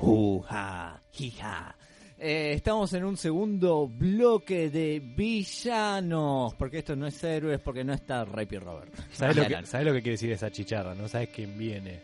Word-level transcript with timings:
Uja, 0.00 1.00
hija. 1.18 1.76
Eh, 2.20 2.52
estamos 2.54 2.92
en 2.94 3.04
un 3.04 3.16
segundo 3.16 3.86
bloque 3.86 4.70
de 4.70 5.00
villanos, 5.00 6.54
porque 6.54 6.78
esto 6.78 6.96
no 6.96 7.06
es 7.06 7.22
héroes, 7.22 7.60
porque 7.60 7.84
no 7.84 7.92
está 7.92 8.24
Rapey 8.24 8.58
Robert. 8.58 8.92
¿Sabes 9.12 9.36
lo, 9.36 9.46
que, 9.46 9.66
¿Sabes 9.66 9.86
lo 9.86 9.92
que 9.92 10.02
quiere 10.02 10.12
decir 10.12 10.32
esa 10.32 10.50
chicharra? 10.50 10.94
¿No 10.94 11.06
sabes 11.06 11.28
quién 11.28 11.56
viene? 11.56 12.00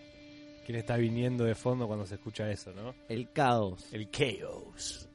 ¿Quién 0.65 0.79
está 0.79 0.97
viniendo 0.97 1.45
de 1.45 1.55
fondo 1.55 1.87
cuando 1.87 2.07
se 2.07 2.15
escucha 2.15 2.51
eso, 2.51 2.73
no? 2.73 2.95
El 3.09 3.31
caos. 3.33 3.93
El 3.93 4.11
chaos. 4.11 5.09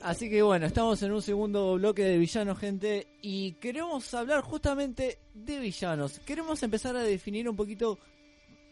Así 0.00 0.30
que 0.30 0.40
bueno, 0.40 0.64
estamos 0.64 1.02
en 1.02 1.12
un 1.12 1.20
segundo 1.20 1.74
bloque 1.74 2.02
de 2.02 2.16
villanos, 2.16 2.58
gente, 2.58 3.06
y 3.20 3.52
queremos 3.52 4.12
hablar 4.14 4.40
justamente 4.40 5.18
de 5.34 5.58
villanos. 5.58 6.20
Queremos 6.20 6.62
empezar 6.62 6.96
a 6.96 7.02
definir 7.02 7.48
un 7.48 7.56
poquito 7.56 7.98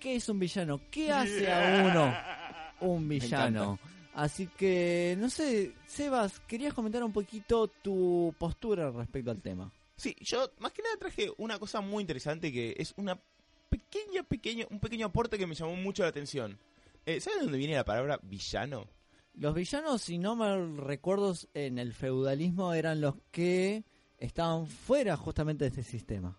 qué 0.00 0.16
es 0.16 0.28
un 0.30 0.38
villano, 0.38 0.80
qué 0.90 1.12
hace 1.12 1.52
a 1.52 1.84
uno 1.84 2.14
un 2.80 3.08
villano. 3.08 3.78
Así 4.14 4.48
que, 4.48 5.16
no 5.18 5.30
sé, 5.30 5.74
Sebas, 5.86 6.40
querías 6.40 6.74
comentar 6.74 7.04
un 7.04 7.12
poquito 7.12 7.68
tu 7.68 8.34
postura 8.38 8.90
respecto 8.90 9.30
al 9.30 9.40
tema. 9.40 9.72
Sí, 9.96 10.16
yo 10.20 10.50
más 10.58 10.72
que 10.72 10.82
nada 10.82 10.96
traje 10.96 11.30
una 11.38 11.58
cosa 11.58 11.80
muy 11.80 12.02
interesante 12.02 12.52
que 12.52 12.74
es 12.78 12.94
una 12.96 13.20
pequeña, 13.68 14.22
pequeña, 14.22 14.66
un 14.70 14.80
pequeño 14.80 15.06
aporte 15.06 15.38
que 15.38 15.46
me 15.46 15.54
llamó 15.54 15.76
mucho 15.76 16.02
la 16.02 16.08
atención. 16.08 16.58
Eh, 17.06 17.20
¿Sabes 17.20 17.38
de 17.38 17.44
dónde 17.44 17.58
viene 17.58 17.74
la 17.74 17.84
palabra 17.84 18.18
villano? 18.22 18.88
Los 19.34 19.54
villanos, 19.54 20.02
si 20.02 20.18
no 20.18 20.34
me 20.34 20.82
recuerdo, 20.82 21.32
en 21.54 21.78
el 21.78 21.94
feudalismo 21.94 22.74
eran 22.74 23.00
los 23.00 23.14
que 23.30 23.84
estaban 24.18 24.66
fuera 24.66 25.16
justamente 25.16 25.64
de 25.64 25.68
este 25.68 25.84
sistema. 25.84 26.36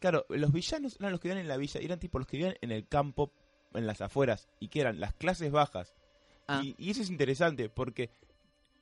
Claro, 0.00 0.26
los 0.28 0.52
villanos 0.52 0.96
eran 0.98 1.12
los 1.12 1.20
que 1.20 1.28
vivían 1.28 1.42
en 1.42 1.48
la 1.48 1.56
villa, 1.56 1.80
eran 1.80 2.00
tipo 2.00 2.18
los 2.18 2.26
que 2.26 2.36
vivían 2.36 2.56
en 2.60 2.72
el 2.72 2.88
campo, 2.88 3.32
en 3.74 3.86
las 3.86 4.00
afueras, 4.00 4.48
y 4.60 4.68
que 4.68 4.80
eran 4.80 5.00
las 5.00 5.14
clases 5.14 5.50
bajas. 5.50 5.94
Ah. 6.46 6.60
Y, 6.62 6.74
y 6.78 6.90
eso 6.90 7.02
es 7.02 7.10
interesante 7.10 7.68
porque 7.68 8.10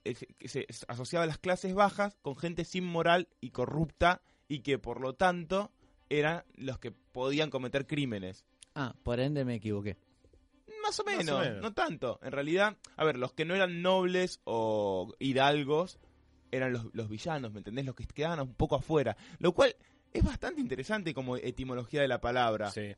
eh, 0.05 0.17
se, 0.47 0.67
asociaba 0.89 1.25
a 1.25 1.29
las 1.29 1.39
clases 1.39 1.75
bajas 1.75 2.17
con 2.23 2.37
gente 2.37 2.65
sin 2.65 2.85
moral 2.85 3.29
y 3.41 3.51
corrupta 3.51 4.21
y 4.49 4.61
que 4.61 4.79
por 4.79 5.01
lo 5.01 5.15
tanto 5.15 5.71
eran 6.11 6.45
los 6.57 6.79
que 6.79 6.91
podían 6.91 7.51
cometer 7.51 7.87
crímenes. 7.87 8.45
Ah, 8.75 8.95
por 9.03 9.21
ende 9.21 9.45
me 9.45 9.55
equivoqué. 9.55 9.97
Más 10.83 10.99
o 10.99 11.05
Más 11.05 11.15
o 11.15 11.19
menos, 11.19 11.41
menos. 11.41 11.63
no 11.63 11.73
tanto. 11.73 12.19
En 12.23 12.33
realidad, 12.33 12.77
a 12.97 13.05
ver, 13.05 13.17
los 13.17 13.33
que 13.33 13.45
no 13.45 13.55
eran 13.55 13.83
nobles 13.83 14.41
o 14.45 15.15
hidalgos 15.21 16.01
eran 16.51 16.73
los, 16.73 16.87
los 16.93 17.09
villanos, 17.09 17.53
¿me 17.53 17.59
entendés? 17.59 17.87
Los 17.87 17.95
que 17.95 18.05
quedaban 18.05 18.41
un 18.41 18.55
poco 18.55 18.77
afuera. 18.77 19.17
Lo 19.39 19.53
cual 19.53 19.77
es 20.13 20.25
bastante 20.25 20.61
interesante 20.61 21.15
como 21.15 21.37
etimología 21.37 22.03
de 22.03 22.09
la 22.09 22.21
palabra. 22.21 22.71
Sí. 22.71 22.95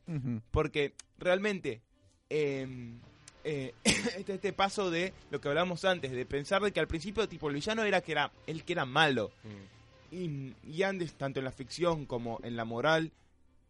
Porque 0.51 0.93
realmente 1.17 1.81
eh, 2.29 2.97
eh, 3.45 3.73
este, 4.17 4.33
este 4.33 4.53
paso 4.53 4.89
de 4.89 5.13
lo 5.29 5.39
que 5.39 5.47
hablábamos 5.47 5.85
antes, 5.85 6.11
de 6.11 6.25
pensar 6.25 6.61
de 6.63 6.71
que 6.71 6.79
al 6.79 6.87
principio 6.87 7.29
tipo 7.29 7.47
el 7.47 7.53
villano 7.53 7.83
era 7.83 8.01
que 8.01 8.11
era 8.11 8.31
el 8.47 8.63
que 8.63 8.73
era 8.73 8.85
malo. 8.85 9.31
Mm. 9.43 10.15
Y, 10.15 10.55
y 10.63 10.83
antes, 10.83 11.13
tanto 11.13 11.39
en 11.39 11.45
la 11.45 11.51
ficción 11.51 12.05
como 12.05 12.39
en 12.43 12.55
la 12.55 12.65
moral, 12.65 13.11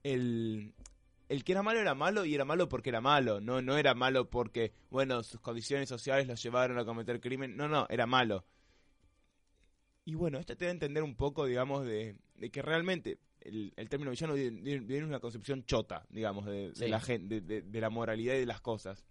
el, 0.03 0.73
el 1.27 1.43
que 1.43 1.51
era 1.51 1.63
malo 1.63 1.79
era 1.79 1.95
malo 1.95 2.23
y 2.23 2.35
era 2.35 2.45
malo 2.45 2.69
porque 2.69 2.89
era 2.89 3.01
malo. 3.01 3.41
No, 3.41 3.61
no 3.61 3.77
era 3.77 3.93
malo 3.93 4.29
porque, 4.29 4.71
bueno, 4.89 5.23
sus 5.23 5.41
condiciones 5.41 5.89
sociales 5.89 6.27
lo 6.27 6.35
llevaron 6.35 6.77
a 6.77 6.85
cometer 6.85 7.19
crimen. 7.19 7.57
No, 7.57 7.67
no, 7.67 7.85
era 7.89 8.05
malo. 8.05 8.45
Y 10.05 10.13
bueno, 10.13 10.37
esto 10.37 10.55
te 10.55 10.65
da 10.65 10.69
a 10.69 10.73
entender 10.73 11.03
un 11.03 11.15
poco, 11.15 11.45
digamos, 11.45 11.83
de, 11.85 12.15
de 12.35 12.49
que 12.49 12.61
realmente 12.61 13.17
el, 13.45 13.73
el 13.75 13.89
término 13.89 14.11
villano 14.11 14.33
viene 14.33 15.03
una 15.05 15.19
concepción 15.19 15.63
chota, 15.65 16.05
digamos, 16.09 16.45
de, 16.45 16.71
la 16.89 16.99
gente, 16.99 17.41
de, 17.41 17.41
de- 17.41 17.61
de 17.61 17.81
la 17.81 17.89
moralidad 17.89 18.35
y 18.35 18.39
de 18.39 18.45
las 18.45 18.61
cosas. 18.61 19.05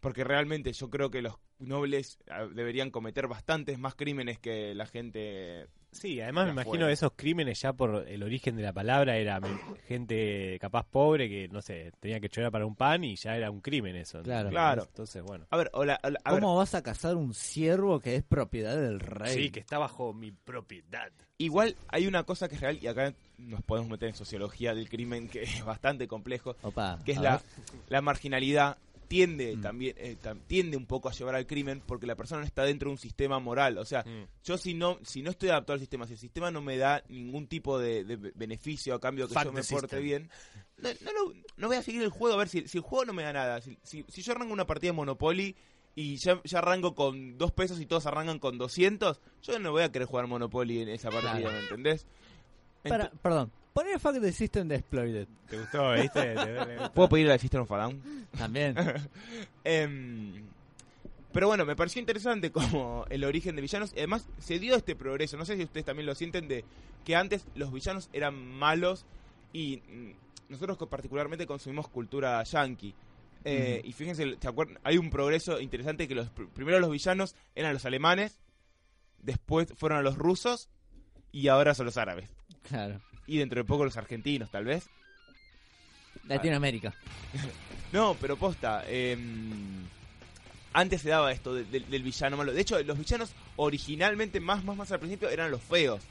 Porque 0.00 0.24
realmente 0.24 0.72
yo 0.72 0.90
creo 0.90 1.10
que 1.10 1.22
los 1.22 1.38
nobles 1.58 2.18
ah, 2.30 2.46
deberían 2.46 2.90
cometer 2.90 3.26
bastantes 3.28 3.78
más 3.78 3.94
crímenes 3.94 4.38
que 4.38 4.74
la 4.74 4.86
gente 4.86 5.68
Sí, 5.96 6.20
además 6.20 6.46
me 6.46 6.52
imagino 6.52 6.88
esos 6.88 7.12
crímenes 7.16 7.60
ya 7.60 7.72
por 7.72 8.06
el 8.06 8.22
origen 8.22 8.56
de 8.56 8.62
la 8.62 8.72
palabra 8.72 9.16
era 9.16 9.40
gente 9.88 10.58
capaz 10.60 10.84
pobre 10.84 11.28
que, 11.28 11.48
no 11.48 11.62
sé, 11.62 11.92
tenía 12.00 12.20
que 12.20 12.28
chorar 12.28 12.52
para 12.52 12.66
un 12.66 12.76
pan 12.76 13.02
y 13.04 13.16
ya 13.16 13.34
era 13.34 13.50
un 13.50 13.60
crimen 13.60 13.96
eso. 13.96 14.22
Claro. 14.22 14.50
Claro. 14.50 14.82
Entonces, 14.82 15.22
bueno. 15.22 15.46
A 15.50 15.56
ver, 15.56 15.70
hola, 15.72 15.98
hola, 16.02 16.20
a 16.22 16.32
ver, 16.32 16.40
¿Cómo 16.42 16.56
vas 16.56 16.74
a 16.74 16.82
cazar 16.82 17.16
un 17.16 17.32
ciervo 17.32 18.00
que 18.00 18.16
es 18.16 18.22
propiedad 18.22 18.76
del 18.76 19.00
rey? 19.00 19.34
Sí, 19.34 19.50
que 19.50 19.60
está 19.60 19.78
bajo 19.78 20.12
mi 20.12 20.32
propiedad. 20.32 21.10
igual 21.38 21.76
hay 21.88 22.06
una 22.06 22.24
cosa 22.24 22.48
que 22.48 22.56
es 22.56 22.60
real 22.60 22.78
y 22.80 22.88
acá 22.88 23.14
nos 23.38 23.62
podemos 23.62 23.90
meter 23.90 24.08
en 24.10 24.14
sociología 24.14 24.74
del 24.74 24.88
crimen 24.88 25.28
que 25.28 25.42
es 25.42 25.64
bastante 25.64 26.08
complejo, 26.08 26.56
Opa, 26.62 26.98
que 27.04 27.12
es 27.12 27.20
la, 27.20 27.38
ver. 27.38 27.40
la 27.88 28.02
marginalidad 28.02 28.76
tiende 29.08 29.56
Mm. 29.56 29.60
también 29.60 29.94
eh, 29.98 30.16
tam- 30.22 30.40
tiende 30.46 30.76
un 30.76 30.86
poco 30.86 31.08
a 31.08 31.12
llevar 31.12 31.34
al 31.34 31.46
crimen 31.46 31.82
porque 31.86 32.06
la 32.06 32.14
persona 32.16 32.40
no 32.40 32.46
está 32.46 32.64
dentro 32.64 32.88
de 32.88 32.92
un 32.92 32.98
sistema 32.98 33.38
moral, 33.38 33.78
o 33.78 33.84
sea, 33.84 34.02
Mm. 34.02 34.26
yo 34.44 34.58
si 34.58 34.74
no 34.74 34.98
si 35.04 35.22
no 35.22 35.30
estoy 35.30 35.48
adaptado 35.50 35.74
al 35.74 35.80
sistema, 35.80 36.06
si 36.06 36.14
el 36.14 36.18
sistema 36.18 36.50
no 36.50 36.60
me 36.62 36.76
da 36.76 37.02
ningún 37.08 37.46
tipo 37.46 37.78
de, 37.78 38.04
de 38.04 38.16
beneficio 38.34 38.94
a 38.94 39.00
cambio 39.00 39.28
que 39.28 39.34
Fuck 39.34 39.44
yo 39.44 39.52
me 39.52 39.62
porte 39.62 39.96
system. 39.96 40.02
bien, 40.02 40.30
no, 40.78 40.88
no, 41.02 41.12
lo- 41.12 41.34
no 41.56 41.66
voy 41.68 41.76
a 41.76 41.82
seguir 41.82 42.02
el 42.02 42.10
juego 42.10 42.34
a 42.34 42.38
ver 42.38 42.48
si, 42.48 42.66
si 42.68 42.78
el 42.78 42.82
juego 42.84 43.04
no 43.06 43.12
me 43.12 43.22
da 43.22 43.32
nada, 43.32 43.60
si, 43.60 43.78
si, 43.82 44.04
si 44.08 44.22
yo 44.22 44.32
arranco 44.32 44.52
una 44.52 44.66
partida 44.66 44.90
de 44.90 44.96
Monopoly 44.96 45.54
y 45.94 46.16
ya, 46.16 46.40
ya 46.44 46.58
arranco 46.58 46.94
con 46.94 47.38
dos 47.38 47.52
pesos 47.52 47.80
y 47.80 47.86
todos 47.86 48.04
arrancan 48.06 48.38
con 48.38 48.58
200, 48.58 49.20
yo 49.42 49.58
no 49.58 49.70
voy 49.72 49.82
a 49.82 49.90
querer 49.90 50.06
jugar 50.06 50.26
Monopoly 50.26 50.82
en 50.82 50.88
esa 50.90 51.10
partida. 51.10 51.50
¿me 51.50 51.58
entendés? 51.60 52.06
Para- 52.82 53.10
perdón, 53.10 53.50
pon 53.76 53.86
el 53.92 54.00
fuck 54.00 54.18
the 54.20 54.32
system 54.32 54.68
de 54.68 54.76
Exploited. 54.76 55.28
¿Te 55.50 55.58
gustó, 55.60 55.92
viste? 55.92 56.34
Te- 56.34 56.34
te- 56.34 56.64
te- 56.78 56.90
¿Puedo 56.94 57.08
pedir 57.10 57.26
a 57.26 57.30
la 57.32 57.38
System 57.38 57.60
of 57.62 57.72
a 57.72 57.76
Down? 57.76 58.26
También. 58.38 58.74
Em, 59.64 60.44
pero 61.32 61.48
bueno, 61.48 61.66
me 61.66 61.76
pareció 61.76 62.00
interesante 62.00 62.50
como 62.50 63.04
el 63.10 63.22
origen 63.24 63.54
de 63.56 63.62
villanos. 63.62 63.92
Además, 63.92 64.26
se 64.38 64.58
dio 64.58 64.76
este 64.76 64.96
progreso. 64.96 65.36
No 65.36 65.44
sé 65.44 65.56
si 65.56 65.64
ustedes 65.64 65.84
también 65.84 66.06
lo 66.06 66.14
sienten 66.14 66.48
de 66.48 66.64
que 67.04 67.14
antes 67.16 67.46
los 67.54 67.70
villanos 67.72 68.08
eran 68.14 68.34
malos 68.34 69.04
y 69.52 69.76
mm, 69.78 70.12
nosotros 70.52 70.78
particularmente 70.88 71.46
consumimos 71.46 71.88
cultura 71.88 72.42
yankee. 72.44 72.94
Eh, 73.44 73.82
Y 73.84 73.92
fíjense, 73.92 74.36
¿se 74.40 74.48
acuerdan? 74.48 74.78
Hay 74.82 74.96
un 74.98 75.10
progreso 75.10 75.60
interesante 75.60 76.08
que 76.08 76.14
los 76.14 76.34
pr- 76.34 76.48
primero 76.48 76.80
los 76.80 76.90
villanos 76.90 77.36
eran 77.54 77.74
los 77.74 77.84
alemanes, 77.84 78.40
después 79.22 79.68
fueron 79.76 79.98
a 79.98 80.02
los 80.02 80.16
rusos 80.16 80.68
y 81.32 81.48
ahora 81.48 81.74
son 81.74 81.86
los 81.86 81.96
árabes. 81.98 82.30
claro. 82.62 83.00
Y 83.26 83.38
dentro 83.38 83.60
de 83.60 83.64
poco 83.64 83.84
los 83.84 83.96
argentinos, 83.96 84.50
tal 84.50 84.64
vez. 84.64 84.88
Latinoamérica. 86.28 86.94
No, 87.92 88.16
pero 88.20 88.36
posta. 88.36 88.82
eh, 88.88 89.16
antes 90.72 91.00
se 91.02 91.08
daba 91.08 91.30
esto 91.32 91.54
de- 91.54 91.64
de- 91.64 91.80
del 91.80 92.02
villano 92.02 92.36
malo. 92.36 92.52
De 92.52 92.60
hecho, 92.60 92.82
los 92.82 92.98
villanos 92.98 93.30
originalmente, 93.54 94.40
más, 94.40 94.64
más, 94.64 94.76
más 94.76 94.90
al 94.92 94.98
principio, 94.98 95.28
eran 95.30 95.50
los 95.52 95.62
feos. 95.62 96.02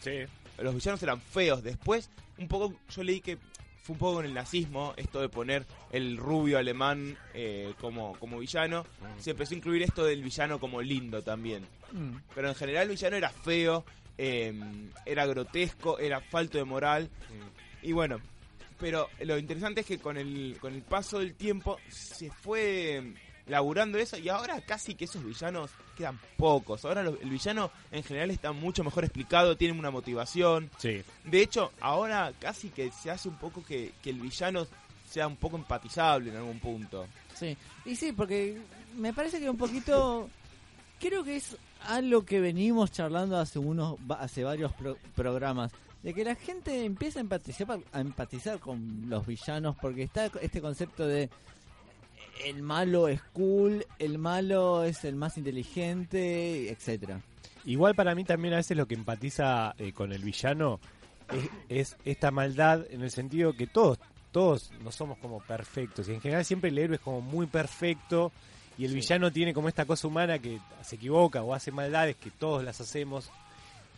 Sí. 0.00 0.20
Los 0.58 0.74
villanos 0.74 1.02
eran 1.02 1.20
feos. 1.20 1.62
Después, 1.62 2.10
un 2.38 2.46
poco, 2.46 2.74
yo 2.94 3.02
leí 3.02 3.20
que 3.20 3.38
fue 3.82 3.94
un 3.94 3.98
poco 3.98 4.14
con 4.16 4.26
el 4.26 4.34
nazismo, 4.34 4.92
esto 4.98 5.20
de 5.22 5.28
poner 5.30 5.64
el 5.92 6.18
rubio 6.18 6.58
alemán 6.58 7.16
eh, 7.32 7.72
como, 7.80 8.16
como 8.18 8.38
villano. 8.38 8.84
Se 9.18 9.30
empezó 9.30 9.54
a 9.54 9.56
incluir 9.56 9.82
esto 9.82 10.04
del 10.04 10.22
villano 10.22 10.60
como 10.60 10.82
lindo 10.82 11.22
también. 11.22 11.66
Mm. 11.90 12.16
Pero 12.34 12.48
en 12.50 12.54
general 12.54 12.82
el 12.84 12.90
villano 12.90 13.16
era 13.16 13.30
feo, 13.30 13.84
eh, 14.18 14.52
era 15.06 15.26
grotesco, 15.26 15.98
era 15.98 16.20
falto 16.20 16.58
de 16.58 16.64
moral. 16.64 17.10
Y 17.82 17.92
bueno, 17.92 18.18
pero 18.78 19.08
lo 19.20 19.38
interesante 19.38 19.80
es 19.82 19.86
que 19.86 19.98
con 19.98 20.16
el, 20.16 20.56
con 20.60 20.74
el 20.74 20.82
paso 20.82 21.18
del 21.18 21.34
tiempo 21.34 21.78
se 21.88 22.30
fue 22.30 23.14
laburando 23.46 23.98
eso 23.98 24.16
y 24.16 24.28
ahora 24.30 24.58
casi 24.62 24.94
que 24.94 25.04
esos 25.04 25.22
villanos 25.22 25.70
quedan 25.98 26.18
pocos. 26.38 26.84
Ahora 26.86 27.02
lo- 27.02 27.20
el 27.20 27.28
villano 27.28 27.70
en 27.90 28.02
general 28.02 28.30
está 28.30 28.52
mucho 28.52 28.82
mejor 28.82 29.04
explicado, 29.04 29.56
tiene 29.56 29.78
una 29.78 29.90
motivación. 29.90 30.70
Sí. 30.78 31.02
De 31.24 31.42
hecho, 31.42 31.70
ahora 31.80 32.32
casi 32.40 32.70
que 32.70 32.90
se 32.90 33.10
hace 33.10 33.28
un 33.28 33.36
poco 33.36 33.62
que, 33.62 33.92
que 34.02 34.10
el 34.10 34.18
villano 34.20 34.66
sea 35.10 35.26
un 35.26 35.36
poco 35.36 35.56
empatizable 35.56 36.30
en 36.30 36.36
algún 36.38 36.58
punto. 36.58 37.06
Sí, 37.34 37.54
y 37.84 37.94
sí, 37.96 38.12
porque 38.12 38.56
me 38.96 39.12
parece 39.12 39.38
que 39.38 39.50
un 39.50 39.58
poquito, 39.58 40.30
creo 40.98 41.22
que 41.22 41.36
es 41.36 41.54
algo 41.86 42.24
que 42.24 42.40
venimos 42.40 42.90
charlando 42.92 43.38
hace 43.38 43.58
unos, 43.58 43.96
hace 44.18 44.44
varios 44.44 44.72
pro- 44.72 44.96
programas. 45.14 45.72
de 46.02 46.12
que 46.12 46.24
la 46.24 46.34
gente 46.34 46.84
empieza 46.84 47.18
a 47.18 47.22
empatizar, 47.22 47.80
a 47.92 48.00
empatizar 48.00 48.58
con 48.58 49.08
los 49.08 49.26
villanos 49.26 49.76
porque 49.80 50.02
está 50.02 50.26
este 50.42 50.60
concepto 50.60 51.06
de 51.06 51.30
el 52.44 52.62
malo 52.62 53.08
es 53.08 53.22
cool, 53.32 53.86
el 53.98 54.18
malo 54.18 54.82
es 54.84 55.04
el 55.04 55.14
más 55.16 55.38
inteligente, 55.38 56.70
etcétera. 56.70 57.20
Igual 57.64 57.94
para 57.94 58.14
mí 58.14 58.24
también 58.24 58.54
a 58.54 58.58
veces 58.58 58.76
lo 58.76 58.86
que 58.86 58.94
empatiza 58.94 59.74
eh, 59.78 59.92
con 59.92 60.12
el 60.12 60.22
villano 60.22 60.80
es, 61.32 61.48
es 61.92 61.96
esta 62.04 62.30
maldad 62.30 62.84
en 62.90 63.02
el 63.02 63.10
sentido 63.10 63.54
que 63.54 63.66
todos 63.66 63.98
todos 64.32 64.72
no 64.82 64.90
somos 64.90 65.16
como 65.18 65.38
perfectos 65.40 66.08
y 66.08 66.12
en 66.12 66.20
general 66.20 66.44
siempre 66.44 66.68
el 66.70 66.76
héroe 66.78 66.96
es 66.96 67.00
como 67.00 67.20
muy 67.20 67.46
perfecto 67.46 68.32
y 68.78 68.84
el 68.84 68.94
villano 68.94 69.30
tiene 69.32 69.54
como 69.54 69.68
esta 69.68 69.84
cosa 69.84 70.06
humana 70.08 70.38
que 70.38 70.58
se 70.82 70.96
equivoca 70.96 71.42
o 71.42 71.54
hace 71.54 71.70
maldades 71.70 72.16
que 72.16 72.30
todos 72.30 72.64
las 72.64 72.80
hacemos. 72.80 73.30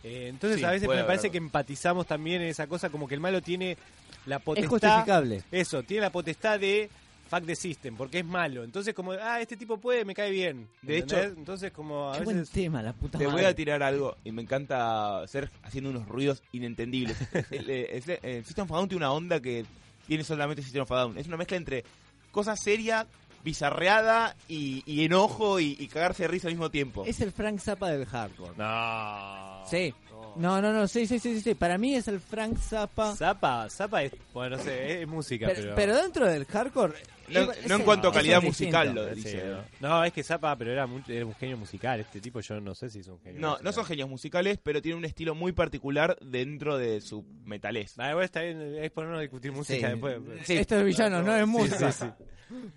Eh, 0.03 0.27
entonces 0.29 0.59
Sí, 0.59 0.65
a 0.65 0.71
veces 0.71 0.87
me 0.87 1.03
parece 1.03 1.21
haber. 1.27 1.31
que 1.31 1.37
empatizamos 1.39 2.05
también 2.05 2.41
en 2.41 2.49
esa 2.49 2.67
cosa 2.67 2.89
como 2.89 3.07
que 3.07 3.15
el 3.15 3.19
malo 3.21 3.41
tiene 3.41 3.77
la 4.25 4.37
Es 4.37 4.41
potestad 4.43 4.69
justificable. 4.69 5.43
eso, 5.51 5.83
tiene 5.83 6.01
la 6.01 6.11
potestad 6.11 6.59
de 6.59 6.89
fuck 7.29 7.45
the 7.45 7.55
system, 7.55 7.95
porque 7.97 8.19
es 8.19 8.25
malo. 8.25 8.63
Entonces 8.63 8.93
como, 8.93 9.11
ah, 9.13 9.41
este 9.41 9.57
tipo 9.57 9.77
puede, 9.79 10.05
me 10.05 10.13
cae 10.13 10.31
bien. 10.31 10.69
De 10.81 10.99
¿entendés? 10.99 11.25
hecho, 11.27 11.37
entonces 11.39 11.71
como 11.71 12.11
a 12.11 12.17
Qué 12.19 12.23
buen 12.23 12.37
veces 12.37 12.53
tema, 12.53 12.81
la 12.81 12.93
puta 12.93 13.17
Te 13.17 13.25
madre. 13.25 13.41
voy 13.41 13.49
a 13.51 13.55
tirar 13.55 13.83
algo 13.83 14.15
y 14.23 14.31
me 14.31 14.43
encanta 14.43 15.23
hacer 15.23 15.49
haciendo 15.63 15.89
unos 15.89 16.07
ruidos 16.07 16.41
inentendibles. 16.53 17.17
el, 17.51 17.69
eh, 17.69 17.97
es- 17.97 18.19
el 18.23 18.45
System 18.45 18.65
of 18.65 18.71
a 18.71 18.75
Down 18.75 18.87
tiene 18.89 19.03
una 19.03 19.11
onda 19.11 19.39
que 19.41 19.65
tiene 20.07 20.23
solamente 20.23 20.61
System 20.61 20.83
of 20.83 20.91
a 20.91 20.95
Down. 21.01 21.17
Es 21.17 21.27
una 21.27 21.35
mezcla 21.35 21.57
entre 21.57 21.83
cosa 22.31 22.55
seria, 22.55 23.05
bizarreada 23.43 24.35
y, 24.47 24.83
y 24.85 25.05
enojo 25.05 25.59
y, 25.59 25.75
y 25.79 25.87
cagarse 25.87 26.23
de 26.23 26.27
risa 26.29 26.47
al 26.47 26.53
mismo 26.53 26.69
tiempo. 26.69 27.03
Es 27.05 27.21
el 27.21 27.31
Frank 27.31 27.59
Zappa 27.59 27.89
del 27.89 28.05
hardcore. 28.05 28.53
No. 28.57 29.63
Sí. 29.67 29.93
No, 30.37 30.61
no, 30.61 30.71
no, 30.73 30.87
sí, 30.87 31.05
sí, 31.07 31.19
sí, 31.19 31.35
sí, 31.35 31.41
sí. 31.41 31.55
Para 31.55 31.77
mí 31.77 31.95
es 31.95 32.07
el 32.07 32.19
Frank 32.19 32.57
Zappa. 32.57 33.15
Zapa, 33.15 33.69
Zapa 33.69 34.03
es, 34.03 34.11
bueno, 34.33 34.57
no 34.57 34.63
sé, 34.63 35.01
es 35.01 35.07
música, 35.07 35.47
Pero, 35.47 35.61
pero... 35.61 35.75
pero 35.75 35.95
dentro 35.95 36.25
del 36.27 36.45
hardcore. 36.45 36.93
No- 37.29 37.41
es- 37.41 37.47
no 37.67 37.75
es 37.75 37.79
en 37.79 37.83
cuanto 37.83 38.07
a 38.07 38.13
calidad 38.13 38.37
es 38.37 38.45
musical, 38.45 38.87
distinto. 38.93 39.09
lo 39.09 39.15
Sí, 39.15 39.21
dice. 39.21 39.43
no. 39.81 39.89
No, 39.89 40.03
es 40.05 40.13
que 40.13 40.23
Zapa, 40.23 40.55
pero 40.55 40.71
era, 40.71 40.85
un 40.85 41.03
genio 41.35 41.57
musical. 41.57 41.99
Este 41.99 42.21
tipo 42.21 42.39
yo 42.39 42.61
no 42.61 42.73
sé 42.73 42.89
si 42.89 42.99
es 42.99 43.07
un 43.09 43.19
genio 43.19 43.41
No, 43.41 43.47
musical. 43.49 43.65
no 43.65 43.71
son 43.73 43.85
genios 43.85 44.09
musicales, 44.09 44.59
pero 44.63 44.81
tiene 44.81 44.97
un 44.97 45.03
estilo 45.03 45.35
muy 45.35 45.51
particular 45.51 46.17
dentro 46.21 46.77
de 46.77 47.01
su 47.01 47.25
metalés. 47.43 47.95
Ah, 47.97 48.11
igual 48.11 48.23
está 48.23 48.41
bien, 48.43 48.61
es 48.81 48.91
ponernos 48.91 49.17
a 49.19 49.21
discutir 49.23 49.51
música 49.51 49.87
Sí. 49.87 49.91
después. 49.93 50.17
Sí. 50.45 50.53
Esto 50.57 50.77
es 50.79 50.85
villano, 50.85 51.21
no 51.21 51.35
es 51.35 51.43
Sí, 51.43 51.49
música. 51.49 51.91
sí, 51.91 52.05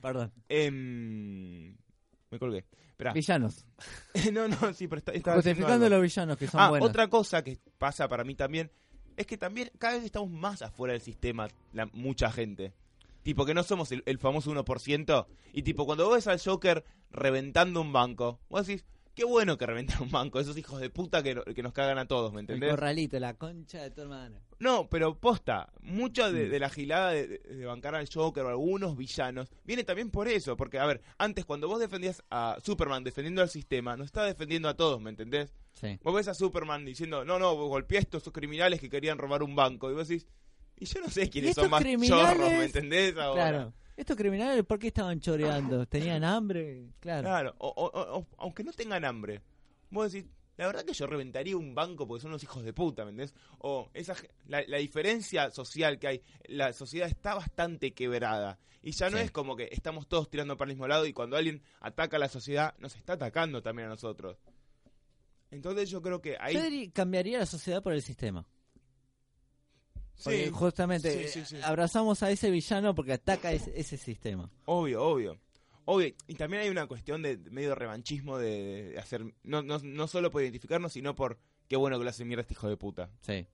Perdón. 0.03 0.33
Em, 0.49 1.77
me 2.31 2.39
colgué. 2.39 2.65
Esperá. 2.91 3.13
Villanos. 3.13 3.65
no, 4.33 4.49
no, 4.49 4.73
sí, 4.75 4.87
pero 4.89 4.99
está, 4.99 5.13
estaba 5.13 5.37
Justificando 5.37 5.89
los 5.89 6.03
villanos 6.03 6.37
que 6.37 6.47
son 6.47 6.61
Ah, 6.61 6.69
buenos. 6.71 6.89
otra 6.89 7.09
cosa 7.09 7.43
que 7.43 7.59
pasa 7.79 8.09
para 8.09 8.25
mí 8.25 8.35
también 8.35 8.71
es 9.17 9.27
que 9.27 9.37
también 9.37 9.71
cada 9.79 9.95
vez 9.95 10.05
estamos 10.05 10.31
más 10.31 10.63
afuera 10.63 10.93
del 10.93 11.03
sistema, 11.03 11.49
la, 11.73 11.87
mucha 11.93 12.31
gente. 12.31 12.73
Tipo, 13.23 13.45
que 13.45 13.53
no 13.53 13.63
somos 13.63 13.93
el, 13.93 14.03
el 14.07 14.19
famoso 14.19 14.51
1%. 14.51 15.27
Y 15.53 15.63
tipo, 15.63 15.85
cuando 15.85 16.07
vos 16.07 16.15
ves 16.15 16.27
al 16.27 16.41
Joker 16.41 16.85
reventando 17.11 17.81
un 17.83 17.93
banco, 17.93 18.41
vos 18.49 18.67
decís, 18.67 18.87
qué 19.21 19.27
bueno 19.27 19.59
que 19.59 19.67
reventan 19.67 20.01
un 20.03 20.11
banco, 20.11 20.41
esos 20.41 20.57
hijos 20.57 20.81
de 20.81 20.89
puta 20.89 21.23
que, 21.23 21.39
que 21.55 21.63
nos 21.63 21.75
cagan 21.75 21.99
a 21.99 22.07
todos, 22.07 22.33
¿me 22.33 22.41
El 22.41 22.45
entendés? 22.45 22.71
corralito, 22.71 23.21
la 23.21 23.35
concha 23.35 23.83
de 23.83 23.91
tu 23.91 24.01
hermana. 24.01 24.41
No, 24.59 24.89
pero 24.89 25.15
posta, 25.19 25.71
mucho 25.83 26.31
Mm. 26.31 26.33
de, 26.35 26.49
de 26.49 26.59
la 26.59 26.71
gilada 26.71 27.11
de, 27.13 27.39
bancar 27.67 27.95
al 27.95 28.09
Joker 28.11 28.45
o 28.45 28.49
algunos 28.49 28.97
villanos 28.97 29.51
viene 29.65 29.85
también 29.85 30.11
por 30.11 30.27
eso. 30.27 30.57
Porque, 30.57 30.79
a 30.79 30.87
ver, 30.87 31.03
antes 31.19 31.45
cuando 31.45 31.69
vos 31.69 31.79
defendías 31.81 32.23
a 32.31 32.57
Superman 32.65 33.05
defendiendo 33.05 33.43
al 33.43 33.51
sistema, 33.51 33.95
nos 33.95 34.07
estaba 34.07 34.27
defendiendo 34.27 34.71
a 34.71 34.75
todos, 34.75 35.03
¿me 35.03 35.11
entendés? 35.11 35.53
Sí. 35.75 35.99
Vos 36.03 36.15
ves 36.15 36.29
a 36.29 36.33
Superman 36.35 36.87
diciendo, 36.87 37.23
no, 37.23 37.39
no, 37.39 37.55
golpeé 37.55 37.99
a 37.99 38.01
estos 38.01 38.23
criminales 38.33 38.81
que 38.81 38.89
querían 38.89 39.19
robar 39.19 39.43
un 39.43 39.55
banco. 39.55 39.91
Y 39.91 39.95
vos 39.95 40.09
decís, 40.09 40.27
y 40.79 40.87
yo 40.87 40.99
no 41.03 41.11
sé 41.11 41.29
quiénes 41.29 41.55
son 41.57 41.69
más 41.69 41.83
criminales? 41.83 42.27
chorros, 42.27 42.51
¿me 42.53 42.65
entendés? 42.65 43.15
Ahora. 43.19 43.51
Claro. 43.51 43.75
Estos 44.01 44.17
criminales, 44.17 44.65
¿por 44.65 44.79
qué 44.79 44.87
estaban 44.87 45.21
choreando? 45.21 45.85
¿Tenían 45.87 46.25
hambre? 46.25 46.89
Claro. 47.01 47.23
Claro, 47.29 47.55
o- 47.59 47.69
o- 47.69 48.01
o- 48.01 48.19
o- 48.21 48.27
aunque 48.39 48.65
no 48.65 48.73
tengan 48.73 49.05
hambre. 49.05 49.43
Vos 49.91 50.11
decís, 50.11 50.31
la 50.57 50.67
verdad 50.67 50.85
que 50.87 50.95
yo 50.95 51.07
reventaría 51.07 51.55
un 51.55 51.75
banco 51.75 52.07
porque 52.09 52.23
son 52.23 52.31
unos 52.31 52.43
hijos 52.43 52.63
de 52.65 52.73
puta, 52.73 53.05
¿me 53.05 53.11
entendés? 53.11 53.35
O 53.59 53.91
esa, 53.93 54.15
la, 54.47 54.63
la 54.67 54.79
diferencia 54.79 55.51
social 55.51 55.99
que 55.99 56.07
hay, 56.09 56.23
la 56.49 56.73
sociedad 56.73 57.09
está 57.09 57.35
bastante 57.35 57.93
quebrada. 57.93 58.59
Y 58.83 58.93
ya 58.93 59.11
no 59.11 59.19
Sí. 59.19 59.25
es 59.25 59.31
como 59.33 59.55
que 59.55 59.69
estamos 59.71 60.09
todos 60.09 60.31
tirando 60.31 60.57
para 60.57 60.71
el 60.71 60.77
mismo 60.77 60.89
lado 60.89 61.05
y 61.05 61.13
cuando 61.13 61.37
alguien 61.37 61.63
ataca 61.81 62.17
a 62.17 62.21
la 62.21 62.29
sociedad, 62.31 62.75
nos 62.79 62.97
está 62.97 63.13
atacando 63.13 63.61
también 63.63 63.89
a 63.89 63.91
nosotros. 63.91 64.39
Entonces 65.51 65.91
yo 65.91 66.01
creo 66.01 66.23
que 66.23 66.37
ahí... 66.41 66.55
Yo 66.55 66.93
cambiaría 66.95 67.39
la 67.39 67.45
sociedad 67.47 67.83
por 67.83 67.93
el 67.93 68.01
sistema. 68.01 68.47
Porque 70.23 70.45
Sí, 70.47 70.51
justamente 70.51 71.29
sí, 71.29 71.41
sí, 71.41 71.45
sí. 71.47 71.57
eh, 71.57 71.61
abrazamos 71.65 72.23
a 72.23 72.31
ese 72.31 72.51
villano 72.51 72.95
porque 72.95 73.13
ataca 73.15 73.53
ese, 73.53 73.73
ese 73.79 73.97
sistema. 73.97 74.51
Obvio, 74.67 75.03
obvio. 75.03 75.39
Obvio. 75.87 76.15
Y 76.29 76.35
también 76.35 76.63
hay 76.63 76.69
una 76.69 76.87
cuestión 76.87 77.23
de 77.23 77.37
de 77.37 77.51
medio 77.51 77.75
revanchismo 77.75 78.39
de, 78.39 78.91
de 78.91 78.99
hacer. 78.99 79.25
No, 79.43 79.63
no, 79.63 79.79
no 79.83 80.07
solo 80.07 80.31
por 80.31 80.43
identificarnos, 80.43 80.93
sino 80.93 81.15
por 81.15 81.39
qué 81.69 81.77
bueno 81.77 81.99
que 81.99 82.05
lo 82.05 82.11
hace 82.11 82.25
mierda 82.25 82.43
este 82.43 82.55
hijo 82.55 82.69
de 82.69 82.77
puta. 82.77 83.11
Sí. 83.23 83.47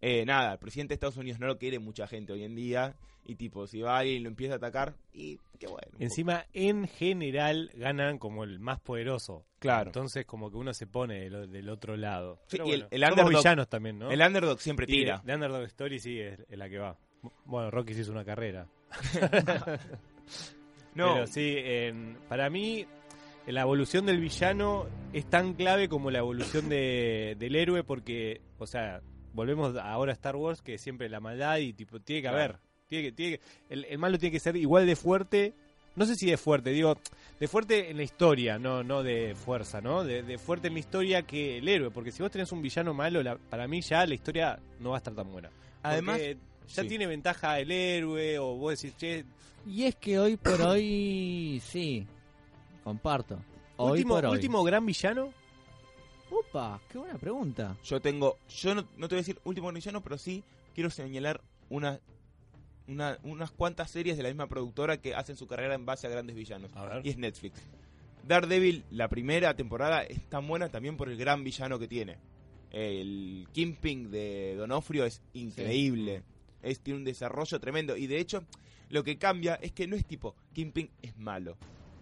Eh, 0.00 0.24
nada, 0.24 0.52
el 0.54 0.58
presidente 0.58 0.90
de 0.92 0.94
Estados 0.94 1.16
Unidos 1.16 1.40
no 1.40 1.46
lo 1.46 1.58
quiere 1.58 1.78
mucha 1.78 2.06
gente 2.06 2.32
hoy 2.32 2.44
en 2.44 2.54
día. 2.54 2.94
Y 3.28 3.34
tipo, 3.34 3.66
si 3.66 3.80
va 3.80 3.98
alguien 3.98 4.18
y 4.18 4.20
lo 4.20 4.28
empieza 4.28 4.54
a 4.54 4.56
atacar, 4.58 4.94
y 5.12 5.40
qué 5.58 5.66
bueno. 5.66 5.88
Encima, 5.98 6.46
en 6.52 6.86
general, 6.86 7.72
ganan 7.74 8.18
como 8.18 8.44
el 8.44 8.60
más 8.60 8.78
poderoso. 8.78 9.44
Claro. 9.58 9.88
Entonces, 9.88 10.24
como 10.26 10.48
que 10.48 10.56
uno 10.56 10.72
se 10.72 10.86
pone 10.86 11.28
del, 11.28 11.50
del 11.50 11.68
otro 11.68 11.96
lado. 11.96 12.38
Sí, 12.46 12.58
Pero 12.58 12.68
y 12.68 12.72
el- 12.74 12.80
bueno, 12.82 12.88
el 12.92 13.02
underdog- 13.02 13.28
villanos 13.38 13.68
también, 13.68 13.98
¿no? 13.98 14.12
El 14.12 14.20
underdog 14.20 14.60
siempre 14.60 14.86
tira. 14.86 15.18
de, 15.24 15.26
de 15.32 15.34
Underdog 15.34 15.62
Story 15.64 15.98
sí 15.98 16.20
es, 16.20 16.38
es 16.48 16.56
la 16.56 16.68
que 16.68 16.78
va. 16.78 16.96
Bueno, 17.46 17.68
Rocky 17.72 17.94
se 17.94 18.02
hizo 18.02 18.12
una 18.12 18.24
carrera. 18.24 18.68
No, 20.94 21.12
Pero 21.14 21.26
sí, 21.26 21.54
en- 21.58 22.16
para 22.28 22.48
mí 22.48 22.86
la 23.46 23.62
evolución 23.62 24.06
del 24.06 24.18
villano 24.20 24.86
es 25.12 25.26
tan 25.26 25.52
clave 25.54 25.88
como 25.88 26.10
la 26.10 26.18
evolución 26.20 26.68
de- 26.68 27.36
del 27.38 27.54
héroe 27.54 27.84
porque, 27.84 28.40
o 28.58 28.66
sea, 28.66 29.02
volvemos 29.36 29.76
ahora 29.76 30.10
a 30.12 30.14
Star 30.14 30.34
Wars 30.34 30.62
que 30.62 30.78
siempre 30.78 31.08
la 31.08 31.20
maldad 31.20 31.58
y 31.58 31.72
tipo 31.72 32.00
tiene 32.00 32.22
que 32.22 32.28
Claro. 32.28 32.38
haber, 32.54 32.58
tiene 32.88 33.04
que, 33.04 33.12
tiene 33.12 33.38
que- 33.38 33.44
el, 33.68 33.84
el 33.84 33.98
malo 33.98 34.18
tiene 34.18 34.32
que 34.32 34.40
ser 34.40 34.56
igual 34.56 34.86
de 34.86 34.96
fuerte, 34.96 35.54
no 35.94 36.04
sé 36.06 36.14
si 36.16 36.28
de 36.28 36.36
fuerte, 36.36 36.70
digo, 36.70 36.96
de 37.38 37.46
fuerte 37.48 37.90
en 37.90 37.96
la 37.98 38.02
historia, 38.02 38.58
no 38.58 38.82
no 38.82 39.02
de 39.02 39.34
fuerza, 39.34 39.80
¿no? 39.80 40.02
De, 40.04 40.22
de 40.22 40.38
fuerte 40.38 40.68
en 40.68 40.74
la 40.74 40.80
historia 40.80 41.22
que 41.22 41.58
el 41.58 41.68
héroe, 41.68 41.90
porque 41.90 42.10
si 42.12 42.22
vos 42.22 42.32
tenés 42.32 42.50
un 42.52 42.62
villano 42.62 42.92
malo, 42.94 43.22
la- 43.22 43.36
para 43.36 43.68
mí 43.68 43.80
ya 43.82 44.04
la 44.06 44.14
historia 44.14 44.58
no 44.80 44.90
va 44.90 44.96
a 44.96 44.98
estar 44.98 45.14
tan 45.14 45.30
buena. 45.30 45.50
además. 45.82 46.16
Porque 46.18 46.36
ya 46.68 46.82
sí. 46.82 46.88
tiene 46.88 47.06
ventaja 47.06 47.60
el 47.60 47.70
héroe 47.70 48.38
o 48.40 48.56
vos 48.56 48.80
decís, 48.80 48.96
che, 48.96 49.24
Y 49.66 49.84
es 49.84 49.94
que 49.96 50.18
hoy 50.18 50.36
por 50.36 50.60
hoy, 50.62 51.60
sí, 51.64 52.06
comparto. 52.84 53.38
Hoy 53.76 53.92
último, 53.98 54.14
por 54.14 54.26
hoy. 54.26 54.32
último 54.32 54.64
gran 54.64 54.84
villano. 54.86 55.32
Upa, 56.30 56.80
qué 56.90 56.98
buena 56.98 57.18
pregunta. 57.18 57.76
Yo 57.84 58.00
tengo. 58.00 58.38
Yo 58.48 58.74
no, 58.74 58.82
no 58.96 59.08
te 59.08 59.14
voy 59.14 59.18
a 59.18 59.22
decir 59.22 59.38
último 59.44 59.72
villano, 59.72 60.02
pero 60.02 60.18
sí 60.18 60.42
quiero 60.74 60.90
señalar 60.90 61.40
una, 61.68 62.00
una, 62.88 63.18
unas 63.22 63.50
cuantas 63.50 63.90
series 63.90 64.16
de 64.16 64.22
la 64.22 64.28
misma 64.28 64.48
productora 64.48 65.00
que 65.00 65.14
hacen 65.14 65.36
su 65.36 65.46
carrera 65.46 65.74
en 65.74 65.86
base 65.86 66.06
a 66.06 66.10
grandes 66.10 66.36
villanos. 66.36 66.70
A 66.74 66.84
ver. 66.84 67.06
y 67.06 67.10
es 67.10 67.18
Netflix. 67.18 67.60
Daredevil, 68.26 68.84
la 68.90 69.08
primera 69.08 69.54
temporada, 69.54 70.02
es 70.02 70.28
tan 70.28 70.48
buena 70.48 70.68
también 70.68 70.96
por 70.96 71.08
el 71.08 71.16
gran 71.16 71.44
villano 71.44 71.78
que 71.78 71.86
tiene. 71.86 72.16
El 72.72 73.46
Kingpin 73.52 74.10
de 74.10 74.56
Donofrio 74.56 75.04
es 75.04 75.22
increíble. 75.32 76.22
Es, 76.62 76.80
tiene 76.80 76.98
un 76.98 77.04
desarrollo 77.04 77.60
tremendo. 77.60 77.96
Y 77.96 78.08
de 78.08 78.18
hecho, 78.18 78.44
lo 78.90 79.04
que 79.04 79.16
cambia 79.16 79.54
es 79.54 79.72
que 79.72 79.86
no 79.86 79.94
es 79.94 80.04
tipo, 80.04 80.34
Kingpin 80.52 80.90
es 81.02 81.16
malo. 81.16 81.56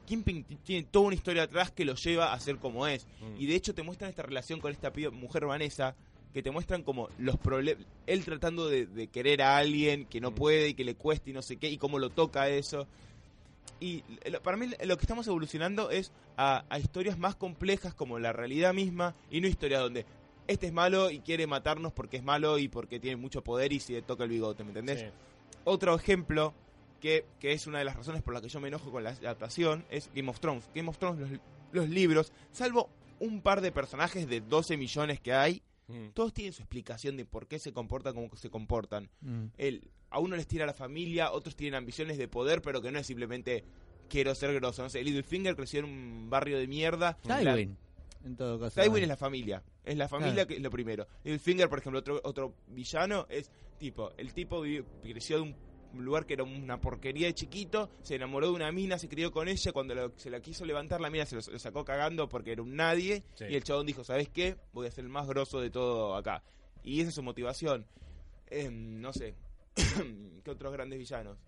Kingpin 0.05 0.45
tiene 0.65 0.87
toda 0.91 1.07
una 1.07 1.15
historia 1.15 1.45
atrás 1.45 1.71
que 1.71 1.85
lo 1.85 1.95
lleva 1.95 2.33
a 2.33 2.41
ser 2.41 2.57
como 2.59 2.87
es. 2.87 3.07
Mm. 3.21 3.41
Y 3.41 3.47
de 3.47 3.55
hecho 3.55 3.75
te 3.75 3.83
muestran 3.83 4.11
esta 4.11 4.23
relación 4.23 4.61
con 4.61 4.73
esta 4.73 4.93
piba- 4.93 5.11
mujer 5.11 5.47
Vanessa, 5.47 5.95
que 6.33 6.43
te 6.43 6.51
muestran 6.51 6.83
como 6.83 7.09
los 7.19 7.37
problemas, 7.39 7.85
él 8.07 8.25
tratando 8.25 8.69
de, 8.69 8.87
de 8.87 9.07
querer 9.07 9.41
a 9.43 9.57
alguien 9.57 10.05
que 10.07 10.21
no 10.21 10.31
Mm. 10.33 10.35
puede 10.35 10.69
y 10.71 10.75
que 10.75 10.85
le 10.85 10.95
cueste 10.97 11.31
y 11.31 11.33
no 11.33 11.43
sé 11.43 11.57
qué, 11.57 11.69
y 11.71 11.79
cómo 11.79 11.99
lo 11.99 12.11
toca 12.11 12.49
eso. 12.49 12.87
Y 13.81 14.03
lo- 14.31 14.43
para 14.43 14.57
mí 14.57 14.67
lo 14.85 14.97
que 14.97 15.03
estamos 15.03 15.27
evolucionando 15.27 15.91
es 15.91 16.13
a, 16.37 16.65
a 16.69 16.79
historias 16.79 17.19
más 17.19 17.35
complejas 17.37 17.95
como 17.95 18.19
la 18.19 18.33
realidad 18.33 18.73
misma 18.75 19.15
y 19.31 19.41
no 19.41 19.47
historias 19.49 19.81
donde 19.83 20.07
este 20.47 20.67
es 20.67 20.73
malo 20.73 21.11
y 21.11 21.21
quiere 21.21 21.47
matarnos 21.47 21.93
porque 21.93 22.17
es 22.19 22.23
malo 22.25 22.59
y 22.59 22.69
porque 22.69 23.01
tiene 23.01 23.17
mucho 23.17 23.43
poder 23.43 23.73
y 23.73 23.81
se 23.81 23.95
le 23.95 24.03
toca 24.03 24.25
el 24.25 24.31
bigote, 24.31 24.63
¿me 24.65 24.71
entendés? 24.71 25.01
Sí. 25.01 25.07
Otro 25.65 25.95
ejemplo 25.95 26.53
que, 27.05 27.27
que 27.39 27.53
es 27.53 27.67
una 27.67 27.81
de 27.81 27.85
las 27.85 27.97
razones 27.97 28.23
por 28.23 28.33
las 28.33 28.43
que 28.43 28.49
yo 28.49 28.61
me 28.61 28.69
enojo 28.69 28.91
con 28.91 29.05
la 29.05 29.11
adaptación 29.11 29.85
es 29.91 30.11
Game 30.15 30.31
of 30.31 30.41
Thrones. 30.41 30.71
Game 30.75 30.89
of 30.89 30.97
Thrones, 30.97 31.21
los, 31.21 31.39
los 31.73 31.89
libros, 31.91 32.33
salvo 32.51 32.89
un 33.21 33.43
par 33.43 33.61
de 33.61 33.71
personajes 33.73 34.27
de 34.27 34.41
12 34.41 34.79
millones 34.79 35.21
que 35.21 35.35
hay, 35.35 35.63
Mm. 35.87 36.13
todos 36.15 36.33
tienen 36.33 36.55
su 36.55 36.63
explicación 36.63 37.15
de 37.19 37.27
por 37.27 37.47
qué 37.47 37.59
se 37.59 37.75
comportan 37.75 38.15
como 38.15 38.35
se 38.37 38.49
comportan. 38.49 39.11
Mm. 39.21 39.49
El, 39.59 39.91
a 40.09 40.19
uno 40.19 40.35
les 40.35 40.47
tira 40.47 40.65
la 40.65 40.73
familia, 40.73 41.31
otros 41.31 41.57
tienen 41.57 41.75
ambiciones 41.77 42.17
de 42.17 42.27
poder, 42.27 42.63
pero 42.63 42.81
que 42.81 42.91
no 42.91 42.99
es 42.99 43.07
simplemente 43.07 43.65
quiero 44.09 44.35
ser 44.35 44.55
grosso. 44.55 44.83
No 44.83 44.89
sé, 44.89 45.05
Littlefinger 45.05 45.55
creció 45.55 45.81
en 45.81 45.85
un 45.85 46.31
barrio 46.31 46.57
de 46.59 46.67
mierda. 46.69 47.19
La- 47.25 47.39
Tywin. 47.39 47.77
En 48.25 48.35
todo 48.35 48.59
caso. 48.59 48.81
Tywin 48.81 49.03
es 49.03 49.09
la 49.11 49.19
familia. 49.19 49.63
Es 49.85 49.99
la 49.99 50.09
familia 50.09 50.33
Claro. 50.33 50.49
que 50.49 50.55
es 50.57 50.63
lo 50.63 50.71
primero. 50.71 51.07
Finger, 51.39 51.69
por 51.69 51.81
ejemplo, 51.81 51.99
otro, 52.01 52.19
otro 52.25 52.55
villano, 52.69 53.27
es 53.29 53.51
tipo, 53.79 54.11
el 54.17 54.33
tipo 54.33 54.63
vivió- 54.63 54.87
creció 55.03 55.37
de 55.37 55.43
un 55.43 55.57
lugar 56.03 56.27
que 56.27 56.35
era 56.35 56.45
una 56.45 56.81
porquería 56.81 57.27
de 57.27 57.35
chiquito, 57.35 57.91
se 58.03 58.15
enamoró 58.17 58.47
de 58.49 58.53
una 58.55 58.73
mina, 58.73 58.99
se 58.99 59.09
crió 59.09 59.31
con 59.33 59.49
ella, 59.49 59.73
cuando 59.73 59.95
lo- 59.95 60.13
se 60.17 60.31
la 60.31 60.41
quiso 60.41 60.65
levantar, 60.65 61.01
la 61.01 61.11
mina 61.11 61.27
se 61.27 61.37
lo, 61.37 61.43
lo 61.53 61.59
sacó 61.59 61.85
cagando 61.85 62.29
porque 62.29 62.53
era 62.53 62.63
un 62.63 62.75
nadie, 62.77 63.23
Sí. 63.35 63.45
y 63.51 63.55
el 63.57 63.65
chabón 63.65 63.87
dijo, 63.87 64.05
¿sabes 64.05 64.29
qué? 64.29 64.57
Voy 64.73 64.87
a 64.87 64.91
ser 64.91 65.05
el 65.05 65.11
más 65.11 65.27
grosso 65.27 65.61
de 65.61 65.71
todo 65.71 66.15
acá. 66.17 66.43
Y 66.83 67.01
esa 67.01 67.09
es 67.11 67.15
su 67.15 67.23
motivación. 67.23 67.87
Em, 68.51 69.01
no 69.01 69.13
sé. 69.13 69.35
¿Qué 70.45 70.51
otros 70.51 70.73
grandes 70.73 70.99
villanos? 70.99 71.39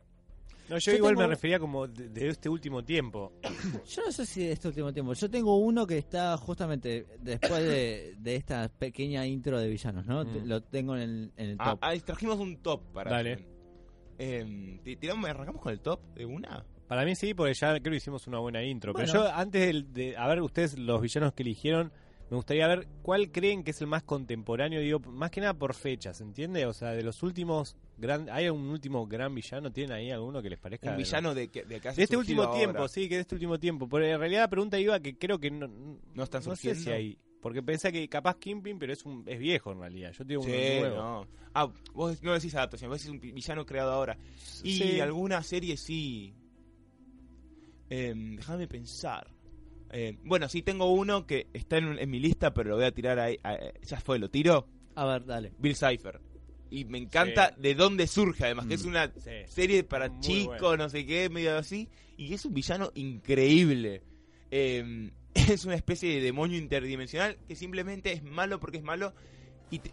No, 0.68 0.78
yo, 0.78 0.90
Yo 0.90 0.96
igual 0.98 1.14
tengo- 1.14 1.28
me 1.28 1.34
refería 1.34 1.60
como 1.60 1.86
de, 1.86 2.08
de 2.08 2.28
este 2.28 2.48
último 2.48 2.84
tiempo. 2.84 3.32
Yo 3.88 4.02
no 4.04 4.10
sé 4.10 4.26
si 4.26 4.40
de 4.40 4.50
este 4.52 4.66
último 4.66 4.92
tiempo. 4.92 5.12
Yo 5.12 5.30
tengo 5.30 5.56
uno 5.58 5.86
que 5.86 5.96
está 5.96 6.36
justamente 6.38 7.06
después 7.20 7.62
de, 7.62 8.16
de 8.18 8.34
esta 8.34 8.68
pequeña 8.68 9.24
intro 9.28 9.60
de 9.60 9.68
villanos, 9.68 10.06
¿no? 10.06 10.24
Mm. 10.24 10.46
Lo 10.48 10.60
tengo 10.64 10.96
en 10.96 11.02
el, 11.02 11.32
en 11.36 11.50
el 11.50 11.56
Ah, 11.60 11.70
top. 11.70 11.78
ah, 11.82 11.94
trajimos 12.04 12.40
un 12.40 12.56
top 12.56 12.80
para 12.92 13.12
Dale. 13.12 13.46
Ti- 14.82 14.96
tiramos, 14.96 15.28
¿Arrancamos 15.28 15.60
con 15.62 15.72
el 15.72 15.80
top 15.80 16.00
de 16.14 16.24
una? 16.26 16.64
Para 16.88 17.04
mí 17.04 17.14
sí, 17.16 17.34
porque 17.34 17.54
ya 17.54 17.70
creo 17.80 17.90
que 17.90 17.96
hicimos 17.96 18.26
una 18.26 18.38
buena 18.38 18.62
intro. 18.62 18.92
Bueno. 18.92 19.08
Pero 19.12 19.24
yo, 19.24 19.32
antes 19.34 19.92
de, 19.92 20.16
a 20.16 20.26
ver, 20.28 20.40
ustedes, 20.40 20.78
los 20.78 21.00
villanos 21.00 21.32
que 21.32 21.42
eligieron, 21.42 21.92
me 22.30 22.36
gustaría 22.36 22.66
ver 22.68 22.86
cuál 23.02 23.30
creen 23.30 23.62
que 23.64 23.72
es 23.72 23.80
el 23.80 23.86
más 23.88 24.02
contemporáneo, 24.04 24.80
digo, 24.80 25.00
más 25.00 25.30
que 25.30 25.40
nada 25.40 25.54
por 25.54 25.74
fechas, 25.74 26.20
¿entiende? 26.20 26.64
O 26.66 26.72
sea, 26.72 26.90
de 26.92 27.02
los 27.02 27.22
últimos, 27.22 27.76
gran, 27.98 28.28
¿hay 28.30 28.48
un 28.48 28.68
último 28.68 29.06
gran 29.06 29.34
villano? 29.34 29.72
¿Tienen 29.72 29.92
ahí 29.96 30.10
alguno 30.10 30.42
que 30.42 30.50
les 30.50 30.58
parezca? 30.58 30.90
Un 30.90 30.96
villano 30.96 31.34
de, 31.34 31.48
que, 31.48 31.64
de 31.64 31.80
que 31.80 31.92
De 31.92 32.02
este 32.04 32.16
último 32.16 32.50
tiempo, 32.52 32.86
sí, 32.88 33.08
que 33.08 33.16
de 33.16 33.20
este 33.22 33.34
último 33.34 33.58
tiempo. 33.58 33.88
Pero 33.88 34.06
en 34.06 34.18
realidad 34.18 34.42
la 34.42 34.50
pregunta 34.50 34.78
iba 34.78 34.98
que 35.00 35.16
creo 35.18 35.38
que 35.38 35.50
no, 35.50 35.68
¿No 36.14 36.26
sé 36.26 36.74
si 36.74 36.90
hay. 36.90 37.18
Porque 37.46 37.62
pensé 37.62 37.92
que 37.92 38.08
capaz 38.08 38.36
Kingpin, 38.38 38.76
pero 38.78 38.92
es 38.92 39.04
un 39.06 39.22
es 39.26 39.38
viejo 39.38 39.70
en 39.70 39.78
realidad. 39.80 40.10
Yo 40.12 40.26
tengo 40.26 40.42
uno 40.42 40.50
Sí, 40.52 40.80
nuevo. 40.80 40.96
no. 40.96 41.28
Ah, 41.54 41.68
vos 41.94 42.20
no 42.24 42.32
decís 42.34 42.52
adaptación, 42.56 42.90
vos 42.90 42.98
decís 43.00 43.10
un 43.12 43.20
villano 43.20 43.64
creado 43.64 43.92
ahora. 43.92 44.18
Y 44.64 44.76
Sí. 44.78 45.00
alguna 45.00 45.42
serie 45.44 45.76
sí. 45.76 46.34
Em, 47.88 48.36
déjame 48.36 48.66
pensar. 48.66 49.28
Eh, 49.92 50.18
bueno, 50.24 50.48
sí 50.48 50.62
tengo 50.62 50.92
uno 50.92 51.24
que 51.26 51.46
está 51.52 51.78
en, 51.78 51.98
en 51.98 52.10
mi 52.10 52.18
lista, 52.18 52.52
pero 52.52 52.70
lo 52.70 52.76
voy 52.76 52.84
a 52.86 52.90
tirar 52.92 53.18
ahí. 53.20 53.38
ah, 53.44 53.54
eh, 53.54 53.72
ya 53.82 54.00
fue, 54.00 54.18
lo 54.18 54.28
tiro. 54.28 54.66
A 54.96 55.04
ver, 55.06 55.24
dale. 55.24 55.52
Bill 55.58 55.76
Cipher. 55.76 56.20
Y 56.68 56.84
me 56.84 56.98
encanta 56.98 57.50
Sí. 57.54 57.60
de 57.62 57.74
dónde 57.76 58.08
surge, 58.08 58.44
además, 58.44 58.66
que 58.66 58.74
es 58.74 58.84
Mm. 58.84 58.88
una 58.88 59.12
Sí. 59.16 59.30
serie 59.46 59.84
para 59.84 60.08
Muy 60.08 60.20
chicos, 60.20 60.60
bueno. 60.60 60.84
no 60.84 60.88
sé 60.90 61.06
qué, 61.06 61.28
medio 61.30 61.56
así. 61.56 61.88
Y 62.16 62.34
es 62.34 62.44
un 62.44 62.54
villano 62.54 62.90
increíble. 62.96 64.02
Eh, 64.50 65.10
es 65.52 65.64
una 65.64 65.74
especie 65.74 66.14
de 66.14 66.20
demonio 66.20 66.58
interdimensional 66.58 67.36
que 67.48 67.56
simplemente 67.56 68.12
es 68.12 68.22
malo 68.22 68.58
porque 68.60 68.78
es 68.78 68.84
malo. 68.84 69.12
Y, 69.70 69.80
te- 69.80 69.92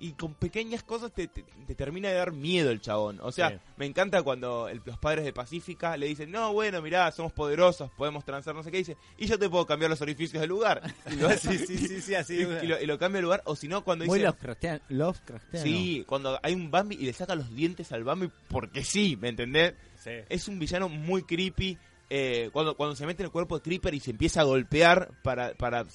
y 0.00 0.14
con 0.14 0.34
pequeñas 0.34 0.82
cosas 0.82 1.12
te, 1.12 1.28
te- 1.28 1.44
te 1.66 1.74
termina 1.76 2.08
de 2.08 2.16
dar 2.16 2.32
miedo 2.32 2.70
el 2.72 2.80
chabón. 2.80 3.20
O 3.22 3.30
sea, 3.30 3.50
Sí. 3.50 3.56
me 3.76 3.86
encanta 3.86 4.22
cuando 4.24 4.68
el- 4.68 4.80
los 4.84 4.98
padres 4.98 5.24
de 5.24 5.32
Pacífica 5.32 5.96
le 5.96 6.06
dicen, 6.06 6.30
no, 6.32 6.52
bueno, 6.52 6.82
mirá, 6.82 7.12
somos 7.12 7.32
poderosos, 7.32 7.88
podemos 7.96 8.24
transar, 8.24 8.52
no 8.54 8.64
sé 8.64 8.72
qué. 8.72 8.78
dice, 8.78 8.96
y 9.16 9.26
yo 9.26 9.38
te 9.38 9.48
puedo 9.48 9.64
cambiar 9.64 9.90
los 9.90 10.00
orificios 10.00 10.40
del 10.40 10.48
lugar. 10.48 10.82
Y 11.12 11.16
lo, 11.16 11.30
Sí, 11.36 11.56
sí, 11.58 11.76
sí, 11.78 12.00
sí, 12.00 12.14
así. 12.16 12.34
y, 12.38 12.40
y 12.40 12.66
lo, 12.66 12.80
y 12.80 12.86
lo 12.86 12.98
cambia 12.98 13.18
de 13.18 13.22
lugar. 13.22 13.42
O 13.44 13.54
si 13.54 13.68
no, 13.68 13.84
cuando 13.84 14.04
Muy 14.06 14.18
dice... 14.18 14.26
Lovecraftiano. 14.26 14.80
Lovecraftiano. 14.88 15.64
Sí, 15.64 16.04
cuando 16.08 16.40
hay 16.42 16.54
un 16.54 16.70
Bambi 16.72 16.96
y 16.96 17.04
le 17.04 17.12
saca 17.12 17.36
los 17.36 17.54
dientes 17.54 17.92
al 17.92 18.02
Bambi 18.02 18.28
porque 18.48 18.82
sí, 18.82 19.16
¿me 19.20 19.28
entendés? 19.28 19.74
Sí. 20.02 20.10
Es 20.28 20.48
un 20.48 20.58
villano 20.58 20.88
muy 20.88 21.22
creepy. 21.22 21.78
Eh, 22.14 22.50
cuando, 22.52 22.76
cuando 22.76 22.94
se 22.94 23.06
mete 23.06 23.22
en 23.22 23.26
el 23.26 23.32
cuerpo 23.32 23.56
de 23.56 23.62
Creeper 23.62 23.94
y 23.94 24.00
se 24.00 24.10
empieza 24.10 24.42
a 24.42 24.44
golpear 24.44 25.18
para, 25.22 25.54
para, 25.54 25.86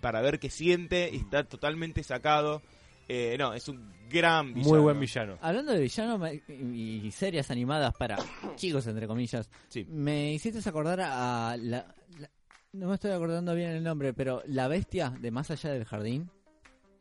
para 0.00 0.20
ver 0.20 0.40
qué 0.40 0.50
siente 0.50 1.08
y 1.12 1.18
está 1.18 1.44
totalmente 1.44 2.02
sacado. 2.02 2.62
Eh, 3.08 3.36
no, 3.38 3.54
es 3.54 3.68
un 3.68 3.92
gran 4.10 4.54
villano. 4.54 4.70
Muy 4.70 4.80
buen 4.80 4.98
villano. 4.98 5.38
Hablando 5.40 5.70
de 5.72 5.80
villanos 5.80 6.20
y 6.48 7.10
series 7.12 7.48
animadas 7.50 7.94
para 7.94 8.16
chicos, 8.56 8.86
entre 8.88 9.06
comillas, 9.06 9.48
Sí. 9.68 9.84
me 9.88 10.32
hiciste 10.32 10.66
acordar 10.68 11.00
a 11.00 11.56
la, 11.56 11.94
la- 12.18 12.30
No 12.72 12.88
me 12.88 12.94
estoy 12.94 13.12
acordando 13.12 13.54
bien 13.54 13.70
el 13.70 13.84
nombre, 13.84 14.12
pero 14.14 14.42
La 14.46 14.66
Bestia 14.66 15.10
de 15.10 15.30
Más 15.30 15.50
Allá 15.52 15.70
del 15.70 15.84
Jardín. 15.84 16.28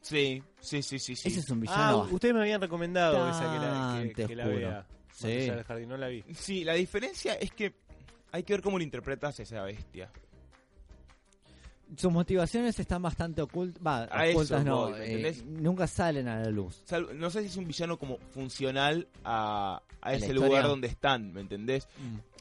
Sí, 0.02 0.42
sí, 0.60 0.82
sí, 0.82 1.00
sí. 1.00 1.16
sí. 1.16 1.30
Ese 1.30 1.40
es 1.40 1.50
un 1.50 1.60
Ah, 1.60 1.62
villano. 1.62 1.98
ustedes 2.12 2.34
me 2.34 2.42
habían 2.42 2.60
recomendado 2.62 3.28
esa 3.30 3.54
que 3.54 3.60
la, 3.60 4.14
que, 4.16 4.28
que 4.28 4.36
la 4.36 4.44
oscuro. 4.46 4.60
vea. 4.60 4.88
Sí. 5.14 5.28
Más 5.28 5.36
allá 5.44 5.56
del 5.56 5.64
jardín, 5.66 5.90
no 5.90 5.98
la 5.98 6.08
vi. 6.08 6.24
Sí, 6.34 6.64
la 6.64 6.74
diferencia 6.74 7.36
es 7.36 7.52
que 7.52 7.74
hay 8.32 8.44
que 8.44 8.54
ver 8.54 8.62
cómo 8.62 8.78
lo 8.78 8.84
interpretas 8.84 9.40
a 9.40 9.44
esa 9.44 9.62
bestia. 9.64 10.10
Sus 11.98 12.12
motivaciones 12.12 12.80
están 12.80 13.02
bastante 13.02 13.44
ocult- 13.44 13.76
eso 13.78 14.32
ocultas, 14.32 14.64
no, 14.64 14.90
voy, 14.92 15.00
¿me 15.00 15.28
eh, 15.28 15.44
nunca 15.46 15.88
salen 15.88 16.30
a 16.30 16.40
la 16.40 16.50
luz. 16.50 16.82
No 17.16 17.30
sé 17.30 17.42
si 17.42 17.48
es 17.48 17.58
un 17.58 17.68
villano 17.68 17.98
como 17.98 18.18
funcional 18.34 19.10
a, 19.26 19.82
ese 20.06 20.28
historia. 20.28 20.34
lugar 20.48 20.68
donde 20.68 20.88
están, 20.88 21.34
¿me 21.34 21.42
entendés? 21.42 21.90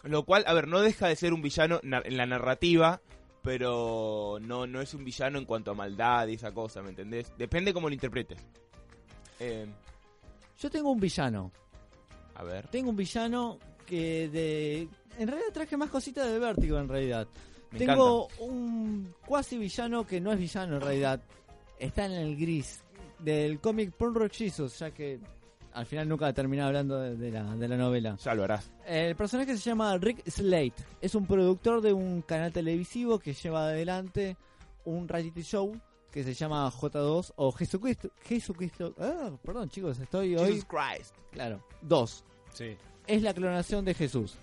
Lo 0.04 0.24
cual, 0.24 0.44
a 0.46 0.54
ver, 0.54 0.68
no 0.68 0.80
deja 0.80 1.08
de 1.08 1.16
ser 1.16 1.32
un 1.32 1.42
villano 1.42 1.80
en 1.82 2.16
la 2.16 2.26
narrativa, 2.26 3.00
pero 3.42 4.38
no, 4.40 4.68
no 4.68 4.80
es 4.80 4.94
un 4.94 5.04
villano 5.04 5.38
en 5.38 5.46
cuanto 5.46 5.72
a 5.72 5.74
maldad 5.74 6.28
y 6.28 6.34
esa 6.34 6.52
cosa, 6.52 6.80
¿me 6.82 6.90
entendés? 6.90 7.32
Depende 7.36 7.72
cómo 7.72 7.88
lo 7.88 7.94
interpretes. 7.94 8.38
Eh, 9.40 9.66
Yo 10.60 10.70
tengo 10.70 10.92
un 10.92 11.00
villano. 11.00 11.50
a 12.36 12.44
ver. 12.44 12.68
Tengo 12.68 12.90
un 12.90 12.96
villano 12.96 13.58
que 13.84 14.28
de... 14.28 14.88
En 15.18 15.28
realidad 15.28 15.52
traje 15.52 15.76
más 15.76 15.90
cositas 15.90 16.30
de 16.30 16.38
vértigo 16.38 16.78
en 16.78 16.88
realidad. 16.88 17.28
Me 17.72 17.78
Tengo 17.78 18.28
un 18.40 19.14
cuasi 19.26 19.58
villano 19.58 20.06
que 20.06 20.20
no 20.20 20.32
es 20.32 20.38
villano 20.38 20.76
en 20.76 20.80
realidad. 20.80 21.20
Está 21.78 22.06
en 22.06 22.12
el 22.12 22.36
gris 22.36 22.82
del 23.18 23.60
cómic 23.60 23.92
Porn 23.92 24.28
Jesus, 24.30 24.78
ya 24.78 24.90
que 24.90 25.20
al 25.72 25.86
final 25.86 26.08
nunca 26.08 26.32
terminé 26.32 26.62
hablando 26.62 26.98
de, 26.98 27.16
de 27.16 27.30
la, 27.30 27.54
de 27.54 27.68
la 27.68 27.76
novela. 27.76 28.16
Ya 28.16 28.34
lo 28.34 28.44
harás. 28.44 28.70
El 28.86 29.14
personaje 29.14 29.56
se 29.56 29.70
llama 29.70 29.96
Rick 29.98 30.28
Slate. 30.28 30.74
Es 31.00 31.14
un 31.14 31.26
productor 31.26 31.80
de 31.80 31.92
un 31.92 32.22
canal 32.22 32.52
televisivo 32.52 33.18
que 33.18 33.34
lleva 33.34 33.68
adelante 33.68 34.36
un 34.84 35.06
reality 35.06 35.42
show 35.42 35.72
que 36.10 36.24
se 36.24 36.34
llama 36.34 36.70
J2 36.70 37.32
o 37.36 37.52
Jesucristo. 37.52 38.10
Jesucristo. 38.22 38.94
Ah, 38.98 39.30
perdón 39.42 39.68
chicos, 39.68 39.98
estoy 40.00 40.36
hoy. 40.36 40.54
Jesus 40.54 40.64
Christ. 40.64 41.14
Claro, 41.30 41.64
2. 41.82 42.24
Sí. 42.52 42.76
Es 43.06 43.22
la 43.22 43.32
clonación 43.32 43.84
de 43.84 43.94
Jesús. 43.94 44.36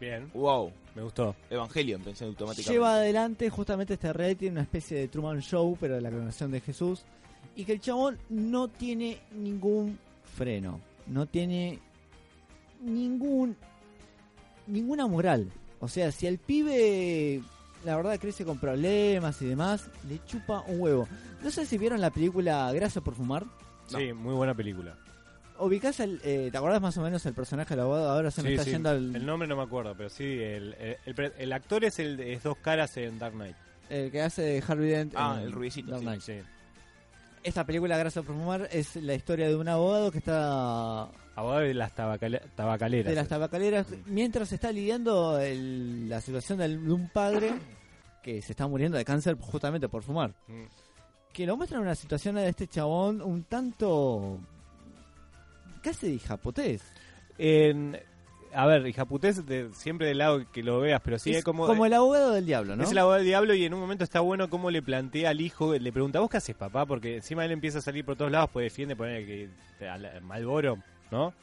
Bien, 0.00 0.30
Wow. 0.34 0.72
me 0.94 1.02
gustó. 1.02 1.34
Evangelion, 1.50 2.02
pensé 2.02 2.24
automáticamente. 2.24 2.72
Lleva 2.72 2.94
adelante 2.96 3.48
justamente 3.50 3.94
este 3.94 4.12
reality, 4.12 4.48
una 4.48 4.62
especie 4.62 4.98
de 4.98 5.08
Truman 5.08 5.40
Show, 5.40 5.76
pero 5.80 5.94
de 5.94 6.00
la 6.00 6.10
clonación 6.10 6.50
de 6.50 6.60
Jesús. 6.60 7.04
Y 7.56 7.64
que 7.64 7.72
el 7.72 7.80
chabón 7.80 8.18
no 8.28 8.68
tiene 8.68 9.18
ningún 9.32 9.98
freno. 10.36 10.80
No 11.06 11.26
tiene 11.26 11.78
ningún 12.82 13.56
ninguna 14.66 15.06
moral. 15.06 15.50
O 15.80 15.88
sea, 15.88 16.10
si 16.10 16.26
el 16.26 16.38
pibe 16.38 17.42
la 17.84 17.96
verdad 17.96 18.18
crece 18.18 18.44
con 18.44 18.58
problemas 18.58 19.40
y 19.42 19.46
demás, 19.46 19.90
le 20.08 20.24
chupa 20.24 20.62
un 20.66 20.80
huevo. 20.80 21.06
No 21.42 21.50
sé 21.50 21.66
si 21.66 21.76
vieron 21.76 22.00
la 22.00 22.10
película 22.10 22.72
Gracias 22.72 23.04
por 23.04 23.14
fumar. 23.14 23.44
No. 23.92 23.98
Sí, 23.98 24.12
muy 24.12 24.34
buena 24.34 24.54
película. 24.54 24.96
Ubicás 25.58 26.00
el, 26.00 26.20
eh, 26.24 26.48
¿te 26.50 26.58
acordás 26.58 26.80
más 26.82 26.96
o 26.98 27.02
menos 27.02 27.24
el 27.26 27.34
personaje 27.34 27.70
del 27.74 27.80
abogado? 27.84 28.10
Ahora 28.10 28.30
se 28.30 28.42
me 28.42 28.48
Sí, 28.48 28.54
está 28.54 28.64
sí, 28.64 28.70
yendo 28.72 28.90
al, 28.90 29.14
El 29.14 29.24
nombre 29.24 29.46
no 29.46 29.56
me 29.56 29.62
acuerdo, 29.62 29.94
pero 29.96 30.08
sí, 30.08 30.24
el, 30.24 30.74
el, 30.74 30.96
el- 31.06 31.32
el 31.38 31.52
actor 31.52 31.84
es 31.84 31.98
el 32.00 32.16
de 32.16 32.32
es 32.32 32.42
dos 32.42 32.56
caras 32.58 32.96
en 32.96 33.18
Dark 33.18 33.34
Knight. 33.34 33.56
el 33.88 34.10
que 34.10 34.20
hace 34.22 34.42
de 34.42 34.64
Harvey 34.66 34.88
Dent. 34.90 35.12
Ah, 35.16 35.36
en 35.38 35.44
el 35.46 35.52
rubiecito, 35.52 35.90
Dark. 35.92 36.02
Knight. 36.02 36.20
Sí. 36.22 36.34
Esta 37.42 37.64
película, 37.64 37.96
Gracias 37.98 38.24
por 38.24 38.34
fumar, 38.34 38.68
es 38.72 38.96
la 38.96 39.14
historia 39.14 39.46
de 39.48 39.54
un 39.54 39.68
abogado 39.68 40.10
que 40.10 40.18
está 40.18 41.08
Abogado 41.36 41.60
de 41.60 41.74
las 41.74 41.94
tabacale- 41.94 42.40
tabacaleras. 42.54 43.10
de 43.10 43.14
las 43.14 43.28
tabacaleras 43.28 43.86
mientras 44.06 44.50
está 44.52 44.72
lidiando 44.72 45.38
la 45.40 46.20
situación 46.20 46.58
de 46.58 46.76
un 46.92 47.08
padre 47.10 47.52
que 48.22 48.40
se 48.40 48.52
está 48.52 48.66
muriendo 48.66 48.96
de 48.96 49.04
cáncer 49.04 49.36
justamente 49.38 49.88
por 49.88 50.02
fumar. 50.02 50.32
Mm. 50.48 50.62
Que 51.34 51.44
lo 51.46 51.56
muestra 51.56 51.76
en 51.78 51.82
una 51.84 51.94
situación 51.94 52.36
de 52.36 52.48
este 52.48 52.66
chabón 52.68 53.20
un 53.20 53.42
tanto 53.44 54.38
casi 55.84 56.12
de 56.12 56.18
japotés. 56.18 56.82
En, 57.38 57.98
a 58.52 58.66
ver, 58.66 58.90
Japutés 58.92 59.44
de, 59.46 59.68
siempre 59.74 60.06
del 60.06 60.18
lado 60.18 60.44
que 60.52 60.62
lo 60.62 60.80
veas, 60.80 61.00
pero 61.04 61.18
sí 61.18 61.34
es 61.34 61.42
como, 61.44 61.66
como 61.66 61.86
el 61.86 61.92
abogado 61.92 62.32
del 62.32 62.46
diablo, 62.46 62.76
¿no? 62.76 62.84
es 62.84 62.90
el 62.92 62.98
abogado 62.98 63.18
del 63.18 63.26
diablo 63.26 63.54
y 63.54 63.64
en 63.64 63.74
un 63.74 63.80
momento 63.80 64.04
está 64.04 64.20
bueno 64.20 64.48
cómo 64.48 64.70
le 64.70 64.80
plantea 64.82 65.30
al 65.30 65.40
hijo, 65.40 65.74
le 65.76 65.92
pregunta, 65.92 66.20
¿vos 66.20 66.30
qué 66.30 66.36
haces 66.36 66.54
papá? 66.54 66.86
Porque 66.86 67.16
encima 67.16 67.44
él 67.44 67.50
empieza 67.50 67.78
a 67.78 67.82
salir 67.82 68.04
por 68.04 68.14
todos 68.16 68.30
lados, 68.30 68.50
pues 68.52 68.64
defiende 68.66 68.94
poner 68.94 69.26
que 69.26 69.48
al- 69.88 70.20
Malboro, 70.22 70.78
¿no? 71.10 71.34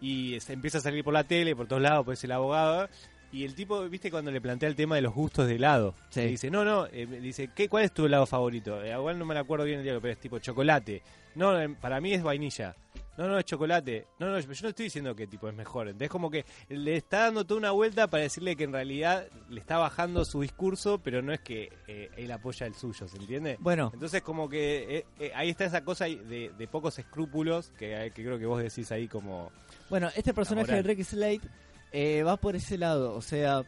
Y 0.00 0.40
se 0.40 0.54
empieza 0.54 0.78
a 0.78 0.80
salir 0.80 1.04
por 1.04 1.12
la 1.14 1.24
tele, 1.24 1.54
por 1.54 1.68
todos 1.68 1.82
lados, 1.82 2.04
pues 2.04 2.18
es 2.18 2.24
el 2.24 2.32
abogado. 2.32 2.88
Y 3.32 3.44
el 3.44 3.54
tipo, 3.54 3.88
viste, 3.88 4.10
cuando 4.10 4.32
le 4.32 4.40
plantea 4.40 4.68
el 4.68 4.74
tema 4.74 4.96
de 4.96 5.02
los 5.02 5.14
gustos 5.14 5.46
de 5.46 5.54
helado, 5.54 5.94
Sí. 6.08 6.20
le 6.22 6.26
dice, 6.30 6.50
no, 6.50 6.64
no, 6.64 6.86
eh, 6.86 7.06
dice, 7.06 7.48
¿qué, 7.54 7.68
¿cuál 7.68 7.84
es 7.84 7.92
tu 7.92 8.06
helado 8.06 8.26
favorito? 8.26 8.82
Eh, 8.82 8.90
igual 8.92 9.18
no 9.20 9.24
me 9.24 9.38
acuerdo 9.38 9.64
bien 9.66 9.78
el 9.78 9.84
diablo, 9.84 10.00
pero 10.00 10.12
es 10.14 10.18
tipo 10.18 10.38
chocolate. 10.40 11.02
No, 11.36 11.56
eh, 11.60 11.68
para 11.80 12.00
mí 12.00 12.12
es 12.12 12.24
vainilla. 12.24 12.74
No, 13.20 13.28
no, 13.28 13.38
es 13.38 13.44
chocolate. 13.44 14.06
No, 14.18 14.30
no, 14.30 14.40
yo 14.40 14.46
no 14.62 14.68
estoy 14.70 14.84
diciendo 14.84 15.14
que 15.14 15.26
tipo 15.26 15.46
es 15.46 15.54
mejor. 15.54 15.94
Es 16.00 16.08
como 16.08 16.30
que 16.30 16.46
le 16.70 16.96
está 16.96 17.24
dando 17.24 17.44
toda 17.44 17.58
una 17.58 17.70
vuelta 17.70 18.08
para 18.08 18.22
decirle 18.22 18.56
que 18.56 18.64
en 18.64 18.72
realidad 18.72 19.26
le 19.50 19.60
está 19.60 19.76
bajando 19.76 20.24
su 20.24 20.40
discurso, 20.40 21.02
pero 21.04 21.20
no 21.20 21.30
es 21.30 21.40
que 21.40 21.70
eh, 21.86 22.08
él 22.16 22.32
apoya 22.32 22.66
el 22.66 22.74
suyo, 22.74 23.06
¿se 23.06 23.18
entiende? 23.18 23.58
Bueno, 23.60 23.90
Entonces 23.92 24.22
como 24.22 24.48
que 24.48 24.96
eh, 24.96 25.06
eh, 25.18 25.32
ahí 25.34 25.50
está 25.50 25.66
esa 25.66 25.84
cosa 25.84 26.06
de, 26.06 26.50
de 26.56 26.66
pocos 26.66 26.98
escrúpulos 26.98 27.72
que, 27.78 28.10
que 28.14 28.24
creo 28.24 28.38
que 28.38 28.46
vos 28.46 28.62
decís 28.62 28.90
ahí 28.90 29.06
como... 29.06 29.52
bueno, 29.90 30.08
este 30.16 30.32
personaje 30.32 30.72
de. 30.76 30.82
Rick 30.82 31.02
Slade 31.02 32.22
va 32.24 32.38
por 32.38 32.56
ese 32.56 32.78
lado. 32.78 33.14
O 33.14 33.20
sea, 33.20 33.64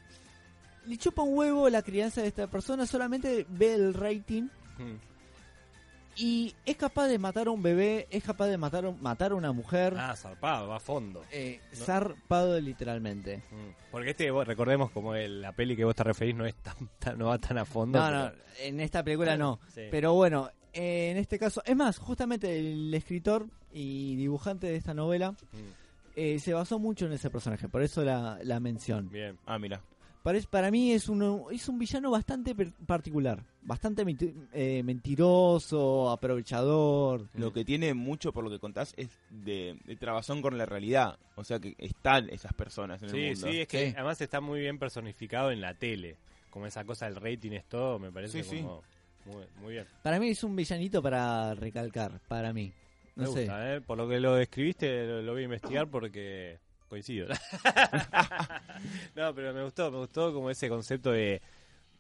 le 0.87 0.97
chupa 0.97 1.21
un 1.21 1.37
huevo 1.37 1.69
la 1.69 1.83
crianza 1.83 2.23
de 2.23 2.29
esta 2.29 2.47
persona, 2.47 2.87
solamente 2.87 3.45
ve 3.51 3.75
el 3.75 3.93
rating 3.93 4.45
mm, 4.79 5.12
y 6.16 6.54
es 6.66 6.76
capaz 6.76 7.09
de 7.09 7.19
matar 7.19 7.47
a 7.47 7.50
un 7.50 7.62
bebé, 7.62 8.07
es 8.11 8.23
capaz 8.23 8.47
de 8.49 8.59
matar, 8.59 8.92
matar 9.00 9.33
a 9.33 9.35
una 9.35 9.52
mujer. 9.52 9.95
Ah, 9.97 10.14
zarpado, 10.16 10.69
va 10.69 10.76
a 10.76 10.81
fondo. 10.81 11.23
eh, 11.33 11.61
No. 11.73 11.85
zarpado 11.85 12.61
literalmente. 12.61 13.38
Mm, 13.50 13.90
Porque 13.90 14.11
este, 14.11 14.31
vos, 14.31 14.47
recordemos 14.47 14.90
como 14.90 15.14
el- 15.14 15.40
la 15.42 15.52
peli 15.52 15.75
que 15.76 15.85
vos 15.85 15.95
te 15.95 16.04
referís 16.04 16.35
no 16.35 16.45
es 16.47 16.54
tan, 16.57 16.75
tan- 16.99 17.19
no 17.19 17.26
va 17.26 17.38
tan 17.38 17.59
a 17.59 17.64
fondo. 17.64 17.99
No, 17.99 18.04
pero- 18.07 18.19
no, 18.25 18.33
en 18.61 18.81
esta 18.81 19.02
película 19.02 19.37
no. 19.37 19.59
Sí. 19.75 19.83
Pero 19.90 20.14
bueno, 20.14 20.50
eh, 20.73 21.11
en 21.11 21.16
este 21.19 21.38
caso, 21.38 21.62
es 21.64 21.76
más, 21.76 21.99
justamente 21.99 22.59
el 22.59 22.92
escritor 22.95 23.47
y 23.73 24.16
dibujante 24.16 24.66
de 24.66 24.76
esta 24.76 24.92
novela 24.95 25.33
Mm, 25.33 25.37
eh, 26.16 26.38
se 26.38 26.52
basó 26.52 26.78
mucho 26.78 27.07
en 27.07 27.12
ese 27.12 27.31
personaje, 27.31 27.69
por 27.69 27.83
eso 27.83 28.02
la, 28.04 28.38
la 28.42 28.61
mención. 28.61 29.09
bien. 29.11 29.38
Ah, 29.47 29.59
mira. 29.59 29.81
Para, 30.23 30.38
para 30.50 30.71
mí 30.71 30.93
es, 30.93 31.09
uno, 31.09 31.47
es 31.50 31.69
un 31.69 31.79
villano 31.79 32.11
bastante 32.12 32.55
particular, 32.87 33.43
bastante 33.62 34.05
eh, 34.52 34.83
mentiroso, 34.85 36.11
aprovechador. 36.11 37.29
Lo 37.35 37.52
que 37.52 37.64
tiene 37.64 37.93
mucho 37.95 38.33
por 38.33 38.45
lo 38.45 38.50
que 38.50 38.59
contás 38.59 38.95
es 38.97 39.09
de, 39.31 39.76
de 39.85 39.97
trabazón 39.97 40.41
con 40.43 40.57
la 40.57 40.67
realidad. 40.67 41.19
O 41.35 41.45
sea 41.45 41.59
que 41.59 41.75
están 41.79 42.29
esas 42.31 42.52
personas 42.52 43.02
en 43.02 43.09
el 43.09 43.14
Sí, 43.14 43.21
mundo. 43.43 43.47
sí, 43.52 43.61
es 43.62 43.69
que 43.69 43.87
Sí. 43.88 43.93
además 43.97 44.21
está 44.21 44.41
muy 44.41 44.61
bien 44.61 44.79
personificado 44.79 45.50
en 45.50 45.61
la 45.61 45.75
tele. 45.75 46.17
Como 46.50 46.67
esa 46.67 46.85
cosa 46.85 47.07
del 47.07 47.17
rating 47.17 47.52
es 47.52 47.64
todo, 47.64 47.99
me 47.99 48.12
parece 48.12 48.43
Sí, 48.45 48.49
sí. 48.59 48.62
como 48.62 48.83
muy, 49.25 49.45
muy 49.61 49.73
bien. 49.75 49.87
Para 50.02 50.21
mí 50.21 50.29
es 50.29 50.45
un 50.45 50.55
villanito 50.55 51.02
para 51.02 51.55
recalcar, 51.55 52.21
para 52.29 52.52
mí. 52.52 52.73
No 53.17 53.25
Me 53.25 53.29
sé. 53.33 53.41
gusta, 53.41 53.75
¿eh? 53.75 53.81
Por 53.81 53.99
lo 53.99 54.09
que 54.09 54.21
lo 54.21 54.35
describiste, 54.37 55.07
lo, 55.07 55.23
lo 55.23 55.33
voy 55.33 55.43
a 55.43 55.45
investigar 55.45 55.88
porque 55.88 56.59
coincido. 56.93 57.27
no, 59.15 59.35
pero 59.35 59.53
me 59.53 59.63
gustó, 59.65 59.91
me 59.91 59.99
gustó 59.99 60.33
como 60.33 60.51
ese 60.51 60.69
concepto 60.69 61.11
de... 61.13 61.41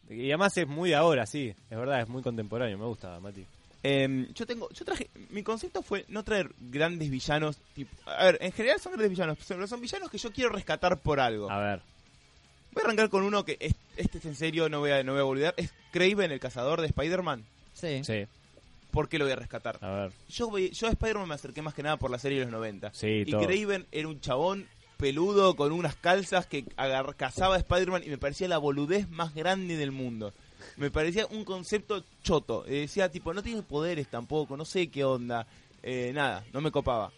de- 0.08 0.16
Y 0.16 0.30
además 0.30 0.56
es 0.56 0.66
muy 0.66 0.90
de 0.90 0.96
ahora, 0.96 1.26
sí, 1.26 1.54
es 1.70 1.78
verdad, 1.78 2.00
es 2.00 2.08
muy 2.08 2.22
contemporáneo, 2.22 2.78
me 2.78 2.84
gusta, 2.86 3.18
Mati. 3.20 3.44
Em, 3.82 4.32
yo 4.34 4.46
tengo, 4.46 4.68
yo 4.70 4.84
traje, 4.84 5.10
mi 5.30 5.42
concepto 5.42 5.82
fue 5.82 6.04
no 6.08 6.22
traer 6.22 6.50
grandes 6.60 7.10
villanos, 7.10 7.56
tipo, 7.74 7.90
a 8.08 8.26
ver, 8.26 8.38
en 8.40 8.52
general 8.52 8.78
son 8.80 8.92
grandes 8.92 9.10
villanos, 9.10 9.38
pero 9.48 9.66
son 9.66 9.80
villanos 9.80 10.10
que 10.10 10.18
yo 10.18 10.30
quiero 10.32 10.50
rescatar 10.50 10.98
por 10.98 11.20
algo. 11.20 11.50
A 11.50 11.58
ver, 11.58 11.80
Voy 12.74 12.82
a 12.82 12.84
arrancar 12.86 13.10
con 13.10 13.22
uno 13.22 13.44
que 13.44 13.56
es- 13.60 13.74
este 13.96 14.18
es 14.18 14.24
en 14.26 14.34
serio, 14.34 14.68
no 14.68 14.80
voy 14.80 14.90
a, 14.92 15.02
no 15.02 15.12
voy 15.12 15.20
a 15.20 15.24
olvidar, 15.24 15.54
es 15.56 15.72
Craven, 15.90 16.30
el 16.32 16.40
cazador 16.40 16.80
de 16.80 16.86
Spider-Man. 16.88 17.44
Sí. 17.74 18.02
sí, 18.04 18.26
¿Por 18.90 19.08
qué 19.08 19.18
lo 19.18 19.24
voy 19.24 19.32
a 19.32 19.36
rescatar? 19.36 19.78
a 19.80 19.90
ver. 19.90 20.12
Yo, 20.28 20.48
voy- 20.50 20.70
yo 20.70 20.86
a 20.86 20.90
Spider-Man 20.90 21.28
me 21.28 21.34
acerqué 21.34 21.60
más 21.62 21.74
que 21.74 21.82
nada 21.82 21.96
por 21.96 22.10
la 22.10 22.18
serie 22.18 22.38
de 22.38 22.44
los 22.44 22.52
90. 22.52 22.92
Sí, 22.94 23.24
y 23.26 23.30
todo. 23.30 23.46
Craven 23.46 23.86
era 23.90 24.06
un 24.08 24.20
chabón 24.20 24.66
peludo 25.02 25.56
con 25.56 25.72
unas 25.72 25.96
calzas 25.96 26.46
que 26.46 26.64
agar- 26.76 27.16
cazaba 27.16 27.56
a 27.56 27.58
Spider-Man 27.58 28.04
y 28.06 28.08
me 28.08 28.18
parecía 28.18 28.46
la 28.46 28.58
boludez 28.58 29.08
más 29.10 29.34
grande 29.34 29.76
del 29.76 29.90
mundo. 29.90 30.32
Me 30.76 30.92
parecía 30.92 31.26
un 31.26 31.44
concepto 31.44 32.04
choto. 32.22 32.64
Eh, 32.66 32.82
decía, 32.82 33.10
tipo, 33.10 33.34
no 33.34 33.42
tiene 33.42 33.62
poderes 33.62 34.06
tampoco, 34.06 34.56
no 34.56 34.64
sé 34.64 34.86
qué 34.90 35.02
onda. 35.04 35.44
Eh, 35.82 36.12
nada, 36.14 36.44
no 36.52 36.60
me 36.60 36.70
copaba. 36.70 37.10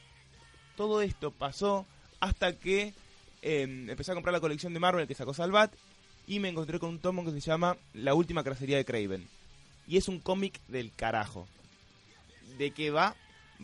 Todo 0.79 1.03
esto 1.03 1.31
pasó 1.31 1.85
hasta 2.21 2.55
que 2.59 2.95
eh, 3.43 3.61
empecé 3.91 4.13
a 4.13 4.15
comprar 4.15 4.33
la 4.33 4.41
colección 4.41 4.73
de 4.73 4.81
Marvel 4.81 5.07
que 5.07 5.15
sacó 5.15 5.35
Salvat 5.35 5.71
y 6.27 6.41
me 6.41 6.49
encontré 6.49 6.79
con 6.79 6.89
un 6.89 7.01
tomo 7.01 7.23
que 7.23 7.33
se 7.33 7.41
llama 7.41 7.77
La 7.93 8.15
última 8.15 8.43
cacería 8.45 8.79
de 8.79 8.87
Craven. 8.87 9.29
Y 9.87 9.99
es 9.99 10.09
un 10.09 10.21
cómic 10.21 10.59
del 10.69 10.91
carajo. 10.97 11.47
¿De 12.57 12.71
qué 12.71 12.91
va? 12.91 13.15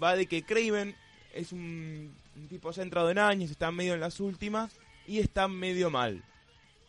Va 0.00 0.14
de 0.14 0.26
que 0.26 0.42
Craven 0.42 0.94
es 1.32 1.52
un, 1.52 2.12
un 2.36 2.48
tipo 2.48 2.70
ya 2.70 2.82
entrado 2.82 3.10
en 3.10 3.18
años, 3.18 3.50
está 3.50 3.70
medio 3.70 3.94
en 3.94 4.00
las 4.00 4.20
últimas 4.20 4.72
y 5.06 5.18
está 5.18 5.48
medio 5.48 5.90
mal. 5.90 6.24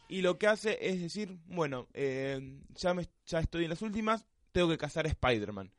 Y 0.08 0.21
lo 0.21 0.38
que 0.38 0.47
hace 0.47 0.77
es 0.82 1.01
decir, 1.01 1.38
bueno, 1.47 1.88
eh, 1.93 2.60
ya, 2.75 2.93
me, 2.93 3.08
ya 3.25 3.39
estoy 3.39 3.63
en 3.63 3.69
las 3.69 3.82
últimas, 3.82 4.25
tengo 4.51 4.69
que 4.69 4.77
cazar 4.77 5.06
a 5.06 5.10
Spider-Man. 5.10 5.71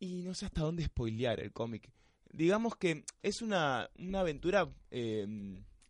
Y 0.00 0.22
no 0.22 0.34
sé 0.34 0.46
hasta 0.46 0.62
dónde 0.62 0.84
spoilear 0.84 1.40
el 1.40 1.52
cómic. 1.52 1.90
Digamos 2.32 2.76
que 2.76 3.04
es 3.22 3.42
una, 3.42 3.90
una 3.98 4.20
aventura 4.20 4.70
eh, 4.90 5.26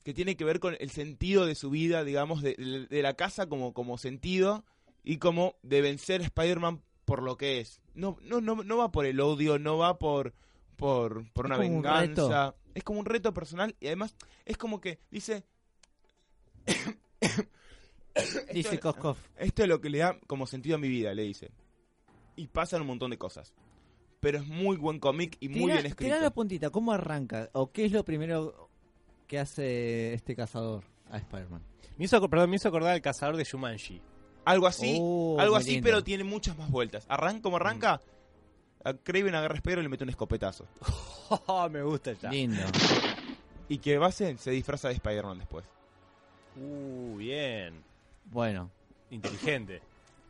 que 0.03 0.15
tiene 0.15 0.37
que 0.37 0.45
ver 0.45 0.61
con 0.61 0.77
el 0.79 0.91
sentido 0.91 1.47
de 1.47 1.55
su 1.55 1.71
vida, 1.71 2.05
digamos, 2.05 2.43
de 2.43 3.01
la 3.03 3.15
casa 3.15 3.49
como, 3.49 3.75
como 3.75 3.99
sentido 3.99 4.65
y 5.05 5.19
como 5.19 5.57
de 5.63 5.81
vencer 5.81 6.21
a 6.21 6.25
Spider-Man 6.25 6.83
por 7.05 7.23
lo 7.23 7.37
que 7.39 7.61
es. 7.61 7.81
No, 7.95 8.19
no, 8.23 8.41
no, 8.41 8.63
no 8.63 8.77
va 8.77 8.93
por 8.93 9.07
el 9.07 9.21
odio, 9.21 9.59
no 9.59 9.79
va 9.79 9.99
por, 9.99 10.35
por, 10.79 11.31
por 11.33 11.45
Es 11.45 11.51
una 11.51 11.57
como 11.57 11.69
un 11.69 11.83
venganza. 11.83 12.55
Es 12.75 12.85
como 12.85 13.01
un 13.01 13.07
reto 13.07 13.35
personal 13.35 13.75
y 13.81 13.87
además 13.89 14.15
es 14.47 14.57
como 14.57 14.81
que 14.81 14.99
dice... 15.11 15.45
Dice 18.53 18.75
Esto- 18.75 18.81
Koskov. 18.95 19.17
esto 19.37 19.63
es 19.63 19.69
lo 19.69 19.81
que 19.81 19.91
le 19.91 19.99
da 19.99 20.19
como 20.27 20.47
sentido 20.47 20.75
a 20.77 20.79
mi 20.79 20.89
vida, 20.89 21.15
le 21.15 21.23
dice. 21.23 21.51
Y 22.35 22.49
pasan 22.49 22.81
un 22.81 22.89
montón 22.89 23.11
de 23.13 23.19
cosas. 23.19 23.53
Pero 24.21 24.39
es 24.39 24.47
muy 24.47 24.77
buen 24.77 24.99
cómic 24.99 25.37
y 25.39 25.49
muy 25.49 25.71
bien 25.73 25.87
escrito. 25.87 26.19
la 26.21 26.31
puntita, 26.31 26.71
¿cómo 26.71 26.93
arranca? 26.93 27.49
¿O 27.53 27.71
qué 27.71 27.85
es 27.85 27.93
lo 27.93 28.05
primero 28.05 28.69
que 29.29 29.39
hace 29.39 30.15
este 30.15 30.35
cazador 30.35 30.83
a 31.11 31.19
Spider-Man? 31.19 31.63
Me 31.97 32.07
hizo, 32.07 32.29
perdón, 32.29 32.51
me 32.51 32.57
hizo 32.57 32.69
acordar 32.69 32.95
al 32.95 33.01
cazador 33.03 33.37
de 33.37 33.45
Shumanji. 33.45 34.01
Algo 34.45 34.67
así, 34.67 34.97
Oh, 35.01 35.37
algo 35.39 35.55
así, 35.55 35.73
lindo. 35.73 35.85
pero 35.85 36.03
tiene 36.03 36.25
muchas 36.25 36.59
más 36.59 36.71
vueltas. 36.71 37.05
Arranca 37.09 37.43
como 37.43 37.57
arranca, 37.57 38.01
a 38.89 38.95
Craven 38.95 39.35
agarra 39.35 39.55
a 39.55 39.57
Spider 39.57 39.79
y 39.81 39.83
le 39.83 39.89
mete 39.89 40.05
un 40.05 40.11
escopetazo. 40.11 40.67
me 41.71 41.83
gusta 41.83 42.13
ya. 42.13 42.31
Lindo. 42.31 42.63
Y 43.69 43.79
que 43.79 43.99
base 43.99 44.37
se 44.39 44.51
disfraza 44.51 44.89
de 44.89 44.95
Spider-Man 44.95 45.39
después. 45.39 45.65
Uh, 46.57 47.17
bien. 47.17 47.85
Bueno, 48.25 48.71
Inteligente. 49.11 49.81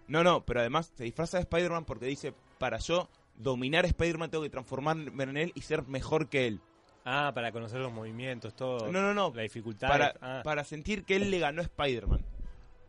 No, 0.07 0.25
no, 0.25 0.45
pero 0.45 0.61
además 0.61 0.93
se 0.95 1.05
disfraza 1.05 1.39
de 1.39 1.43
Spider-Man 1.43 1.85
porque 1.85 2.07
dice, 2.07 2.33
para 2.59 2.79
yo 2.79 3.09
dominar 3.37 3.85
a 3.85 3.89
Spider-Man 3.89 4.31
tengo 4.31 4.45
que 4.45 4.51
transformarme 4.51 5.23
en 5.23 5.37
él 5.37 5.53
y 5.55 5.63
ser 5.63 5.87
mejor 5.87 6.29
que 6.29 6.47
él. 6.47 6.61
Ah, 7.05 7.33
para 7.35 7.53
conocer 7.53 7.81
los 7.81 7.93
movimientos, 7.93 8.55
todo. 8.55 8.91
No, 8.93 9.01
no, 9.01 9.15
no. 9.15 9.33
La 9.35 9.43
dificultad. 9.43 9.89
Para, 9.89 10.15
ah. 10.21 10.41
para 10.45 10.65
sentir 10.65 11.05
que 11.05 11.17
él 11.17 11.31
le 11.31 11.39
ganó 11.39 11.61
a 11.61 11.65
Spider-Man. 11.65 12.25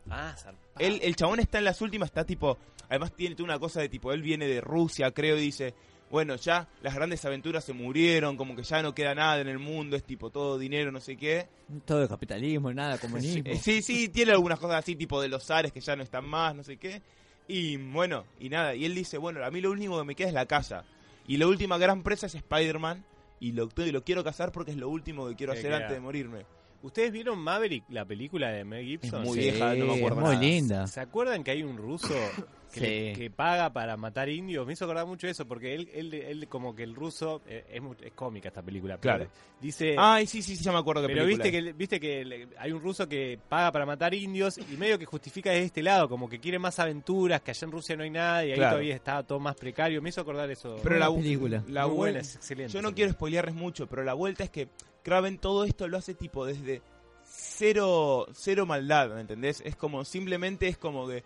Ah, 0.08 0.34
zarpado. 0.36 0.66
Él, 0.78 1.00
el 1.02 1.16
chabón 1.16 1.40
está 1.40 1.58
en 1.58 1.64
las 1.64 1.80
últimas, 1.80 2.08
está 2.08 2.24
tipo. 2.24 2.58
Además, 2.88 3.12
tiene 3.12 3.34
toda 3.34 3.44
una 3.44 3.58
cosa 3.58 3.80
de 3.80 3.88
tipo. 3.88 4.12
Él 4.12 4.22
viene 4.22 4.46
de 4.46 4.60
Rusia, 4.60 5.10
creo, 5.12 5.36
y 5.36 5.42
dice: 5.42 5.74
Bueno, 6.10 6.36
ya 6.36 6.68
las 6.82 6.94
grandes 6.94 7.24
aventuras 7.24 7.64
se 7.64 7.72
murieron, 7.72 8.36
como 8.36 8.56
que 8.56 8.62
ya 8.62 8.82
no 8.82 8.94
queda 8.94 9.14
nada 9.14 9.40
en 9.40 9.48
el 9.48 9.58
mundo, 9.58 9.96
es 9.96 10.04
tipo 10.04 10.30
todo 10.30 10.58
dinero, 10.58 10.90
no 10.90 11.00
sé 11.00 11.16
qué. 11.16 11.48
todo 11.84 12.02
el 12.02 12.08
capitalismo, 12.08 12.72
nada, 12.72 12.98
comunismo. 13.00 13.52
Sí, 13.60 13.82
sí, 13.82 14.08
tiene 14.08 14.32
algunas 14.32 14.58
cosas 14.58 14.78
así, 14.78 14.96
tipo 14.96 15.20
de 15.20 15.28
los 15.28 15.50
ares 15.50 15.72
que 15.72 15.80
ya 15.80 15.94
no 15.94 16.02
están 16.02 16.26
más, 16.26 16.54
no 16.54 16.64
sé 16.64 16.76
qué. 16.76 17.02
Y 17.46 17.76
bueno, 17.76 18.24
y 18.38 18.48
nada. 18.48 18.74
Y 18.74 18.84
él 18.84 18.94
dice: 18.94 19.18
Bueno, 19.18 19.44
a 19.44 19.50
mí 19.50 19.60
lo 19.60 19.70
único 19.70 19.98
que 19.98 20.04
me 20.04 20.14
queda 20.14 20.28
es 20.28 20.34
la 20.34 20.46
casa. 20.46 20.84
Y 21.26 21.36
la 21.36 21.46
última 21.46 21.78
gran 21.78 22.02
presa 22.02 22.26
es 22.26 22.34
Spider-Man. 22.34 23.04
Y 23.38 23.52
lo, 23.52 23.68
y 23.74 23.90
lo 23.90 24.04
quiero 24.04 24.22
cazar 24.22 24.52
porque 24.52 24.72
es 24.72 24.76
lo 24.76 24.88
último 24.90 25.26
que 25.28 25.34
quiero 25.36 25.52
hacer 25.52 25.66
queda. 25.66 25.76
antes 25.76 25.92
de 25.92 26.00
morirme. 26.00 26.44
¿Ustedes 26.82 27.12
vieron 27.12 27.38
Maverick, 27.38 27.84
la 27.90 28.04
película 28.06 28.50
de 28.50 28.64
Mel 28.64 28.80
Es 28.80 28.86
Gibson? 29.02 29.22
muy 29.24 29.34
Sí, 29.38 29.50
vieja, 29.50 29.74
no 29.74 29.86
me 29.86 29.96
acuerdo 29.98 30.18
es 30.20 30.24
muy 30.24 30.34
nada. 30.34 30.40
linda. 30.40 30.86
¿Se 30.86 31.00
acuerdan 31.00 31.44
que 31.44 31.50
hay 31.50 31.62
un 31.62 31.76
ruso 31.76 32.08
que, 32.72 32.80
Sí. 32.80 32.80
le- 32.80 33.12
que 33.16 33.30
paga 33.30 33.70
para 33.70 33.98
matar 33.98 34.30
indios? 34.30 34.66
Me 34.66 34.72
hizo 34.72 34.86
acordar 34.86 35.06
mucho 35.06 35.28
eso, 35.28 35.46
porque 35.46 35.74
él, 35.74 35.90
él, 35.92 36.14
él 36.14 36.48
como 36.48 36.74
que 36.74 36.82
el 36.82 36.94
ruso, 36.94 37.42
eh, 37.46 37.66
es, 37.70 37.82
mu- 37.82 37.94
es 38.02 38.12
cómica 38.12 38.48
esta 38.48 38.62
película, 38.62 38.96
pero 38.96 39.16
Claro. 39.16 39.30
dice... 39.60 39.94
Ay, 39.98 40.26
sí, 40.26 40.40
sí, 40.40 40.56
sí, 40.56 40.64
ya 40.64 40.72
me 40.72 40.78
acuerdo 40.78 41.02
que 41.06 41.08
pero 41.12 41.26
viste 41.26 41.50
que 41.52 41.72
viste 41.74 42.00
que 42.00 42.24
le- 42.24 42.48
hay 42.58 42.72
un 42.72 42.80
ruso 42.80 43.06
que 43.06 43.38
paga 43.50 43.70
para 43.72 43.84
matar 43.84 44.14
indios 44.14 44.56
y 44.56 44.76
medio 44.78 44.98
que 44.98 45.04
justifica 45.04 45.50
de 45.50 45.62
este 45.64 45.82
lado, 45.82 46.08
como 46.08 46.30
que 46.30 46.38
quiere 46.40 46.58
más 46.58 46.78
aventuras, 46.78 47.42
que 47.42 47.50
allá 47.50 47.66
en 47.66 47.72
Rusia 47.72 47.94
no 47.94 48.04
hay 48.04 48.10
nada 48.10 48.42
y 48.46 48.52
ahí 48.52 48.56
Claro. 48.56 48.70
todavía 48.76 48.94
está 48.94 49.22
todo 49.22 49.38
más 49.38 49.54
precario. 49.56 50.00
Me 50.00 50.08
hizo 50.08 50.22
acordar 50.22 50.50
eso. 50.50 50.76
Pero 50.82 50.96
la, 50.98 51.12
película. 51.14 51.62
la 51.68 51.86
Muy 51.86 51.96
buena, 51.96 52.12
vuelta- 52.14 52.20
es 52.20 52.36
excelente. 52.36 52.72
Yo 52.72 52.80
no 52.80 52.94
quiero 52.94 53.12
spoilearles 53.12 53.54
mucho, 53.54 53.86
pero 53.86 54.02
la 54.02 54.14
vuelta 54.14 54.44
es 54.44 54.50
que 54.50 54.68
Kraven 55.02 55.38
todo 55.38 55.64
esto 55.64 55.88
lo 55.88 55.96
hace 55.98 56.14
tipo 56.14 56.44
desde 56.46 56.82
cero, 57.24 58.26
cero 58.32 58.66
maldad, 58.66 59.10
¿me 59.14 59.20
entendés? 59.20 59.62
Es 59.64 59.76
como, 59.76 60.04
simplemente 60.04 60.68
es 60.68 60.76
como 60.76 61.06
que 61.08 61.22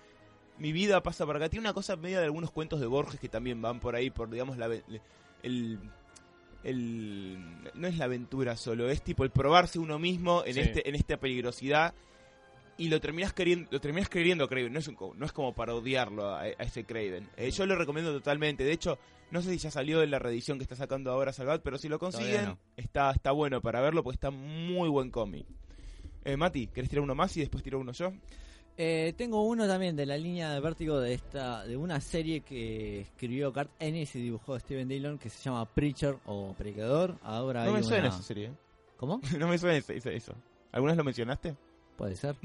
mi 0.59 0.71
vida 0.73 1.03
pasa 1.03 1.27
por 1.27 1.37
acá. 1.37 1.49
Tiene 1.49 1.63
una 1.67 1.73
cosa 1.75 1.97
media 1.97 2.19
de 2.21 2.27
algunos 2.27 2.51
cuentos 2.51 2.79
de 2.81 2.87
Borges 2.87 3.19
que 3.19 3.29
también 3.29 3.61
van 3.63 3.81
por 3.81 3.97
ahí, 3.97 4.11
por 4.11 4.31
digamos, 4.31 4.57
la, 4.59 4.67
el, 4.67 5.79
el- 6.63 7.41
no 7.75 7.89
es 7.89 7.97
la 7.99 8.05
aventura 8.07 8.57
solo, 8.57 8.89
es 8.89 9.03
tipo 9.03 9.25
el 9.25 9.31
probarse 9.31 9.79
uno 9.79 9.99
mismo 9.99 10.43
en, 10.47 10.55
Sí. 10.55 10.61
este, 10.61 10.89
en 10.89 10.95
esta 10.95 11.17
peligrosidad. 11.19 11.95
Y 12.79 12.89
lo 12.89 13.01
terminas 13.01 13.33
queriendo, 13.33 13.69
lo 13.71 13.81
terminas 13.81 14.09
queriendo 14.09 14.49
Craven, 14.49 14.73
no 14.73 14.79
es, 14.79 14.89
un 14.89 14.97
no 15.17 15.27
es 15.27 15.33
como 15.33 15.55
para 15.55 15.75
odiarlo 15.75 16.29
a, 16.29 16.41
a 16.43 16.49
ese 16.49 16.85
Craven. 16.85 17.29
Eh, 17.37 17.51
yo 17.51 17.67
lo 17.67 17.77
recomiendo 17.77 18.13
totalmente, 18.13 18.65
de 18.65 18.73
hecho, 18.73 18.99
no 19.31 19.43
sé 19.43 19.51
si 19.53 19.59
ya 19.59 19.71
salió 19.71 20.03
en 20.03 20.11
la 20.11 20.19
reedición 20.19 20.59
que 20.59 20.65
está 20.65 20.77
sacando 20.77 21.11
ahora 21.11 21.33
Salvat, 21.33 21.63
pero 21.63 21.79
si 21.79 21.89
lo 21.89 21.99
consiguen, 21.99 22.45
no. 22.47 22.59
está, 22.77 23.11
está 23.13 23.31
bueno 23.33 23.61
para 23.61 23.81
verlo 23.81 24.03
porque 24.03 24.17
está 24.17 24.31
muy 24.31 24.89
buen 24.89 25.11
cómic. 25.11 25.47
Eh, 26.25 26.37
Mati, 26.37 26.67
¿querés 26.69 26.89
tirar 26.89 27.03
uno 27.03 27.15
más 27.15 27.37
y 27.37 27.41
después 27.41 27.63
tiro 27.63 27.79
uno 27.79 27.93
yo? 27.93 28.13
Eh, 28.77 29.15
tengo 29.17 29.43
uno 29.47 29.69
también 29.69 29.95
de 29.95 30.05
la 30.05 30.17
línea 30.17 30.53
de 30.53 30.59
vértigo 30.61 30.99
de 30.99 31.15
esta 31.15 31.65
de 31.65 31.77
una 31.77 32.01
serie 32.01 32.41
que 32.41 33.03
escribió 33.03 33.53
Kurt 33.53 33.71
Ennis 33.79 34.17
y 34.17 34.21
dibujó 34.23 34.59
Steven 34.59 34.89
Dillon 34.89 35.17
que 35.19 35.31
se 35.31 35.41
llama 35.43 35.65
Preacher 35.67 36.17
o 36.27 36.53
Predicador. 36.55 37.17
Ahora 37.23 37.65
No 37.67 37.73
me 37.73 37.83
suena 37.85 38.07
una- 38.09 38.15
esa 38.15 38.23
serie. 38.23 38.47
¿eh? 38.47 38.53
¿Cómo? 38.97 39.21
no 39.39 39.47
me 39.49 39.59
suena 39.59 39.77
ese- 39.77 40.17
eso. 40.17 40.35
¿Algunas 40.73 40.97
lo 40.97 41.05
mencionaste? 41.05 41.55
Puede 41.97 42.17
ser. 42.17 42.37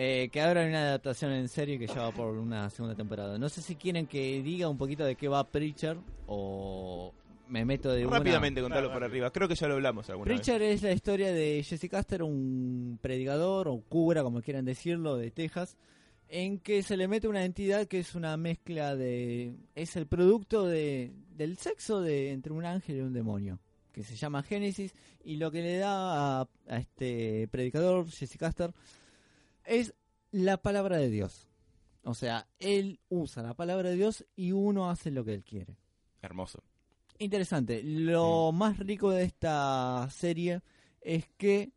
Eh, 0.00 0.28
que 0.30 0.40
ahora 0.40 0.60
hay 0.60 0.68
una 0.68 0.82
adaptación 0.82 1.32
en 1.32 1.48
serie 1.48 1.76
que 1.76 1.88
ya 1.88 2.02
va 2.02 2.12
por 2.12 2.36
una 2.38 2.70
segunda 2.70 2.94
temporada. 2.94 3.36
No 3.36 3.48
sé 3.48 3.62
si 3.62 3.74
quieren 3.74 4.06
que 4.06 4.40
diga 4.44 4.68
un 4.68 4.78
poquito 4.78 5.04
de 5.04 5.16
qué 5.16 5.26
va 5.26 5.42
Preacher 5.42 5.96
o 6.28 7.12
me 7.48 7.64
meto 7.64 7.90
de 7.90 8.06
una- 8.06 8.18
Rápidamente 8.18 8.60
contalo 8.60 8.82
Claro, 8.82 8.92
por 8.94 9.02
rápido. 9.02 9.24
arriba. 9.26 9.30
Creo 9.32 9.48
que 9.48 9.56
ya 9.56 9.66
lo 9.66 9.74
hablamos 9.74 10.08
alguna 10.08 10.28
vez. 10.28 10.40
Preacher 10.40 10.62
es 10.62 10.82
la 10.84 10.92
historia 10.92 11.32
de 11.32 11.64
Jesse 11.64 11.88
Caster, 11.90 12.22
un 12.22 13.00
predicador 13.02 13.66
o 13.66 13.80
cura, 13.88 14.22
como 14.22 14.40
quieran 14.40 14.64
decirlo, 14.64 15.16
de 15.16 15.32
Texas, 15.32 15.76
en 16.28 16.60
que 16.60 16.84
se 16.84 16.96
le 16.96 17.08
mete 17.08 17.26
una 17.26 17.44
entidad 17.44 17.86
que 17.88 17.98
es 17.98 18.14
una 18.14 18.36
mezcla 18.36 18.94
de... 18.94 19.56
es 19.74 19.96
el 19.96 20.06
producto 20.06 20.64
de, 20.64 21.10
del 21.34 21.56
sexo 21.58 22.02
de 22.02 22.30
entre 22.30 22.52
un 22.52 22.64
ángel 22.64 22.98
y 22.98 23.00
un 23.00 23.14
demonio, 23.14 23.58
que 23.92 24.04
se 24.04 24.16
llama 24.16 24.42
Génesis, 24.42 24.94
y 25.24 25.36
lo 25.36 25.50
que 25.50 25.62
le 25.62 25.78
da 25.78 26.40
a, 26.40 26.48
a 26.68 26.76
este 26.78 27.48
predicador, 27.48 28.10
Jesse 28.10 28.36
Caster, 28.36 28.72
es 29.64 29.94
la 30.30 30.56
palabra 30.56 30.96
de 30.96 31.10
Dios. 31.10 31.48
O 32.02 32.14
sea, 32.14 32.48
él 32.58 33.00
usa 33.08 33.42
la 33.42 33.54
palabra 33.54 33.90
de 33.90 33.96
Dios 33.96 34.24
y 34.34 34.52
uno 34.52 34.88
hace 34.88 35.10
lo 35.10 35.24
que 35.24 35.34
él 35.34 35.44
quiere. 35.44 35.76
Hermoso. 36.22 36.62
Interesante. 37.18 37.82
Lo 37.82 38.52
más 38.52 38.78
rico 38.78 39.10
de 39.10 39.24
esta 39.24 40.08
serie 40.10 40.62
es 41.00 41.28
que 41.36 41.72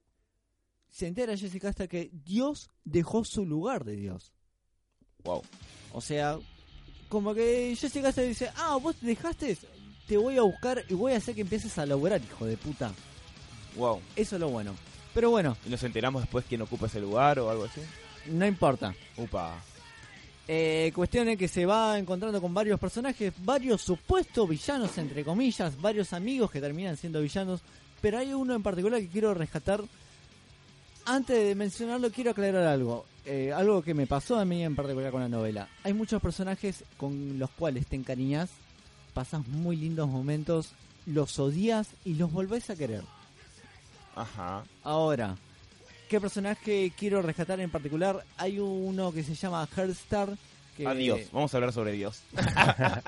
se 0.89 1.07
entera 1.07 1.37
Jessica 1.37 1.69
hasta 1.69 1.87
que 1.87 2.11
Dios 2.13 2.69
dejó 2.83 3.23
su 3.23 3.45
lugar 3.45 3.83
de 3.83 3.95
Dios. 3.95 4.33
Wow. 5.23 5.41
O 5.93 6.01
sea, 6.01 6.37
como 7.09 7.33
que 7.33 7.75
Jessica 7.75 8.09
hasta 8.09 8.21
dice, 8.21 8.51
ah, 8.55 8.77
vos 8.81 8.95
te 8.97 9.07
dejaste, 9.07 9.57
te 10.07 10.17
voy 10.17 10.37
a 10.37 10.41
buscar 10.41 10.83
y 10.89 10.93
voy 10.93 11.13
a 11.13 11.17
hacer 11.17 11.35
que 11.35 11.41
empieces 11.41 11.77
a 11.77 11.85
lograr, 11.85 12.21
hijo 12.21 12.45
de 12.45 12.57
puta. 12.57 12.91
Wow. 13.75 14.01
Eso 14.15 14.35
es 14.35 14.39
lo 14.39 14.49
bueno. 14.49 14.75
Pero 15.13 15.29
bueno, 15.29 15.57
¿Y 15.65 15.69
nos 15.69 15.83
enteramos 15.83 16.21
después 16.21 16.45
quién 16.47 16.61
ocupa 16.61 16.87
ese 16.87 16.99
lugar 17.01 17.39
o 17.39 17.49
algo 17.49 17.65
así? 17.65 17.81
no 18.27 18.45
importa. 18.45 18.93
Upa. 19.17 19.61
Eh, 20.47 20.91
cuestión 20.93 21.29
es 21.29 21.37
que 21.37 21.47
se 21.47 21.65
va 21.65 21.97
encontrando 21.97 22.41
con 22.41 22.53
varios 22.53 22.79
personajes, 22.79 23.33
varios 23.43 23.81
supuestos 23.81 24.47
villanos, 24.49 24.97
entre 24.97 25.23
comillas, 25.23 25.79
varios 25.79 26.13
amigos 26.13 26.51
que 26.51 26.59
terminan 26.59 26.97
siendo 26.97 27.21
villanos, 27.21 27.61
pero 28.01 28.17
hay 28.17 28.33
uno 28.33 28.53
en 28.53 28.63
particular 28.63 28.99
que 28.99 29.07
quiero 29.07 29.33
rescatar. 29.33 29.81
Antes 31.05 31.47
de 31.47 31.55
mencionarlo, 31.55 32.11
quiero 32.11 32.31
aclarar 32.31 32.67
algo. 32.67 33.05
Eh, 33.25 33.51
algo 33.53 33.81
que 33.81 33.93
me 33.93 34.07
pasó 34.07 34.39
a 34.39 34.45
mí 34.45 34.63
en 34.63 34.75
particular 34.75 35.11
con 35.11 35.21
la 35.21 35.29
novela. 35.29 35.67
Hay 35.83 35.93
muchos 35.93 36.21
personajes 36.21 36.83
con 36.97 37.37
los 37.39 37.49
cuales 37.51 37.85
te 37.87 37.95
encariñas, 37.95 38.49
pasas 39.13 39.47
muy 39.47 39.75
lindos 39.75 40.09
momentos, 40.09 40.71
los 41.05 41.39
odias 41.39 41.89
y 42.05 42.15
los 42.15 42.31
volvés 42.31 42.69
a 42.69 42.75
querer. 42.75 43.03
Ajá. 44.15 44.63
Ahora, 44.83 45.35
¿qué 46.09 46.19
personaje 46.19 46.91
quiero 46.97 47.21
rescatar 47.21 47.59
en 47.59 47.69
particular? 47.69 48.23
Hay 48.37 48.59
uno 48.59 49.11
que 49.11 49.23
se 49.23 49.35
llama 49.35 49.67
Heartstar. 49.75 50.37
Que 50.75 50.87
Adiós. 50.87 51.21
Vamos 51.31 51.53
a 51.53 51.57
hablar 51.57 51.73
sobre 51.73 51.93
Dios. 51.93 52.21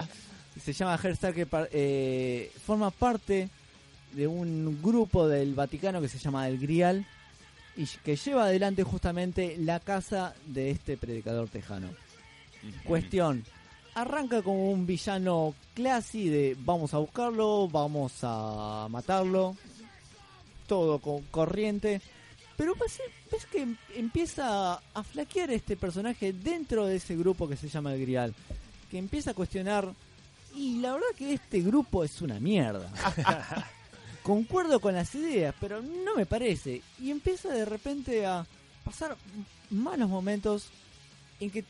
se 0.64 0.74
llama 0.74 0.98
Heartstar 0.98 1.34
que 1.34 1.48
eh, 1.72 2.52
forma 2.66 2.92
parte 2.92 3.50
de 4.14 4.28
un 4.28 4.82
grupo 4.82 5.28
del 5.28 5.56
Vaticano 5.56 6.02
que 6.02 6.08
se 6.08 6.20
llama 6.20 6.48
el 6.48 6.60
Grial 6.60 7.06
y 7.76 7.86
que 7.86 8.16
lleva 8.16 8.46
adelante 8.46 8.84
justamente 8.84 9.56
la 9.58 9.80
casa 9.80 10.36
de 10.46 10.72
este 10.72 10.98
predicador 10.98 11.50
tejano. 11.50 11.90
Cuestión, 12.86 13.44
arranca 13.96 14.42
como 14.42 14.72
un 14.72 14.86
villano 14.86 15.54
clasi 15.74 16.30
de 16.30 16.56
vamos 16.60 16.94
a 16.94 16.98
buscarlo, 17.00 17.68
vamos 17.68 18.14
a 18.24 18.88
matarlo, 18.90 19.56
todo 20.68 21.00
con 21.00 21.22
corriente, 21.24 22.02
pero 22.58 22.74
ves, 22.76 23.02
ves 23.32 23.46
que 23.46 23.62
em- 23.62 23.78
empieza 23.96 24.74
a 24.94 25.04
flaquear 25.04 25.52
este 25.52 25.76
personaje 25.76 26.34
dentro 26.34 26.86
de 26.86 26.96
ese 26.98 27.16
grupo 27.16 27.48
que 27.48 27.58
se 27.58 27.70
llama 27.70 27.94
el 27.94 28.02
Grial, 28.02 28.34
que 28.90 28.98
empieza 28.98 29.32
a 29.32 29.36
cuestionar 29.36 29.92
y 30.56 30.78
la 30.80 30.94
verdad 30.94 31.08
que 31.18 31.34
este 31.34 31.62
grupo 31.62 32.04
es 32.04 32.22
una 32.22 32.40
mierda. 32.40 32.92
Concuerdo 34.24 34.80
con 34.80 34.94
las 34.94 35.14
ideas, 35.16 35.54
pero 35.60 35.82
no 35.82 36.16
me 36.16 36.26
parece. 36.26 36.82
Y 37.02 37.12
empieza 37.12 37.50
de 37.50 37.66
repente 37.66 38.26
a 38.26 38.46
pasar 38.86 39.18
malos 39.70 40.08
momentos 40.10 40.68
en 41.40 41.50
que 41.50 41.66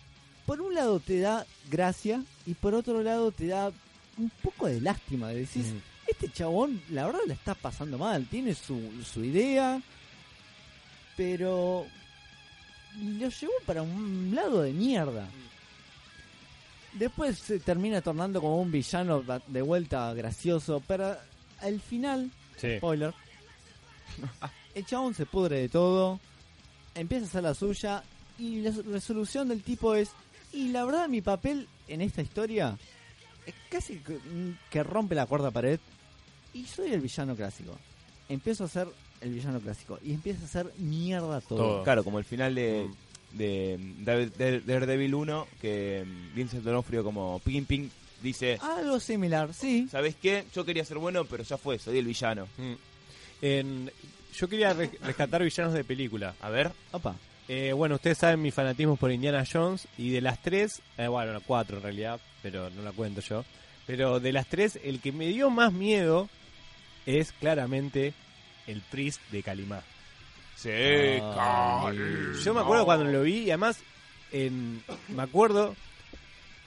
por 0.45 0.61
un 0.61 0.73
lado 0.73 0.99
te 0.99 1.19
da 1.19 1.45
gracia 1.69 2.23
y 2.45 2.53
por 2.53 2.73
otro 2.75 3.01
lado 3.01 3.31
te 3.31 3.47
da 3.47 3.71
un 4.17 4.29
poco 4.41 4.67
de 4.67 4.81
lástima. 4.81 5.29
De 5.29 5.39
decir, 5.39 5.63
Mm. 5.65 5.81
este 6.07 6.29
chabón 6.31 6.81
la 6.89 7.05
verdad 7.05 7.19
la 7.27 7.33
está 7.33 7.53
pasando 7.55 7.97
mal, 7.97 8.25
tiene 8.27 8.53
su, 8.53 8.79
su 9.03 9.23
idea, 9.23 9.81
pero 11.15 11.85
lo 13.01 13.29
llevó 13.29 13.53
para 13.65 13.81
un 13.81 14.31
lado 14.35 14.61
de 14.61 14.73
mierda. 14.73 15.27
Después 16.93 17.39
se 17.39 17.59
termina 17.59 18.01
tornando 18.01 18.39
como 18.39 18.61
un 18.61 18.71
villano 18.71 19.23
de 19.47 19.61
vuelta 19.63 20.13
gracioso, 20.13 20.81
pero 20.87 21.17
al 21.61 21.79
final, 21.81 22.29
Sí. 22.57 22.77
spoiler, 22.77 23.13
el 24.75 24.85
chabón 24.85 25.15
se 25.15 25.25
pudre 25.25 25.61
de 25.61 25.69
todo, 25.69 26.19
empieza 26.93 27.25
a 27.25 27.27
hacer 27.29 27.43
la 27.43 27.53
suya 27.55 28.03
y 28.37 28.61
la 28.61 28.71
resolución 28.91 29.47
del 29.49 29.63
tipo 29.63 29.95
es, 29.95 30.09
y 30.53 30.69
la 30.69 30.85
verdad 30.85 31.07
mi 31.09 31.21
papel 31.21 31.67
en 31.87 32.01
esta 32.01 32.21
historia 32.21 32.77
es 33.45 33.53
casi 33.69 33.97
que, 33.97 34.17
que 34.69 34.83
rompe 34.83 35.15
la 35.15 35.25
cuarta 35.25 35.51
pared 35.51 35.79
y 36.53 36.65
soy 36.65 36.91
el 36.93 37.01
villano 37.01 37.35
clásico. 37.35 37.77
Empiezo 38.29 38.63
a 38.65 38.67
ser 38.69 38.87
el 39.21 39.33
villano 39.33 39.59
clásico 39.59 39.99
y 40.03 40.13
empieza 40.13 40.43
a 40.43 40.45
hacer 40.45 40.73
mierda 40.77 41.41
todo. 41.41 41.57
Todo. 41.57 41.83
Claro, 41.83 42.03
como 42.03 42.19
el 42.19 42.25
final 42.25 42.55
de, 42.55 42.87
Mm. 43.33 43.37
de, 43.37 43.79
David- 43.99 44.33
de 44.33 44.59
Daredevil 44.61 45.15
1, 45.15 45.47
que 45.61 46.05
mm, 46.05 46.35
Vincent 46.35 46.63
D'Onofrio 46.63 47.03
como 47.03 47.39
Ping 47.39 47.65
Ping 47.65 47.89
dice, 48.21 48.57
Algo 48.61 48.99
similar, 48.99 49.53
sí. 49.53 49.87
¿sabes 49.91 50.15
qué? 50.21 50.45
Yo 50.53 50.63
quería 50.63 50.85
ser 50.85 50.97
bueno, 50.99 51.25
pero 51.25 51.43
ya 51.43 51.57
fue, 51.57 51.79
soy 51.79 51.97
el 51.97 52.05
villano. 52.05 52.47
Mm. 52.57 52.73
En- 53.41 53.91
yo 54.37 54.47
quería 54.47 54.73
re- 54.73 54.91
rescatar 55.03 55.43
villanos 55.43 55.73
de 55.73 55.83
película. 55.83 56.33
A 56.41 56.49
ver, 56.49 56.71
Opa. 56.91 57.15
Eh, 57.47 57.73
bueno, 57.73 57.95
ustedes 57.95 58.17
saben 58.17 58.41
mi 58.41 58.51
fanatismo 58.51 58.95
por 58.95 59.11
Indiana 59.11 59.43
Jones 59.51 59.87
y 59.97 60.11
de 60.11 60.21
las 60.21 60.41
tres, 60.41 60.81
eh, 60.97 61.07
bueno, 61.07 61.41
cuatro 61.45 61.77
en 61.77 61.83
realidad, 61.83 62.19
pero 62.41 62.69
no 62.69 62.81
la 62.81 62.91
cuento 62.91 63.21
yo. 63.21 63.43
Pero 63.85 64.19
de 64.19 64.31
las 64.31 64.47
tres, 64.47 64.79
el 64.83 65.01
que 65.01 65.11
me 65.11 65.27
dio 65.27 65.49
más 65.49 65.73
miedo 65.73 66.29
es 67.05 67.33
claramente 67.33 68.13
el 68.67 68.81
Priest 68.81 69.21
de 69.29 69.43
Kalimá. 69.43 69.81
sí, 70.55 70.69
Ay. 70.69 71.97
Yo 72.43 72.53
me 72.53 72.61
acuerdo 72.61 72.85
cuando 72.85 73.05
lo 73.05 73.23
vi 73.23 73.39
y 73.39 73.51
además, 73.51 73.79
en, 74.31 74.81
me 75.09 75.23
acuerdo, 75.23 75.75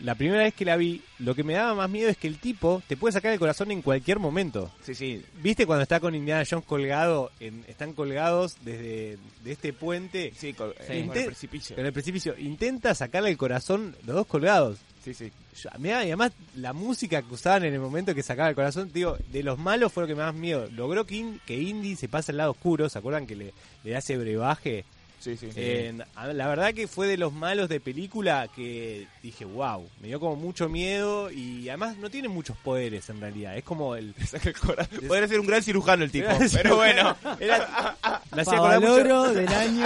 la 0.01 0.15
primera 0.15 0.43
vez 0.43 0.55
que 0.55 0.65
la 0.65 0.77
vi, 0.77 1.03
lo 1.19 1.35
que 1.35 1.43
me 1.43 1.55
daba 1.55 1.75
más 1.75 1.89
miedo 1.91 2.09
es 2.11 2.17
que 2.17 2.29
el 2.29 2.39
tipo 2.39 2.83
te 2.87 2.97
puede 2.97 3.13
sacar 3.13 3.33
el 3.33 3.39
corazón 3.39 3.71
en 3.71 3.83
cualquier 3.83 4.19
momento. 4.19 4.71
Sí, 4.83 4.95
sí, 4.95 5.25
¿Viste 5.43 5.67
cuando 5.67 5.83
está 5.83 6.01
con 6.01 6.15
Indiana 6.15 6.45
Jones 6.49 6.67
colgado, 6.67 7.31
en- 7.41 7.65
están 7.69 7.93
colgados 7.95 8.57
desde 8.65 9.19
de 9.43 9.53
este 9.53 9.73
puente 9.73 10.33
sí, 10.37 10.53
con, 10.53 10.71
eh, 10.71 10.75
Sí. 10.87 11.07
con 11.07 11.17
el 11.17 11.25
precipicio. 11.27 11.79
en 11.79 11.87
el 11.87 11.93
precipicio? 11.93 12.35
Intenta 12.39 12.95
sacarle 12.95 13.31
el 13.31 13.37
corazón, 13.37 13.97
los 14.07 14.17
dos 14.17 14.27
colgados. 14.27 14.79
Sí, 15.03 15.15
sí. 15.15 15.31
Yo- 15.63 15.71
da- 15.71 16.05
y 16.05 16.09
además 16.09 16.33
la 16.57 16.73
música 16.73 17.23
que 17.23 17.33
usaban 17.33 17.65
en 17.65 17.73
el 17.73 17.81
momento 17.81 18.15
que 18.15 18.23
sacaba 18.25 18.49
el 18.49 18.55
corazón, 18.57 18.91
digo, 18.93 19.17
de 19.31 19.43
los 19.45 19.57
malos 19.59 19.93
fue 19.93 20.03
lo 20.03 20.09
que 20.09 20.15
me 20.15 20.21
da 20.21 20.33
más 20.33 20.35
miedo. 20.41 20.69
Logró 20.73 21.07
que, 21.07 21.15
In- 21.15 21.41
que 21.47 21.55
Indy 21.57 21.95
se 21.97 22.09
pase 22.09 22.33
al 22.33 22.39
lado 22.39 22.51
oscuro, 22.51 22.89
¿se 22.89 22.99
acuerdan 22.99 23.27
que 23.27 23.37
le, 23.37 23.55
le 23.85 23.97
ese 23.97 24.19
brebaje? 24.19 24.85
Sí, 25.19 25.37
sí. 25.37 25.49
En- 25.57 26.05
a- 26.15 26.27
la 26.33 26.47
verdad 26.47 26.73
que 26.75 26.87
fue 26.87 27.07
de 27.09 27.17
los 27.17 27.33
malos 27.33 27.69
de 27.69 27.81
película 27.81 28.49
que 28.55 29.07
dije, 29.23 29.45
wow, 29.45 29.89
me 30.01 30.09
dio 30.09 30.21
como 30.21 30.37
mucho 30.37 30.69
miedo 30.69 31.31
y 31.31 31.69
además 31.69 31.97
no 31.97 32.11
tiene 32.11 32.29
muchos 32.29 32.57
poderes 32.59 33.09
en 33.11 33.21
realidad. 33.21 33.57
Es 33.57 33.65
como 33.65 33.97
el... 33.97 34.15
Podría 35.09 35.27
ser 35.29 35.41
un 35.41 35.47
gran 35.47 35.63
cirujano 35.63 36.05
el 36.05 36.11
tipo, 36.13 36.29
pero 36.53 36.77
bueno. 36.77 37.17
Era, 37.41 37.97
me, 38.35 38.43
hacía 38.43 38.55
acordar 38.59 38.81
mucho, 38.81 39.33
del 39.35 39.49
año. 39.49 39.85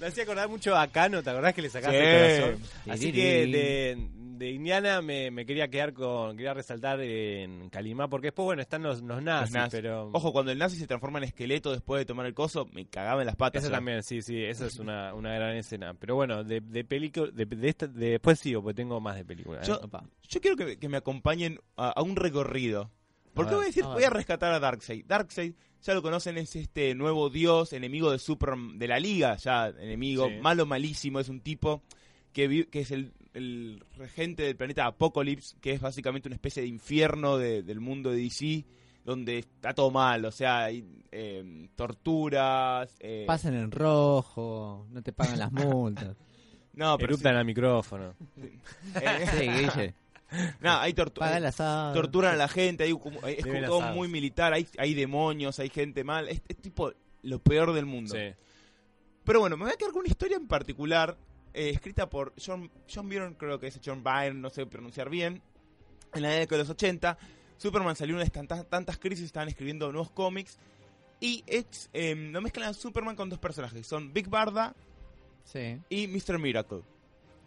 me 0.00 0.06
hacía 0.06 0.22
acordar 0.24 0.48
mucho 0.48 0.76
a 0.76 0.86
Cano, 0.88 1.22
¿te 1.22 1.30
acordás 1.30 1.54
que 1.54 1.62
le 1.62 1.70
sacaste 1.70 1.98
Sí. 1.98 2.04
el 2.06 2.40
corazón? 2.56 2.68
Así 2.92 3.12
que 3.12 3.46
de, 3.46 3.98
de 4.36 4.50
Indiana 4.50 5.02
me, 5.02 5.30
me 5.30 5.44
quería 5.46 5.68
quedar 5.68 5.92
con. 5.92 6.36
Quería 6.36 6.54
resaltar 6.54 7.00
en 7.00 7.68
Calimá, 7.70 8.08
porque 8.08 8.28
después, 8.28 8.44
bueno, 8.44 8.62
están 8.62 8.82
los, 8.82 9.02
los 9.02 9.22
nazis, 9.22 9.52
Los 9.54 9.62
nazis. 9.62 9.80
pero. 9.80 10.10
Ojo, 10.12 10.32
cuando 10.32 10.52
el 10.52 10.58
nazi 10.58 10.76
se 10.76 10.86
transforma 10.86 11.18
en 11.18 11.24
esqueleto 11.24 11.72
después 11.72 12.00
de 12.00 12.04
tomar 12.06 12.26
el 12.26 12.34
coso, 12.34 12.66
me 12.72 12.86
cagaba 12.86 13.22
en 13.22 13.26
las 13.26 13.36
patas. 13.36 13.62
Eso 13.62 13.70
ya. 13.70 13.76
también, 13.78 14.02
sí, 14.02 14.22
sí, 14.22 14.42
esa 14.42 14.66
es 14.66 14.78
una, 14.78 15.14
una 15.14 15.34
gran 15.34 15.56
escena. 15.56 15.94
Pero 15.94 16.14
bueno, 16.14 16.44
de, 16.44 16.60
de 16.60 16.84
película. 16.84 17.30
De, 17.32 17.44
de 17.46 17.68
esta- 17.68 17.86
de- 17.86 18.10
después 18.10 18.38
sigo, 18.38 18.62
porque 18.62 18.74
tengo 18.76 19.00
más 19.00 19.16
de 19.16 19.24
película. 19.24 19.60
¿eh? 19.60 19.64
Yo- 19.66 19.80
Opa. 19.82 20.04
Yo 20.28 20.40
quiero 20.40 20.56
que, 20.56 20.78
que 20.78 20.88
me 20.88 20.96
acompañen 20.98 21.58
a, 21.76 21.90
a 21.90 22.02
un 22.02 22.16
recorrido. 22.16 22.90
Porque 23.34 23.50
ver, 23.50 23.56
voy 23.56 23.64
a 23.64 23.66
decir, 23.66 23.84
a 23.84 23.88
voy 23.88 24.04
a 24.04 24.10
rescatar 24.10 24.52
a 24.52 24.60
Darkseid. 24.60 25.04
Darkseid, 25.04 25.52
ya 25.82 25.92
lo 25.92 26.00
conocen, 26.00 26.38
es 26.38 26.56
este 26.56 26.94
nuevo 26.94 27.28
dios, 27.28 27.74
enemigo 27.74 28.10
de 28.10 28.18
Super 28.18 28.54
de 28.56 28.88
la 28.88 28.98
liga, 28.98 29.36
ya 29.36 29.68
enemigo, 29.68 30.26
Sí. 30.28 30.36
malo, 30.40 30.64
malísimo, 30.64 31.20
es 31.20 31.28
un 31.28 31.40
tipo 31.40 31.82
que, 32.32 32.48
vi- 32.48 32.64
que 32.64 32.80
es 32.80 32.90
el, 32.92 33.12
el 33.36 33.84
regente 33.96 34.42
del 34.44 34.56
planeta 34.56 34.86
Apocalypse, 34.86 35.56
que 35.60 35.72
es 35.72 35.80
básicamente 35.80 36.28
una 36.28 36.36
especie 36.36 36.62
de 36.62 36.68
infierno 36.68 37.36
de- 37.38 37.62
del 37.62 37.80
mundo 37.80 38.10
de 38.10 38.16
DC, 38.18 38.64
donde 39.04 39.38
está 39.38 39.72
todo 39.74 39.90
mal, 39.90 40.24
o 40.24 40.32
sea, 40.32 40.64
hay 40.64 40.84
eh, 41.12 41.68
torturas. 41.76 42.94
eh, 43.00 43.24
Pasan 43.26 43.54
en 43.54 43.70
rojo, 43.70 44.86
no 44.90 45.02
te 45.02 45.12
pagan 45.12 45.38
las 45.38 45.52
multas. 45.52 46.16
no, 46.74 46.96
pero 46.98 47.10
Eruptan 47.12 47.36
al 47.36 47.44
micrófono. 47.44 48.14
sí, 48.34 48.58
eh, 49.00 49.26
Sí, 49.38 49.48
Guille. 49.48 49.94
no, 50.60 50.78
hay 50.78 50.92
tortu- 50.92 51.20
Paga 51.20 51.36
el 51.38 51.46
asado. 51.46 51.94
torturan 51.94 52.34
a 52.34 52.36
la 52.36 52.48
gente, 52.48 52.84
hay 52.84 52.92
como- 52.92 53.24
es 53.26 53.36
como 53.42 53.52
Deben 53.54 53.66
todo 53.68 53.78
asados. 53.78 53.96
muy 53.96 54.08
militar, 54.08 54.52
hay, 54.52 54.66
hay 54.78 54.94
demonios, 54.94 55.58
hay 55.60 55.68
gente 55.68 56.02
mal, 56.04 56.28
es, 56.28 56.42
es 56.48 56.56
tipo 56.56 56.92
lo 57.22 57.38
peor 57.38 57.72
del 57.72 57.86
mundo. 57.86 58.14
Sí. 58.14 58.34
Pero 59.24 59.40
bueno, 59.40 59.56
me 59.56 59.64
voy 59.64 59.72
a 59.72 59.76
quedar 59.76 59.92
con 59.92 60.00
una 60.00 60.08
historia 60.08 60.36
en 60.36 60.46
particular, 60.46 61.16
eh, 61.56 61.70
escrita 61.70 62.08
por 62.08 62.32
John, 62.44 62.70
John 62.92 63.08
Byrne, 63.08 63.36
creo 63.36 63.58
que 63.58 63.66
es 63.68 63.80
John 63.84 64.04
Byrne, 64.04 64.40
no 64.40 64.50
sé 64.50 64.66
pronunciar 64.66 65.10
bien, 65.10 65.42
en 66.14 66.22
la 66.22 66.30
década 66.30 66.58
de 66.58 66.64
los 66.64 66.70
80. 66.70 67.18
Superman 67.56 67.96
salió 67.96 68.16
de 68.18 68.26
tantas, 68.30 68.66
tantas 68.68 68.98
crisis, 68.98 69.24
estaban 69.24 69.48
escribiendo 69.48 69.90
nuevos 69.90 70.10
cómics, 70.10 70.58
y 71.20 71.42
es, 71.46 71.88
eh, 71.94 72.14
lo 72.14 72.40
mezclan 72.42 72.68
a 72.68 72.74
Superman 72.74 73.16
con 73.16 73.30
dos 73.30 73.38
personajes, 73.38 73.86
son 73.86 74.12
Big 74.12 74.28
Barda 74.28 74.74
Sí. 75.44 75.78
y 75.88 76.06
Mr. 76.08 76.38
Miracle. 76.38 76.82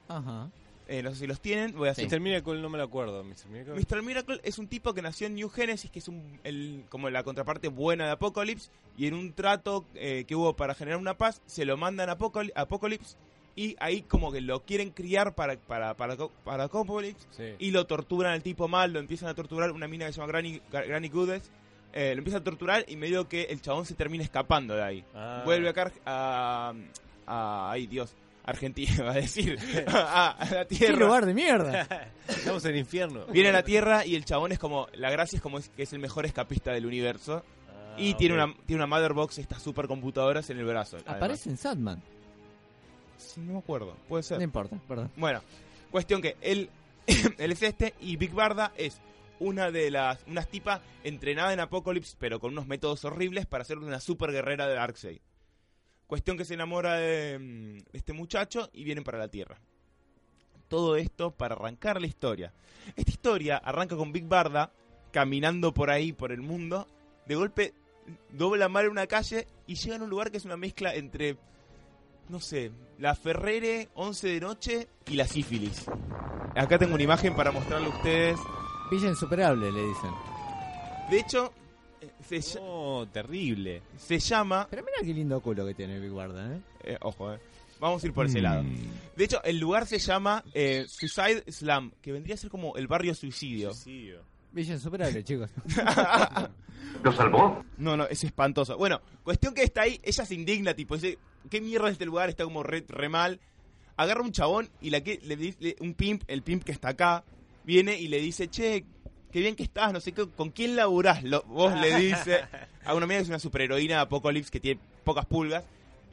Ajá. 0.08 0.50
Eh, 0.88 1.04
no 1.04 1.12
sé 1.12 1.18
si 1.18 1.28
los 1.28 1.40
tienen, 1.40 1.74
voy 1.78 1.88
a 1.88 1.92
hacer 1.92 2.08
Mr. 2.10 2.20
Miracle 2.20 2.60
no 2.62 2.70
me 2.70 2.80
lo 2.80 2.84
acuerdo. 2.86 3.24
Mr. 3.24 3.48
Miracle. 3.52 3.76
Mr. 3.76 4.02
Miracle 4.02 4.40
es 4.44 4.58
un 4.58 4.68
tipo 4.68 4.96
que 4.96 5.04
nació 5.04 5.28
en 5.28 5.36
New 5.36 5.48
Genesis, 5.50 5.92
que 5.92 6.00
es 6.00 6.08
un, 6.08 6.40
el, 6.44 6.84
como 6.90 7.12
la 7.12 7.22
contraparte 7.24 7.68
buena 7.68 8.06
de 8.06 8.12
Apocalypse, 8.14 8.72
y 8.98 9.06
en 9.06 9.14
un 9.14 9.34
trato 9.34 9.86
eh, 9.94 10.26
que 10.28 10.36
hubo 10.36 10.56
para 10.56 10.74
generar 10.74 10.98
una 11.00 11.16
paz, 11.16 11.44
se 11.46 11.64
lo 11.66 11.78
mandan 11.78 12.10
a 12.10 12.14
Apocalypse, 12.56 13.16
y 13.56 13.76
ahí 13.80 14.02
como 14.04 14.32
que 14.32 14.42
lo 14.42 14.64
quieren 14.64 14.92
criar 14.92 15.36
para, 15.36 15.58
para, 15.58 15.96
para, 15.96 16.16
para 16.44 16.64
Apocalypse, 16.66 17.28
Sí. 17.32 17.56
y 17.60 17.72
lo 17.72 17.86
torturan 17.88 18.32
al 18.34 18.44
tipo 18.44 18.68
mal, 18.68 18.94
lo 18.94 19.00
empiezan 19.00 19.30
a 19.30 19.34
torturar, 19.34 19.72
una 19.72 19.88
mina 19.88 20.06
que 20.06 20.14
se 20.14 20.20
llama 20.20 20.32
Granny, 20.32 20.62
Gra- 20.72 20.88
Granny 20.88 21.10
Goodness, 21.10 21.52
eh, 21.94 22.14
lo 22.14 22.20
empieza 22.20 22.38
a 22.38 22.44
torturar 22.44 22.86
y 22.88 22.96
medio 22.96 23.28
que 23.28 23.44
el 23.44 23.62
chabón 23.62 23.86
se 23.86 23.96
termina 23.96 24.24
escapando 24.24 24.76
de 24.76 24.84
ahí. 24.84 25.04
Ah. 25.16 25.42
Vuelve 25.44 25.70
acá 25.70 25.92
a, 26.06 26.74
a... 27.28 27.72
Ay, 27.72 27.88
Dios. 27.88 28.16
Argentina, 28.46 29.04
va 29.04 29.12
a 29.12 29.16
decir. 29.16 29.58
a, 29.88 30.30
a 30.32 30.46
la 30.52 30.66
¡Qué 30.66 30.76
tierra. 30.78 30.98
lugar 31.06 31.26
de 31.26 31.34
mierda! 31.34 32.12
Estamos 32.28 32.64
en 32.66 32.72
el 32.72 32.78
infierno. 32.78 33.26
Viene 33.28 33.50
a 33.50 33.52
la 33.52 33.64
Tierra 33.64 34.06
y 34.06 34.16
el 34.16 34.26
chabón 34.26 34.52
es 34.52 34.58
como. 34.60 34.88
La 34.94 35.12
gracia 35.12 35.36
es 35.38 35.42
como 35.42 35.60
es, 35.60 35.70
que 35.70 35.84
es 35.84 35.94
el 35.94 36.00
mejor 36.00 36.26
escapista 36.26 36.72
del 36.72 36.86
universo. 36.88 37.44
Ah, 37.68 37.96
y 37.98 38.14
tiene 38.16 38.34
una 38.36 38.52
tiene 38.66 38.84
una 38.84 38.88
motherbox, 38.88 39.38
estas 39.40 39.62
supercomputadoras 39.62 40.50
en 40.50 40.58
el 40.60 40.66
brazo. 40.66 40.98
además. 40.98 41.16
Aparece 41.18 41.50
en 41.50 41.58
Sadman. 41.58 42.02
No 43.38 43.54
me 43.54 43.60
acuerdo, 43.60 43.96
puede 44.08 44.24
ser. 44.24 44.38
No 44.38 44.44
importa, 44.44 44.78
perdón. 44.88 45.12
Bueno, 45.16 45.42
cuestión 45.92 46.22
que 46.22 46.38
él, 46.42 46.70
él 47.38 47.52
es 47.52 47.62
este 47.62 47.94
y 48.00 48.18
Big 48.18 48.32
Barda 48.32 48.72
es 48.78 49.00
una 49.40 49.72
de 49.72 49.92
las. 49.92 50.20
Unas 50.28 50.48
tipas 50.48 50.82
entrenada 51.04 51.54
en 51.54 51.60
Apocalypse, 51.60 52.16
pero 52.20 52.40
con 52.40 52.52
unos 52.54 52.68
métodos 52.68 53.06
horribles 53.06 53.46
para 53.46 53.64
ser 53.64 53.78
una 53.78 54.00
super 54.00 54.32
guerrera 54.32 54.68
de 54.68 54.76
Darkseid. 54.76 55.22
Cuestión 56.08 56.38
que 56.38 56.46
se 56.46 56.56
enamora 56.56 56.96
de, 56.96 57.38
mm, 57.38 57.92
de 57.92 57.98
este 57.98 58.14
muchacho 58.14 58.70
y 58.74 58.84
vienen 58.84 59.04
para 59.04 59.20
la 59.20 59.28
Tierra. 59.28 59.60
Todo 60.68 60.96
esto 60.96 61.32
para 61.32 61.56
arrancar 61.56 62.00
la 62.00 62.08
historia. 62.08 62.54
Esta 62.96 63.12
historia 63.12 63.58
arranca 63.58 63.96
con 63.96 64.12
Big 64.12 64.26
Barda 64.26 64.72
caminando 65.12 65.74
por 65.74 65.90
ahí, 65.90 66.14
por 66.14 66.32
el 66.32 66.42
mundo. 66.42 66.88
De 67.26 67.36
golpe 67.36 67.74
dobla 68.32 68.70
mal 68.70 68.86
en 68.86 68.92
una 68.92 69.08
calle 69.08 69.48
y 69.68 69.76
llega 69.76 69.98
a 69.98 70.04
un 70.04 70.10
lugar 70.10 70.32
que 70.32 70.38
es 70.38 70.46
una 70.46 70.58
mezcla 70.58 70.94
entre, 70.94 71.38
no 72.30 72.40
sé, 72.40 72.72
la 73.00 73.16
Ferrere 73.16 73.90
11 73.96 74.28
de 74.28 74.40
noche 74.40 74.88
y 75.08 75.16
la 75.16 75.28
sífilis. 75.28 75.86
Acá 76.56 76.78
tengo 76.78 76.96
una 76.96 77.04
imagen 77.04 77.36
para 77.36 77.52
mostrarle 77.52 77.88
a 77.88 77.90
ustedes. 77.90 78.40
Villa 78.92 79.10
insuperable, 79.10 79.72
le 79.72 79.82
dicen. 79.84 80.12
De 81.10 81.20
hecho, 81.20 81.54
eh, 82.02 82.42
se, 82.42 82.60
No, 82.60 83.08
terrible. 83.12 83.82
se 83.98 84.20
llama... 84.20 84.68
Pero 84.70 84.84
mira 84.84 84.98
qué 85.02 85.14
lindo 85.14 85.40
culo 85.42 85.66
que 85.66 85.74
tiene 85.74 86.00
Big 86.00 86.12
Guarda, 86.12 86.56
¿eh? 86.56 86.62
eh, 86.84 86.98
ojo, 87.02 87.34
eh. 87.34 87.40
Vamos 87.80 88.04
a 88.04 88.08
ir 88.08 88.14
por 88.14 88.26
ese 88.26 88.42
lado. 88.42 88.64
De 89.16 89.24
hecho, 89.24 89.42
el 89.44 89.58
lugar 89.58 89.88
se 89.88 90.00
llama 90.00 90.44
eh, 90.54 90.86
Suicide 90.88 91.50
Slum, 91.50 91.92
que 92.02 92.12
vendría 92.12 92.36
a 92.36 92.38
ser 92.38 92.50
como 92.50 92.76
el 92.76 92.88
barrio 92.88 93.16
suicidio. 93.16 93.74
Suicidio. 93.74 94.22
Villa 94.52 94.74
insuperable, 94.74 95.24
chicos. 95.24 95.50
¿Lo 97.04 97.12
salvó? 97.14 97.64
No, 97.78 97.96
no, 97.96 98.06
es 98.08 98.24
espantoso. 98.24 98.78
Bueno, 98.78 99.00
cuestión 99.24 99.54
que 99.54 99.64
está 99.64 99.84
ahí, 99.84 100.00
ella 100.04 100.26
se 100.26 100.36
indigna, 100.36 100.74
tipo, 100.74 100.96
dice, 100.96 101.18
¿qué 101.50 101.62
mierda 101.62 101.88
es 101.88 101.94
este 101.94 102.06
lugar? 102.06 102.30
Está 102.30 102.44
como 102.44 102.64
re, 102.64 102.84
re 102.88 103.10
mal. 103.10 103.40
Agarra 103.98 104.22
un 104.22 104.32
chabón 104.32 104.70
y 104.82 104.90
la 104.92 105.02
que 105.02 105.20
le 105.24 105.36
dice, 105.36 105.76
un 105.80 105.94
pimp, 105.94 106.24
el 106.28 106.42
pimp 106.42 106.64
que 106.64 106.72
está 106.72 106.90
acá, 106.90 107.24
viene 107.64 108.00
y 108.00 108.08
le 108.08 108.20
dice, 108.20 108.48
che, 108.50 108.86
qué 109.32 109.40
bien 109.42 109.56
que 109.56 109.64
estás, 109.64 109.92
no 109.94 110.00
sé 110.00 110.14
qué, 110.14 110.28
¿con 110.30 110.52
quién 110.52 110.76
laburás? 110.76 111.22
Lo- 111.24 111.44
vos 111.44 111.74
le 111.80 111.96
dice 111.98 112.46
a 112.86 112.94
una 112.96 113.06
mina 113.06 113.18
que 113.20 113.24
es 113.24 113.30
una 113.30 113.40
superheroína 113.40 113.96
de 113.96 114.02
Apocalypse 114.02 114.50
que 114.52 114.60
tiene 114.60 114.80
pocas 115.04 115.26
pulgas. 115.26 115.64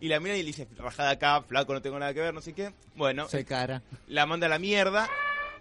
Y 0.01 0.09
la 0.09 0.21
mina 0.21 0.35
y 0.37 0.41
le 0.41 0.47
dice, 0.49 0.67
rajada 0.77 1.11
acá, 1.11 1.41
flaco, 1.43 1.73
no 1.73 1.81
tengo 1.81 1.99
nada 1.99 2.13
que 2.13 2.21
ver, 2.21 2.35
no 2.35 2.41
sé 2.43 2.53
qué. 2.53 2.75
Bueno, 2.97 3.29
Soy 3.29 3.45
cara. 3.45 3.83
la 4.09 4.27
manda 4.27 4.47
a 4.47 4.51
la 4.51 4.59
mierda. 4.59 5.09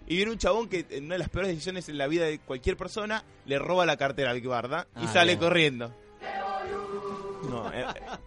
Y 0.08 0.16
viene 0.16 0.30
un 0.30 0.38
chabón 0.38 0.68
que 0.68 0.84
en 0.90 1.06
una 1.06 1.14
de 1.14 1.18
las 1.20 1.28
peores 1.30 1.48
decisiones 1.50 1.88
en 1.88 1.96
la 1.98 2.06
vida 2.06 2.26
de 2.26 2.38
cualquier 2.38 2.76
persona 2.76 3.24
le 3.46 3.58
roba 3.58 3.86
la 3.86 3.96
cartera 3.96 4.30
a 4.30 4.34
Big 4.34 4.46
Barda 4.46 4.86
y 4.96 5.06
Ah, 5.06 5.12
sale 5.12 5.32
bien. 5.32 5.38
corriendo. 5.40 5.94
No, 7.48 7.70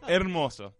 hermoso. 0.07 0.73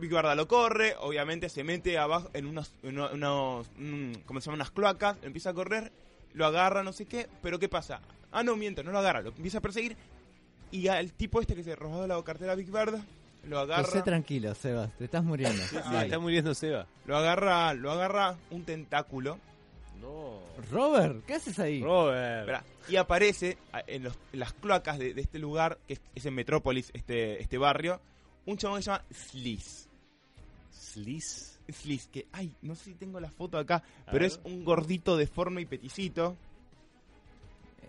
Big 0.00 0.10
Barda 0.12 0.34
lo 0.34 0.48
corre, 0.48 0.94
obviamente 1.00 1.48
se 1.48 1.64
mete 1.64 1.98
abajo 1.98 2.30
en 2.34 2.46
unos, 2.46 2.72
en 2.82 2.98
unos, 2.98 3.68
¿cómo 4.26 4.40
se 4.40 4.46
llama? 4.46 4.56
Unas 4.56 4.70
cloacas, 4.70 5.16
empieza 5.22 5.50
a 5.50 5.54
correr, 5.54 5.92
lo 6.32 6.46
agarra, 6.46 6.82
no 6.82 6.92
sé 6.92 7.06
qué, 7.06 7.28
pero 7.42 7.58
¿qué 7.58 7.68
pasa? 7.68 8.00
Ah, 8.32 8.42
no, 8.42 8.56
miento, 8.56 8.82
no 8.82 8.90
lo 8.92 8.98
agarra, 8.98 9.22
lo 9.22 9.28
empieza 9.30 9.58
a 9.58 9.62
perseguir 9.62 9.96
y 10.70 10.88
al 10.88 11.12
tipo 11.12 11.40
este 11.40 11.54
que 11.54 11.62
se 11.62 11.76
robó 11.76 12.06
la 12.06 12.20
cartera 12.22 12.52
a 12.52 12.56
Big 12.56 12.70
Barda, 12.70 13.00
lo 13.46 13.58
agarra. 13.60 13.84
Sé 13.84 14.02
tranquilo, 14.02 14.54
Sebas, 14.54 14.90
te 14.98 15.04
estás 15.04 15.22
muriendo. 15.22 15.62
Sí, 15.64 15.76
Dale. 15.76 16.04
está 16.06 16.18
muriendo 16.18 16.54
Seba. 16.54 16.86
Lo 17.06 17.16
agarra, 17.16 17.74
lo 17.74 17.90
agarra 17.92 18.36
un 18.50 18.64
tentáculo 18.64 19.38
No. 20.00 20.40
Robert, 20.72 21.24
¿qué 21.26 21.34
haces 21.34 21.58
ahí? 21.58 21.82
Robert. 21.82 22.64
Y 22.88 22.96
aparece 22.96 23.56
en, 23.86 24.02
los- 24.04 24.18
en 24.32 24.40
las 24.40 24.52
cloacas 24.54 24.98
de, 24.98 25.14
de 25.14 25.20
este 25.20 25.38
lugar, 25.38 25.78
que 25.86 25.94
es, 25.94 26.00
es 26.14 26.26
en 26.26 26.34
Metrópolis, 26.34 26.90
este, 26.94 27.40
este 27.40 27.56
barrio, 27.58 28.00
un 28.46 28.56
chabón 28.56 28.78
que 28.78 28.82
se 28.84 28.90
llama 28.90 29.04
Sliss. 29.12 29.88
Sliss. 30.72 31.58
Sliss, 31.72 32.06
que, 32.08 32.26
ay, 32.32 32.52
no 32.62 32.74
sé 32.74 32.84
si 32.84 32.94
tengo 32.94 33.18
la 33.20 33.30
foto 33.30 33.56
acá, 33.58 33.76
A 34.06 34.12
pero 34.12 34.24
ver. 34.24 34.32
es 34.32 34.40
un 34.44 34.64
gordito 34.64 35.16
deforme 35.16 35.62
y 35.62 35.66
peticito. 35.66 36.36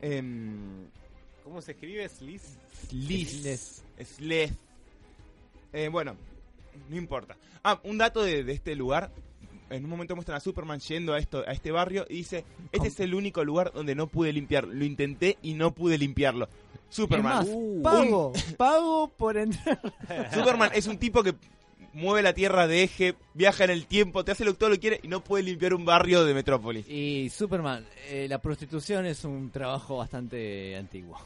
Em, 0.02 0.88
¿Cómo 1.44 1.62
se 1.62 1.72
escribe 1.74 2.08
Sliss? 2.10 2.58
Sliss. 2.90 3.84
Sliss. 4.16 4.52
Eh, 5.74 5.90
bueno, 5.90 6.16
no 6.90 6.96
importa. 6.96 7.36
Ah, 7.64 7.80
un 7.84 7.98
dato 7.98 8.22
de, 8.24 8.44
de 8.44 8.54
este 8.54 8.76
lugar. 8.76 9.12
En 9.70 9.84
un 9.84 9.90
momento 9.90 10.16
muestran 10.16 10.38
a 10.38 10.40
Superman 10.40 10.80
yendo 10.80 11.14
a, 11.14 11.20
esto, 11.20 11.44
a 11.48 11.52
este 11.52 11.72
barrio 11.72 12.06
y 12.10 12.18
dice, 12.18 12.46
este 12.72 12.88
es 12.88 13.00
el 13.00 13.16
único 13.16 13.44
lugar 13.44 13.72
donde 13.74 13.96
no 13.96 14.08
pude 14.08 14.32
limpiar. 14.32 14.66
Lo 14.68 14.86
intenté 14.86 15.38
y 15.42 15.54
no 15.54 15.72
pude 15.72 15.98
limpiarlo. 15.98 16.48
Superman. 16.90 17.38
más, 17.38 17.48
Uh. 17.50 17.82
pago, 17.82 18.34
pago 18.58 19.08
por 19.10 19.38
entrar. 19.38 19.80
Superman 20.34 20.72
es 20.74 20.88
un 20.88 20.98
tipo 20.98 21.24
que 21.24 21.36
mueve 21.96 22.22
la 22.22 22.34
tierra 22.34 22.68
de 22.68 22.84
eje, 22.84 23.16
viaja 23.34 23.64
en 23.64 23.70
el 23.70 23.88
tiempo, 23.88 24.24
te 24.26 24.32
hace 24.34 24.44
lo 24.44 24.52
que 24.52 24.60
todo 24.60 24.70
lo 24.70 24.80
quiere 24.80 25.00
y 25.02 25.08
no 25.08 25.24
puede 25.24 25.44
limpiar 25.44 25.74
un 25.74 25.86
barrio 25.86 26.26
de 26.26 26.34
Metrópolis. 26.34 26.88
Y 26.90 27.30
Superman, 27.30 27.86
eh, 28.10 28.28
la 28.30 28.40
prostitución 28.40 29.06
es 29.06 29.24
un 29.24 29.50
trabajo 29.50 29.98
bastante 29.98 30.76
antiguo. 30.76 31.18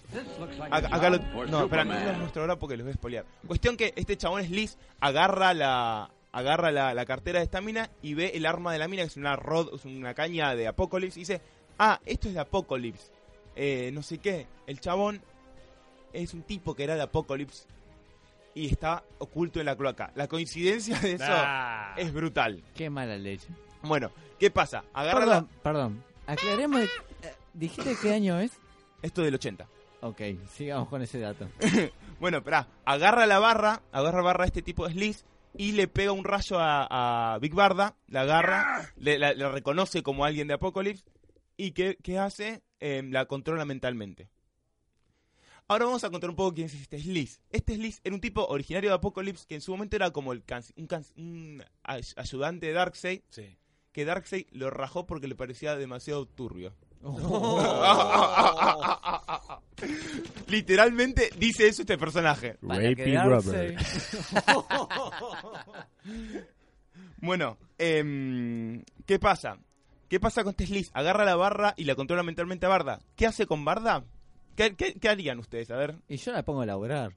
Acá, 0.69 0.95
acá 0.95 1.09
lo, 1.09 1.17
no, 1.47 1.63
espera, 1.63 1.83
no 1.83 1.93
los 1.93 2.17
muestro 2.19 2.43
ahora 2.43 2.57
porque 2.57 2.77
los 2.77 2.85
voy 2.85 2.91
a 2.91 2.95
spoilear. 2.95 3.25
Cuestión 3.47 3.75
que 3.75 3.93
este 3.95 4.15
chabón 4.15 4.41
es 4.41 4.51
Liz, 4.51 4.77
agarra 4.99 5.53
la 5.55 6.11
agarra 6.31 6.71
la, 6.71 6.93
la 6.93 7.05
cartera 7.05 7.39
de 7.39 7.45
esta 7.45 7.61
mina 7.61 7.89
y 8.01 8.13
ve 8.13 8.31
el 8.35 8.45
arma 8.45 8.71
de 8.73 8.79
la 8.79 8.87
mina, 8.87 9.03
que 9.03 9.07
es 9.07 9.17
una 9.17 9.35
rod, 9.35 9.73
es 9.75 9.85
una 9.85 10.13
caña 10.13 10.55
de 10.55 10.67
Apocalypse, 10.67 11.19
y 11.19 11.23
dice, 11.23 11.41
ah, 11.77 11.99
esto 12.05 12.27
es 12.27 12.33
de 12.35 12.39
Apocalypse. 12.39 13.11
Eh, 13.55 13.89
no 13.93 14.03
sé 14.03 14.19
qué. 14.19 14.47
El 14.67 14.79
chabón 14.79 15.21
es 16.13 16.33
un 16.33 16.43
tipo 16.43 16.75
que 16.75 16.83
era 16.83 16.95
de 16.95 17.01
Apocalypse 17.03 17.67
y 18.55 18.67
está 18.67 19.03
oculto 19.19 19.59
en 19.59 19.65
la 19.65 19.75
cloaca. 19.75 20.11
La 20.15 20.27
coincidencia 20.27 20.99
de 20.99 21.13
eso 21.13 21.23
Ah. 21.27 21.93
es 21.97 22.11
brutal. 22.13 22.63
Qué 22.75 22.89
mala 22.89 23.17
leche. 23.17 23.47
Bueno, 23.83 24.11
¿qué 24.39 24.49
pasa? 24.51 24.83
Agarra 24.93 25.19
Perdón, 25.19 25.49
la- 25.55 25.61
perdón. 25.63 26.03
Aclaremos. 26.27 26.81
eh, 26.81 26.89
¿Dijiste 27.53 27.95
qué 28.01 28.13
año 28.13 28.39
es? 28.39 28.51
Esto 29.01 29.21
del 29.23 29.35
80. 29.35 29.67
Ok, 30.01 30.21
sigamos 30.53 30.87
con 30.89 31.01
ese 31.01 31.19
dato. 31.19 31.47
Bueno, 32.19 32.39
esperá, 32.39 32.67
agarra 32.83 33.25
la 33.25 33.39
barra, 33.39 33.81
agarra 33.93 34.21
barra 34.21 34.43
a 34.43 34.47
este 34.47 34.61
tipo 34.61 34.85
de 34.85 34.91
Sliss 34.93 35.23
y 35.57 35.71
le 35.73 35.87
pega 35.87 36.11
un 36.11 36.23
rayo 36.23 36.57
a, 36.59 37.33
a 37.33 37.39
Big 37.39 37.53
Barda, 37.53 37.95
la 38.07 38.21
agarra, 38.21 38.91
le, 38.97 39.17
la, 39.19 39.33
la 39.33 39.49
reconoce 39.49 40.03
como 40.03 40.25
alguien 40.25 40.47
de 40.47 40.53
Apocalypse 40.55 41.03
y 41.57 41.71
¿qué, 41.71 41.97
qué 42.01 42.17
hace? 42.19 42.61
Eh, 42.79 43.03
la 43.09 43.25
controla 43.25 43.65
mentalmente. 43.65 44.29
Ahora 45.67 45.85
vamos 45.85 46.03
a 46.03 46.09
contar 46.09 46.29
un 46.31 46.35
poco 46.35 46.53
quién 46.55 46.65
es 46.67 46.73
este 46.73 46.99
Sliss. 46.99 47.41
Este 47.51 47.75
Sliss 47.75 48.01
era 48.03 48.15
un 48.15 48.21
tipo 48.21 48.43
originario 48.45 48.89
de 48.89 48.95
Apocalypse 48.95 49.45
que 49.47 49.55
en 49.55 49.61
su 49.61 49.71
momento 49.71 49.95
era 49.95 50.09
como 50.11 50.33
el 50.33 50.43
can- 50.43 50.63
un, 50.77 50.87
can- 50.87 51.05
un 51.15 51.63
ay- 51.83 52.01
ayudante 52.15 52.65
de 52.67 52.73
Darkseid, 52.73 53.21
Sí. 53.29 53.55
que 53.91 54.05
Darkseid 54.05 54.47
lo 54.51 54.69
rajó 54.71 55.05
porque 55.05 55.27
le 55.27 55.35
parecía 55.35 55.75
demasiado 55.75 56.25
turbio. 56.27 56.73
Literalmente 60.47 61.29
dice 61.37 61.67
eso 61.67 61.81
este 61.83 61.97
personaje. 61.97 62.57
Rapey 63.41 63.75
Bueno, 67.21 67.57
em, 67.77 68.83
¿qué 69.05 69.19
pasa? 69.19 69.57
¿Qué 70.07 70.19
pasa 70.19 70.43
con 70.43 70.51
este 70.51 70.65
Sliss? 70.65 70.89
Agarra 70.93 71.25
la 71.25 71.35
barra 71.35 71.73
y 71.77 71.83
la 71.83 71.95
controla 71.95 72.23
mentalmente 72.23 72.65
a 72.65 72.69
Barda. 72.69 72.99
¿Qué 73.15 73.27
hace 73.27 73.45
con 73.45 73.63
Barda? 73.65 74.03
¿Qué, 74.55 74.75
qué- 74.75 74.93
qué 74.95 75.09
harían 75.09 75.39
ustedes? 75.39 75.69
A 75.71 75.75
ver. 75.75 75.95
Y 76.07 76.17
yo 76.17 76.31
la 76.31 76.43
pongo 76.43 76.61
a 76.61 76.65
laburar. 76.65 77.13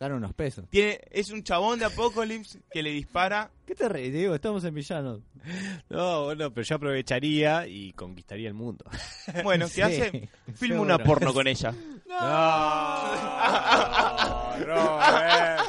Gano 0.00 0.16
unos 0.16 0.32
pesos. 0.32 0.64
Tiene, 0.70 0.98
es 1.10 1.28
un 1.30 1.42
chabón 1.44 1.78
de 1.78 1.84
Apocalypse 1.84 2.58
que 2.72 2.82
le 2.82 2.90
dispara. 2.90 3.50
¿Qué 3.66 3.74
te 3.74 3.86
reís, 3.86 4.10
Diego? 4.10 4.34
Estamos 4.34 4.64
en 4.64 4.74
villanos. 4.74 5.20
No, 5.90 6.24
bueno, 6.24 6.50
pero 6.52 6.64
yo 6.66 6.76
aprovecharía 6.76 7.66
y 7.66 7.92
conquistaría 7.92 8.48
el 8.48 8.54
mundo. 8.54 8.84
Bueno, 9.44 9.66
¿qué 9.66 9.72
Sí, 9.74 9.82
hace? 9.82 10.10
Filma 10.54 10.58
seguro. 10.58 10.82
una 10.82 10.98
porno 10.98 11.34
con 11.34 11.46
ella. 11.46 11.74
No, 12.08 12.16
Robert. 14.64 15.60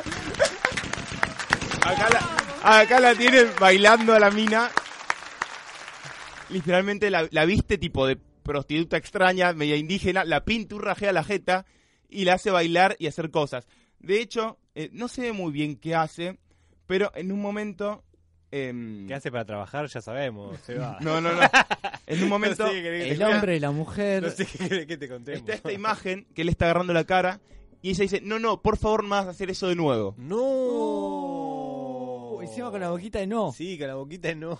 Acá 1.84 2.10
la, 2.10 2.80
acá 2.80 3.00
la 3.02 3.16
tienen 3.16 3.48
bailando 3.60 4.14
a 4.14 4.20
la 4.20 4.32
mina. 4.32 4.70
Literalmente 6.50 7.10
la, 7.10 7.28
la 7.32 7.44
viste 7.46 7.78
tipo 7.78 8.08
de 8.08 8.16
prostituta 8.44 8.96
extraña, 8.98 9.52
media 9.54 9.76
indígena, 9.76 10.24
la 10.24 10.46
pinturrajea 10.46 11.12
la 11.12 11.24
jeta 11.26 11.66
y 12.10 12.24
la 12.26 12.34
hace 12.36 12.50
bailar 12.52 12.96
y 13.00 13.08
hacer 13.08 13.30
cosas. 13.32 13.68
De 14.02 14.22
hecho, 14.22 14.58
eh, 14.76 14.90
no 14.94 15.08
ve 15.16 15.32
muy 15.32 15.52
bien 15.52 15.76
qué 15.76 15.96
hace, 15.96 16.38
pero 16.88 17.12
en 17.16 17.32
un 17.32 17.42
momento... 17.42 18.04
em, 18.52 19.08
¿Qué 19.08 19.14
hace 19.14 19.32
para 19.32 19.46
trabajar? 19.46 19.88
Ya 19.88 20.02
sabemos, 20.02 20.60
se 20.62 20.76
va. 20.76 20.98
No, 21.02 21.22
no, 21.22 21.32
no. 21.34 21.42
En 22.08 22.24
un 22.24 22.30
momento 22.30 22.66
No 22.66 22.72
sé 22.72 23.12
El 23.12 23.24
hombre 23.24 23.56
y 23.56 23.60
la 23.60 23.72
mujer. 23.72 24.24
No 24.24 24.30
sé 24.30 24.46
qué 24.46 24.58
querés 24.58 24.86
que 24.88 24.98
te 24.98 25.08
contemos. 25.08 25.40
está 25.42 25.54
esta 25.54 25.72
imagen 25.72 26.26
que 26.34 26.42
él 26.42 26.50
está 26.50 26.66
agarrando 26.66 26.94
la 26.94 27.06
cara 27.06 27.40
y 27.84 27.90
ella 27.92 28.04
dice, 28.04 28.22
no, 28.22 28.38
no, 28.40 28.62
por 28.62 28.78
favor 28.78 29.04
no 29.04 29.10
vas 29.10 29.26
a 29.26 29.30
hacer 29.32 29.50
eso 29.50 29.68
de 29.68 29.76
nuevo. 29.76 30.14
No. 30.18 32.40
Encima 32.42 32.72
con 32.72 32.82
la 32.82 32.90
boquita 32.90 33.20
de 33.20 33.28
no. 33.28 33.52
Sí, 33.54 33.78
con 33.78 33.88
la 33.88 33.96
boquita 33.96 34.34
no. 34.36 34.58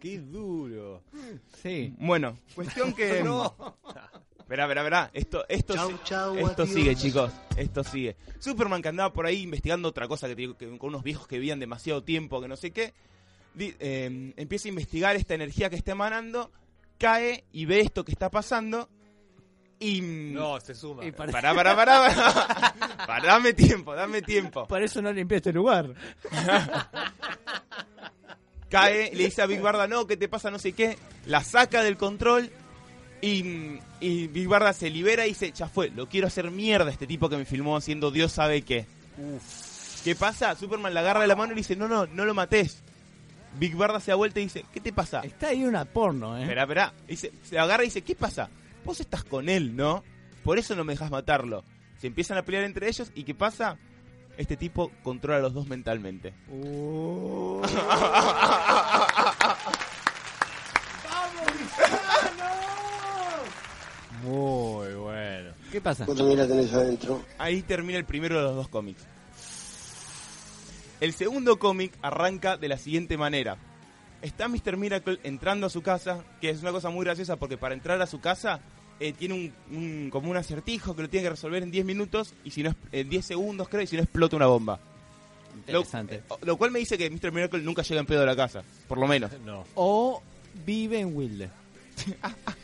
Qué 0.00 0.18
duro. 0.18 1.02
Sí. 1.62 1.94
Bueno, 1.98 2.38
cuestión 2.54 2.92
que... 2.94 3.22
No. 3.24 3.54
Verá, 4.52 4.66
verá, 4.66 4.82
verá. 4.82 5.10
Esto, 5.14 5.46
esto, 5.48 5.72
Chau, 5.74 5.98
chau, 6.04 6.36
esto 6.36 6.64
adiós. 6.64 6.74
sigue, 6.74 6.94
chicos. 6.94 7.32
Esto 7.56 7.82
sigue. 7.82 8.16
Superman 8.38 8.82
que 8.82 8.88
andaba 8.88 9.10
por 9.10 9.24
ahí 9.24 9.40
investigando 9.40 9.88
otra 9.88 10.06
cosa 10.06 10.28
que, 10.28 10.36
que 10.36 10.76
con 10.76 10.90
unos 10.90 11.02
viejos 11.02 11.26
que 11.26 11.36
vivían 11.38 11.58
demasiado 11.58 12.04
tiempo, 12.04 12.38
que 12.42 12.48
no 12.48 12.56
sé 12.56 12.70
qué. 12.70 12.92
di- 13.54 13.74
eh, 13.80 14.34
empieza 14.36 14.68
a 14.68 14.70
investigar 14.70 15.16
esta 15.16 15.32
energía 15.32 15.70
que 15.70 15.76
está 15.76 15.92
emanando. 15.92 16.50
Cae 16.98 17.44
y 17.50 17.64
ve 17.64 17.80
esto 17.80 18.04
que 18.04 18.12
está 18.12 18.28
pasando. 18.30 18.90
Y. 19.80 20.02
No, 20.02 20.60
se 20.60 20.74
suma. 20.74 21.02
Y 21.02 21.12
para, 21.12 21.32
Pará, 21.32 21.54
pará, 21.54 21.74
pará, 21.74 22.14
pará. 22.14 22.74
Pará, 23.06 23.26
dame 23.32 23.54
tiempo, 23.54 23.94
dame 23.94 24.20
tiempo. 24.20 24.66
para 24.68 24.84
eso 24.84 25.00
no 25.00 25.10
limpié 25.14 25.38
este 25.38 25.54
lugar. 25.54 25.94
cae, 28.68 29.10
le 29.14 29.24
dice 29.24 29.42
a 29.42 29.46
Big 29.46 29.60
Barda, 29.60 29.86
no, 29.86 30.06
¿qué 30.06 30.16
te 30.18 30.28
pasa? 30.28 30.50
No 30.50 30.58
sé 30.58 30.72
qué. 30.72 30.96
La 31.26 31.42
saca 31.42 31.82
del 31.82 31.96
control 31.96 32.50
y, 33.22 33.78
y 34.00 34.26
Big 34.26 34.48
Barda 34.48 34.72
se 34.72 34.90
libera 34.90 35.24
y 35.26 35.30
dice, 35.30 35.52
ya 35.52 35.68
fue, 35.68 35.90
lo 35.90 36.08
quiero 36.08 36.26
hacer 36.26 36.50
mierda 36.50 36.90
este 36.90 37.06
tipo 37.06 37.28
que 37.28 37.36
me 37.36 37.44
filmó 37.44 37.76
haciendo 37.76 38.10
Dios 38.10 38.32
sabe 38.32 38.62
qué. 38.62 38.84
¿Qué 40.02 40.16
pasa? 40.16 40.56
Superman 40.56 40.92
la 40.92 41.00
agarra 41.00 41.20
de 41.20 41.28
la 41.28 41.36
mano 41.36 41.52
y 41.52 41.54
le 41.54 41.60
dice, 41.60 41.76
no, 41.76 41.86
no, 41.86 42.06
no 42.06 42.24
lo 42.24 42.34
mates. 42.34 42.82
Big 43.58 43.76
Barda 43.76 44.00
se 44.00 44.10
da 44.10 44.16
vuelta 44.16 44.40
y 44.40 44.44
dice, 44.44 44.64
¿qué 44.72 44.80
te 44.80 44.92
pasa? 44.92 45.20
Está 45.20 45.48
ahí 45.48 45.64
una 45.64 45.84
porno, 45.84 46.36
¿eh? 46.36 46.42
Espera, 46.42 46.62
espera. 46.62 46.92
Dice, 47.06 47.32
se 47.44 47.58
agarra 47.58 47.84
y 47.84 47.86
dice, 47.86 48.02
¿qué 48.02 48.16
pasa? 48.16 48.50
Vos 48.84 48.98
estás 49.00 49.22
con 49.22 49.48
él, 49.48 49.76
¿no? 49.76 50.02
Por 50.42 50.58
eso 50.58 50.74
no 50.74 50.82
me 50.82 50.94
dejas 50.94 51.10
matarlo. 51.12 51.62
Se 51.98 52.08
empiezan 52.08 52.38
a 52.38 52.42
pelear 52.42 52.64
entre 52.64 52.88
ellos 52.88 53.12
y 53.14 53.22
¿qué 53.22 53.34
pasa? 53.34 53.78
Este 54.36 54.56
tipo 54.56 54.90
controla 55.04 55.38
a 55.38 55.42
los 55.42 55.54
dos 55.54 55.68
mentalmente. 55.68 56.34
Uh. 56.48 57.62
Muy 64.22 64.94
bueno. 64.94 65.52
¿Qué 65.72 65.80
pasa? 65.80 66.04
¿Cuánto 66.06 66.24
mira 66.26 66.46
tenés 66.46 66.72
adentro? 66.74 67.24
Ahí 67.38 67.62
termina 67.62 67.98
el 67.98 68.04
primero 68.04 68.36
de 68.36 68.42
los 68.42 68.54
dos 68.54 68.68
cómics. 68.68 69.02
El 71.00 71.14
segundo 71.14 71.58
cómic 71.58 71.92
arranca 72.02 72.56
de 72.56 72.68
la 72.68 72.78
siguiente 72.78 73.16
manera. 73.16 73.56
Está 74.20 74.46
Mr. 74.46 74.76
Miracle 74.76 75.18
entrando 75.24 75.66
a 75.66 75.70
su 75.70 75.82
casa, 75.82 76.22
que 76.40 76.50
es 76.50 76.60
una 76.62 76.70
cosa 76.70 76.90
muy 76.90 77.04
graciosa 77.04 77.36
porque 77.36 77.56
para 77.56 77.74
entrar 77.74 78.00
a 78.00 78.06
su 78.06 78.20
casa 78.20 78.60
eh, 79.00 79.12
tiene 79.12 79.34
un, 79.34 79.52
un- 79.76 80.10
como 80.10 80.30
un 80.30 80.36
acertijo 80.36 80.94
que 80.94 81.02
lo 81.02 81.08
tiene 81.10 81.24
que 81.24 81.30
resolver 81.30 81.62
en 81.62 81.72
10 81.72 81.84
minutos 81.84 82.34
y 82.44 82.50
si 82.52 82.62
no 82.62 82.70
es- 82.70 82.76
en 82.92 83.08
10 83.08 83.24
segundos 83.26 83.68
creo 83.68 83.82
y 83.82 83.86
si 83.88 83.96
no 83.96 84.02
explota 84.02 84.36
una 84.36 84.46
bomba. 84.46 84.78
Lo, 85.66 85.80
Interesante. 85.80 86.16
eh, 86.16 86.22
lo 86.42 86.56
cual 86.56 86.70
me 86.70 86.78
dice 86.78 86.96
que 86.96 87.10
Mr. 87.10 87.32
Miracle 87.32 87.62
nunca 87.62 87.82
llega 87.82 88.00
en 88.00 88.06
pedo 88.06 88.22
a 88.22 88.26
la 88.26 88.36
casa, 88.36 88.62
por 88.86 88.98
lo 88.98 89.08
menos. 89.08 89.30
No. 89.44 89.64
O 89.74 90.22
vive 90.66 91.00
en 91.00 91.16
Wilde. 91.16 91.50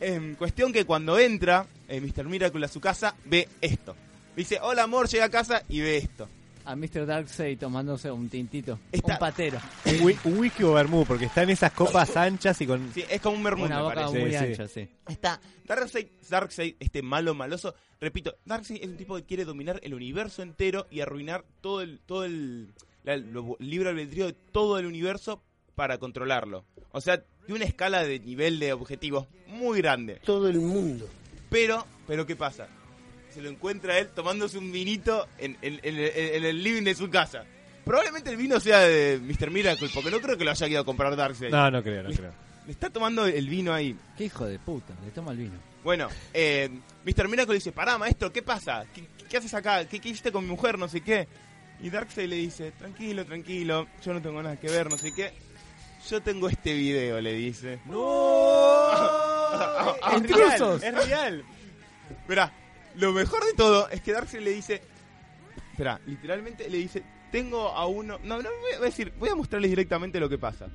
En 0.00 0.34
cuestión 0.34 0.72
que 0.72 0.84
cuando 0.84 1.18
entra 1.18 1.66
eh, 1.88 2.00
Mr. 2.00 2.24
Miracle 2.24 2.64
a 2.64 2.68
su 2.68 2.80
casa 2.80 3.14
ve 3.26 3.48
esto. 3.60 3.94
Dice, 4.36 4.58
hola 4.62 4.84
amor, 4.84 5.08
llega 5.08 5.26
a 5.26 5.30
casa 5.30 5.62
y 5.68 5.80
ve 5.80 5.98
esto. 5.98 6.28
A 6.64 6.76
Mr. 6.76 7.04
Darkseid 7.06 7.58
tomándose 7.58 8.10
un 8.10 8.28
tintito. 8.28 8.78
Está- 8.92 9.14
Un 9.14 9.18
patero. 9.18 9.58
Un, 9.86 9.92
whi- 10.00 10.18
un 10.24 10.38
whisky 10.38 10.62
o 10.62 10.72
vermú, 10.74 11.04
porque 11.04 11.24
están 11.24 11.50
esas 11.50 11.72
copas 11.72 12.16
anchas 12.16 12.60
y 12.60 12.66
con... 12.66 12.92
Sí, 12.94 13.04
es 13.10 13.20
como 13.20 13.36
un 13.36 13.42
mermú, 13.42 13.64
Una 13.64 13.76
me 13.76 13.82
boca 13.82 13.94
parece. 13.96 14.18
muy 14.20 14.30
Sí, 14.30 14.36
sí. 14.38 14.44
ancha, 14.44 14.68
sí. 14.68 14.88
Está 15.08 15.40
Darkseid, 15.66 16.06
Darkseid, 16.28 16.74
este 16.78 17.02
malo 17.02 17.34
maloso. 17.34 17.74
Repito, 18.00 18.36
Darkseid 18.44 18.82
es 18.82 18.88
un 18.88 18.96
tipo 18.96 19.16
que 19.16 19.24
quiere 19.24 19.44
dominar 19.44 19.80
el 19.82 19.94
universo 19.94 20.42
entero 20.42 20.86
y 20.90 21.00
arruinar 21.00 21.44
todo 21.60 21.80
el 21.82 21.98
todo 22.06 22.24
el, 22.24 22.72
la- 23.04 23.16
lo- 23.16 23.56
el 23.58 23.68
libre 23.70 23.88
albedrío 23.90 24.26
de 24.26 24.32
todo 24.34 24.78
el 24.78 24.86
universo 24.86 25.42
para 25.74 25.98
controlarlo. 25.98 26.64
O 26.92 27.00
sea, 27.00 27.22
tiene 27.46 27.56
una 27.60 27.64
escala 27.64 28.04
de 28.04 28.18
nivel 28.20 28.58
de 28.58 28.72
objetivos 28.72 29.26
muy 29.46 29.78
grande. 29.80 30.20
Todo 30.24 30.48
el 30.48 30.58
mundo. 30.60 31.08
Pero, 31.48 31.86
pero 32.06 32.26
¿qué 32.26 32.36
pasa? 32.36 32.68
Se 33.34 33.40
lo 33.42 33.48
encuentra 33.48 33.98
él 33.98 34.08
tomándose 34.08 34.58
un 34.58 34.70
vinito 34.72 35.26
en, 35.38 35.56
en- 35.62 35.80
en- 35.82 35.98
en- 35.98 36.34
en 36.36 36.44
el 36.44 36.62
living 36.62 36.82
de 36.82 36.94
su 36.94 37.08
casa. 37.10 37.44
Probablemente 37.84 38.30
el 38.30 38.36
vino 38.36 38.60
sea 38.60 38.80
de 38.80 39.18
Mr. 39.22 39.50
Miracle, 39.50 39.88
porque 39.92 40.10
no 40.10 40.20
creo 40.20 40.36
que 40.36 40.44
lo 40.44 40.50
haya 40.50 40.68
ido 40.68 40.80
a 40.80 40.84
comprar 40.84 41.16
Darkseid. 41.16 41.50
No, 41.50 41.70
no 41.70 41.82
creo, 41.82 42.02
no 42.02 42.10
creo. 42.10 42.32
Le 42.66 42.72
está 42.72 42.90
tomando 42.90 43.26
el 43.26 43.48
vino 43.48 43.72
ahí. 43.72 43.96
Qué 44.16 44.24
hijo 44.24 44.46
de 44.46 44.58
puta, 44.58 44.94
le 45.04 45.10
toma 45.10 45.32
el 45.32 45.38
vino. 45.38 45.54
Bueno, 45.82 46.08
eh, 46.34 46.68
Mr. 47.04 47.26
Miracle 47.28 47.54
dice, 47.54 47.72
pará, 47.72 47.96
maestro, 47.98 48.30
¿qué 48.32 48.42
pasa? 48.42 48.84
¿Qué, 48.94 49.02
qué 49.28 49.36
haces 49.38 49.54
acá? 49.54 49.86
¿Qué, 49.86 49.98
¿Qué 49.98 50.10
hiciste 50.10 50.30
con 50.30 50.44
mi 50.44 50.50
mujer? 50.50 50.78
No 50.78 50.88
sé 50.88 51.00
qué. 51.00 51.26
Y 51.82 51.88
Darkseid 51.88 52.28
le 52.28 52.36
dice, 52.36 52.72
tranquilo, 52.72 53.24
tranquilo, 53.24 53.88
yo 54.04 54.12
no 54.12 54.20
tengo 54.20 54.42
nada 54.42 54.56
que 54.60 54.68
ver, 54.68 54.90
no 54.90 54.98
sé 54.98 55.12
qué. 55.12 55.32
Yo 56.08 56.22
tengo 56.22 56.48
este 56.48 56.74
video, 56.74 57.20
le 57.20 57.34
dice. 57.34 57.80
¡No! 57.86 58.90
es 60.10 60.16
¡Intrusos! 60.16 60.80
real, 60.80 60.94
es 60.94 61.08
real. 61.08 61.44
Verá, 62.28 62.52
lo 62.96 63.12
mejor 63.12 63.44
de 63.44 63.52
todo 63.54 63.88
es 63.90 64.00
que 64.00 64.12
Darkseid 64.12 64.42
le 64.42 64.52
dice, 64.52 64.82
espera, 65.70 66.00
literalmente 66.06 66.68
le 66.68 66.78
dice, 66.78 67.02
tengo 67.30 67.68
a 67.68 67.86
uno... 67.86 68.18
No, 68.24 68.42
no, 68.42 68.48
voy 68.60 68.72
a 68.76 68.80
decir, 68.80 69.12
voy 69.18 69.28
a 69.28 69.34
mostrarles 69.34 69.70
directamente 69.70 70.18
lo 70.20 70.28
que 70.28 70.38
pasa. 70.38 70.68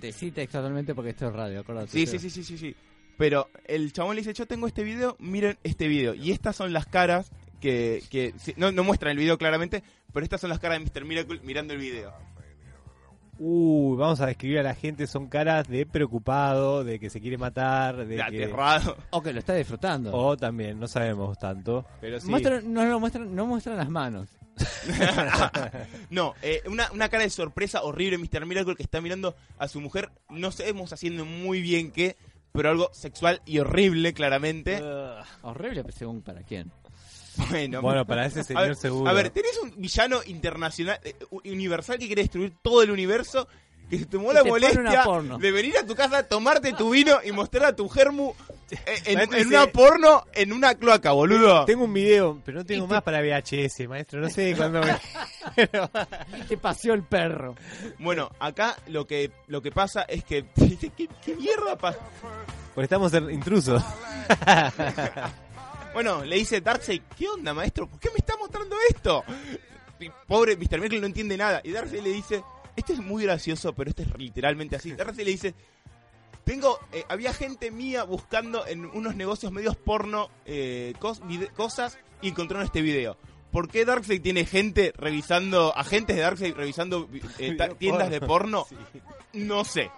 Decí 0.00 0.30
textualmente 0.30 0.94
porque 0.94 1.10
esto 1.10 1.28
es 1.28 1.32
radio, 1.34 1.60
acuérdate. 1.60 1.90
Sí, 1.90 2.06
sí, 2.06 2.18
sí, 2.18 2.30
sí, 2.30 2.42
sí, 2.42 2.58
sí. 2.58 2.76
Pero 3.16 3.50
el 3.66 3.92
chabón 3.92 4.16
le 4.16 4.22
dice, 4.22 4.32
yo 4.32 4.46
tengo 4.46 4.66
este 4.66 4.82
video, 4.82 5.16
miren 5.18 5.58
este 5.62 5.88
video. 5.88 6.14
Y 6.14 6.32
estas 6.32 6.56
son 6.56 6.72
las 6.72 6.86
caras 6.86 7.30
que... 7.60 8.02
que 8.10 8.34
sí, 8.38 8.54
no, 8.56 8.72
no 8.72 8.82
muestran 8.82 9.12
el 9.12 9.18
video 9.18 9.36
claramente, 9.36 9.82
pero 10.12 10.24
estas 10.24 10.40
son 10.40 10.50
las 10.50 10.58
caras 10.58 10.78
de 10.78 10.84
Mr. 10.84 11.04
Miracle 11.04 11.40
mirando 11.42 11.74
el 11.74 11.80
video. 11.80 12.12
Uy, 13.42 13.96
vamos 13.96 14.20
a 14.20 14.26
describir 14.26 14.58
a 14.58 14.62
la 14.62 14.74
gente, 14.74 15.06
son 15.06 15.26
caras 15.26 15.66
de 15.66 15.86
preocupado, 15.86 16.84
de 16.84 17.00
que 17.00 17.08
se 17.08 17.22
quiere 17.22 17.38
matar, 17.38 17.96
de 17.96 18.04
De 18.04 18.16
que... 18.16 18.22
aterrado. 18.44 18.98
O 19.08 19.22
que 19.22 19.32
lo 19.32 19.38
está 19.38 19.54
disfrutando. 19.54 20.12
O 20.14 20.36
también, 20.36 20.78
no 20.78 20.86
sabemos 20.86 21.38
tanto, 21.38 21.86
pero 22.02 22.20
sí. 22.20 22.28
Muestran- 22.28 22.64
no, 22.64 22.84
no, 22.84 23.00
muestran, 23.00 23.34
no 23.34 23.46
muestran 23.46 23.78
las 23.78 23.88
manos. 23.88 24.28
no, 26.10 26.34
eh, 26.42 26.62
una, 26.66 26.90
una 26.92 27.08
cara 27.08 27.22
de 27.22 27.30
sorpresa 27.30 27.82
horrible, 27.82 28.18
Mr. 28.18 28.44
Miracle, 28.44 28.76
que 28.76 28.82
está 28.82 29.00
mirando 29.00 29.34
a 29.58 29.68
su 29.68 29.80
mujer. 29.80 30.10
No 30.28 30.50
sabemos 30.52 30.92
haciendo 30.92 31.24
muy 31.24 31.62
bien 31.62 31.92
qué, 31.92 32.16
pero 32.52 32.68
algo 32.70 32.90
sexual 32.92 33.40
y 33.46 33.58
horrible, 33.58 34.12
claramente. 34.12 34.82
Horrible, 35.42 35.82
pero 35.82 35.96
según 35.96 36.20
para 36.22 36.42
quién. 36.42 36.70
Bueno, 37.50 37.80
Bueno, 37.82 38.04
para 38.06 38.26
ese 38.26 38.40
a 38.40 38.44
señor 38.44 38.66
ver, 38.68 38.76
seguro. 38.76 39.10
a 39.10 39.12
ver, 39.14 39.30
tenés 39.30 39.56
un 39.62 39.72
villano 39.76 40.20
internacional, 40.26 40.98
eh, 41.04 41.14
universal 41.44 41.98
que 41.98 42.06
quiere 42.06 42.22
destruir 42.22 42.52
todo 42.62 42.82
el 42.82 42.90
universo. 42.90 43.46
Que 43.88 43.98
se 43.98 44.06
tomó 44.06 44.30
Y 44.30 44.34
la 44.36 44.44
te 44.44 44.48
molestia 44.50 45.02
porno. 45.02 45.36
de 45.38 45.50
venir 45.50 45.76
a 45.76 45.84
tu 45.84 45.96
casa, 45.96 46.22
tomarte 46.22 46.72
tu 46.74 46.90
vino 46.90 47.18
y 47.24 47.32
mostrar 47.32 47.64
a 47.64 47.74
tu 47.74 47.88
germu 47.88 48.32
eh, 48.70 48.76
en, 49.04 49.14
Maestro, 49.16 49.38
en 49.38 49.44
dice- 49.44 49.46
una 49.48 49.66
porno 49.66 50.24
en 50.32 50.52
una 50.52 50.74
cloaca, 50.76 51.10
boludo. 51.10 51.64
Tengo 51.64 51.86
un 51.86 51.92
video, 51.92 52.40
pero 52.44 52.58
no 52.58 52.64
tengo 52.64 52.86
más 52.86 53.02
para 53.02 53.20
VHS, 53.20 53.88
maestro. 53.88 54.20
No 54.20 54.30
sé 54.30 54.54
cuándo 54.56 54.80
me... 54.80 54.94
Te 56.48 56.56
paseó 56.56 56.94
el 56.94 57.02
perro. 57.02 57.56
Bueno, 57.98 58.30
acá 58.38 58.76
lo 58.86 59.08
que 59.08 59.32
lo 59.48 59.60
que 59.60 59.72
pasa 59.72 60.02
es 60.02 60.22
que 60.22 60.44
¿qué, 60.54 61.08
qué 61.24 61.34
mierda 61.34 61.76
pasa? 61.76 61.98
Porque 62.76 62.84
estamos 62.84 63.12
en- 63.14 63.28
intrusos. 63.32 63.82
Bueno, 65.92 66.24
le 66.24 66.36
dice 66.36 66.60
Darkseid, 66.60 67.02
¿qué 67.18 67.28
onda, 67.28 67.52
maestro? 67.52 67.88
¿Por 67.88 67.98
qué 67.98 68.10
me 68.10 68.18
está 68.18 68.36
mostrando 68.36 68.76
esto? 68.88 69.24
Y 69.98 70.08
pobre 70.26 70.56
Mr. 70.56 70.78
Miracle 70.78 71.00
no 71.00 71.06
entiende 71.06 71.36
nada. 71.36 71.60
Y 71.64 71.72
Darkseid 71.72 72.02
le 72.02 72.10
dice, 72.10 72.42
esto 72.76 72.92
es 72.92 73.00
muy 73.00 73.24
gracioso, 73.24 73.72
pero 73.74 73.90
esto 73.90 74.02
es 74.02 74.08
literalmente 74.16 74.76
así. 74.76 74.92
Darkseid 74.92 75.24
le 75.26 75.30
dice, 75.32 75.54
tengo, 76.44 76.78
eh, 76.92 77.04
había 77.08 77.32
gente 77.34 77.70
mía 77.70 78.04
buscando 78.04 78.66
en 78.66 78.86
unos 78.86 79.16
negocios 79.16 79.52
medios 79.52 79.76
porno 79.76 80.30
eh, 80.46 80.94
cos- 81.00 81.20
vide- 81.26 81.48
cosas 81.50 81.98
y 82.22 82.28
encontraron 82.28 82.64
este 82.64 82.82
video. 82.82 83.16
¿Por 83.50 83.68
qué 83.68 83.84
Darkseid 83.84 84.22
tiene 84.22 84.46
gente 84.46 84.92
revisando, 84.96 85.76
agentes 85.76 86.14
de 86.16 86.22
Darkseid 86.22 86.54
revisando 86.54 87.08
eh, 87.38 87.54
ta- 87.58 87.68
tiendas 87.70 88.10
de 88.10 88.20
porno? 88.20 88.66
Sí. 88.92 89.00
No 89.32 89.64
sé, 89.64 89.90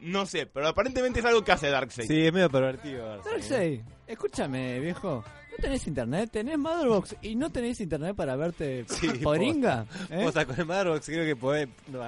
no 0.00 0.26
sé, 0.26 0.46
pero 0.46 0.66
aparentemente 0.68 1.20
es 1.20 1.24
algo 1.26 1.44
que 1.44 1.52
hace 1.52 1.68
Darkseid. 1.70 2.08
Sí, 2.08 2.26
es 2.26 2.32
medio 2.32 2.50
pervertido. 2.50 3.06
Darkseid, 3.06 3.26
¿eh? 3.26 3.30
Darkseid, 3.32 3.80
escúchame, 4.08 4.80
viejo. 4.80 5.22
¿No 5.60 5.66
tenés 5.66 5.86
internet? 5.86 6.30
¿Tenés 6.32 6.58
Motherbox 6.58 7.16
y 7.20 7.36
no 7.36 7.52
tenés 7.52 7.78
internet 7.82 8.16
para 8.16 8.34
verte 8.34 8.86
Sí, 8.88 9.08
poringa? 9.22 9.84
¿Eh? 10.08 10.24
Vos 10.24 10.32
con 10.46 10.58
el 10.58 10.64
Madrox 10.64 11.04
creo 11.04 11.26
que 11.26 11.36
podés... 11.36 11.68
no, 11.88 11.98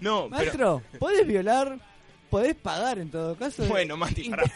No, 0.00 0.28
pero... 0.28 0.28
Maestro, 0.28 0.82
¿podés 0.98 1.26
violar? 1.26 1.78
¿Podés 2.30 2.54
pagar 2.56 2.98
en 2.98 3.10
todo 3.10 3.34
caso? 3.36 3.64
Bueno, 3.66 3.96
Mati, 3.96 4.28
pará. 4.28 4.44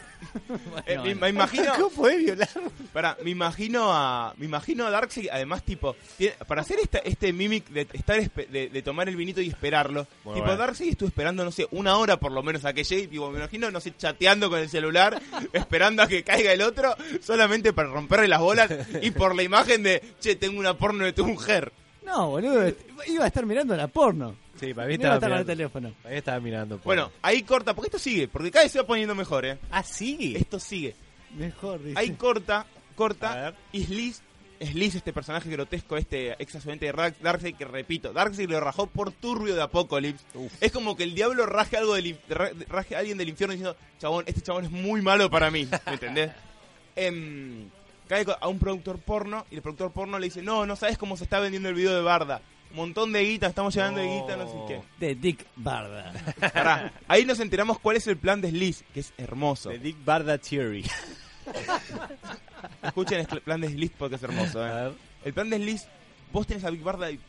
Bueno, 0.49 0.83
Eh, 0.87 0.97
me, 0.97 1.01
bueno. 1.03 1.21
me 1.21 1.29
imagino, 1.29 1.73
¿Cómo 1.75 1.91
podés 1.91 2.19
violar? 2.19 2.49
pará, 2.93 3.17
me 3.25 3.31
imagino 3.31 3.93
a, 3.93 4.33
me 4.39 4.47
imagino 4.47 4.87
a 4.87 4.91
Darkseid, 4.91 5.29
además 5.31 5.63
tipo, 5.65 5.95
tiene- 6.17 6.35
para 6.47 6.63
hacer 6.63 6.79
esta, 6.81 6.99
este 6.99 7.33
mimic 7.33 7.69
de 7.69 7.87
estar 7.93 8.19
de 8.31 8.83
tomar 8.83 9.09
el 9.09 9.17
vinito 9.17 9.41
y 9.41 9.49
esperarlo, 9.49 10.07
Muy 10.25 10.35
tipo 10.35 10.47
bueno. 10.47 10.59
Darkseid 10.59 10.91
estuvo 10.91 11.09
esperando 11.09 11.45
no 11.45 11.51
sé 11.51 11.67
una 11.73 11.97
hora 11.99 12.19
por 12.19 12.33
lo 12.33 12.43
menos 12.43 12.65
a 12.65 12.73
que 12.73 12.85
llegue, 12.85 13.09
tipo, 13.09 13.31
me 13.31 13.39
imagino 13.41 13.71
no 13.71 13.81
sé 13.81 13.95
chateando 13.97 14.49
con 14.49 14.61
el 14.61 14.69
celular, 14.71 15.21
esperando 15.53 16.03
a 16.03 16.07
que 16.07 16.23
caiga 16.23 16.53
el 16.53 16.63
otro, 16.63 16.95
solamente 17.21 17.73
para 17.73 17.89
romperle 17.89 18.29
las 18.29 18.41
bolas 18.41 18.71
y 19.03 19.11
por 19.11 19.35
la 19.35 19.43
imagen 19.43 19.83
de, 19.83 20.03
che, 20.21 20.37
tengo 20.37 20.59
una 20.61 20.79
porno 20.79 21.05
de 21.05 21.13
tu 21.13 21.27
mujer. 21.27 21.73
No, 22.07 22.31
boludo, 22.31 22.73
iba 23.07 23.25
a 23.25 23.27
estar 23.29 23.45
mirando 23.45 23.77
la 23.77 23.89
porno. 23.89 24.37
Sí, 24.61 24.75
para 24.75 24.87
mí 24.89 24.95
estaba 24.95 25.17
en 25.17 25.23
el 25.23 25.29
mirando. 25.31 25.47
teléfono. 25.47 25.93
Para 26.03 26.13
mí 26.13 26.19
estaba 26.19 26.41
mirando. 26.41 26.77
porno. 26.77 26.85
Bueno, 26.85 27.13
ahí 27.23 27.43
corta, 27.43 27.75
porque 27.75 27.89
esto 27.89 27.99
sigue, 27.99 28.29
porque 28.29 28.51
cada 28.51 28.65
vez 28.65 28.73
se 28.73 28.81
va 28.81 28.87
poniendo 28.87 29.15
mejor, 29.15 29.45
eh. 29.45 29.59
Ah, 29.71 29.83
sí. 29.83 30.35
Esto 30.37 30.61
sigue. 30.61 30.95
Mejor, 31.37 31.83
dice. 31.83 31.99
Ahí 31.99 32.11
corta, 32.11 32.61
A 32.61 32.67
corta, 32.95 33.35
ver. 33.35 33.55
y 33.73 33.85
Sliss, 33.85 34.23
Sliss, 34.61 34.95
este 34.97 35.13
personaje 35.13 35.49
grotesco, 35.51 35.97
este 35.97 36.33
ex 36.41 36.53
de 36.65 36.93
Dark- 36.93 37.17
Darkseid, 37.21 37.57
que 37.57 37.65
repito, 37.65 38.13
Darkseid 38.13 38.49
lo 38.51 38.61
rajó 38.61 38.87
por 38.87 39.11
turbio 39.11 39.55
de 39.57 39.63
Apocalypse. 39.63 40.25
Es 40.61 40.71
como 40.71 40.95
que 40.97 41.03
el 41.05 41.15
diablo 41.15 41.47
raje 41.47 41.77
algo 41.79 41.95
del, 41.95 42.17
ra- 42.29 42.51
raje 42.69 42.95
a 42.95 43.01
alguien 43.01 43.19
del 43.19 43.31
infierno 43.31 43.55
diciendo, 43.55 43.77
chabón, 43.99 44.25
este 44.29 44.43
chabón 44.43 44.67
es 44.67 44.71
muy 44.71 45.01
malo 45.03 45.29
para 45.31 45.51
mí, 45.51 45.67
¿me 45.87 45.93
entendés? 45.95 46.31
Em, 46.95 47.71
cae 48.07 48.25
co- 48.27 48.37
a 48.39 48.49
un 48.49 48.59
productor 48.59 48.99
porno 48.99 49.47
y 49.51 49.55
el 49.57 49.63
productor 49.63 49.93
porno 49.93 50.19
le 50.19 50.27
dice, 50.27 50.43
no, 50.43 50.67
no 50.67 50.77
sabes 50.77 50.99
cómo 50.99 51.17
se 51.17 51.25
está 51.25 51.41
vendiendo 51.41 51.71
el 51.71 51.75
video 51.75 51.95
de 51.97 52.03
Barda. 52.03 52.43
Montón 52.75 53.13
de 53.13 53.23
guita, 53.23 53.47
estamos 53.47 53.75
llegando 53.75 54.01
de 54.01 54.07
guita, 54.09 54.37
no 54.37 54.47
sé 54.47 54.55
qué. 54.67 54.83
De 54.99 55.15
Dick 55.15 55.47
Barda. 55.57 56.13
Pará, 56.41 56.93
ahí 57.09 57.25
nos 57.25 57.41
enteramos 57.41 57.79
cuál 57.79 57.97
es 57.97 58.07
el 58.07 58.17
plan 58.17 58.41
de 58.41 58.51
Sliss, 58.51 58.85
que 58.95 59.01
es 59.01 59.13
hermoso. 59.19 59.71
The 59.71 59.79
Dick 59.79 60.05
Barda 60.05 60.39
Theory. 60.39 60.85
Escuchen 62.83 63.27
el 63.31 63.41
plan 63.41 63.61
de 63.61 63.69
Sliss 63.69 63.93
porque 63.99 64.17
es 64.17 64.23
hermoso, 64.23 64.63
A 64.63 64.69
eh. 64.69 64.85
ver. 64.85 64.93
El 65.25 65.33
plan 65.35 65.51
de 65.51 65.57
Sliss, 65.59 65.87
vos 66.33 66.47
tenés 66.47 66.65
a 66.65 66.71
Big 66.71 66.83
Barda 66.83 67.11
y... 67.11 67.21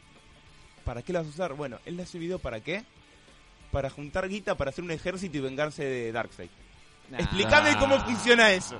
¿Para 0.83 1.01
qué 1.01 1.13
la 1.13 1.19
vas 1.19 1.27
a 1.27 1.31
usar? 1.31 1.53
Bueno, 1.53 1.79
él 1.85 1.99
hace 1.99 2.19
video 2.19 2.39
para 2.39 2.59
qué? 2.59 2.83
Para 3.71 3.89
juntar 3.89 4.27
guita 4.27 4.55
para 4.55 4.69
hacer 4.69 4.83
un 4.83 4.91
ejército 4.91 5.37
y 5.37 5.41
vengarse 5.41 5.83
de 5.83 6.11
Darkseid. 6.11 6.49
Explícame 7.17 7.77
cómo 7.77 7.99
funciona 7.99 8.51
eso. 8.51 8.79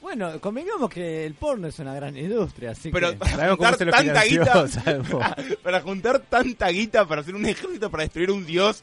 Bueno, 0.00 0.40
convengamos 0.40 0.88
que 0.90 1.26
el 1.26 1.34
porno 1.34 1.68
es 1.68 1.78
una 1.78 1.94
gran 1.94 2.16
industria, 2.16 2.70
así 2.70 2.90
Pero 2.90 3.10
que... 3.10 3.16
para 3.18 3.50
juntar 3.50 3.76
se 3.76 3.84
lo 3.84 3.92
tanta 3.92 4.24
guita, 4.24 4.64
para 5.62 5.80
juntar 5.82 6.20
tanta 6.20 6.68
guita 6.68 7.06
para 7.06 7.20
hacer 7.20 7.34
un 7.34 7.44
ejército 7.46 7.90
para 7.90 8.04
destruir 8.04 8.30
un 8.30 8.46
dios. 8.46 8.82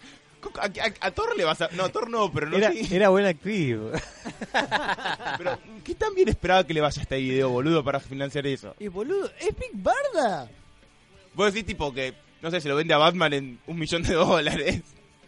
¿A, 0.62 0.66
a- 0.66 1.08
a 1.08 1.12
Thor 1.12 1.36
le 1.36 1.44
vas 1.44 1.60
a.? 1.62 1.70
No, 1.74 1.86
a 1.86 1.90
Thor 1.90 2.10
no, 2.10 2.32
pero 2.32 2.48
no 2.48 2.58
Era, 2.58 2.72
sé. 2.72 2.96
era 2.96 3.10
buena 3.10 3.30
actriz. 3.30 3.76
Pero, 5.38 5.58
¿qué 5.84 5.96
tan 5.96 6.14
bien 6.14 6.30
esperaba 6.30 6.64
que 6.66 6.74
le 6.76 6.80
vaya 6.82 7.02
este 7.02 7.18
video, 7.18 7.50
boludo, 7.50 7.84
para 7.84 8.00
financiar 8.00 8.46
eso? 8.48 8.76
Y 8.80 8.88
boludo, 8.88 9.30
es 9.40 9.50
Big 9.58 9.72
Barda. 9.74 10.48
Vos 11.34 11.52
decís, 11.54 11.66
tipo, 11.68 11.92
que. 11.94 12.14
No 12.42 12.52
sé, 12.52 12.62
se 12.62 12.70
lo 12.70 12.76
vende 12.76 12.94
a 12.94 12.98
Batman 12.98 13.34
en 13.34 13.60
un 13.66 13.78
millón 13.80 14.04
de 14.04 14.14
dólares. 14.14 14.82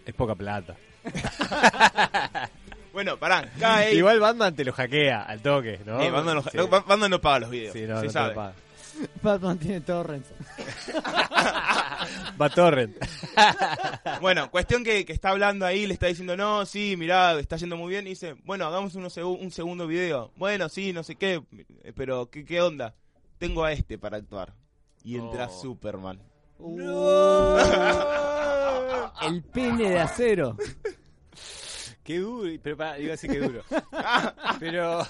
Es 0.06 0.14
poca 0.14 0.36
plata. 0.36 0.76
Bueno, 2.94 3.18
pará, 3.18 3.50
cae. 3.60 3.94
Igual 3.96 4.20
Batman 4.20 4.56
te 4.56 4.66
lo 4.66 4.74
hackea 4.74 5.24
al 5.24 5.42
toque, 5.42 5.80
¿no? 5.86 6.02
Eh, 6.02 6.10
Batman, 6.12 6.36
no, 6.38 6.44
Sí. 6.44 6.50
no, 6.58 6.68
Batman 6.68 7.12
no 7.12 7.22
paga 7.22 7.40
los 7.40 7.50
videos. 7.50 7.74
Sí, 7.74 7.82
no, 7.88 8.00
se 8.00 8.06
no 8.08 8.12
sabe. 8.12 8.34
paga. 8.36 8.54
Batman 9.22 9.58
tiene 9.58 9.82
torrents. 9.82 10.30
Va 12.42 12.50
Torrent. 12.50 12.98
Bueno, 14.22 14.50
cuestión 14.52 14.84
que, 14.84 15.06
que 15.06 15.14
está 15.14 15.30
hablando 15.30 15.66
ahí, 15.66 15.88
le 15.88 15.94
está 15.94 16.08
diciendo, 16.08 16.36
no, 16.36 16.66
sí, 16.66 16.96
mirá, 16.98 17.40
está 17.40 17.56
yendo 17.58 17.78
muy 17.78 17.90
bien. 17.90 18.06
Y 18.08 18.12
dice, 18.12 18.36
bueno, 18.44 18.66
hagamos 18.66 18.96
uno 18.96 19.08
segu- 19.10 19.38
un 19.40 19.52
segundo 19.52 19.88
video. 19.88 20.32
Bueno, 20.36 20.68
sí, 20.68 20.92
no 20.92 21.04
sé 21.04 21.16
qué, 21.16 21.42
pero 21.96 22.30
¿qué, 22.30 22.44
qué 22.44 22.62
onda? 22.62 22.94
Tengo 23.38 23.64
a 23.64 23.72
este 23.72 23.98
para 23.98 24.18
actuar. 24.18 24.54
Y 25.04 25.16
entra 25.16 25.48
Oh. 25.50 25.62
Superman. 25.62 26.20
El 29.22 29.44
pene 29.44 29.90
de 29.92 30.00
acero. 30.00 30.58
Qué 32.10 32.18
duro. 32.18 32.52
Pero 32.64 32.76
pará, 32.76 32.98
iba 32.98 33.10
a 33.10 33.12
decir 33.12 33.30
que 33.30 33.40
duro. 33.40 33.62
Pero. 34.60 35.06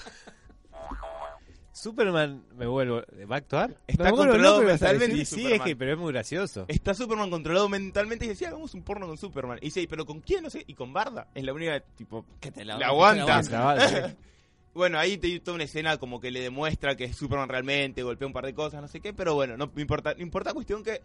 Superman, 1.72 2.44
me 2.58 2.66
vuelvo. 2.66 3.00
¿Va 3.30 3.36
a 3.36 3.38
actuar? 3.38 3.74
Está 3.86 4.10
controlado 4.10 4.60
mentalmente. 4.60 5.16
Sí, 5.16 5.24
sí, 5.24 5.40
es 5.40 5.44
Superman. 5.44 5.66
que, 5.66 5.76
pero 5.76 5.92
es 5.94 5.98
muy 5.98 6.12
gracioso. 6.12 6.66
Está 6.68 6.92
Superman 6.92 7.30
controlado 7.30 7.70
mentalmente 7.70 8.26
y 8.26 8.28
dice, 8.28 8.40
sí, 8.40 8.44
hagamos 8.44 8.74
un 8.74 8.82
porno 8.82 9.06
con 9.06 9.16
Superman. 9.16 9.56
Y 9.62 9.66
dice, 9.66 9.86
¿pero 9.88 10.04
con 10.04 10.20
quién? 10.20 10.42
No 10.42 10.50
sé. 10.50 10.62
Y 10.66 10.74
con 10.74 10.92
Barda. 10.92 11.28
Es 11.34 11.42
la 11.42 11.54
única, 11.54 11.80
tipo, 11.80 12.26
Que 12.38 12.50
te 12.52 12.66
le 12.66 12.72
aguanta. 12.74 13.40
te 13.40 13.50
la 13.50 13.70
aguanta. 13.70 14.16
Bueno, 14.74 14.98
ahí 14.98 15.16
te 15.16 15.26
dio 15.26 15.42
toda 15.42 15.54
una 15.54 15.64
escena 15.64 15.96
como 15.96 16.20
que 16.20 16.30
le 16.30 16.40
demuestra 16.42 16.96
que 16.96 17.04
es 17.04 17.16
Superman 17.16 17.48
realmente, 17.48 18.04
golpea 18.04 18.28
un 18.28 18.32
par 18.32 18.44
de 18.46 18.54
cosas, 18.54 18.80
no 18.80 18.86
sé 18.86 19.00
qué, 19.00 19.12
pero 19.12 19.34
bueno, 19.34 19.56
no 19.56 19.68
me 19.74 19.82
importa, 19.82 20.14
no 20.14 20.22
importa 20.22 20.54
cuestión 20.54 20.84
que 20.84 21.00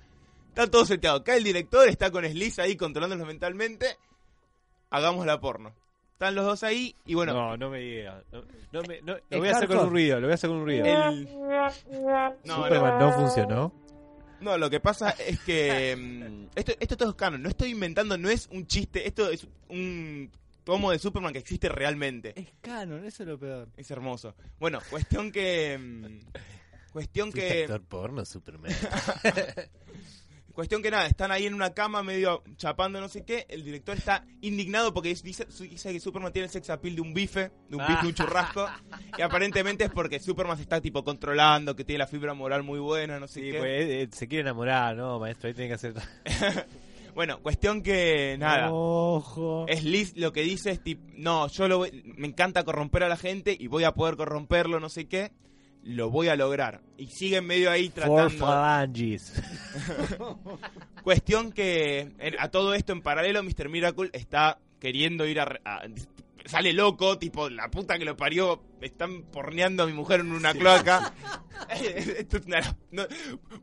está 0.49 0.69
todo 0.69 0.85
seteado. 0.85 1.17
Acá 1.17 1.35
el 1.35 1.43
director 1.43 1.87
está 1.89 2.11
con 2.11 2.23
Sliss 2.23 2.59
ahí 2.59 2.75
controlándolos 2.75 3.25
mentalmente. 3.25 3.97
Hagamos 4.91 5.25
la 5.25 5.39
porno. 5.39 5.73
Están 6.15 6.33
los 6.33 6.45
dos 6.45 6.63
ahí 6.63 6.95
y 7.05 7.13
bueno, 7.13 7.33
No, 7.33 7.57
no 7.57 7.69
me 7.69 7.79
digas. 7.79 8.23
No, 8.31 8.41
no 8.71 8.81
me, 8.87 9.01
no, 9.01 9.17
lo 9.29 9.37
voy 9.39 9.49
a 9.49 9.51
hacer 9.51 9.67
con 9.67 9.79
un 9.79 9.89
ruido, 9.89 10.15
lo 10.21 10.27
voy 10.27 10.31
a 10.31 10.35
hacer 10.35 10.49
con 10.49 10.59
un 10.59 10.65
ruido. 10.65 10.85
el 10.85 11.27
No, 12.45 12.55
Superman 12.63 12.99
no. 12.99 13.11
funcionó. 13.11 13.73
no, 14.39 14.57
lo 14.57 14.69
que 14.69 14.79
pasa 14.79 15.09
es 15.09 15.41
que 15.41 15.93
mm, 15.93 16.57
esto 16.57 16.71
esto 16.79 16.95
todo 16.95 17.09
es 17.09 17.15
canon, 17.15 17.43
no 17.43 17.49
estoy 17.49 17.71
inventando, 17.71 18.17
no 18.17 18.29
es 18.29 18.47
un 18.49 18.65
chiste, 18.65 19.05
esto 19.05 19.29
es 19.29 19.45
un 19.67 20.31
tomo 20.63 20.89
de 20.91 20.99
Superman 20.99 21.33
que 21.33 21.39
existe 21.39 21.67
realmente. 21.67 22.31
Es 22.39 22.47
canon, 22.61 23.03
eso 23.03 23.23
es 23.23 23.29
lo 23.29 23.37
peor. 23.37 23.67
Es 23.75 23.91
hermoso. 23.91 24.35
Bueno, 24.57 24.79
cuestión 24.89 25.33
que 25.33 25.77
mm, 25.77 26.91
cuestión 26.93 27.29
que 27.29 27.63
actor 27.63 27.81
porno, 27.83 28.23
Superman. 28.23 28.71
Cuestión 30.55 30.81
que 30.81 30.89
nada, 30.89 31.05
están 31.05 31.31
ahí 31.31 31.45
en 31.45 31.53
una 31.53 31.73
cama 31.73 32.01
medio 32.01 32.41
chapando 32.55 32.99
no 33.01 33.09
sé 33.09 33.25
qué. 33.25 33.45
El 33.49 33.63
director 33.65 33.95
está 33.97 34.25
indignado 34.41 34.93
porque 34.93 35.09
dice, 35.09 35.45
dice 35.69 35.91
que 35.91 35.99
Superman 35.99 36.31
tiene 36.31 36.45
el 36.45 36.51
sex 36.51 36.69
appeal 36.69 36.95
de 36.95 37.01
un 37.01 37.13
bife, 37.13 37.51
de 37.69 37.75
un 37.75 37.85
bife, 37.85 38.01
de 38.01 38.07
un 38.07 38.13
churrasco. 38.13 38.65
y 39.17 39.21
aparentemente 39.21 39.83
es 39.83 39.91
porque 39.91 40.19
Superman 40.19 40.55
se 40.55 40.63
está 40.63 40.79
tipo 40.79 41.03
controlando, 41.03 41.75
que 41.75 41.83
tiene 41.83 41.99
la 41.99 42.07
fibra 42.07 42.33
moral 42.33 42.63
muy 42.63 42.79
buena, 42.79 43.19
no 43.19 43.27
sé 43.27 43.41
Sí, 43.41 43.51
qué. 43.51 43.57
pues 43.59 43.89
eh, 43.89 44.09
se 44.11 44.27
quiere 44.29 44.41
enamorar, 44.43 44.95
¿no, 44.95 45.19
maestro? 45.19 45.49
Ahí 45.49 45.53
tiene 45.53 45.67
que 45.67 45.73
hacer. 45.75 45.93
Bueno, 47.15 47.41
cuestión 47.41 47.81
que 47.81 48.35
nada. 48.37 48.71
Ojo. 48.73 49.65
Sliss 49.73 50.17
lo 50.17 50.33
que 50.33 50.41
dice 50.41 50.71
es 50.71 50.83
tipo, 50.83 51.01
no, 51.15 51.47
yo 51.47 51.69
lo 51.69 51.77
voy- 51.77 52.03
me 52.17 52.27
encanta 52.27 52.65
corromper 52.65 53.03
a 53.03 53.07
la 53.07 53.15
gente 53.15 53.55
y 53.57 53.67
voy 53.67 53.85
a 53.85 53.93
poder 53.93 54.17
corromperlo, 54.17 54.81
no 54.81 54.89
sé 54.89 55.07
qué. 55.07 55.31
Lo 55.85 56.09
voy 56.09 56.27
a 56.27 56.35
lograr. 56.35 56.81
Y 56.97 57.07
sigue 57.07 57.37
en 57.37 57.45
medio 57.45 57.71
ahí 57.71 57.89
Four 57.89 58.27
tratando. 58.29 58.45
phalanges. 58.45 59.33
Cuestión 61.03 61.51
que 61.51 61.99
en- 62.19 62.35
a 62.39 62.49
todo 62.49 62.73
esto 62.73 62.91
en 62.93 63.01
paralelo 63.01 63.43
Mr. 63.43 63.69
Miracle 63.69 64.09
está 64.13 64.59
queriendo 64.79 65.25
ir 65.25 65.39
a, 65.39 65.45
re- 65.45 65.61
a- 65.65 65.83
Sale 66.45 66.73
loco, 66.73 67.17
tipo, 67.17 67.49
la 67.49 67.69
puta 67.71 67.97
que 67.97 68.05
lo 68.05 68.15
parió, 68.15 68.61
están 68.79 69.23
porneando 69.23 69.81
a 69.81 69.87
mi 69.87 69.93
mujer 69.93 70.19
en 70.19 70.31
una 70.31 70.53
cloaca. 70.53 71.11
Esto 72.19 72.37
es 72.37 72.45
una- 72.45 72.77
no- 72.91 73.07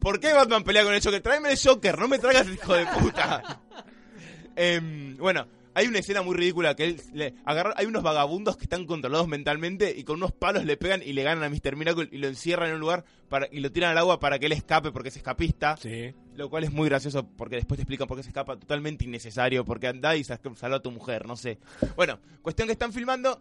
¿Por 0.00 0.18
qué 0.18 0.32
Batman 0.32 0.64
pelea 0.64 0.82
con 0.82 0.92
el 0.94 1.00
Joker? 1.02 1.20
Tráeme 1.20 1.52
el 1.52 1.58
Joker, 1.62 1.96
no 1.98 2.08
me 2.08 2.18
traigas 2.18 2.46
el 2.48 2.54
hijo 2.54 2.74
de 2.74 2.86
puta. 2.86 3.60
Em, 4.56 5.16
bueno, 5.16 5.46
hay 5.74 5.86
una 5.86 5.98
escena 5.98 6.22
muy 6.22 6.36
ridícula 6.36 6.74
que 6.76 6.84
él 6.84 7.00
le 7.12 7.34
agarra, 7.44 7.74
hay 7.76 7.86
unos 7.86 8.02
vagabundos 8.02 8.56
que 8.56 8.64
están 8.64 8.84
controlados 8.86 9.26
mentalmente 9.28 9.94
y 9.96 10.04
con 10.04 10.16
unos 10.16 10.32
palos 10.32 10.64
le 10.64 10.76
pegan 10.76 11.02
y 11.02 11.12
le 11.12 11.22
ganan 11.22 11.44
a 11.44 11.48
Mr. 11.48 11.76
Miracle 11.76 12.08
y 12.12 12.18
lo 12.18 12.28
encierran 12.28 12.68
en 12.68 12.74
un 12.74 12.80
lugar 12.80 13.04
para, 13.28 13.48
y 13.50 13.60
lo 13.60 13.72
tiran 13.72 13.90
al 13.92 13.98
agua 13.98 14.20
para 14.20 14.38
que 14.38 14.46
él 14.46 14.52
escape 14.52 14.92
porque 14.92 15.08
es 15.08 15.16
escapista. 15.16 15.76
Sí. 15.76 16.12
Lo 16.36 16.50
cual 16.50 16.64
es 16.64 16.72
muy 16.72 16.88
gracioso 16.88 17.26
porque 17.36 17.56
después 17.56 17.76
te 17.78 17.82
explican 17.82 18.06
por 18.08 18.16
qué 18.16 18.22
se 18.22 18.28
escapa. 18.30 18.56
Totalmente 18.58 19.04
innecesario 19.04 19.64
porque 19.64 19.86
anda 19.88 20.14
y 20.16 20.24
sal- 20.24 20.40
salva 20.56 20.76
a 20.76 20.80
tu 20.82 20.90
mujer, 20.90 21.26
no 21.26 21.36
sé. 21.36 21.58
Bueno, 21.96 22.18
cuestión 22.42 22.68
que 22.68 22.72
están 22.72 22.92
filmando. 22.92 23.40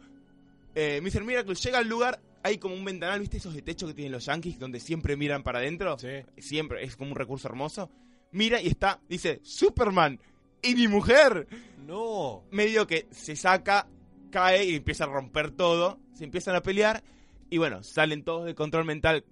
Eh, 0.75 1.01
Mr. 1.03 1.23
Miracle 1.23 1.55
llega 1.55 1.79
al 1.79 1.87
lugar. 1.87 2.21
Hay 2.43 2.57
como 2.57 2.73
un 2.73 2.83
ventanal, 2.83 3.19
¿viste? 3.19 3.37
Esos 3.37 3.53
de 3.53 3.61
techo 3.61 3.85
que 3.87 3.93
tienen 3.93 4.11
los 4.11 4.25
yankees 4.25 4.57
donde 4.57 4.79
siempre 4.79 5.15
miran 5.15 5.43
para 5.43 5.59
adentro. 5.59 5.97
Sí. 5.99 6.07
Siempre, 6.37 6.83
es 6.83 6.95
como 6.95 7.11
un 7.11 7.15
recurso 7.17 7.47
hermoso. 7.47 7.89
Mira 8.31 8.61
y 8.61 8.67
está, 8.67 8.99
dice, 9.07 9.39
Superman 9.43 10.19
y 10.61 10.73
mi 10.75 10.87
mujer. 10.87 11.47
No. 11.81 12.43
Medio 12.51 12.87
que 12.87 13.07
se 13.11 13.35
saca, 13.35 13.87
cae 14.31 14.65
y 14.65 14.75
empieza 14.75 15.05
a 15.05 15.07
romper 15.07 15.51
todo. 15.51 15.99
Se 16.13 16.23
empiezan 16.23 16.55
a 16.55 16.61
pelear. 16.61 17.03
Y 17.49 17.57
bueno, 17.57 17.83
salen 17.83 18.23
todos 18.23 18.45
de 18.45 18.55
control 18.55 18.85
mental. 18.85 19.25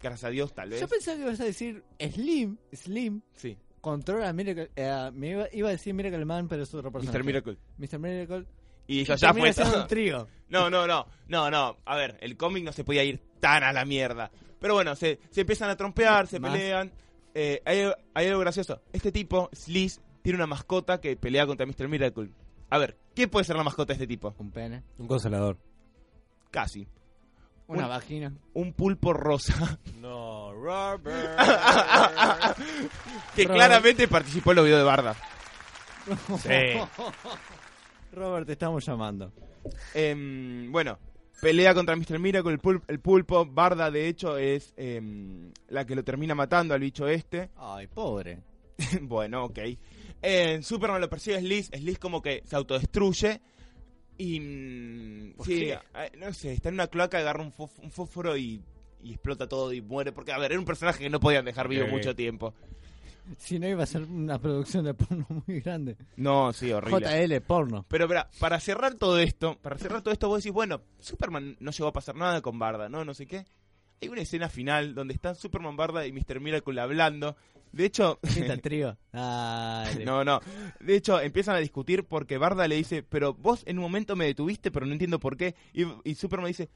Gracias 0.00 0.24
a 0.24 0.30
Dios, 0.30 0.52
tal 0.54 0.70
vez. 0.70 0.80
Yo 0.80 0.88
pensaba 0.88 1.16
que 1.16 1.22
ibas 1.22 1.40
a 1.40 1.44
decir 1.44 1.82
Slim, 1.98 2.58
Slim, 2.72 3.22
Sí, 3.32 3.56
controla 3.80 4.28
a 4.28 4.32
Miracle, 4.34 4.70
eh, 4.76 5.10
me 5.14 5.30
iba, 5.30 5.46
iba 5.52 5.68
a 5.68 5.72
decir 5.72 5.94
Miracle 5.94 6.24
Man, 6.26 6.46
pero 6.46 6.62
es 6.62 6.74
otro 6.74 6.92
personaje. 6.92 7.18
Mr. 7.18 7.24
Miracle. 7.24 7.58
Mr. 7.78 7.98
Miracle. 7.98 8.46
Y 8.86 9.00
Y 9.00 9.04
ya 9.04 9.16
termina 9.16 9.52
fue 9.52 9.80
un 9.80 9.86
trío. 9.86 10.28
No, 10.50 10.68
no, 10.70 10.86
no, 10.86 11.06
no, 11.26 11.50
no. 11.50 11.78
A 11.84 11.96
ver, 11.96 12.16
el 12.20 12.36
cómic 12.36 12.62
no 12.64 12.72
se 12.72 12.84
podía 12.84 13.02
ir 13.02 13.18
tan 13.40 13.64
a 13.64 13.72
la 13.72 13.84
mierda. 13.84 14.30
Pero 14.60 14.74
bueno, 14.74 14.94
se, 14.94 15.18
se 15.30 15.40
empiezan 15.40 15.68
a 15.70 15.76
trompear, 15.76 16.26
se 16.26 16.38
Más. 16.38 16.52
pelean. 16.52 16.92
Eh, 17.34 17.60
hay, 17.64 17.90
hay 18.12 18.26
algo 18.28 18.40
gracioso. 18.40 18.82
Este 18.92 19.10
tipo, 19.10 19.48
Sliss, 19.52 20.00
tiene 20.24 20.38
una 20.38 20.46
mascota 20.46 21.02
que 21.02 21.16
pelea 21.18 21.46
contra 21.46 21.66
Mr. 21.66 21.86
Miracle. 21.86 22.30
A 22.70 22.78
ver, 22.78 22.96
¿qué 23.14 23.28
puede 23.28 23.44
ser 23.44 23.56
la 23.56 23.62
mascota 23.62 23.88
de 23.88 23.92
este 23.92 24.06
tipo? 24.06 24.34
Un 24.38 24.50
pene. 24.50 24.82
Un 24.96 25.06
consolador. 25.06 25.58
Casi. 26.50 26.88
Una 27.66 27.82
Un- 27.82 27.88
vagina. 27.90 28.32
Un 28.54 28.72
pulpo 28.72 29.12
rosa. 29.12 29.78
No, 30.00 30.50
Robert. 30.54 31.04
que 33.36 33.44
Robert. 33.44 33.54
claramente 33.54 34.08
participó 34.08 34.52
en 34.52 34.56
los 34.56 34.64
videos 34.64 34.80
de 34.80 34.84
Barda. 34.84 35.14
sí. 36.38 36.48
Robert, 38.12 38.46
te 38.46 38.52
estamos 38.52 38.82
llamando. 38.86 39.30
Em, 39.92 40.72
bueno, 40.72 40.98
pelea 41.42 41.74
contra 41.74 41.96
Mr. 41.96 42.18
Miracle, 42.18 42.52
el, 42.52 42.62
pul- 42.62 42.82
el 42.88 42.98
pulpo. 43.00 43.44
Barda, 43.44 43.90
de 43.90 44.08
hecho, 44.08 44.38
es 44.38 44.72
em, 44.78 45.52
la 45.68 45.84
que 45.84 45.94
lo 45.94 46.02
termina 46.02 46.34
matando 46.34 46.72
al 46.72 46.80
bicho 46.80 47.06
este. 47.08 47.50
Ay, 47.56 47.88
pobre. 47.88 48.40
bueno, 49.02 49.44
ok. 49.44 49.58
Eh, 50.26 50.62
Superman 50.62 51.00
lo 51.00 51.10
persigue 51.10 51.38
Sliss. 51.40 51.66
Sliss 51.66 51.98
como 51.98 52.22
que 52.22 52.42
se 52.46 52.56
autodestruye. 52.56 53.40
Y. 54.16 54.40
mm, 54.40 55.32
¿Por 55.36 55.46
sí, 55.46 55.58
qué? 55.60 55.72
eh, 55.96 56.12
no 56.18 56.32
sé, 56.32 56.52
está 56.52 56.68
en 56.70 56.76
una 56.76 56.86
cloaca, 56.86 57.18
agarra 57.18 57.42
un, 57.42 57.52
un 57.82 57.90
fósforo 57.90 58.36
y, 58.36 58.62
y 59.02 59.12
explota 59.12 59.48
todo 59.48 59.72
y 59.72 59.80
muere. 59.82 60.12
Porque, 60.12 60.32
a 60.32 60.38
ver, 60.38 60.52
era 60.52 60.58
un 60.58 60.64
personaje 60.66 61.02
que 61.02 61.10
no 61.10 61.20
podían 61.20 61.44
dejar 61.44 61.68
vivo 61.68 61.86
mucho 61.88 62.14
tiempo. 62.14 62.54
Si 63.38 63.58
no, 63.58 63.66
iba 63.66 63.82
a 63.82 63.86
ser 63.86 64.02
una 64.02 64.38
producción 64.38 64.84
de 64.84 64.92
porno 64.94 65.26
muy 65.46 65.60
grande. 65.60 65.96
No, 66.16 66.52
sí, 66.52 66.70
horrible. 66.72 67.26
JL, 67.26 67.40
porno. 67.40 67.86
Pero 67.88 68.06
para, 68.06 68.30
para 68.38 68.60
cerrar 68.60 68.94
todo 68.94 69.18
esto, 69.18 69.58
para 69.62 69.78
cerrar 69.78 70.02
todo 70.02 70.12
esto, 70.12 70.28
vos 70.28 70.42
decís, 70.42 70.52
bueno, 70.52 70.82
Superman 71.00 71.56
no 71.58 71.70
llegó 71.70 71.88
a 71.88 71.92
pasar 71.92 72.16
nada 72.16 72.42
con 72.42 72.58
Barda, 72.58 72.88
¿no? 72.88 73.04
No 73.04 73.14
sé 73.14 73.26
qué. 73.26 73.46
Hay 74.02 74.08
una 74.08 74.20
escena 74.20 74.50
final 74.50 74.94
donde 74.94 75.14
están 75.14 75.36
Superman, 75.36 75.74
Barda 75.76 76.06
y 76.06 76.12
Mr. 76.12 76.38
Miracle 76.40 76.78
hablando. 76.80 77.34
De 77.74 77.84
hecho, 77.86 78.18
¿Viste 78.22 78.46
el 78.52 78.60
trío? 78.62 78.96
Dale. 79.12 80.04
No, 80.04 80.24
no. 80.24 80.40
De 80.80 80.96
hecho, 80.96 81.20
empiezan 81.20 81.56
a 81.56 81.58
discutir 81.58 82.04
porque 82.04 82.38
Barda 82.38 82.68
le 82.68 82.76
dice, 82.76 83.02
pero 83.02 83.34
vos 83.34 83.62
en 83.66 83.78
un 83.78 83.82
momento 83.82 84.16
me 84.16 84.26
detuviste, 84.26 84.70
pero 84.70 84.86
no 84.86 84.92
entiendo 84.92 85.18
por 85.18 85.36
qué. 85.36 85.54
Y, 85.72 85.84
y 86.04 86.14
Superman 86.14 86.48
dice, 86.48 86.68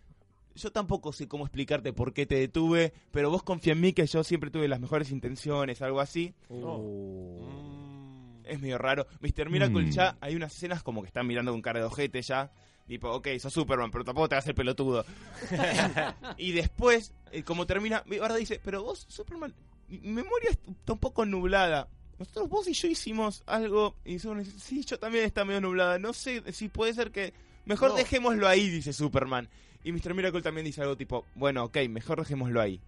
yo 0.55 0.73
tampoco 0.73 1.13
sé 1.13 1.29
cómo 1.29 1.45
explicarte 1.45 1.93
por 1.93 2.13
qué 2.13 2.27
te 2.27 2.35
detuve, 2.35 2.93
pero 3.13 3.31
vos 3.31 3.43
confía 3.45 3.75
en 3.75 3.81
mí 3.81 3.93
que 3.93 4.07
yo 4.07 4.25
siempre 4.25 4.51
tuve 4.51 4.67
las 4.67 4.81
mejores 4.81 5.11
intenciones, 5.13 5.83
algo 5.83 6.01
así. 6.01 6.35
Mm. 6.49 8.45
Es 8.45 8.61
medio 8.61 8.79
raro. 8.79 9.07
Mr. 9.21 9.51
Miracle 9.51 9.83
Mm. 9.85 9.91
ya, 9.91 10.17
hay 10.21 10.35
unas 10.35 10.55
escenas 10.55 10.83
como 10.83 11.03
que 11.03 11.09
están 11.09 11.27
mirando 11.27 11.53
con 11.53 11.63
cara 11.63 11.81
de 11.81 11.87
ojete 11.87 12.23
ya. 12.23 12.51
Tipo, 12.87 13.11
ok, 13.11 13.29
sos 13.39 13.53
Superman, 13.53 13.91
pero 13.91 14.03
tampoco 14.03 14.31
te 14.31 14.35
vas 14.35 14.43
a 14.43 14.47
hacer 14.47 14.55
pelotudo. 14.55 15.05
y 16.39 16.53
después, 16.53 17.13
eh, 17.31 17.43
como 17.43 17.67
termina, 17.67 18.03
Barda 18.19 18.37
dice, 18.37 18.61
pero 18.65 18.83
vos, 18.83 19.05
Superman, 19.09 19.55
mi 19.89 19.99
memoria 20.13 20.51
está 20.51 20.93
un 20.93 20.99
poco 20.99 21.25
nublada. 21.25 21.89
Nosotros, 22.19 22.49
vos 22.49 22.69
y 22.69 22.73
yo 22.73 22.89
hicimos 22.89 23.43
algo. 23.47 23.95
Y 24.05 24.19
Superman 24.19 24.45
dice, 24.45 24.59
sí, 24.59 24.85
yo 24.85 24.99
también 24.99 25.25
está 25.25 25.45
medio 25.45 25.61
nublada. 25.61 25.99
No 25.99 26.13
sé 26.13 26.53
si 26.53 26.69
puede 26.69 26.95
ser 26.95 27.11
que... 27.11 27.33
Mejor 27.65 27.91
No. 27.91 27.97
dejémoslo 27.97 28.49
ahí, 28.49 28.69
dice 28.71 28.93
Superman. 28.93 29.49
Y 29.85 29.93
Mr. 29.93 30.15
Miracle 30.15 30.43
también 30.43 30.65
dice 30.65 30.81
algo 30.83 30.97
tipo, 30.97 31.25
bueno, 31.35 31.65
ok, 31.65 31.77
mejor 31.89 32.19
dejémoslo 32.19 32.61
ahí. 32.61 32.81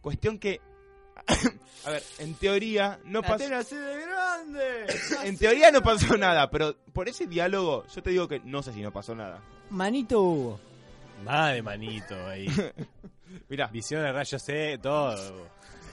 Cuestión 0.00 0.38
que... 0.38 0.60
a 1.84 1.90
ver, 1.90 2.02
en 2.18 2.34
teoría 2.34 2.98
no 3.04 3.20
La 3.20 3.28
pasó... 3.28 3.54
así 3.54 3.76
de 3.76 4.00
grande. 4.00 4.86
En 5.24 5.36
teoría 5.36 5.70
no 5.70 5.82
pasó 5.82 6.16
nada, 6.16 6.50
pero 6.50 6.76
por 6.92 7.08
ese 7.08 7.26
diálogo 7.26 7.84
yo 7.94 8.02
te 8.02 8.10
digo 8.10 8.26
que 8.28 8.40
no 8.40 8.62
sé 8.62 8.72
si 8.72 8.80
no 8.82 8.92
pasó 8.92 9.14
nada. 9.14 9.40
Manito 9.70 10.20
Hugo. 10.22 10.60
Madre 11.24 11.62
manito 11.62 12.14
ahí. 12.26 12.46
Mirá, 13.48 13.66
Visión 13.68 14.02
de 14.02 14.12
rayos 14.12 14.42
C, 14.42 14.78
todo. 14.82 15.48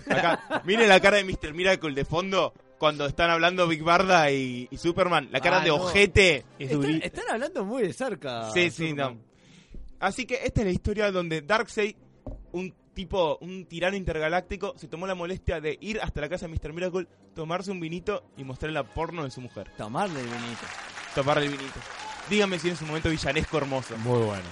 Acá, 0.09 0.61
miren 0.65 0.89
la 0.89 0.99
cara 0.99 1.17
de 1.17 1.23
Mr. 1.23 1.53
Miracle 1.53 1.93
de 1.93 2.05
fondo 2.05 2.53
cuando 2.77 3.05
están 3.05 3.29
hablando 3.29 3.67
Big 3.67 3.83
Barda 3.83 4.31
y, 4.31 4.67
y 4.71 4.77
Superman. 4.77 5.29
La 5.31 5.39
cara 5.39 5.57
Ah, 5.59 5.63
de 5.63 5.69
no. 5.69 5.75
ojete. 5.75 6.45
Es 6.57 6.71
Están, 6.71 7.01
están 7.03 7.25
hablando 7.31 7.63
muy 7.65 7.83
de 7.83 7.93
cerca. 7.93 8.49
Sí, 8.51 8.71
sí, 8.71 8.93
no. 8.93 9.17
Así 9.99 10.25
que 10.25 10.39
esta 10.43 10.61
es 10.61 10.65
la 10.67 10.71
historia 10.73 11.11
donde 11.11 11.41
Darkseid, 11.41 11.95
un 12.53 12.73
tipo, 12.95 13.37
un 13.41 13.65
tirano 13.65 13.95
intergaláctico, 13.95 14.73
se 14.77 14.87
tomó 14.87 15.05
la 15.05 15.13
molestia 15.15 15.61
de 15.61 15.77
ir 15.79 15.99
hasta 16.01 16.21
la 16.21 16.29
casa 16.29 16.47
de 16.47 16.53
Mr. 16.55 16.73
Miracle, 16.73 17.07
tomarse 17.35 17.69
un 17.71 17.79
vinito 17.79 18.23
y 18.35 18.43
mostrarle 18.43 18.73
la 18.73 18.83
porno 18.83 19.23
de 19.23 19.31
su 19.31 19.41
mujer. 19.41 19.71
Tomarle 19.77 20.19
el 20.19 20.25
vinito. 20.25 20.61
Tomarle 21.13 21.45
el 21.45 21.51
vinito. 21.51 21.79
Dígame 22.29 22.57
si 22.59 22.69
en 22.69 22.75
su 22.77 22.85
momento 22.85 23.09
villanesco 23.09 23.57
hermoso. 23.57 23.95
Muy 23.99 24.19
bueno. 24.25 24.43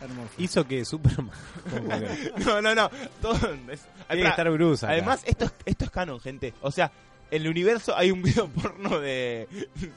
Hermoso. 0.00 0.30
Hizo 0.38 0.66
que 0.66 0.84
Superman. 0.84 1.30
No, 2.46 2.60
no, 2.62 2.74
no. 2.74 2.90
Todo 3.20 3.34
es- 3.70 3.86
Tiene 4.08 4.22
que 4.22 4.28
estar 4.28 4.50
Bruce 4.50 4.84
acá. 4.86 4.92
Además, 4.94 5.22
esto 5.26 5.44
es, 5.46 5.52
esto 5.66 5.84
es 5.84 5.90
canon, 5.90 6.20
gente. 6.20 6.54
O 6.62 6.70
sea, 6.70 6.90
en 7.30 7.42
el 7.42 7.48
universo 7.48 7.96
hay 7.96 8.10
un 8.10 8.22
video 8.22 8.48
porno 8.62 8.98
de, 9.00 9.46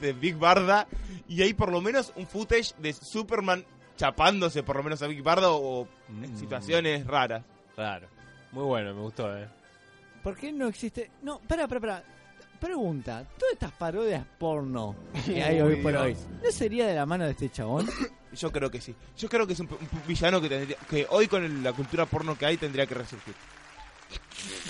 de 0.00 0.12
Big 0.12 0.36
Barda 0.36 0.86
y 1.28 1.42
hay 1.42 1.54
por 1.54 1.72
lo 1.72 1.80
menos 1.80 2.12
un 2.16 2.26
footage 2.26 2.74
de 2.78 2.92
Superman 2.92 3.64
chapándose 3.96 4.62
por 4.62 4.76
lo 4.76 4.82
menos 4.82 5.00
a 5.02 5.06
Big 5.06 5.22
Barda 5.22 5.50
o 5.50 5.88
en 6.08 6.32
Mm. 6.34 6.38
situaciones 6.38 7.06
raras. 7.06 7.44
Claro. 7.74 8.08
Muy 8.52 8.64
bueno, 8.64 8.94
me 8.94 9.00
gustó, 9.00 9.36
eh. 9.36 9.48
¿Por 10.22 10.36
qué 10.36 10.52
no 10.52 10.68
existe.? 10.68 11.10
No, 11.22 11.38
para, 11.40 11.66
para, 11.68 11.80
para. 11.80 12.04
Pregunta: 12.64 13.26
¿todas 13.38 13.52
estas 13.52 13.72
parodias 13.72 14.24
porno 14.38 14.96
que 15.26 15.42
hay 15.44 15.60
hoy 15.60 15.76
por 15.76 15.94
hoy, 15.96 16.16
no 16.42 16.50
sería 16.50 16.86
de 16.86 16.94
la 16.94 17.04
mano 17.06 17.24
de 17.24 17.32
este 17.32 17.50
chabón? 17.50 17.86
Yo 18.34 18.50
creo 18.50 18.70
que 18.70 18.80
sí. 18.80 18.94
Yo 19.18 19.28
creo 19.28 19.46
que 19.46 19.52
es 19.52 19.60
un, 19.60 19.68
un 19.70 19.88
villano 20.08 20.40
que 20.40 20.48
tendría, 20.48 20.76
que 20.90 21.06
hoy 21.10 21.28
con 21.28 21.44
el- 21.44 21.62
la 21.62 21.72
cultura 21.72 22.06
porno 22.06 22.36
que 22.36 22.46
hay 22.46 22.56
tendría 22.56 22.86
que 22.86 22.94
resurgir. 22.94 23.34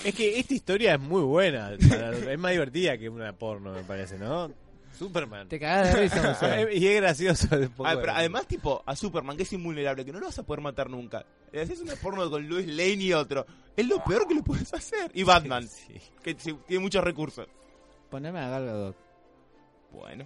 Es 0.03 0.13
que 0.13 0.37
esta 0.39 0.53
historia 0.53 0.93
es 0.95 0.99
muy 0.99 1.21
buena. 1.23 1.71
es 1.79 2.37
más 2.39 2.51
divertida 2.51 2.97
que 2.97 3.09
una 3.09 3.33
porno, 3.33 3.71
me 3.73 3.81
parece, 3.83 4.17
¿no? 4.19 4.51
Superman. 4.97 5.47
Te 5.49 5.59
cagás 5.59 5.93
de 5.93 6.01
risa, 6.01 6.31
o 6.35 6.35
sea. 6.35 6.71
y 6.71 6.87
es 6.87 6.95
gracioso. 7.01 7.47
un 7.55 7.69
poco 7.69 7.89
Ah, 7.89 7.95
pero 7.99 8.11
además, 8.13 8.45
tipo, 8.47 8.83
a 8.85 8.95
Superman, 8.95 9.35
que 9.35 9.43
es 9.43 9.53
invulnerable, 9.53 10.05
que 10.05 10.11
no 10.11 10.19
lo 10.19 10.27
vas 10.27 10.37
a 10.39 10.43
poder 10.43 10.61
matar 10.61 10.89
nunca. 10.89 11.25
Le 11.51 11.61
haces 11.61 11.79
una 11.81 11.95
porno 11.95 12.29
con 12.29 12.47
Louis 12.47 12.67
Lane 12.67 13.03
y 13.03 13.13
otro. 13.13 13.45
Es 13.75 13.85
lo 13.87 14.03
peor 14.03 14.27
que 14.27 14.35
le 14.35 14.43
puedes 14.43 14.71
hacer. 14.73 15.11
Y 15.13 15.23
Batman, 15.23 15.67
Sí. 15.67 15.95
que 16.23 16.35
sí, 16.37 16.55
tiene 16.67 16.81
muchos 16.83 17.03
recursos. 17.03 17.47
Poneme 18.15 18.39
a 18.39 18.49
Gal 18.49 18.65
Gadot. 18.65 19.04
Bueno. 19.95 20.25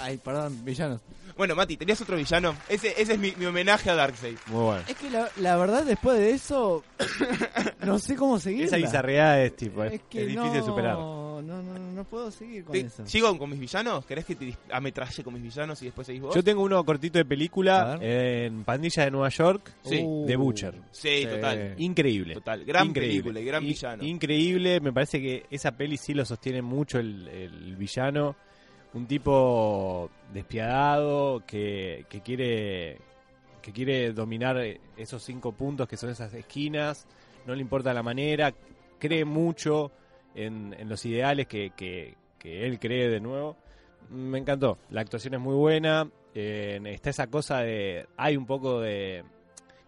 Ay, 0.00 0.16
perdón, 0.18 0.64
villanos. 0.64 1.00
Bueno, 1.36 1.54
Mati, 1.56 1.76
¿tenías 1.76 2.00
otro 2.00 2.16
villano? 2.16 2.54
Ese, 2.68 2.94
ese 3.00 3.14
es 3.14 3.18
mi, 3.18 3.32
mi 3.36 3.46
homenaje 3.46 3.90
a 3.90 3.94
Darkseid. 3.96 4.36
Muy 4.46 4.62
bueno. 4.62 4.82
Es 4.86 4.94
que 4.96 5.10
la, 5.10 5.28
la 5.38 5.56
verdad, 5.56 5.84
después 5.84 6.16
de 6.18 6.30
eso, 6.30 6.84
no 7.84 7.98
sé 7.98 8.14
cómo 8.14 8.38
seguir. 8.38 8.64
Esa 8.64 8.76
bizarreada 8.76 9.42
es 9.42 9.56
tipo, 9.56 9.82
es, 9.84 9.94
Es 9.94 10.00
que 10.08 10.20
es 10.22 10.28
difícil 10.28 10.52
de 10.52 10.58
no, 10.60 10.66
superar. 10.66 10.94
No, 10.94 11.42
no, 11.42 11.62
no 11.62 12.04
puedo 12.04 12.30
seguir 12.30 12.64
con 12.64 12.72
Te- 12.72 12.80
eso. 12.80 13.04
¿Sigo 13.06 13.36
con 13.36 13.50
mis 13.50 13.58
villanos? 13.58 14.06
¿Querés 14.06 14.24
que 14.24 14.36
te 14.36 14.44
dis- 14.46 14.56
ametralle 14.70 15.24
con 15.24 15.34
mis 15.34 15.42
villanos 15.42 15.82
y 15.82 15.86
después 15.86 16.06
seguís 16.06 16.22
vos? 16.22 16.34
Yo 16.34 16.42
tengo 16.44 16.62
uno 16.62 16.82
cortito 16.84 17.18
de 17.18 17.24
película 17.24 17.98
en 18.00 18.62
Pandilla 18.64 19.04
de 19.04 19.10
Nueva 19.10 19.28
York, 19.30 19.72
Sí. 19.84 20.00
Uh, 20.04 20.24
de 20.26 20.36
Butcher. 20.36 20.74
Sí, 20.92 21.18
Sí. 21.22 21.26
total. 21.26 21.74
Increíble. 21.78 22.34
Total. 22.34 22.64
Gran 22.64 22.86
Increíble. 22.88 23.14
película 23.16 23.40
y 23.40 23.44
gran 23.44 23.64
villano. 23.64 24.04
Increíble, 24.04 24.80
me 24.80 24.92
parece 24.92 25.20
que 25.20 25.46
esa 25.50 25.72
peli 25.72 25.96
sí 25.96 26.14
lo 26.14 26.24
sostiene 26.24 26.62
mucho 26.62 26.98
el, 27.00 27.26
el 27.28 27.76
villano. 27.76 28.36
Un 28.94 29.06
tipo 29.06 30.08
despiadado 30.32 31.42
que, 31.46 32.06
que 32.08 32.20
quiere 32.20 32.98
que 33.60 33.72
quiere 33.72 34.12
dominar 34.12 34.58
esos 34.96 35.22
cinco 35.22 35.52
puntos 35.52 35.88
que 35.88 35.96
son 35.96 36.10
esas 36.10 36.32
esquinas. 36.34 37.06
No 37.46 37.54
le 37.54 37.62
importa 37.62 37.94
la 37.94 38.02
manera, 38.02 38.52
cree 38.98 39.24
mucho 39.24 39.90
en, 40.34 40.74
en 40.78 40.88
los 40.88 41.04
ideales 41.06 41.46
que, 41.46 41.70
que- 41.76 42.14
que 42.38 42.66
él 42.66 42.78
cree 42.78 43.08
de 43.08 43.20
nuevo. 43.20 43.56
Me 44.10 44.38
encantó, 44.38 44.76
la 44.90 45.00
actuación 45.00 45.32
es 45.34 45.40
muy 45.40 45.54
buena. 45.54 46.06
eh, 46.34 46.78
está 46.84 47.08
esa 47.10 47.26
cosa 47.28 47.60
de. 47.60 48.06
Hay 48.18 48.36
un 48.36 48.44
poco 48.46 48.80
de 48.80 49.24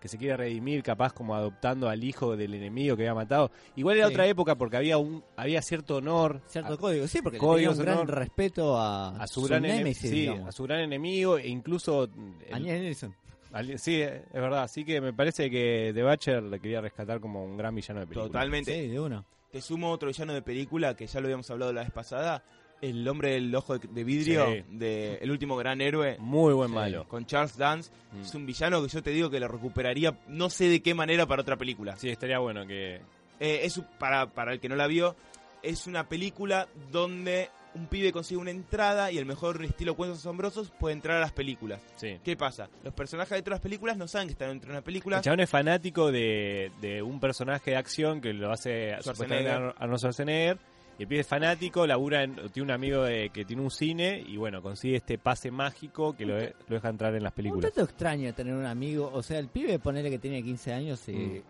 que 0.07 0.11
se 0.11 0.19
quiere 0.19 0.37
redimir, 0.37 0.83
capaz 0.83 1.13
como 1.13 1.35
adoptando 1.35 1.89
al 1.89 2.03
hijo 2.03 2.37
del 2.37 2.55
enemigo 2.55 2.97
que 2.97 3.03
había 3.03 3.15
matado. 3.15 3.51
Igual 3.77 3.99
era 3.99 4.07
Sí. 4.09 4.13
otra 4.15 4.27
época 4.27 4.55
porque 4.57 4.77
había 4.77 4.99
un 4.99 5.23
había 5.37 5.61
cierto 5.63 5.97
honor 5.97 6.41
Cierto 6.47 6.73
a, 6.73 6.77
código, 6.79 7.07
sí, 7.09 7.21
porque 7.23 7.39
tenía 7.39 7.71
un 7.71 7.79
gran 7.79 7.99
honor. 7.99 8.15
respeto 8.15 8.79
a, 8.79 9.17
a 9.23 9.27
su, 9.27 9.43
gran 9.43 9.63
némesis, 9.63 10.11
sí, 10.11 10.29
a 10.29 10.53
su 10.53 10.63
gran 10.65 10.81
enemigo 10.81 11.39
e 11.39 11.49
incluso 11.49 12.05
el- 12.05 12.53
A 12.53 13.59
al- 13.59 13.79
sí, 13.79 14.01
es 14.03 14.33
verdad, 14.33 14.65
así 14.65 14.85
que 14.85 15.01
me 15.01 15.13
parece 15.13 15.51
que 15.51 15.93
The 15.95 16.03
Butcher 16.05 16.43
le 16.43 16.61
quería 16.61 16.81
rescatar 16.81 17.21
como 17.21 17.45
un 17.45 17.57
gran 17.57 17.75
villano 17.75 18.01
de 18.01 18.07
película. 18.07 18.27
Totalmente. 18.29 18.75
Sí, 18.83 18.89
de 18.89 19.01
uno. 19.01 19.25
Te 19.51 19.61
sumo 19.63 19.91
otro 19.91 20.09
villano 20.09 20.35
de 20.35 20.43
película 20.43 20.95
que 20.95 21.07
ya 21.07 21.21
lo 21.21 21.27
habíamos 21.27 21.51
hablado 21.51 21.73
la 21.73 21.81
vez 21.83 21.91
pasada. 21.91 22.45
El 22.83 23.07
hombre 23.09 23.31
del 23.33 23.55
ojo 23.55 23.79
de, 23.79 24.05
vidrio 24.05 24.47
Sí. 24.53 24.65
de 24.71 25.15
El 25.17 25.31
último 25.31 25.57
gran 25.57 25.81
héroe. 25.81 26.17
Muy 26.19 26.53
buen 26.55 26.69
Sí. 26.69 26.75
malo. 26.75 27.09
Con 27.09 27.25
Charles 27.27 27.57
Dance. 27.57 27.91
Mm. 28.13 28.21
Es 28.21 28.35
un 28.35 28.45
villano 28.47 28.83
que 28.83 28.89
yo 28.89 29.03
te 29.03 29.11
digo 29.11 29.31
que 29.31 29.41
lo 29.41 29.49
recuperaría 29.49 30.19
no 30.29 30.51
sé 30.51 30.69
de 30.69 30.83
qué 30.83 30.95
manera 30.95 31.27
para 31.27 31.43
otra 31.43 31.57
película. 31.57 31.97
Sí, 31.97 32.09
estaría 32.11 32.39
bueno 32.39 32.67
que 32.67 33.01
Eh, 33.41 33.61
es 33.65 33.81
para, 33.99 34.27
para 34.31 34.53
el 34.55 34.61
que 34.61 34.69
no 34.69 34.77
la 34.77 34.87
vio, 34.87 35.15
es 35.63 35.87
una 35.87 36.09
película 36.09 36.69
donde 36.91 37.51
un 37.75 37.87
pibe 37.89 38.11
consigue 38.11 38.41
una 38.41 38.51
entrada 38.51 39.13
y 39.13 39.19
el 39.19 39.27
mejor 39.27 39.63
estilo 39.63 39.95
cuentos 39.95 40.21
asombrosos 40.21 40.71
puede 40.81 40.95
entrar 40.95 41.19
a 41.19 41.21
las 41.21 41.33
películas. 41.33 41.83
sí. 41.97 42.19
¿Qué 42.25 42.35
pasa? 42.37 42.71
Los 42.83 42.95
personajes 42.95 43.33
de 43.33 43.41
otras 43.41 43.61
películas 43.61 43.99
no 43.99 44.09
saben 44.09 44.29
que 44.29 44.33
están 44.33 44.49
dentro 44.49 44.69
de 44.69 44.77
una 44.79 44.83
película. 44.85 45.19
El 45.19 45.23
chabón 45.23 45.41
es 45.41 45.51
fanático 45.51 46.11
de, 46.11 46.73
de 46.81 47.03
un 47.03 47.21
personaje 47.21 47.73
de 47.73 47.77
acción 47.77 48.23
que 48.23 48.33
lo 48.33 48.51
hace 48.51 48.97
Schwarzenegger. 49.01 49.03
supuestamente 49.03 49.51
Arnold 49.79 49.99
Schwarzenegger. 49.99 50.59
Y 50.99 51.03
el 51.03 51.09
pibe 51.09 51.21
es 51.21 51.27
fanático, 51.27 51.87
labura 51.87 52.23
en- 52.23 52.37
tiene 52.53 52.65
un 52.65 52.71
amigo 52.71 53.03
de- 53.03 53.29
que 53.31 53.45
tiene 53.45 53.61
un 53.63 53.71
cine 53.71 54.25
y 54.27 54.37
bueno, 54.39 54.63
consigue 54.63 54.97
este 54.97 55.19
pase 55.19 55.51
mágico 55.51 56.17
que 56.17 56.25
lo, 56.25 56.37
de- 56.37 56.55
lo 56.69 56.75
deja 56.77 56.89
entrar 56.89 57.15
en 57.15 57.23
las 57.23 57.33
Un 57.33 57.37
películas. 57.37 57.73
tanto 57.73 57.83
extraño 57.91 58.33
tener 58.35 58.55
un 58.55 58.65
amigo, 58.65 59.11
o 59.13 59.23
sea, 59.23 59.39
el 59.39 59.49
pibe 59.49 59.79
ponele 59.79 60.09
que 60.11 60.19
tiene 60.19 60.43
15 60.43 60.73
años 60.73 61.07
y 61.09 61.13
Mm. 61.13 61.43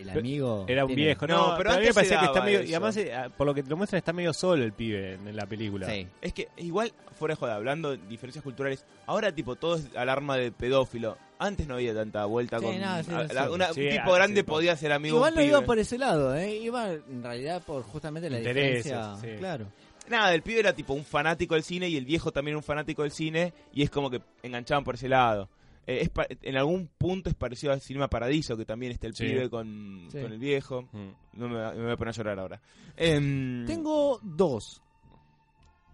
El 0.00 0.10
amigo 0.10 0.64
Era 0.68 0.84
un 0.84 0.88
tiene- 0.88 1.02
viejo, 1.04 1.26
No, 1.26 1.36
no, 1.36 1.44
pero 1.44 1.56
pero 1.58 1.70
a 1.70 1.72
mí 1.74 1.78
me 1.82 1.88
antes 1.88 1.88
se 1.88 1.94
parecía 1.94 2.20
que 2.20 2.26
está 2.26 2.42
medio. 2.44 2.60
eso. 2.60 2.68
Y 2.70 2.74
además, 2.74 2.96
eh, 2.96 3.30
por 3.36 3.46
lo 3.46 3.54
que 3.54 3.62
te 3.62 3.70
lo 3.70 3.76
muestran, 3.76 3.98
está 3.98 4.12
medio 4.12 4.32
solo 4.32 4.64
el 4.64 4.72
pibe 4.72 5.14
en, 5.14 5.28
en 5.28 5.36
la 5.36 5.46
película. 5.46 5.86
Sí. 5.88 6.06
Es 6.20 6.32
que 6.32 6.48
igual, 6.58 6.92
fuera 7.18 7.34
de 7.34 7.38
joda, 7.40 7.54
hablando 7.56 7.90
de 7.90 7.98
diferencias 8.08 8.42
culturales, 8.42 8.84
ahora 9.06 9.32
tipo 9.32 9.56
todo 9.56 9.76
es 9.76 9.94
alarma 9.96 10.36
de 10.36 10.52
pedófilo. 10.52 11.16
Antes 11.40 11.68
no 11.68 11.74
había 11.74 11.94
tanta 11.94 12.24
vuelta 12.24 12.58
Sí, 12.58 12.64
con... 12.64 12.80
nada, 12.80 13.02
sí, 13.02 13.10
la- 13.32 13.50
una- 13.50 13.72
Sí, 13.72 13.82
un 13.84 13.90
tipo 13.90 14.12
ah, 14.12 14.16
grande 14.16 14.42
podía 14.44 14.76
ser 14.76 14.90
amigo 14.92 15.16
Igual 15.18 15.34
no 15.36 15.42
iba 15.42 15.60
por 15.60 15.78
ese 15.78 15.96
lado, 15.98 16.34
¿eh? 16.34 16.56
iba 16.56 16.92
en 16.92 17.22
realidad 17.22 17.62
por 17.64 17.82
justamente 17.84 18.28
la 18.28 18.38
Intereses, 18.38 18.84
diferencia. 18.84 19.16
sí. 19.20 19.36
Claro. 19.38 19.66
Nada, 20.08 20.32
el 20.34 20.40
pibe 20.42 20.60
era 20.60 20.72
tipo 20.72 20.94
un 20.94 21.04
fanático 21.04 21.54
del 21.54 21.62
cine 21.62 21.86
y 21.88 21.96
el 21.96 22.06
viejo 22.06 22.32
también 22.32 22.52
era 22.54 22.58
un 22.58 22.64
fanático 22.64 23.02
del 23.02 23.12
cine 23.12 23.52
y 23.74 23.82
es 23.82 23.90
como 23.90 24.08
que 24.10 24.22
enganchaban 24.42 24.82
por 24.82 24.94
ese 24.94 25.06
lado. 25.08 25.48
Eh, 25.90 26.00
es 26.02 26.10
pa- 26.10 26.26
en 26.28 26.56
algún 26.58 26.86
punto 26.98 27.30
es 27.30 27.34
parecido 27.34 27.72
al 27.72 27.80
Cinema 27.80 28.08
Paradiso, 28.10 28.58
que 28.58 28.66
también 28.66 28.92
está 28.92 29.06
el 29.06 29.14
Sí. 29.14 29.24
pibe 29.24 29.48
con, 29.48 30.06
Sí. 30.12 30.20
con 30.20 30.32
el 30.32 30.38
viejo. 30.38 30.82
Mm. 30.92 31.08
No 31.38 31.48
me, 31.48 31.54
voy 31.82 31.92
a 31.92 31.96
poner 31.96 32.08
a 32.08 32.16
llorar 32.16 32.38
ahora. 32.38 32.60
Em, 32.96 33.64
Tengo 33.64 34.20
dos. 34.22 34.82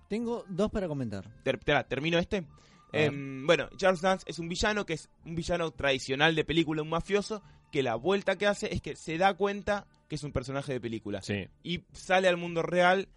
Tengo 0.08 0.44
dos 0.48 0.70
para 0.70 0.88
comentar. 0.88 1.24
ter- 1.42 1.58
¿Termino 1.84 2.18
este? 2.18 2.44
Em, 2.92 3.46
bueno, 3.46 3.68
Charles 3.76 4.00
Dance 4.00 4.24
es 4.28 4.38
un 4.38 4.48
villano 4.48 4.84
que 4.86 4.92
es 4.94 5.08
un 5.24 5.34
villano 5.34 5.70
tradicional 5.72 6.34
de 6.34 6.44
película, 6.44 6.82
un 6.82 6.90
mafioso, 6.90 7.42
que 7.72 7.82
la 7.82 7.96
vuelta 7.96 8.36
que 8.36 8.46
hace 8.46 8.72
es 8.72 8.80
que 8.80 8.94
se 8.94 9.18
da 9.18 9.34
cuenta 9.34 9.86
que 10.08 10.14
es 10.14 10.22
un 10.22 10.32
personaje 10.32 10.72
de 10.72 10.80
película. 10.80 11.20
Sí. 11.22 11.48
Y 11.64 11.82
sale 11.92 12.28
al 12.28 12.36
mundo 12.36 12.62
real 12.62 13.08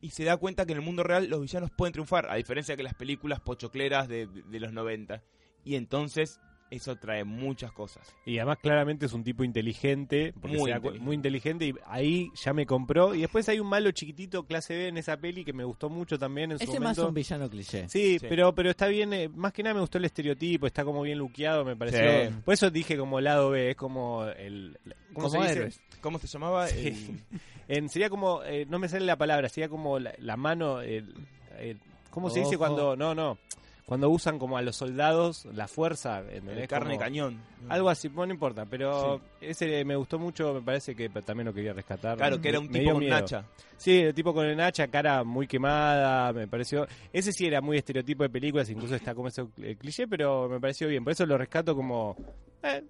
y 0.00 0.10
se 0.10 0.24
da 0.24 0.36
cuenta 0.38 0.64
que 0.64 0.72
en 0.72 0.78
el 0.78 0.84
mundo 0.84 1.02
real 1.02 1.28
los 1.28 1.40
villanos 1.40 1.70
pueden 1.70 1.92
triunfar, 1.92 2.30
a 2.30 2.36
diferencia 2.36 2.76
que 2.76 2.82
las 2.82 2.94
películas 2.94 3.40
pochocleras 3.40 4.08
de, 4.08 4.26
de- 4.26 4.42
de 4.42 4.60
los 4.60 4.72
90. 4.72 5.22
Y 5.66 5.74
entonces 5.74 6.40
eso 6.68 6.96
trae 6.96 7.22
muchas 7.22 7.70
cosas. 7.70 8.12
Y 8.24 8.38
además 8.38 8.58
claramente 8.60 9.06
es 9.06 9.12
un 9.12 9.22
tipo 9.22 9.44
inteligente, 9.44 10.32
porque 10.40 10.56
Muy 10.56 10.70
inteligente. 10.72 11.04
muy 11.04 11.14
inteligente 11.14 11.64
y 11.66 11.74
ahí 11.86 12.28
ya 12.34 12.52
me 12.52 12.66
compró. 12.66 13.14
Y 13.14 13.20
después 13.20 13.48
hay 13.48 13.60
un 13.60 13.68
malo 13.68 13.90
chiquitito 13.92 14.44
clase 14.46 14.74
B 14.74 14.88
en 14.88 14.96
esa 14.96 15.16
peli 15.16 15.44
que 15.44 15.52
me 15.52 15.62
gustó 15.62 15.88
mucho 15.88 16.18
también 16.18 16.50
en 16.52 16.58
su 16.58 16.64
Ese 16.64 16.80
más 16.80 16.96
momento. 16.98 17.08
un 17.08 17.14
villano 17.14 17.48
cliché. 17.50 17.88
Sí, 17.88 18.18
Sí. 18.18 18.26
pero 18.28 18.52
pero 18.52 18.70
está 18.70 18.88
bien, 18.88 19.12
eh, 19.12 19.28
más 19.28 19.52
que 19.52 19.62
nada 19.62 19.74
me 19.74 19.80
gustó 19.80 19.98
el 19.98 20.06
estereotipo, 20.06 20.66
está 20.66 20.84
como 20.84 21.02
bien 21.02 21.18
luqueado, 21.18 21.64
me 21.64 21.76
pareció. 21.76 22.00
Sí. 22.30 22.34
Por 22.44 22.54
eso 22.54 22.68
dije 22.70 22.96
como 22.98 23.20
lado 23.20 23.50
B, 23.50 23.70
es 23.70 23.76
como 23.76 24.24
el... 24.24 24.76
¿Cómo 25.12 25.28
Como 25.30 25.44
se 25.44 25.64
dice? 25.66 25.80
¿Cómo 26.00 26.18
se 26.18 26.26
llamaba? 26.26 26.66
Sí. 26.68 26.88
El- 26.88 27.38
En, 27.68 27.88
sería 27.88 28.08
como, 28.08 28.44
eh, 28.44 28.64
no 28.68 28.78
me 28.78 28.88
sale 28.88 29.04
la 29.04 29.16
palabra, 29.16 29.48
sería 29.48 29.68
como 29.68 29.98
la, 29.98 30.14
la 30.18 30.36
mano, 30.36 30.80
el, 30.82 31.12
el- 31.58 31.80
¿cómo 32.10 32.30
se 32.30 32.38
dice 32.40 32.56
cuando, 32.56 32.94
no, 32.96 33.12
no, 33.12 33.38
cuando 33.86 34.10
usan 34.10 34.38
como 34.38 34.58
a 34.58 34.62
los 34.62 34.76
soldados 34.76 35.46
la 35.46 35.68
fuerza? 35.68 36.18
el 36.18 36.38
¿entendés? 36.38 36.68
carne 36.68 36.90
Como- 36.96 37.00
cañón. 37.00 37.40
Algo 37.68 37.88
así, 37.88 38.08
bueno, 38.08 38.26
no 38.28 38.34
importa, 38.34 38.66
pero 38.66 39.20
ese 39.40 39.84
me 39.84 39.94
gustó 39.96 40.18
mucho, 40.18 40.52
me 40.54 40.60
parece 40.60 40.94
que 40.94 41.08
también 41.08 41.46
lo 41.46 41.54
quería 41.54 41.72
rescatar. 41.72 42.16
Claro, 42.18 42.40
que 42.40 42.48
era 42.48 42.58
un 42.60 42.66
me 42.70 42.80
tipo 42.80 42.92
con 42.94 43.12
hacha. 43.12 43.44
Sí, 43.76 44.00
el 44.00 44.12
tipo 44.14 44.34
con 44.34 44.44
el 44.44 44.60
hacha, 44.60 44.88
cara 44.88 45.22
muy 45.24 45.46
quemada, 45.46 46.32
me 46.32 46.46
pareció. 46.48 46.86
Ese 47.12 47.30
sí 47.32 47.46
era 47.46 47.60
muy 47.60 47.78
estereotipo 47.78 48.22
de 48.24 48.28
películas, 48.30 48.68
incluso 48.70 48.94
está 48.96 49.14
como 49.14 49.28
ese 49.28 49.46
eh, 49.62 49.76
cliché, 49.76 50.06
pero 50.08 50.48
me 50.48 50.60
pareció 50.60 50.88
bien. 50.88 51.02
Por 51.04 51.12
eso 51.12 51.24
lo 51.24 51.38
rescato 51.38 51.74
como. 51.76 52.16
eh, 52.62 52.82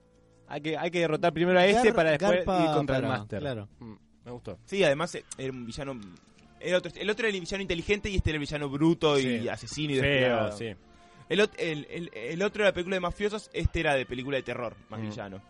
hay, 0.48 0.60
que, 0.60 0.76
hay 0.78 0.90
que 0.90 1.00
derrotar 1.00 1.32
primero 1.32 1.58
a 1.58 1.66
este 1.66 1.90
Gar- 1.92 1.94
para 1.94 2.10
después 2.12 2.36
garpa 2.36 2.64
ir 2.64 2.70
contra 2.72 2.96
el 2.98 3.02
Master. 3.02 3.40
claro. 3.40 3.68
Mm, 3.80 3.94
me 4.24 4.30
gustó. 4.30 4.58
Sí, 4.64 4.82
además 4.82 5.14
eh, 5.14 5.24
era 5.36 5.52
un 5.52 5.66
villano... 5.66 6.00
era 6.68 6.78
otro- 6.78 6.92
el 6.94 7.08
otro 7.10 7.26
era 7.26 7.34
el 7.34 7.40
villano 7.40 7.62
inteligente 7.62 8.08
y 8.10 8.16
este 8.16 8.30
era 8.30 8.36
el 8.36 8.40
villano 8.40 8.68
bruto 8.68 9.18
y 9.18 9.48
asesino 9.48 9.94
y 9.94 10.00
Feo, 10.00 10.52
sí. 10.56 10.74
El, 11.28 11.40
el, 11.58 11.86
el- 11.90 12.10
el 12.14 12.42
otro 12.42 12.62
era 12.62 12.72
película 12.72 12.96
de 12.96 13.00
mafiosos, 13.00 13.50
este 13.52 13.80
era 13.80 13.94
de 13.94 14.06
película 14.06 14.36
de 14.36 14.42
terror, 14.42 14.76
más 14.88 15.00
Mm. 15.00 15.08
villano. 15.08 15.42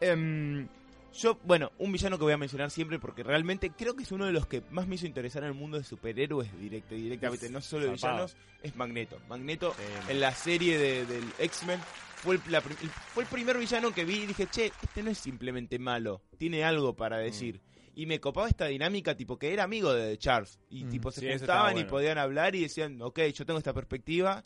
Em, 0.00 0.66
yo, 1.14 1.38
bueno, 1.44 1.72
un 1.78 1.92
villano 1.92 2.16
que 2.18 2.24
voy 2.24 2.32
a 2.32 2.38
mencionar 2.38 2.70
siempre 2.70 2.98
porque 2.98 3.22
realmente 3.22 3.70
creo 3.70 3.94
que 3.94 4.02
es 4.02 4.12
uno 4.12 4.26
de 4.26 4.32
los 4.32 4.46
que 4.46 4.62
más 4.70 4.86
me 4.86 4.94
hizo 4.96 5.06
interesar 5.06 5.42
en 5.42 5.50
el 5.50 5.54
mundo 5.54 5.78
de 5.78 5.84
superhéroes 5.84 6.48
directo, 6.58 6.94
directamente, 6.94 7.48
no 7.50 7.60
solo 7.60 7.84
de 7.86 7.92
villanos, 7.92 8.36
es 8.62 8.74
Magneto. 8.76 9.18
Magneto 9.28 9.74
Sí. 9.76 10.12
en 10.12 10.20
la 10.20 10.32
serie 10.34 10.78
de- 10.78 11.06
del 11.06 11.24
X-Men 11.38 11.80
fue 12.16 12.36
el, 12.36 12.40
la 12.48 12.58
el- 12.58 12.88
fue 13.12 13.24
el 13.24 13.28
primer 13.28 13.58
villano 13.58 13.92
que 13.92 14.04
vi 14.04 14.20
y 14.22 14.26
dije, 14.26 14.46
che, 14.50 14.72
este 14.82 15.02
no 15.02 15.10
es 15.10 15.18
simplemente 15.18 15.78
malo, 15.78 16.20
tiene 16.38 16.64
algo 16.64 16.94
para 16.94 17.18
decir. 17.18 17.60
Y 17.94 18.06
me 18.06 18.20
copaba 18.20 18.48
esta 18.48 18.66
dinámica, 18.66 19.14
tipo, 19.16 19.38
que 19.38 19.52
era 19.52 19.64
amigo 19.64 19.92
de 19.92 20.16
Charles. 20.18 20.58
Y 20.70 20.84
Mm. 20.84 20.88
tipo, 20.90 21.10
se 21.10 21.20
Sí, 21.20 21.38
juntaban 21.38 21.76
y 21.76 21.84
podían 21.84 22.16
hablar 22.18 22.54
y 22.54 22.62
decían, 22.62 23.00
ok, 23.02 23.20
yo 23.34 23.44
tengo 23.44 23.58
esta 23.58 23.74
perspectiva. 23.74 24.42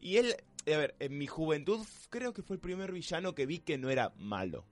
Y 0.00 0.16
él, 0.16 0.34
a 0.66 0.76
ver, 0.76 0.94
en 0.98 1.16
mi 1.16 1.26
juventud 1.26 1.86
creo 2.10 2.32
que 2.32 2.42
fue 2.42 2.56
el 2.56 2.60
primer 2.60 2.90
villano 2.92 3.34
que 3.34 3.46
vi 3.46 3.60
que 3.60 3.78
no 3.78 3.88
era 3.90 4.12
malo. 4.18 4.64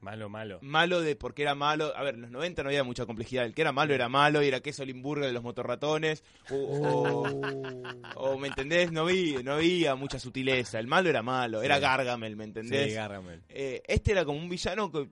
Malo, 0.00 0.28
malo. 0.28 0.58
Malo 0.62 1.00
de 1.00 1.14
porque 1.14 1.42
era 1.42 1.54
malo. 1.54 1.96
A 1.96 2.02
ver, 2.02 2.16
en 2.16 2.22
los 2.22 2.30
90 2.32 2.64
no 2.64 2.68
había 2.70 2.82
mucha 2.82 3.06
complejidad. 3.06 3.44
El 3.46 3.54
que 3.54 3.62
era 3.62 3.70
malo 3.70 3.94
era 3.94 4.08
malo 4.08 4.42
y 4.42 4.48
era 4.48 4.58
queso 4.60 4.84
Limburger 4.84 5.26
de 5.26 5.32
los 5.32 5.44
motorratones. 5.44 6.24
O, 6.50 6.56
o- 6.56 7.22
o, 8.16 8.36
¿me 8.38 8.48
entendés? 8.48 8.90
No 8.90 9.04
vi, 9.04 9.36
no 9.44 9.52
había 9.54 9.94
mucha 9.94 10.18
sutileza. 10.18 10.80
El 10.80 10.88
malo 10.88 11.08
era 11.08 11.22
malo. 11.22 11.62
Era 11.62 11.76
Sí. 11.76 11.82
Gargamel, 11.82 12.34
¿me 12.34 12.44
entendés? 12.44 12.88
Sí, 12.88 12.94
Gargamel. 12.94 13.42
Eh, 13.48 13.80
este 13.86 14.10
era 14.10 14.24
como 14.24 14.38
un 14.40 14.48
villano 14.48 14.90
que, 14.90 15.08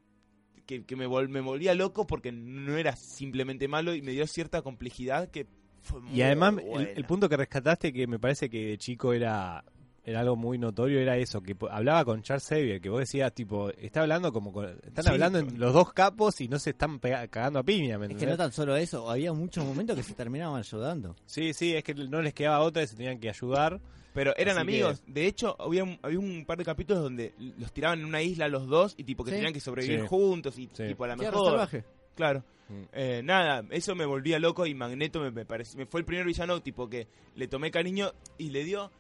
que, 0.71 0.85
que 0.85 0.95
me, 0.97 1.09
vol- 1.09 1.29
me 1.29 1.41
volvía 1.41 1.75
loco 1.75 2.07
porque 2.07 2.31
no 2.31 2.77
era 2.77 2.95
simplemente 2.95 3.67
malo 3.67 3.93
y 3.95 4.03
me 4.03 4.13
dio 4.13 4.25
cierta 4.29 4.63
complejidad 4.63 5.29
que 5.31 5.47
fue 5.83 6.01
muy 6.01 6.17
Y 6.17 6.23
además, 6.23 6.55
el, 6.59 6.65
buena. 6.65 6.91
el 6.91 7.05
punto 7.07 7.29
que 7.29 7.37
rescataste, 7.37 7.93
que 7.93 8.07
me 8.07 8.21
parece 8.21 8.49
que 8.49 8.67
de 8.69 8.79
chico 8.79 9.13
era 9.13 9.65
era 10.03 10.21
algo 10.21 10.35
muy 10.35 10.57
notorio, 10.59 10.99
era 10.99 11.17
eso, 11.19 11.43
que 11.43 11.55
hablaba 11.71 12.05
con 12.07 12.23
Charles 12.23 12.47
Xavier, 12.49 12.81
que 12.81 12.89
vos 12.89 13.01
decías, 13.01 13.33
tipo, 13.35 13.69
está 13.71 14.01
hablando 14.01 14.33
como, 14.33 14.51
con- 14.53 14.79
están 14.83 15.05
Sí, 15.05 15.11
hablando 15.11 15.39
en 15.41 15.59
los 15.61 15.75
dos 15.75 15.93
capos 15.93 16.41
y 16.41 16.49
no 16.49 16.59
se 16.59 16.71
están 16.71 16.99
cagando 16.99 17.59
a 17.59 17.63
piña, 17.63 17.99
¿me 17.99 18.07
Es 18.07 18.17
que 18.17 18.27
no 18.27 18.37
tan 18.37 18.51
solo 18.51 18.77
eso, 18.77 19.11
había 19.11 19.33
muchos 19.35 19.65
momentos 19.65 19.97
que 19.97 20.03
se 20.03 20.15
terminaban 20.15 20.59
ayudando. 20.59 21.17
Sí, 21.27 21.53
sí, 21.53 21.75
es 21.75 21.85
que 21.85 21.95
no 21.95 22.23
les 22.23 22.33
quedaba 22.33 22.61
otra 22.61 22.83
y 22.83 22.87
se 22.87 22.97
tenían 22.97 23.19
que 23.21 23.29
ayudar. 23.29 23.79
Pero 24.13 24.35
eran 24.37 24.57
Así 24.57 24.63
amigos. 24.63 25.03
De 25.07 25.27
hecho, 25.27 25.57
había 25.61 25.85
un, 25.85 25.99
había 26.03 26.19
un 26.19 26.45
par 26.45 26.59
de 26.59 26.65
capítulos 26.65 27.03
donde 27.03 27.33
los 27.59 27.73
tiraban 27.73 28.01
en 28.01 28.07
una 28.07 28.21
isla 28.23 28.49
los 28.49 28.67
dos 28.67 28.95
y 28.97 29.05
tipo 29.05 29.23
que 29.25 29.31
Sí. 29.31 29.37
tenían 29.37 29.53
que 29.53 29.61
sobrevivir 29.61 30.01
Sí. 30.01 30.07
juntos 30.09 30.59
y 30.59 30.69
Sí. 30.73 30.89
tipo 30.89 31.05
a 31.05 31.09
la 31.09 31.17
mejor. 31.17 31.47
salvaje. 31.47 31.85
claro. 32.17 32.43
Mm. 32.69 32.83
Eh, 32.93 33.21
nada, 33.25 33.65
eso 33.71 33.95
me 33.95 34.05
volvía 34.05 34.39
loco 34.39 34.65
y 34.67 34.75
Magneto 34.75 35.21
me, 35.21 35.31
me, 35.31 35.45
parece- 35.45 35.77
me 35.77 35.87
fue 35.87 36.01
el 36.01 36.07
primer 36.07 36.25
villano 36.27 36.61
tipo 36.61 36.89
que 36.89 37.07
le 37.35 37.49
tomé 37.49 37.71
cariño 37.71 38.13
y 38.39 38.51
le 38.51 38.63
dio 38.65 38.91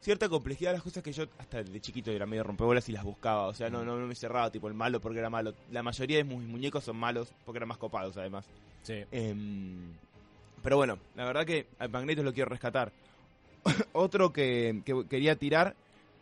cierta 0.00 0.28
complejidad 0.28 0.70
a 0.70 0.74
las 0.74 0.82
cosas 0.82 1.02
que 1.02 1.12
yo 1.12 1.24
hasta 1.38 1.62
de 1.62 1.80
chiquito 1.80 2.10
era 2.10 2.24
medio 2.24 2.44
rompebolas 2.44 2.88
y 2.88 2.92
las 2.92 3.04
buscaba. 3.04 3.46
O 3.48 3.54
sea, 3.54 3.68
no, 3.68 3.84
no, 3.84 3.98
no 3.98 4.06
me 4.06 4.14
cerraba 4.14 4.50
tipo 4.50 4.68
el 4.68 4.74
malo 4.74 5.00
porque 5.00 5.18
era 5.18 5.28
malo. 5.28 5.54
La 5.72 5.82
mayoría 5.82 6.18
de 6.18 6.24
mis 6.24 6.38
muñecos 6.46 6.84
son 6.84 6.96
malos 6.96 7.32
porque 7.44 7.58
eran 7.58 7.68
más 7.68 7.78
copados 7.78 8.16
además. 8.16 8.46
Sí. 8.82 9.02
Em, 9.10 9.92
pero 10.62 10.76
bueno, 10.76 10.98
la 11.16 11.24
verdad 11.24 11.44
que 11.44 11.66
a 11.78 11.88
Magneto 11.88 12.22
lo 12.22 12.32
quiero 12.32 12.48
rescatar. 12.48 12.92
Otro 13.92 14.32
que, 14.32 14.82
que 14.84 15.04
quería 15.08 15.36
tirar, 15.36 15.74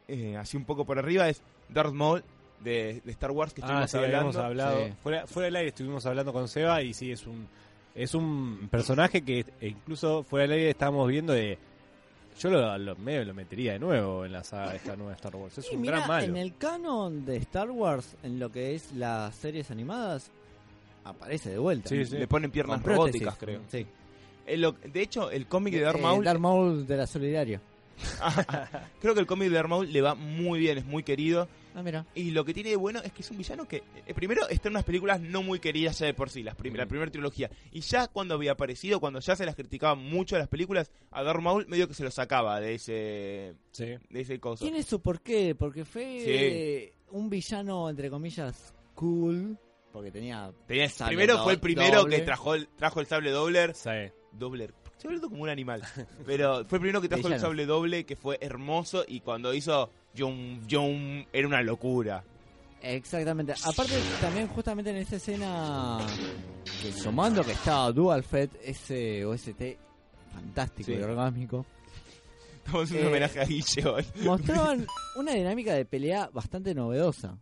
eh, 0.08 0.36
así 0.36 0.56
un 0.56 0.64
poco 0.64 0.84
por 0.84 0.98
arriba, 0.98 1.28
es 1.28 1.42
Darth 1.68 1.92
Maul 1.92 2.22
de, 2.62 3.00
de 3.04 3.12
Star 3.12 3.30
Wars 3.32 3.52
que 3.52 3.60
Ah, 3.62 3.84
estuvimos 3.84 3.90
sí, 3.90 3.98
hablando. 3.98 4.42
hablado. 4.42 4.86
Sí. 4.86 4.92
Fuera, 5.02 5.26
fuera 5.26 5.44
del 5.46 5.56
aire 5.56 5.68
estuvimos 5.68 6.06
hablando 6.06 6.32
con 6.32 6.48
Seba 6.48 6.80
y 6.82 6.94
sí, 6.94 7.12
es 7.12 7.26
un 7.26 7.46
es 7.94 8.14
un 8.14 8.68
personaje 8.70 9.22
que 9.22 9.44
e 9.60 9.68
incluso 9.68 10.22
fuera 10.22 10.42
del 10.42 10.52
aire 10.58 10.70
estábamos 10.70 11.08
viendo 11.08 11.32
de... 11.32 11.58
Yo 12.38 12.50
lo, 12.50 12.76
lo- 12.76 12.96
medio 12.96 13.24
lo 13.24 13.32
metería 13.32 13.72
de 13.72 13.78
nuevo 13.78 14.26
en 14.26 14.32
la 14.32 14.44
saga 14.44 14.72
de 14.72 14.76
esta 14.76 14.94
nueva 14.96 15.14
Star 15.14 15.34
Wars. 15.34 15.56
Es 15.56 15.72
Y 15.72 15.76
un 15.76 15.82
gran 15.82 16.06
malo. 16.06 16.26
en 16.26 16.36
el 16.36 16.54
canon 16.58 17.24
de 17.24 17.38
Star 17.38 17.70
Wars, 17.70 18.14
en 18.22 18.38
lo 18.38 18.52
que 18.52 18.74
es 18.74 18.92
las 18.92 19.34
series 19.36 19.70
animadas, 19.70 20.30
aparece 21.04 21.48
de 21.50 21.58
vuelta. 21.58 21.88
Sí, 21.88 22.04
sí. 22.04 22.18
Le 22.18 22.26
ponen 22.28 22.50
piernas 22.50 22.82
Con 22.82 22.82
prótesis. 22.94 23.22
robóticas, 23.22 23.36
creo. 23.38 23.60
Sí. 23.70 23.86
Eh, 24.46 24.56
lo- 24.56 24.72
de 24.72 25.00
hecho, 25.02 25.30
el 25.30 25.46
cómic 25.46 25.74
de 25.74 25.80
Darth 25.80 25.98
Eh, 25.98 26.02
Maul, 26.02 26.24
Darth 26.24 26.40
Maul 26.40 26.86
de 26.86 26.96
la 26.96 27.06
Solidario. 27.06 27.60
creo 29.00 29.14
que 29.14 29.20
el 29.20 29.26
cómic 29.26 29.48
de 29.48 29.54
Darth 29.56 29.68
Maul 29.68 29.92
le 29.92 30.02
va 30.02 30.14
muy 30.14 30.58
bien, 30.58 30.78
es 30.78 30.84
muy 30.84 31.02
querido. 31.02 31.48
Ah, 31.74 31.82
mira. 31.82 32.06
Y 32.14 32.30
lo 32.30 32.44
que 32.44 32.54
tiene 32.54 32.70
de 32.70 32.76
bueno 32.76 33.00
es 33.02 33.12
que 33.12 33.20
es 33.22 33.30
un 33.30 33.36
villano 33.36 33.68
que, 33.68 33.82
eh, 34.06 34.14
primero, 34.14 34.48
está 34.48 34.68
en 34.68 34.74
unas 34.74 34.84
películas 34.84 35.20
no 35.20 35.42
muy 35.42 35.58
queridas 35.60 35.98
ya 35.98 36.06
de 36.06 36.14
por 36.14 36.30
sí, 36.30 36.42
las 36.42 36.54
prim- 36.54 36.74
la 36.74 36.86
Mm. 36.86 36.88
primera 36.88 37.10
trilogía. 37.10 37.50
Y 37.72 37.80
ya 37.80 38.08
cuando 38.08 38.34
había 38.34 38.52
aparecido, 38.52 38.98
cuando 38.98 39.20
ya 39.20 39.36
se 39.36 39.44
las 39.44 39.54
criticaban 39.54 39.98
mucho 39.98 40.36
a 40.36 40.38
las 40.38 40.48
películas, 40.48 40.90
a 41.10 41.22
Darth 41.22 41.40
Maul 41.40 41.66
medio 41.66 41.86
que 41.86 41.92
se 41.94 42.04
lo 42.04 42.10
sacaba 42.10 42.60
de 42.60 42.74
ese, 42.76 43.54
Sí. 43.72 43.84
de 44.08 44.20
ese 44.20 44.38
coso. 44.40 44.64
¿Quién 44.64 44.76
es 44.76 44.86
su 44.86 45.00
por 45.00 45.20
qué? 45.20 45.54
Porque 45.54 45.84
fue 45.84 46.02
Sí. 46.20 46.30
eh, 46.30 46.92
un 47.10 47.28
villano, 47.28 47.90
entre 47.90 48.08
comillas, 48.08 48.72
cool. 48.94 49.58
Porque 49.92 50.10
tenía. 50.10 50.50
Tenía- 50.66 50.88
Sable 50.90 51.16
primero 51.16 51.42
fue 51.42 51.54
el 51.54 51.60
primero 51.60 52.00
doble. 52.02 52.16
que 52.18 52.22
trajo 52.22 52.54
el, 52.54 52.68
trajo 52.68 53.00
el 53.00 53.06
sable 53.06 53.30
Dobler. 53.30 53.74
Sí. 53.74 53.90
Dobler. 54.38 54.72
Estoy 54.92 55.08
hablando 55.08 55.28
como 55.30 55.42
un 55.42 55.48
animal. 55.48 55.82
Pero 56.26 56.64
fue 56.64 56.78
el 56.78 56.80
primero 56.80 57.00
que 57.00 57.08
trajo 57.08 57.28
el 57.28 57.38
sable 57.40 57.66
doble, 57.66 58.04
que 58.06 58.16
fue 58.16 58.38
hermoso. 58.40 59.04
Y 59.06 59.20
cuando 59.20 59.52
hizo 59.54 59.90
Jum 60.16 60.60
Jum, 60.70 61.24
era 61.32 61.46
una 61.46 61.62
locura. 61.62 62.24
Exactamente. 62.82 63.54
Aparte, 63.64 63.94
también 64.20 64.46
justamente 64.48 64.90
en 64.90 64.96
esta 64.96 65.16
escena 65.16 65.98
que 66.82 66.92
sumando 66.92 67.42
que 67.44 67.52
estaba 67.52 67.90
Dual 67.92 68.22
Fed, 68.22 68.50
ese 68.62 69.24
OST 69.24 69.76
fantástico 70.32 70.86
Sí. 70.92 70.98
y 70.98 71.02
orgásmico, 71.02 71.64
Estamos 72.64 72.90
Eh, 72.92 73.00
un 73.00 73.06
homenaje 73.08 73.40
a 73.40 73.44
Guille 73.44 73.86
hoy. 73.86 74.04
mostraban 74.24 74.86
una 75.16 75.32
dinámica 75.32 75.72
de 75.74 75.84
pelea 75.84 76.28
bastante 76.32 76.74
novedosa. 76.74 77.38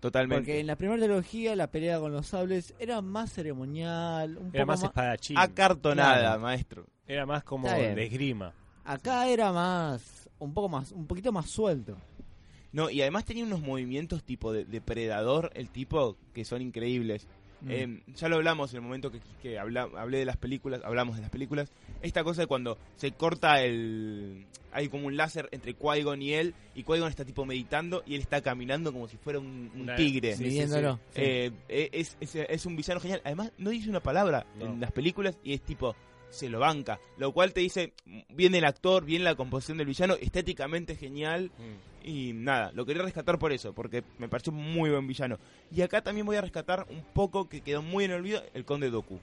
Totalmente. 0.00 0.42
Porque 0.42 0.60
en 0.60 0.66
la 0.66 0.76
primera 0.76 0.98
trilogía 1.02 1.56
la 1.56 1.70
pelea 1.70 1.98
con 1.98 2.12
los 2.12 2.26
sables 2.26 2.74
era 2.78 3.00
más 3.00 3.32
ceremonial, 3.32 4.36
un 4.36 4.48
Era 4.52 4.64
poco 4.64 4.66
más 4.66 4.80
más... 4.80 4.90
espadachín. 4.90 5.38
Acartonada, 5.38 6.18
Claro. 6.20 6.40
maestro. 6.40 6.86
Era 7.06 7.26
más 7.26 7.44
como 7.44 7.68
de 7.68 8.04
esgrima. 8.04 8.52
Acá 8.84 9.28
era 9.28 9.52
más, 9.52 10.28
un 10.38 10.52
poco 10.54 10.68
más, 10.68 10.92
un 10.92 11.06
poquito 11.06 11.32
más 11.32 11.48
suelto. 11.50 11.96
No, 12.72 12.90
y 12.90 13.00
además 13.00 13.24
tenía 13.24 13.44
unos 13.44 13.60
movimientos 13.62 14.22
tipo 14.22 14.52
de 14.52 14.64
depredador, 14.64 15.50
el 15.54 15.70
tipo, 15.70 16.16
que 16.34 16.44
son 16.44 16.60
increíbles. 16.60 17.26
Mm. 17.62 17.70
Eh, 17.70 18.02
ya 18.14 18.28
lo 18.28 18.36
hablamos 18.36 18.70
en 18.72 18.76
el 18.78 18.82
momento 18.82 19.10
que, 19.10 19.20
que 19.42 19.58
habla- 19.58 19.88
hablé 19.96 20.18
de 20.18 20.24
las 20.24 20.36
películas, 20.36 20.80
hablamos 20.84 21.16
de 21.16 21.22
las 21.22 21.30
películas. 21.30 21.70
Esta 22.02 22.22
cosa 22.24 22.42
de 22.42 22.46
cuando 22.46 22.78
se 22.96 23.12
corta 23.12 23.62
el... 23.62 24.44
Hay 24.72 24.88
como 24.88 25.06
un 25.06 25.16
láser 25.16 25.48
entre 25.52 25.74
Qui-Gon 25.74 26.20
y 26.20 26.34
él, 26.34 26.54
y 26.74 26.82
Qui-Gon 26.84 27.08
está 27.08 27.24
tipo 27.24 27.46
meditando 27.46 28.02
y 28.06 28.14
él 28.14 28.20
está 28.20 28.42
caminando 28.42 28.92
como 28.92 29.08
si 29.08 29.16
fuera 29.16 29.38
un, 29.38 29.70
un 29.74 29.90
tigre. 29.96 30.36
sí, 30.36 30.44
Midiéndolo. 30.44 30.96
sí. 31.14 31.20
Eh, 31.22 31.50
eh, 31.68 31.88
es, 31.92 32.16
es, 32.20 32.34
es 32.34 32.66
un 32.66 32.76
villano 32.76 33.00
genial. 33.00 33.22
Además, 33.24 33.52
no 33.56 33.70
dice 33.70 33.88
una 33.88 34.00
palabra 34.00 34.44
No. 34.58 34.66
en 34.66 34.80
las 34.80 34.92
películas 34.92 35.38
y 35.42 35.54
es 35.54 35.62
tipo, 35.62 35.96
se 36.28 36.50
lo 36.50 36.58
banca. 36.58 37.00
Lo 37.16 37.32
cual 37.32 37.54
te 37.54 37.60
dice, 37.60 37.94
bien 38.28 38.54
el 38.54 38.66
actor, 38.66 39.06
bien 39.06 39.24
la 39.24 39.34
composición 39.34 39.78
del 39.78 39.86
villano, 39.86 40.14
estéticamente 40.20 40.94
genial. 40.94 41.50
Y 42.06 42.32
nada, 42.32 42.70
lo 42.72 42.86
quería 42.86 43.02
rescatar 43.02 43.36
por 43.38 43.52
eso, 43.52 43.72
porque 43.74 44.02
me 44.18 44.28
pareció 44.28 44.52
un 44.52 44.72
muy 44.72 44.88
buen 44.90 45.06
villano. 45.08 45.38
Y 45.74 45.82
acá 45.82 46.02
también 46.02 46.24
voy 46.24 46.36
a 46.36 46.40
rescatar 46.40 46.86
un 46.88 47.02
poco 47.12 47.48
que 47.48 47.60
quedó 47.60 47.82
muy 47.82 48.04
en 48.04 48.12
el 48.12 48.18
olvido, 48.18 48.42
el 48.54 48.64
Conde 48.64 48.88
Doku. 48.90 49.18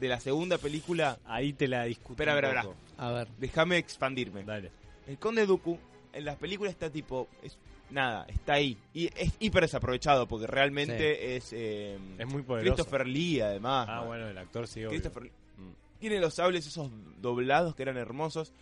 De 0.00 0.08
la 0.08 0.18
segunda 0.18 0.56
película, 0.58 1.18
Ahí 1.26 1.52
te 1.52 1.68
la 1.68 1.84
discutí. 1.84 2.14
Espera, 2.22 2.34
espera, 2.34 2.62
poco. 2.62 2.74
A 2.96 3.12
ver. 3.12 3.28
déjame 3.38 3.76
expandirme. 3.76 4.42
Dale. 4.44 4.72
El 5.06 5.18
Conde 5.18 5.44
Dooku 5.46 5.78
en 6.14 6.24
las 6.24 6.36
películas 6.36 6.72
está 6.72 6.88
tipo. 6.90 7.28
Es, 7.42 7.56
nada, 7.90 8.24
está 8.28 8.54
ahí. 8.54 8.76
Y 8.94 9.06
es 9.14 9.34
hiper 9.38 9.62
desaprovechado 9.62 10.26
porque 10.26 10.46
realmente 10.46 11.36
es. 11.36 11.52
eh, 11.52 11.98
Es 12.18 12.26
muy 12.26 12.42
poderoso. 12.42 12.74
Christopher 12.74 13.06
Lee, 13.06 13.40
además. 13.42 13.86
Ah, 13.90 14.04
bueno, 14.06 14.26
el 14.26 14.38
actor 14.38 14.66
sí, 14.66 14.80
obvio. 14.80 14.88
Christopher 14.88 15.24
Lee. 15.24 15.32
Mm. 15.58 15.72
Tiene 16.00 16.18
los 16.18 16.34
sables 16.34 16.66
esos 16.66 16.90
doblados 17.20 17.74
que 17.76 17.82
eran 17.82 17.98
hermosos. 17.98 18.52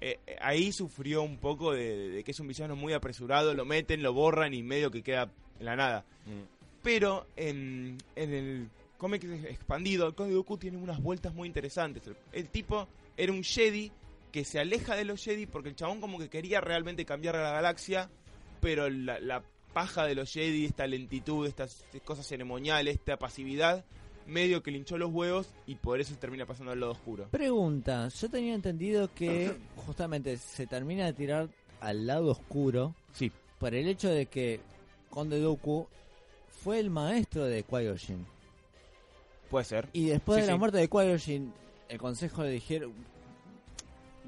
Eh, 0.00 0.18
ahí 0.40 0.72
sufrió 0.72 1.22
un 1.22 1.38
poco 1.38 1.72
de, 1.72 2.10
de 2.10 2.24
que 2.24 2.30
es 2.30 2.40
un 2.40 2.48
villano 2.48 2.76
muy 2.76 2.92
apresurado. 2.92 3.54
Lo 3.54 3.64
meten, 3.64 4.02
lo 4.02 4.12
borran 4.12 4.54
y 4.54 4.62
medio 4.62 4.90
que 4.90 5.02
queda 5.02 5.30
en 5.58 5.66
la 5.66 5.76
nada. 5.76 6.04
Mm. 6.26 6.82
Pero 6.82 7.26
en, 7.36 7.98
en 8.16 8.34
el 8.34 8.68
cómic 8.96 9.24
expandido, 9.24 10.06
el 10.06 10.14
Conde 10.14 10.34
Dooku 10.34 10.58
tiene 10.58 10.76
unas 10.78 11.02
vueltas 11.02 11.34
muy 11.34 11.46
interesantes. 11.48 12.06
El, 12.06 12.16
el 12.32 12.48
tipo 12.48 12.88
era 13.16 13.32
un 13.32 13.42
Jedi 13.42 13.90
que 14.32 14.44
se 14.44 14.60
aleja 14.60 14.94
de 14.94 15.04
los 15.04 15.22
Jedi 15.22 15.46
porque 15.46 15.70
el 15.70 15.76
chabón 15.76 16.00
como 16.00 16.18
que 16.18 16.28
quería 16.28 16.60
realmente 16.60 17.04
cambiar 17.04 17.36
a 17.36 17.42
la 17.42 17.52
galaxia, 17.52 18.10
pero 18.60 18.88
la, 18.88 19.18
la 19.20 19.42
paja 19.72 20.06
de 20.06 20.14
los 20.14 20.32
Jedi, 20.32 20.64
esta 20.64 20.86
lentitud, 20.86 21.46
estas 21.46 21.84
cosas 22.04 22.26
ceremoniales, 22.26 22.96
esta 22.96 23.16
pasividad, 23.16 23.84
medio 24.28 24.62
que 24.62 24.70
le 24.70 24.78
hinchó 24.78 24.96
los 24.98 25.10
huevos 25.12 25.48
y 25.66 25.74
por 25.74 26.00
eso 26.00 26.14
termina 26.16 26.46
pasando 26.46 26.72
al 26.72 26.80
lado 26.80 26.92
oscuro. 26.92 27.26
Pregunta, 27.30 28.08
yo 28.08 28.28
tenía 28.30 28.54
entendido 28.54 29.12
que 29.14 29.52
justamente 29.86 30.36
se 30.36 30.66
termina 30.66 31.06
de 31.06 31.12
tirar 31.14 31.48
al 31.80 32.06
lado 32.06 32.30
oscuro 32.30 32.94
Sí, 33.12 33.32
por 33.58 33.74
el 33.74 33.88
hecho 33.88 34.08
de 34.10 34.26
que 34.26 34.60
Conde 35.10 35.40
Dooku 35.40 35.86
fue 36.62 36.78
el 36.78 36.90
maestro 36.90 37.44
de 37.44 37.64
Qui-Gon 37.66 38.24
puede 39.50 39.64
ser. 39.64 39.88
Y 39.92 40.06
después 40.06 40.36
Sí, 40.36 40.40
de 40.42 40.46
la 40.48 40.52
sí. 40.54 40.58
muerte 40.58 40.78
de 40.78 40.90
Qui-Gon 40.90 41.52
el 41.88 41.98
consejo 41.98 42.42
le 42.42 42.50
dijeron, 42.50 42.92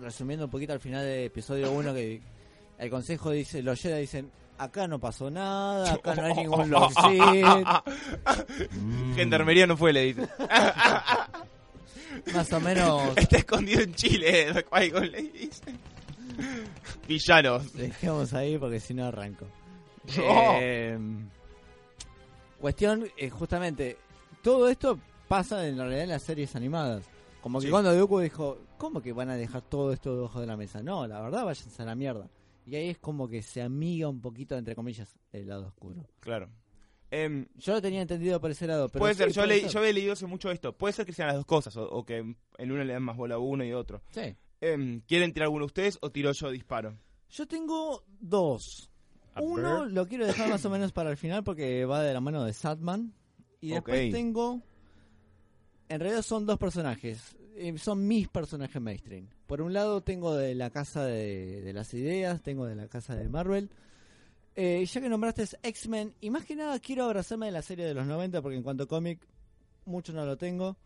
resumiendo 0.01 0.46
un 0.46 0.51
poquito 0.51 0.72
al 0.72 0.80
final 0.80 1.05
del 1.05 1.24
episodio 1.24 1.70
1, 1.72 1.92
que 1.92 2.20
el 2.78 2.90
consejo 2.90 3.30
dice, 3.30 3.62
los 3.62 3.78
Jedi 3.80 4.01
dicen, 4.01 4.30
acá 4.64 4.86
no 4.86 4.98
pasó 4.98 5.30
nada, 5.30 5.94
acá 5.94 6.14
no 6.14 6.24
hay 6.24 6.34
ningún. 6.34 6.70
Mm. 6.70 9.14
Gendarmería 9.16 9.66
no 9.66 9.76
fue, 9.76 9.92
le 9.92 10.02
dice. 10.04 10.28
Más 12.34 12.52
o 12.52 12.61
menos, 12.61 13.16
Está 13.16 13.38
escondido 13.38 13.80
en 13.80 13.94
Chile, 13.94 14.52
Qui-Gon 14.70 15.11
le 15.11 15.22
dice. 15.22 15.62
Villanos. 17.08 17.72
dejemos 17.72 18.34
ahí 18.34 18.58
porque 18.58 18.80
si 18.80 18.94
no 18.94 19.06
arranco. 19.06 19.46
Oh. 20.18 20.56
Eh, 20.61 20.98
cuestión, 22.61 23.06
eh, 23.16 23.30
justamente, 23.30 23.96
todo 24.42 24.68
esto 24.68 24.98
pasa 25.28 25.66
en 25.66 25.78
realidad 25.78 26.02
en 26.02 26.08
las 26.11 26.22
series 26.22 26.54
animadas. 26.56 27.04
Como 27.42 27.58
que 27.61 27.66
Sí. 27.66 27.70
cuando 27.70 27.94
Dooku 27.94 28.20
dijo, 28.20 28.58
¿cómo 28.76 29.00
que 29.00 29.12
van 29.14 29.30
a 29.30 29.36
dejar 29.36 29.62
todo 29.62 29.92
esto 29.92 30.14
debajo 30.14 30.40
de 30.40 30.46
la 30.46 30.56
mesa? 30.56 30.82
No, 30.82 31.06
la 31.06 31.20
verdad, 31.22 31.44
váyanse 31.44 31.82
a 31.82 31.86
la 31.86 31.94
mierda. 31.94 32.26
Y 32.70 32.76
ahí 32.76 32.88
es 32.90 32.98
como 32.98 33.28
que 33.28 33.42
se 33.42 33.60
amiga 33.62 34.08
un 34.08 34.20
poquito, 34.20 34.56
entre 34.56 34.76
comillas, 34.76 35.18
el 35.32 35.48
lado 35.48 35.66
oscuro. 35.66 36.06
Claro. 36.20 36.48
Em, 37.10 37.46
Yo 37.56 37.72
lo 37.72 37.82
tenía 37.82 38.00
entendido 38.02 38.40
por 38.40 38.52
ese 38.52 38.68
lado, 38.68 38.88
pero 38.88 39.00
puede 39.00 39.14
sí, 39.14 39.18
ser, 39.18 39.32
yo, 39.32 39.42
puede 39.42 39.54
leí- 39.56 39.60
ser. 39.62 39.70
yo 39.70 39.78
había 39.80 39.92
leído 39.92 40.12
hace 40.12 40.26
mucho 40.26 40.50
esto. 40.52 40.72
Puede 40.78 40.92
ser 40.92 41.04
que 41.04 41.12
sean 41.12 41.26
las 41.26 41.36
dos 41.36 41.46
cosas, 41.46 41.76
o, 41.76 41.88
o 41.90 42.04
que 42.04 42.18
en 42.18 42.36
uno 42.70 42.84
le 42.84 42.92
dan 42.92 43.02
más 43.02 43.16
bola 43.16 43.34
a 43.34 43.38
uno 43.38 43.64
y 43.64 43.72
otro. 43.72 44.02
Sí. 44.10 44.36
Em, 44.60 45.00
¿Quieren 45.00 45.32
tirar 45.32 45.46
alguno 45.46 45.64
ustedes 45.64 45.98
o 46.00 46.12
tiro 46.12 46.30
yo 46.30 46.50
disparo? 46.52 46.96
Yo 47.30 47.48
tengo 47.48 48.04
dos. 48.20 48.88
A 49.34 49.42
Uno 49.42 49.80
ver. 49.80 49.92
lo 49.92 50.06
quiero 50.06 50.26
dejar 50.26 50.48
más 50.48 50.64
o 50.64 50.70
menos 50.70 50.92
para 50.92 51.10
el 51.10 51.16
final 51.16 51.42
porque 51.42 51.84
va 51.84 52.02
de 52.02 52.12
la 52.14 52.20
mano 52.20 52.44
de 52.44 52.52
Satman. 52.52 53.12
Y 53.60 53.70
después 53.70 54.06
Ok. 54.08 54.12
tengo. 54.12 54.62
En 55.88 55.98
realidad 56.00 56.22
son 56.22 56.46
dos 56.46 56.58
personajes. 56.58 57.36
Eh, 57.68 57.78
son 57.78 58.06
mis 58.06 58.28
personajes 58.28 58.80
mainstream. 58.80 59.26
Por 59.46 59.61
un 59.62 59.72
lado 59.72 60.02
tengo 60.02 60.34
de 60.34 60.54
la 60.54 60.70
casa 60.70 61.04
de, 61.04 61.61
de 61.62 61.72
las 61.72 61.92
ideas, 61.94 62.42
tengo 62.42 62.66
de 62.66 62.74
la 62.76 62.88
casa 62.88 63.14
de 63.14 63.28
Marvel. 63.28 63.70
Eh, 64.56 64.84
ya 64.84 65.00
que 65.00 65.08
nombraste 65.08 65.44
X-Men, 65.62 66.12
y 66.20 66.30
más 66.30 66.44
que 66.44 66.56
nada 66.56 66.78
quiero 66.80 67.04
abrazarme 67.04 67.46
de 67.46 67.52
la 67.52 67.62
serie 67.62 67.84
de 67.86 67.94
los 67.94 68.06
90 68.06 68.42
porque 68.42 68.56
en 68.56 68.62
cuanto 68.62 68.84
a 68.84 68.88
cómic, 68.88 69.20
mucho 69.86 70.12
no 70.12 70.24
lo 70.26 70.36
tengo. 70.36 70.76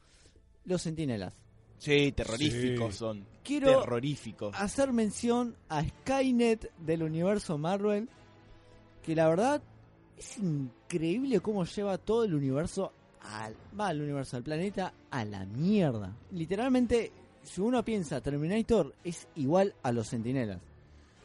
Los 0.64 0.83
Sentinelas. 0.83 1.35
Sí, 1.79 2.12
terroríficos 2.12 2.95
Sí. 2.95 2.99
son. 2.99 3.27
Quiero 3.43 3.81
Terroríficos. 3.81 4.55
hacer 4.59 4.93
mención 4.93 5.57
a 5.68 5.83
Skynet 5.85 6.70
del 6.79 7.03
universo 7.03 7.59
Marvel, 7.59 8.09
que 9.03 9.14
la 9.14 9.29
verdad 9.29 9.62
es 10.16 10.39
increíble 10.39 11.41
cómo 11.41 11.64
lleva 11.64 11.99
todo 11.99 12.25
el 12.25 12.35
universo 12.35 12.93
al, 13.25 13.57
va 13.79 13.89
al 13.89 14.01
universo, 14.01 14.37
al 14.37 14.43
planeta, 14.45 14.93
a 15.11 15.25
la 15.25 15.45
mierda. 15.47 16.14
Literalmente, 16.33 17.11
si 17.43 17.61
uno 17.61 17.85
piensa 17.85 18.20
Terminator, 18.20 18.95
es 19.03 19.27
igual 19.37 19.75
a 19.83 19.93
los 19.93 20.07
sentinelas. 20.09 20.61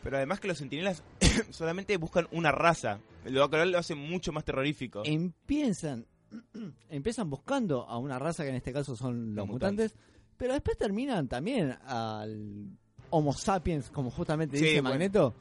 Pero 0.04 0.18
además 0.18 0.40
que 0.40 0.48
los 0.48 0.58
sentinelas 0.58 1.04
solamente 1.50 1.98
buscan 1.98 2.28
una 2.32 2.52
raza. 2.52 3.00
Lo 3.26 3.50
cual 3.50 3.72
lo 3.72 3.78
hace 3.78 3.96
mucho 3.96 4.32
más 4.32 4.46
terrorífico. 4.46 5.02
Empiezan, 5.06 6.06
empiezan 6.90 7.30
buscando 7.30 7.84
a 7.88 7.98
una 7.98 8.18
raza 8.18 8.44
que 8.44 8.50
en 8.50 8.56
este 8.56 8.72
caso 8.74 8.96
son 8.96 9.28
los 9.36 9.46
Los 9.46 9.48
mutantes, 9.48 9.96
pero 10.38 10.54
después 10.54 10.78
terminan 10.78 11.28
también 11.28 11.76
al 11.86 12.68
Homo 13.10 13.34
sapiens, 13.34 13.90
como 13.90 14.10
justamente 14.10 14.58
Sí, 14.58 14.64
dice 14.64 14.76
bueno. 14.82 14.90
Magneto, 14.92 15.34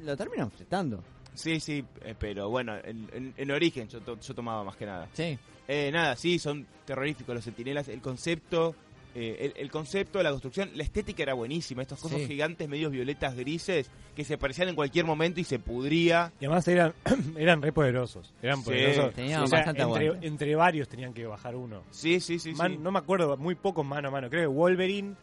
lo 0.00 0.16
terminan 0.16 0.50
fletando. 0.50 1.04
Sí, 1.34 1.60
sí, 1.60 1.84
eh, 2.02 2.14
pero 2.18 2.50
bueno, 2.50 2.76
en, 2.82 3.08
en- 3.12 3.34
en 3.36 3.50
origen 3.52 3.88
yo, 3.88 4.00
to- 4.00 4.18
yo 4.20 4.34
tomaba 4.34 4.64
más 4.64 4.76
que 4.76 4.84
nada. 4.86 5.08
Sí. 5.12 5.38
Eh, 5.68 5.90
nada, 5.92 6.16
sí, 6.16 6.38
son 6.38 6.66
terroríficos 6.84 7.34
los 7.34 7.44
sentinelas. 7.44 7.88
El 7.88 8.00
concepto, 8.00 8.74
eh, 9.14 9.52
el, 9.56 9.62
el 9.62 9.70
concepto, 9.70 10.22
la 10.22 10.30
construcción, 10.30 10.70
la 10.74 10.82
estética 10.82 11.22
era 11.22 11.34
buenísima. 11.34 11.82
Estos 11.82 12.00
cosas 12.00 12.18
Sí. 12.20 12.26
gigantes, 12.26 12.68
medios 12.68 12.90
violetas, 12.92 13.36
grises, 13.36 13.90
que 14.16 14.24
se 14.24 14.34
aparecían 14.34 14.68
en 14.68 14.74
cualquier 14.74 15.04
momento 15.04 15.40
y 15.40 15.44
se 15.44 15.58
pudría. 15.58 16.32
Y 16.40 16.44
además 16.46 16.66
eran, 16.68 16.92
eran 17.36 17.62
re 17.62 17.72
poderosos. 17.72 18.32
Eran 18.42 18.58
Sí, 18.58 18.64
poderosos. 18.64 19.14
tenían 19.14 19.42
O 19.42 19.46
sea, 19.46 19.58
bastante 19.64 19.82
entre, 19.82 20.26
entre 20.26 20.54
varios 20.56 20.88
tenían 20.88 21.14
que 21.14 21.26
bajar 21.26 21.54
uno. 21.56 21.82
Sí, 21.90 22.20
sí, 22.20 22.38
sí. 22.38 22.52
Man- 22.54 22.72
sí. 22.72 22.78
No 22.78 22.90
me 22.90 22.98
acuerdo, 22.98 23.36
muy 23.36 23.54
pocos 23.54 23.86
mano 23.86 24.08
a 24.08 24.10
mano. 24.10 24.28
Creo 24.28 24.42
que 24.42 24.46
Wolverine, 24.48 25.14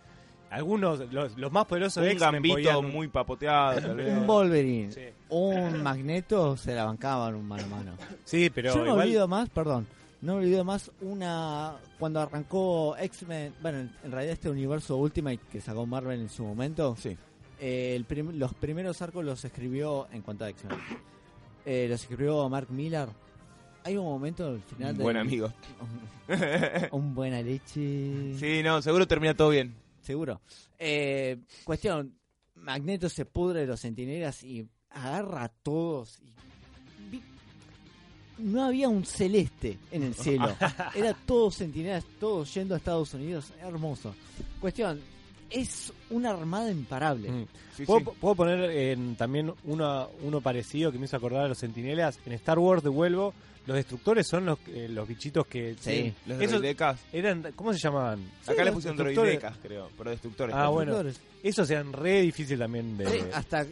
algunos, 0.50 1.12
los, 1.14 1.38
los 1.38 1.52
más 1.52 1.66
poderosos 1.66 2.04
de 2.04 2.12
un 2.14 2.18
gambito 2.18 2.56
podían- 2.56 2.92
muy 2.92 3.08
papoteado, 3.08 3.82
tal 3.82 3.96
vez. 3.98 4.18
Un 4.18 4.26
Wolverine, 4.26 4.92
Sí. 4.92 5.02
un 5.30 5.84
Magneto 5.84 6.58
se 6.58 6.74
la 6.74 6.86
bancaban 6.86 7.36
un 7.36 7.48
mano 7.48 7.66
a 7.66 7.68
mano. 7.68 7.92
Sí, 8.24 8.50
pero 8.50 8.74
Yo 8.74 8.86
igual- 8.86 9.02
olvido 9.08 9.28
más, 9.28 9.50
perdón, 9.50 9.86
no 10.22 10.36
olvido 10.36 10.64
más 10.64 10.92
una 11.02 11.78
cuando 11.98 12.20
arrancó 12.20 12.96
X-Men, 12.98 13.54
bueno, 13.62 13.80
en- 13.80 14.12
realidad 14.12 14.34
este 14.34 14.50
universo 14.50 14.98
Ultimate 14.98 15.40
que 15.52 15.62
sacó 15.62 15.86
Marvel 15.86 16.20
en 16.22 16.30
su 16.30 16.44
momento, 16.44 16.96
Sí. 16.98 17.16
eh, 17.60 17.94
el 17.96 18.06
prim- 18.06 18.38
los 18.38 18.54
primeros 18.54 19.02
arcos 19.02 19.24
los 19.24 19.44
escribió 19.46 20.08
en 20.12 20.22
cuanto 20.22 20.46
a 20.46 20.50
X-Men. 20.50 20.78
eh, 21.66 21.88
los 21.90 22.02
escribió 22.02 22.48
Mark 22.50 22.68
Millar. 22.72 23.10
Hay 23.84 23.96
un 23.98 24.06
momento 24.06 24.48
al 24.48 24.62
final 24.62 24.92
Un 24.92 24.98
del- 24.98 25.04
buen 25.04 25.18
amigo. 25.18 25.54
un 26.92 27.14
buena 27.16 27.42
leche. 27.42 28.36
Sí, 28.38 28.62
no, 28.64 28.82
seguro 28.82 29.08
termina 29.08 29.34
todo 29.36 29.50
bien. 29.50 29.76
Seguro. 30.02 30.42
Eh, 30.78 31.38
cuestión, 31.64 32.16
Magneto 32.56 33.08
se 33.10 33.26
pudre 33.26 33.62
de 33.62 33.68
los 33.68 33.82
centinelas 33.82 34.44
y 34.44 34.68
agarra 34.90 35.44
a 35.46 35.50
todos. 35.50 36.20
y 36.22 36.34
No 38.40 38.66
había 38.66 38.88
un 38.90 39.06
celeste 39.06 39.78
en 39.92 40.04
el 40.04 40.16
cielo. 40.16 40.56
Era 40.96 41.14
todos 41.14 41.58
centinelas, 41.58 42.06
todos 42.20 42.54
yendo 42.54 42.74
a 42.74 42.78
Estados 42.78 43.14
Unidos. 43.14 43.52
Hermoso. 43.62 44.16
Cuestión, 44.62 45.00
es 45.50 45.92
una 46.10 46.32
armada 46.32 46.72
imparable. 46.72 47.30
Mm. 47.32 47.46
Sí, 47.76 47.86
¿Puedo, 47.86 48.00
sí. 48.12 48.18
puedo 48.20 48.36
poner 48.36 48.70
en- 48.72 49.16
también 49.16 49.54
uno, 49.66 50.10
uno 50.24 50.42
parecido 50.42 50.92
que 50.92 50.98
me 51.00 51.06
hizo 51.06 51.18
acordar 51.18 51.46
a 51.46 51.48
los 51.48 51.58
sentinelas? 51.58 52.20
En 52.26 52.34
Star 52.34 52.60
Wars 52.60 52.84
devuelvo, 52.84 53.34
los 53.66 53.76
destructores 53.78 54.28
son 54.28 54.46
los, 54.46 54.60
eh, 54.68 54.88
los 54.90 55.08
bichitos 55.08 55.46
que... 55.48 55.76
Sí. 55.80 56.14
Los 56.26 56.40
Esos 56.42 56.60
droidecas. 56.60 57.00
eran, 57.14 57.52
¿Cómo 57.56 57.72
se 57.74 57.80
llamaban? 57.80 58.20
Acá 58.44 58.54
le 58.64 58.66
los 58.66 58.76
pusieron 58.76 58.98
destructores. 58.98 59.16
droidecas, 59.40 59.58
creo, 59.62 59.90
pero 59.98 60.10
destructores. 60.12 60.56
Ah, 60.56 60.64
Los 60.66 60.74
bueno. 60.74 61.04
destructores. 61.04 61.40
Esos 61.44 61.70
eran 61.70 61.94
re 61.94 62.22
difícil 62.22 62.58
también 62.60 62.98
de... 62.98 63.08
Sí, 63.10 63.20
hasta 63.34 63.66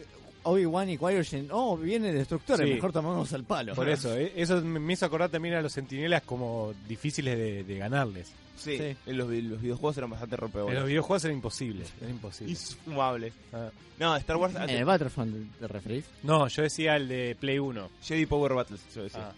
Obi-Wan 0.48 0.88
y 0.90 0.98
Qui-Gon, 0.98 1.48
oh, 1.52 1.76
viene 1.76 2.12
destructores, 2.12 2.66
Sí. 2.66 2.74
mejor 2.74 2.92
tomamos 2.92 3.32
al 3.32 3.44
palo. 3.44 3.74
Por 3.74 3.88
eso, 3.88 4.14
eh, 4.16 4.32
eso 4.36 4.60
me 4.62 4.92
hizo 4.92 5.06
acordar 5.06 5.30
también 5.30 5.54
a 5.54 5.62
los 5.62 5.72
sentinelas 5.72 6.22
como 6.22 6.74
difíciles 6.88 7.36
de, 7.38 7.64
de 7.64 7.78
ganarles. 7.78 8.32
Sí, 8.56 8.76
Sí. 8.76 8.96
en 9.06 9.16
Los, 9.18 9.28
vi- 9.28 9.42
los 9.42 9.60
videojuegos 9.62 9.96
eran 9.98 10.10
bastante 10.10 10.34
En 10.34 10.40
los 10.40 10.50
rompebolas. 10.52 10.84
videojuegos 10.84 11.24
era 11.24 11.32
imposible, 11.34 11.84
era 12.00 12.10
imposible. 12.10 12.50
Infumables. 12.52 13.32
Ah. 13.52 13.70
No, 14.00 14.16
Star 14.16 14.36
Wars 14.36 14.54
¿En 14.56 14.70
el 14.70 14.84
Battlefront 14.84 15.58
te 15.60 15.68
referís? 15.68 16.04
No, 16.24 16.48
yo 16.48 16.62
decía 16.62 16.96
el 16.96 17.06
de 17.08 17.36
Play 17.38 17.58
1. 17.60 17.88
Jedi 18.02 18.26
Power 18.26 18.54
Battles, 18.54 18.80
yo 18.94 19.04
decía. 19.04 19.28
Ah. 19.30 19.34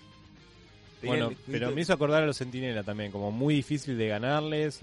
Bueno, 1.02 1.32
pero 1.50 1.70
me 1.70 1.80
hizo 1.80 1.92
acordar 1.94 2.22
a 2.22 2.26
los 2.26 2.36
sentinelas 2.36 2.84
también, 2.84 3.10
como 3.10 3.30
muy 3.30 3.54
difícil 3.54 3.96
de 3.96 4.08
ganarles, 4.08 4.80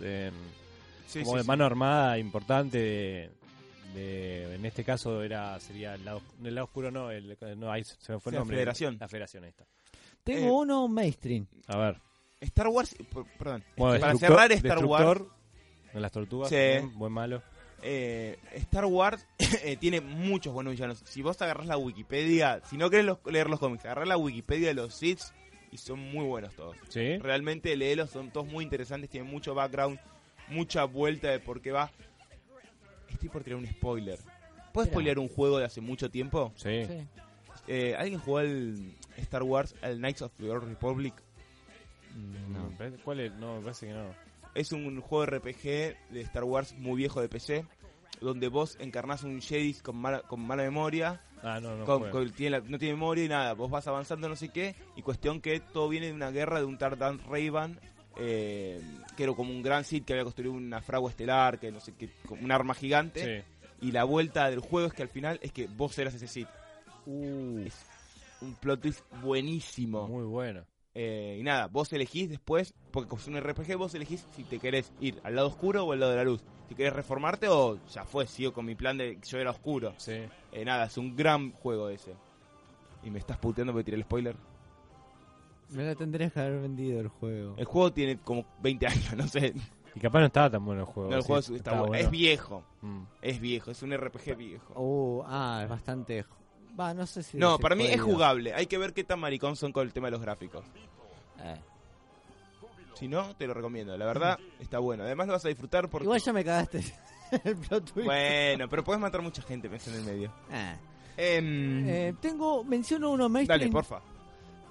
Sí, 1.07 1.19
como 1.19 1.32
sí, 1.34 1.38
de 1.38 1.41
sí. 1.43 1.47
mano 1.47 1.63
armada 1.65 2.17
importante 2.17 2.78
de, 2.80 3.30
de- 3.93 4.55
en 4.55 4.65
este 4.65 4.83
caso 4.83 5.23
era 5.23 5.59
sería 5.59 5.95
el 5.95 6.05
lado, 6.05 6.21
el 6.43 6.55
lado 6.55 6.65
oscuro 6.65 6.91
no, 6.91 7.11
el, 7.11 7.38
no 7.57 7.71
ahí 7.71 7.83
se 7.83 8.13
me 8.13 8.19
fue 8.19 8.31
el 8.31 8.35
La 8.35 8.39
nombre. 8.39 8.57
Federación. 8.57 8.97
La 8.99 9.07
Federación 9.07 9.45
esta. 9.45 9.65
Tengo 10.23 10.47
Eh, 10.47 10.51
uno 10.51 10.88
mainstream. 10.88 11.47
A 11.67 11.77
ver. 11.77 12.01
Star 12.41 12.67
Wars, 12.67 12.95
perdón. 13.39 13.63
Bueno, 13.77 13.99
Para 13.99 14.15
cerrar 14.15 14.51
Star 14.51 14.85
Wars, 14.85 15.21
en 15.93 16.01
las 16.01 16.11
tortugas, 16.11 16.49
Sí. 16.49 16.85
buen 16.95 17.11
malo. 17.13 17.41
eh, 17.81 18.38
Star 18.53 18.85
Wars 18.85 19.25
eh, 19.63 19.77
tiene 19.77 20.01
muchos 20.01 20.53
buenos 20.53 20.71
villanos. 20.73 21.01
Si 21.05 21.21
vos 21.21 21.41
agarrás 21.41 21.67
la 21.67 21.77
Wikipedia, 21.77 22.61
si 22.65 22.77
no 22.77 22.89
querés 22.89 23.05
los- 23.05 23.19
leer 23.25 23.49
los 23.49 23.59
cómics, 23.59 23.85
agarrás 23.85 24.07
la 24.07 24.17
Wikipedia 24.17 24.67
de 24.69 24.73
los 24.73 24.93
Sith 24.95 25.21
y 25.71 25.77
son 25.77 25.99
muy 25.99 26.25
buenos 26.25 26.53
todos. 26.55 26.75
¿Sí? 26.89 27.17
Realmente 27.17 27.75
léelos, 27.75 28.09
son 28.11 28.31
todos 28.31 28.47
muy 28.47 28.63
interesantes, 28.63 29.09
tienen 29.09 29.29
mucho 29.31 29.53
background, 29.55 29.99
mucha 30.49 30.83
vuelta 30.85 31.29
de 31.29 31.39
por 31.39 31.61
qué 31.61 31.71
va. 31.71 31.91
Estoy 33.18 33.30
por 33.30 33.43
tirar 33.43 33.57
un 33.59 33.65
spoiler. 33.68 34.20
¿Puedes 34.72 34.91
spoilear 34.91 35.18
un 35.18 35.28
juego 35.28 35.57
de 35.57 35.65
hace 35.65 35.82
mucho 35.82 36.09
tiempo? 36.11 36.53
Sí. 36.55 36.86
Sí. 36.86 37.07
Eh, 37.68 37.95
¿Alguien 37.97 38.20
jugó 38.20 38.39
el 38.41 38.93
Star 39.18 39.41
Wars, 39.41 39.74
el 39.82 39.97
Knights 39.97 40.22
of 40.22 40.32
the 40.38 40.49
Old 40.51 40.63
Republic? 40.65 41.15
No, 42.51 42.70
me 42.70 42.76
parece- 42.78 42.97
¿Cuál 43.03 43.20
es? 43.22 43.34
No, 43.34 43.55
me 43.57 43.61
parece 43.61 43.88
que 43.88 43.93
no. 43.93 44.05
Es 44.53 44.72
un 44.72 45.01
juego 45.01 45.26
de 45.26 45.38
RPG 45.39 45.97
de 46.13 46.22
Star 46.22 46.43
Wars 46.43 46.74
muy 46.78 46.95
viejo 46.95 47.20
de 47.22 47.28
PC, 47.30 47.65
donde 48.22 48.47
vos 48.49 48.78
encarnás 48.80 49.24
un 49.24 49.41
Jedi 49.41 49.74
con 49.76 49.97
mala, 49.97 50.22
con 50.22 50.39
mala 50.41 50.63
memoria, 50.63 51.22
Ah, 51.43 51.59
no, 51.59 51.76
no. 51.76 51.86
con- 51.86 52.32
tiene 52.32 52.59
la- 52.59 52.63
no 52.68 52.78
tiene 52.80 52.93
memoria 52.95 53.26
y 53.26 53.30
nada, 53.30 53.53
vos 53.53 53.70
vas 53.70 53.88
avanzando 53.88 54.30
no 54.30 54.36
sé 54.36 54.49
qué, 54.49 54.76
y 54.95 55.01
cuestión 55.01 55.41
que 55.41 55.59
todo 55.59 55.89
viene 55.89 56.07
de 56.07 56.13
una 56.13 56.32
guerra 56.32 56.59
de 56.59 56.65
un 56.65 56.78
Tardan 56.78 57.20
Raven, 57.28 57.80
eh, 58.18 58.82
que 59.15 59.24
era 59.24 59.34
como 59.34 59.51
un 59.51 59.61
gran 59.61 59.84
Sith 59.84 60.05
que 60.05 60.13
había 60.13 60.24
construido 60.24 60.53
una 60.53 60.82
fragua 60.82 61.09
estelar, 61.09 61.59
que 61.59 61.72
no 61.72 61.80
sé 61.80 61.93
qué, 61.97 62.09
un 62.30 62.51
arma 62.51 62.74
gigante, 62.74 63.43
Sí. 63.80 63.88
y 63.88 63.91
la 63.91 64.03
vuelta 64.03 64.49
del 64.49 64.59
juego 64.59 64.88
es 64.88 64.93
que 64.93 65.03
al 65.03 65.09
final 65.09 65.39
es 65.41 65.51
que 65.51 65.68
vos 65.68 65.97
eras 65.97 66.13
ese 66.13 66.28
Sith. 66.28 66.47
Uh, 67.05 67.59
Es 67.65 67.86
un 68.41 68.53
plot 68.55 68.82
twist 68.82 69.01
buenísimo. 69.22 70.07
muy 70.07 70.26
bueno. 70.26 70.63
Eh, 70.99 71.38
y 71.39 71.43
nada, 71.43 71.68
vos 71.68 71.93
elegís 71.93 72.28
después, 72.30 72.74
porque 72.91 73.07
como 73.07 73.22
es 73.22 73.28
un 73.28 73.39
RPG, 73.39 73.76
vos 73.78 73.93
elegís 73.93 74.26
si 74.36 74.43
te 74.43 74.57
querés 74.57 74.91
ir 74.99 75.20
al 75.24 75.36
lado 75.36 75.47
oscuro 75.49 75.86
o 75.86 75.91
al 75.93 75.99
lado 75.99 76.11
de 76.11 76.18
la 76.18 76.24
luz. 76.24 76.43
Si 76.70 76.76
querés 76.76 76.91
reformarte 76.93 77.47
o 77.47 77.78
ya 77.93 78.03
fue, 78.03 78.26
sigo 78.28 78.51
con 78.51 78.65
mi 78.65 78.74
plan 78.76 78.97
de 78.97 79.18
que 79.18 79.28
yo 79.30 79.38
era 79.38 79.51
oscuro. 79.51 79.93
Sí. 79.97 80.13
Eh, 80.51 80.65
nada, 80.65 80.86
es 80.88 80.97
un 80.97 81.15
gran 81.15 81.51
juego 81.51 81.89
ese. 81.89 82.13
Y 83.03 83.11
me 83.11 83.20
estás 83.20 83.38
puteando 83.38 83.74
porque 83.74 83.86
tiré 83.86 83.97
el 83.97 84.03
spoiler. 84.03 84.36
Me 85.70 85.84
la 85.84 85.95
tendrías 85.95 86.32
que 86.32 86.39
haber 86.39 86.61
vendido 86.61 86.99
el 87.01 87.07
juego. 87.09 87.55
El 87.57 87.65
juego 87.65 87.91
tiene 87.93 88.18
como 88.20 88.45
20 88.61 88.88
años, 88.88 89.13
no 89.18 89.28
sé. 89.28 89.53
Y 89.95 89.99
capaz 89.99 90.20
no 90.20 90.26
estaba 90.28 90.49
tan 90.49 90.63
bueno 90.65 90.82
el 90.82 90.88
juego. 90.88 91.09
No, 91.09 91.15
el 91.18 91.22
sí, 91.24 91.28
juego 91.28 91.39
es- 91.39 91.45
está 91.45 91.57
estaba 91.57 91.78
bueno. 91.80 91.89
bueno. 91.89 92.05
Es 92.05 92.11
viejo, 92.11 92.63
Mm. 92.82 93.01
es 93.22 93.39
viejo, 93.39 93.72
es 93.72 93.82
un 93.82 93.91
RPG 93.93 94.36
viejo. 94.38 94.74
Oh, 94.76 95.24
ah, 95.28 95.61
es 95.63 95.70
bastante. 95.70 96.26
Va, 96.80 96.93
no 96.93 97.05
sé 97.07 97.24
si. 97.24 97.38
No, 97.38 97.57
para 97.57 97.76
mí 97.76 97.86
es 97.88 97.99
jugable. 97.99 98.53
Hay 98.53 98.68
que 98.68 98.78
ver 98.78 98.93
qué 98.93 99.03
tan 99.03 99.20
maricón 99.20 99.55
son 99.55 99.72
con 99.72 99.86
el 99.88 99.93
tema 99.93 100.07
de 100.07 100.11
los 100.11 100.22
gráficos. 100.22 100.63
Eh. 101.39 101.55
Si 102.93 103.07
no, 103.07 103.36
te 103.36 103.45
lo 103.47 103.53
recomiendo. 103.53 103.95
La 103.97 104.05
verdad, 104.05 104.39
está 104.59 104.80
bueno. 104.80 105.03
Además 105.03 105.28
lo 105.28 105.34
vas 105.34 105.45
a 105.45 105.49
disfrutar 105.49 105.88
porque... 105.89 106.05
Igual 106.05 106.20
ya 106.22 106.34
me 106.34 106.43
cagaste 106.43 106.80
el 107.43 107.55
plot 107.57 107.91
twist. 107.93 108.05
Bueno, 108.05 108.68
pero 108.70 108.84
puedes 108.84 108.99
matar 109.01 109.22
mucha 109.22 109.41
gente, 109.43 109.70
pensé 109.70 109.91
en 109.91 109.97
el 109.97 110.03
medio. 110.03 110.32
Ah. 110.51 110.76
Em, 111.15 111.88
Eh, 111.88 112.13
tengo, 112.20 112.63
menciono 112.63 113.11
uno 113.11 113.28
mainstream. 113.30 113.59
Dale, 113.59 113.72
porfa. 113.72 114.01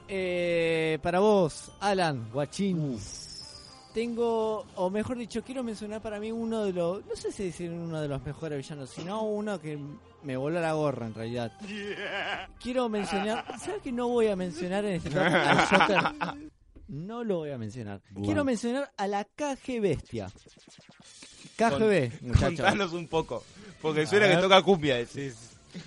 Eh, 0.09 0.99
para 1.03 1.21
vos, 1.21 1.73
Alan, 1.81 2.29
Guachín. 2.33 2.99
Tengo, 3.93 4.67
o 4.77 4.91
mejor 4.91 5.17
dicho, 5.17 5.43
quiero 5.43 5.63
mencionar 5.63 6.03
para 6.03 6.21
mí 6.21 6.31
uno 6.31 6.65
de 6.65 6.73
los, 6.73 7.05
no 7.07 7.17
sé 7.17 7.33
si 7.33 7.45
decir 7.45 7.71
uno 7.71 8.01
de 8.01 8.09
los 8.09 8.23
mejores 8.25 8.59
villanos, 8.59 8.91
sino 8.91 9.23
uno 9.23 9.59
que 9.59 9.79
me 10.23 10.37
voló 10.37 10.61
la 10.61 10.75
gorra 10.75 11.07
en 11.07 11.15
realidad. 11.15 11.53
Quiero 12.61 12.91
mencionar, 12.91 13.45
¿sabes 13.59 13.81
que 13.81 13.93
no 13.93 14.09
voy 14.09 14.27
a 14.27 14.37
mencionar 14.37 14.85
en 14.85 14.97
este 14.97 15.19
al 15.19 15.67
Joker? 15.67 16.47
No 16.89 17.25
lo 17.25 17.39
voy 17.39 17.51
a 17.51 17.59
mencionar. 17.59 18.01
Quiero 18.23 18.45
mencionar 18.45 18.93
a 18.97 19.09
la 19.09 19.25
KG 19.25 19.81
Bestia. 19.81 20.29
KGB, 21.57 22.23
muchachos. 22.23 22.61
Contanos 22.61 22.93
un 22.93 23.09
poco. 23.09 23.43
Porque 23.83 24.07
suena 24.07 24.29
que 24.29 24.37
toca 24.37 24.63
cumbia. 24.63 25.05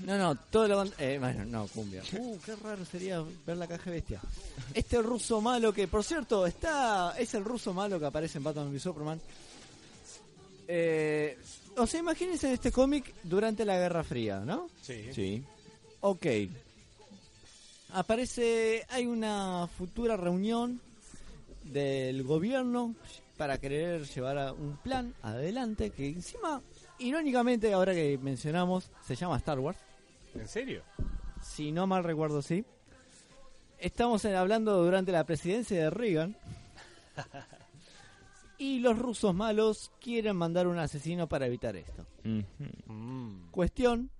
No, 0.05 0.17
no, 0.17 0.35
todo 0.35 0.67
lo 0.67 0.83
eh, 0.97 1.17
bueno, 1.19 1.45
no, 1.45 1.67
cumbia. 1.67 2.03
Uh, 2.13 2.37
qué 2.39 2.55
raro 2.55 2.85
sería 2.85 3.23
ver 3.45 3.57
la 3.57 3.67
caja 3.67 3.91
bestia. 3.91 4.21
Este 4.73 5.01
ruso 5.01 5.41
malo 5.41 5.73
que, 5.73 5.87
por 5.87 6.03
cierto, 6.03 6.45
está 6.45 7.15
es 7.17 7.33
el 7.33 7.43
ruso 7.43 7.73
malo 7.73 7.99
que 7.99 8.05
aparece 8.05 8.37
en 8.37 8.43
Batman 8.43 8.69
v 8.69 8.79
Superman. 8.79 9.21
Eh, 10.67 11.37
o 11.77 11.87
sea, 11.87 11.99
imagínense 11.99 12.53
este 12.53 12.71
cómic 12.71 13.13
durante 13.23 13.65
la 13.65 13.77
Guerra 13.77 14.03
Fría, 14.03 14.39
¿no? 14.39 14.69
Sí. 14.81 15.09
Sí. 15.13 15.43
Ok. 16.01 16.25
Aparece, 17.93 18.85
hay 18.89 19.07
una 19.07 19.67
futura 19.67 20.15
reunión 20.15 20.79
del 21.63 22.23
gobierno 22.23 22.95
para 23.37 23.57
querer 23.57 24.05
llevar 24.05 24.37
a 24.37 24.53
un 24.53 24.77
plan 24.77 25.13
adelante 25.21 25.91
que 25.91 26.07
encima, 26.09 26.61
irónicamente, 26.99 27.73
ahora 27.73 27.93
que 27.93 28.17
mencionamos, 28.17 28.91
se 29.01 29.15
llama 29.15 29.37
Star 29.37 29.59
Wars. 29.59 29.79
¿En 30.35 30.47
serio? 30.47 30.83
Si 31.41 31.71
no 31.71 31.87
mal 31.87 32.03
recuerdo, 32.03 32.41
sí. 32.41 32.65
Estamos 33.77 34.25
hablando 34.25 34.83
durante 34.83 35.11
la 35.11 35.25
presidencia 35.25 35.81
de 35.81 35.89
Reagan. 35.89 36.35
Y 38.61 38.79
los 38.79 38.99
rusos 38.99 39.33
malos 39.33 39.89
quieren 40.01 40.35
mandar 40.35 40.67
un 40.67 40.77
asesino 40.77 41.29
para 41.29 41.45
evitar 41.45 41.77
esto. 41.77 42.05
Mm. 42.25 43.51
Cuestión. 43.51 44.11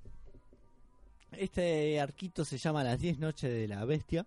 Este 1.33 1.99
arquito 1.99 2.45
se 2.45 2.57
llama 2.57 2.85
Las 2.85 3.01
10 3.01 3.19
noches 3.19 3.51
de 3.51 3.67
la 3.67 3.83
bestia. 3.83 4.25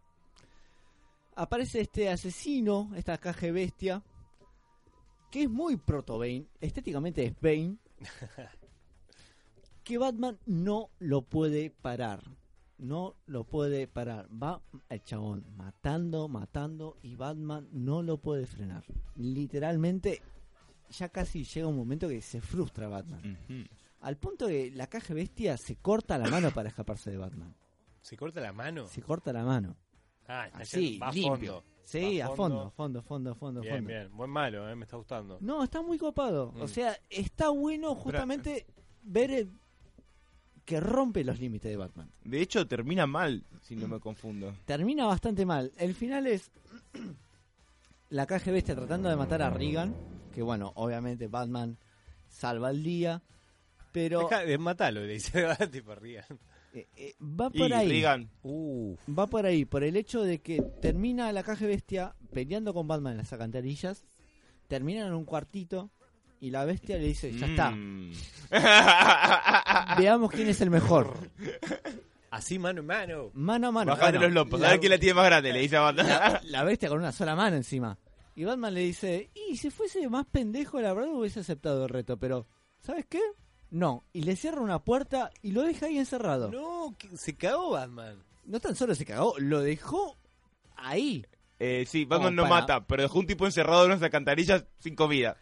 Aparece 1.35 1.81
este 1.81 2.11
asesino, 2.11 2.91
esta 2.95 3.17
caja 3.17 3.51
bestia, 3.51 4.03
que 5.31 5.45
es 5.45 5.51
muy 5.51 5.77
proto 5.77 6.19
Bane, 6.19 6.45
estéticamente 6.61 7.25
es 7.25 7.41
Bane, 7.41 7.79
que 9.85 9.99
Batman 9.99 10.39
no 10.47 10.91
lo 10.99 11.23
puede 11.23 11.71
parar. 11.71 12.23
No 12.79 13.15
lo 13.27 13.45
puede 13.45 13.87
parar. 13.87 14.29
Va 14.31 14.61
el 14.89 15.03
chabón 15.05 15.45
matando, 15.57 16.29
matando 16.29 16.97
y 17.03 17.15
Batman 17.15 17.69
no 17.73 18.03
lo 18.03 18.19
puede 18.19 18.47
frenar. 18.47 18.85
Literalmente, 19.15 20.21
ya 20.91 21.09
casi 21.09 21.45
llega 21.45 21.69
un 21.69 21.77
momento 21.77 22.09
que 22.09 22.21
se 22.21 22.41
frustra 22.41 22.89
Batman. 22.89 23.39
Al 24.01 24.17
punto 24.17 24.49
que 24.49 24.73
la 24.73 24.89
caja 24.89 25.15
bestia 25.15 25.57
se 25.57 25.77
corta 25.77 26.19
la 26.19 26.29
mano 26.29 26.51
para 26.51 26.71
escaparse 26.71 27.11
de 27.11 27.19
Batman. 27.19 27.55
¿Se 28.01 28.17
corta 28.17 28.41
la 28.41 28.53
mano? 28.53 28.87
Se 28.89 29.01
corta 29.01 29.33
la 29.33 29.45
mano. 29.45 29.77
Ah, 30.27 30.47
está 30.47 30.59
Así, 30.61 30.99
limpio. 31.13 31.29
fondo. 31.63 31.65
Sí, 31.85 32.21
a 32.21 32.29
fondo, 32.29 32.71
fondo, 32.71 33.03
fondo, 33.03 33.35
fondo, 33.35 33.61
Bien, 33.61 33.75
fondo. 33.77 33.89
bien. 33.89 34.17
Buen 34.17 34.31
malo, 34.31 34.69
eh, 34.69 34.75
me 34.75 34.85
está 34.85 34.97
gustando. 34.97 35.39
No, 35.41 35.63
está 35.63 35.83
muy 35.83 35.99
copado. 35.99 36.53
O 36.59 36.65
Mm. 36.65 36.69
sea, 36.69 36.97
está 37.11 37.51
bueno 37.51 37.95
justamente 37.95 38.67
ver 39.03 39.31
el- 39.31 39.51
que 40.65 40.79
rompe 40.81 41.25
los 41.25 41.39
límites 41.41 41.71
de 41.71 41.77
Batman. 41.77 42.09
De 42.25 42.41
hecho, 42.41 42.67
termina 42.69 43.07
mal, 43.07 43.45
si 43.63 43.75
no 43.77 43.89
me 43.89 43.99
confundo. 44.01 44.55
Termina 44.65 45.07
bastante 45.07 45.45
mal. 45.45 45.73
El 45.77 45.95
final 45.95 46.27
es 46.29 46.51
la 48.11 48.27
caja 48.27 48.51
bestia 48.53 48.75
tratando 48.75 49.09
de 49.09 49.17
matar 49.17 49.43
a 49.43 49.51
Regan, 49.51 49.95
que 50.33 50.41
bueno, 50.43 50.73
obviamente 50.77 51.27
Batman 51.29 51.77
salva 52.29 52.71
el 52.71 52.83
día, 52.83 53.23
pero 53.93 54.21
Deja 54.21 54.45
de 54.45 54.57
matarlo, 54.59 55.01
le 55.01 55.15
dice. 55.15 55.33
tipo, 55.73 55.95
rían. 55.95 56.25
Eh, 56.73 56.89
eh, 56.97 57.15
va 57.23 57.51
Y 57.53 57.59
por 57.59 57.73
ahí. 57.73 57.89
Reagan, 57.89 58.31
Va 58.45 59.27
por 59.27 59.47
ahí, 59.47 59.65
por 59.65 59.85
el 59.85 59.97
hecho 59.97 60.23
de 60.23 60.41
que 60.41 60.63
termina 60.81 61.31
la 61.33 61.43
caja 61.43 61.67
bestia 61.67 62.15
peleando 62.33 62.73
con 62.75 62.89
Batman 62.89 63.13
en 63.13 63.19
las 63.19 63.33
alcantarillas, 63.33 64.05
terminan 64.69 65.09
en 65.09 65.15
un 65.15 65.25
cuartito 65.25 65.91
y 66.41 66.51
la 66.51 66.65
bestia 66.65 66.97
le 66.99 67.05
dice, 67.05 67.33
ya 67.33 67.47
está, 67.47 67.71
Mm. 67.71 68.13
veamos 69.99 70.31
quién 70.31 70.49
es 70.49 70.61
el 70.61 70.71
mejor. 70.71 71.17
así 72.31 72.59
mano 72.59 72.81
en 72.81 72.87
mano. 72.87 73.31
Mano 73.35 73.69
a 73.69 73.73
mano. 73.73 73.93
Bajate 73.93 74.13
Bueno, 74.19 74.27
los 74.27 74.35
lopos, 74.35 74.61
la- 74.61 74.69
a 74.69 74.71
ver 74.73 74.81
quién 74.81 74.91
la 74.91 74.99
tiene 74.99 75.15
más 75.15 75.27
grande, 75.27 75.53
le 75.53 75.61
dice 75.61 75.77
a 75.77 75.81
Batman. 75.83 76.07
la, 76.09 76.41
la 76.45 76.65
bestia 76.65 76.89
con 76.89 76.99
una 76.99 77.13
sola 77.13 77.37
mano 77.37 77.57
encima. 77.57 77.99
Y 78.35 78.45
Batman 78.45 78.73
le 78.75 78.81
dice, 78.81 79.31
y 79.51 79.57
si 79.59 79.71
fuese 79.71 80.09
más 80.09 80.25
pendejo, 80.27 80.81
la 80.81 80.95
verdad 80.95 81.13
hubiese 81.13 81.41
aceptado 81.41 81.85
el 81.85 81.91
reto, 81.91 82.17
pero 82.17 82.47
¿sabes 82.81 83.05
qué? 83.09 83.21
No. 83.73 84.05
Y 84.13 84.23
le 84.23 84.37
cierra 84.37 84.61
una 84.61 84.79
puerta 84.79 85.31
y 85.43 85.51
lo 85.53 85.63
deja 85.63 85.87
ahí 85.87 85.99
encerrado. 85.99 86.51
No, 86.51 86.61
No, 86.91 86.95
que- 86.97 87.17
se 87.17 87.35
cagó 87.37 87.71
Batman. 87.71 88.23
tan 88.61 88.77
solo 88.77 88.95
se 88.95 89.05
cagó, 89.05 89.35
lo 89.39 89.61
dejó 89.61 90.17
ahí. 90.77 91.25
Eh, 91.59 91.85
sí, 91.89 92.05
Batman 92.05 92.35
Como 92.35 92.37
no 92.37 92.43
para- 92.43 92.55
mata, 92.61 92.87
pero 92.87 93.03
dejó 93.03 93.19
un 93.19 93.27
tipo 93.27 93.47
encerrado 93.47 93.85
en 93.85 93.93
unas 93.93 94.03
alcantarillas 94.03 94.65
sin 94.79 94.95
comida. 94.95 95.37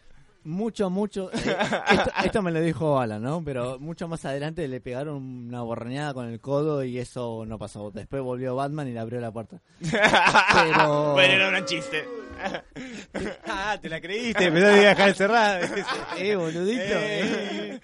Mucho, 0.45 0.89
mucho. 0.91 1.31
eh, 1.35 1.57
esto, 1.91 2.11
esto 2.25 2.43
me 2.43 2.51
lo 2.51 2.61
dijo 2.61 2.99
Alan, 2.99 3.23
¿no? 3.23 3.43
Pero 3.45 3.79
mucho 3.79 4.07
más 4.09 4.25
adelante 4.25 4.67
le 4.69 4.81
pegaron 4.81 5.17
una 5.49 5.61
borrañada 5.63 6.15
con 6.15 6.27
el 6.29 6.41
codo 6.41 6.83
y 6.85 6.99
eso 6.99 7.45
no 7.47 7.59
pasó. 7.59 7.91
Después 7.91 8.23
volvió 8.23 8.55
Batman 8.55 8.89
y 8.89 8.93
le 8.93 9.01
abrió 9.01 9.21
la 9.21 9.33
puerta. 9.33 9.61
Pero- 9.81 11.13
bueno, 11.13 11.45
era 11.47 11.59
un 11.59 11.65
chiste. 11.65 12.07
Ah, 13.47 13.77
te 13.81 13.89
la 13.89 14.01
creíste, 14.01 14.45
empezó 14.47 14.67
a 14.67 14.71
dejar 14.71 15.09
encerrada. 15.09 15.61
Eh, 16.19 16.37
boludito. 16.37 16.83
Eh, 16.85 17.79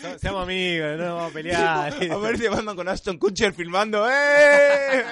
so- 0.00 0.18
seamos 0.18 0.42
amigos, 0.44 0.98
no 0.98 1.14
vamos 1.16 1.30
a 1.30 1.34
pelear. 1.34 1.94
Aparece 2.10 2.48
Batman 2.48 2.76
con 2.76 2.88
Aston 2.88 3.18
Kutcher 3.18 3.52
filmando. 3.52 4.06
¡Eh! 4.08 5.04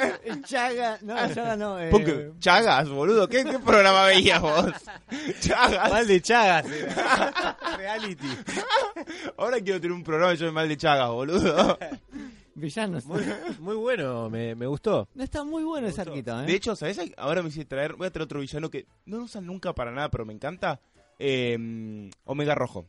Chaga, 0.45 0.99
no, 1.03 1.14
Chaga 1.35 1.57
no. 1.57 1.78
eh, 1.80 2.30
Chagas, 2.39 2.89
boludo, 2.89 3.28
¿qué, 3.28 3.45
qué 3.45 3.59
programa 3.59 4.07
veías 4.07 4.41
vos? 4.41 4.72
Chagas. 5.41 5.91
Mal 5.91 6.07
de 6.07 6.20
Chagas. 6.22 6.66
era. 6.70 7.57
Reality. 7.76 8.28
Ahora 9.37 9.61
quiero 9.61 9.80
tener 9.80 9.93
un 9.93 10.05
programa 10.05 10.35
yo 10.35 10.47
de 10.47 10.53
mal 10.53 10.68
de 10.68 10.76
Chagas, 10.76 11.09
boludo. 11.09 11.78
Villanos. 12.55 13.05
Muy, 13.07 13.23
muy 13.61 13.77
bueno, 13.77 14.31
me, 14.31 14.55
me 14.55 14.67
gustó. 14.67 15.09
No 15.15 15.25
está 15.25 15.43
muy 15.45 15.65
bueno 15.65 15.89
ese 15.89 15.99
gustó. 16.03 16.11
arquito, 16.13 16.41
¿eh? 16.43 16.47
De 16.47 16.55
hecho, 16.55 16.77
¿sabes? 16.77 17.01
Ahora 17.17 17.43
me 17.43 17.49
hice 17.49 17.65
traer, 17.65 17.95
voy 17.95 18.07
a 18.07 18.11
traer 18.11 18.25
otro 18.25 18.41
villano 18.41 18.71
que 18.71 18.87
no 19.07 19.19
lo 19.19 19.25
usan 19.25 19.47
nunca 19.47 19.73
para 19.73 19.91
nada, 19.91 20.11
pero 20.11 20.25
me 20.25 20.33
encanta. 20.33 20.81
Eh, 21.19 22.11
Omega 22.25 22.55
Rojo. 22.55 22.87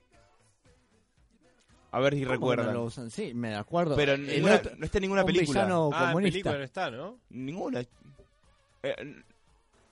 A 1.91 1.99
ver 1.99 2.13
si 2.15 2.21
¿Cómo 2.23 2.33
recuerdan. 2.33 2.65
no 2.67 2.73
lo 2.73 2.83
usan? 2.85 3.09
Sí, 3.09 3.33
me 3.33 3.55
acuerdo. 3.55 3.95
Pero 3.95 4.13
El 4.13 4.27
ninguna- 4.27 4.55
otro- 4.55 4.75
no 4.77 4.85
está 4.85 4.97
en 4.97 5.01
ninguna 5.03 5.21
un 5.21 5.27
película. 5.27 5.61
villano 5.63 5.89
Ah, 5.93 5.99
en 6.03 6.07
comunista. 6.09 6.33
película 6.33 6.57
no 6.57 6.63
está, 6.63 6.91
¿no? 6.91 7.19
Ninguna. 7.29 7.79
Eh, 8.83 8.95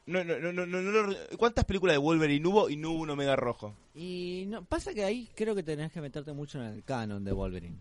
no, 0.05 0.23
no, 0.23 0.37
no, 0.37 0.51
no, 0.51 0.65
no, 0.65 0.81
no 0.81 0.91
lo- 1.03 1.15
¿Cuántas 1.37 1.63
películas 1.63 1.93
de 1.93 1.97
Wolverine 1.99 2.45
hubo 2.47 2.69
y 2.69 2.75
no 2.75 2.91
hubo 2.91 3.03
un 3.03 3.09
Omega 3.11 3.37
Rojo? 3.37 3.73
Y 3.95 4.45
no, 4.49 4.65
pasa 4.65 4.93
que 4.93 5.05
ahí 5.05 5.29
creo 5.33 5.55
que 5.55 5.63
tenés 5.63 5.93
que 5.93 6.01
meterte 6.01 6.33
mucho 6.33 6.59
en 6.61 6.65
el 6.73 6.83
canon 6.83 7.23
de 7.23 7.31
Wolverine. 7.31 7.77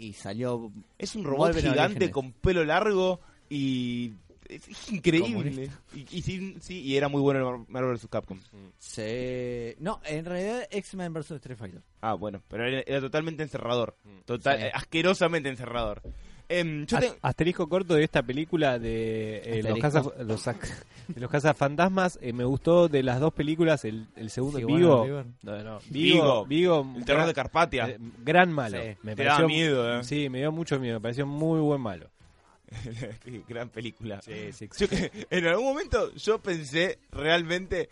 Y 0.00 0.14
salió 0.14 0.72
Es 0.98 1.14
un 1.14 1.24
robot 1.24 1.54
gigante 1.56 2.10
con 2.10 2.32
pelo 2.32 2.64
largo 2.64 3.20
y 3.50 4.12
es, 4.48 4.90
increíble. 4.92 5.70
Y, 5.94 6.06
y 6.18 6.22
sí, 6.22 6.56
sí, 6.60 6.80
y 6.80 6.96
era 6.96 7.08
muy 7.08 7.20
bueno 7.20 7.54
en 7.56 7.66
Marvel 7.68 7.92
vs. 7.94 8.08
Capcom. 8.10 8.40
Se... 8.78 9.76
No, 9.78 10.00
en 10.04 10.24
realidad 10.24 10.66
X-Men 10.70 11.12
vs 11.12 11.32
Street 11.32 11.56
Fighter. 11.58 11.82
Ah, 12.00 12.14
bueno, 12.14 12.42
pero 12.48 12.66
era, 12.66 12.80
era 12.86 13.00
totalmente 13.00 13.42
encerrador. 13.42 13.96
Mm. 14.04 14.20
Total, 14.24 14.58
Sí. 14.58 14.66
asquerosamente 14.72 15.48
encerrador. 15.50 16.02
Em, 16.52 16.84
yo 16.84 16.98
te- 16.98 17.12
Asterisco 17.22 17.68
corto 17.68 17.94
de 17.94 18.02
esta 18.02 18.22
película 18.24 18.78
de 18.78 19.38
eh, 19.44 19.62
los, 19.62 19.78
caza, 19.78 20.02
los, 20.18 20.44
de 21.06 21.20
los 21.20 21.30
cazafantasmas. 21.30 22.18
eh, 22.20 22.32
me 22.32 22.42
gustó 22.44 22.88
de 22.88 23.02
las 23.04 23.20
dos 23.20 23.32
películas, 23.32 23.84
el, 23.84 24.06
el 24.16 24.30
segundo, 24.30 24.58
Sí, 24.58 24.64
Vigo. 24.64 24.98
bueno, 24.98 25.04
River. 25.22 25.26
No, 25.42 25.62
no, 25.62 25.78
Vigo. 25.90 26.44
Vigo. 26.44 26.46
Vigo, 26.82 26.94
el 26.98 27.04
terror 27.04 27.26
de 27.26 27.34
Carpatia. 27.34 27.88
eh, 27.88 27.98
gran 28.24 28.52
malo. 28.52 28.78
Sí. 28.82 28.96
Me 29.02 29.14
Te 29.14 29.24
pareció, 29.24 29.46
miedo, 29.46 30.00
¿eh? 30.00 30.04
Sí, 30.04 30.28
me 30.28 30.38
dio 30.38 30.50
mucho 30.50 30.80
miedo. 30.80 30.94
Me 30.96 31.00
pareció 31.02 31.24
muy 31.26 31.60
buen 31.60 31.80
malo. 31.80 32.08
Gran 33.48 33.68
película. 33.68 34.20
Sí, 34.22 34.52
sí, 34.52 34.68
Yo 34.78 34.88
que- 34.88 35.10
en 35.30 35.46
algún 35.46 35.64
momento 35.64 36.12
yo 36.14 36.38
pensé 36.40 36.98
realmente 37.10 37.88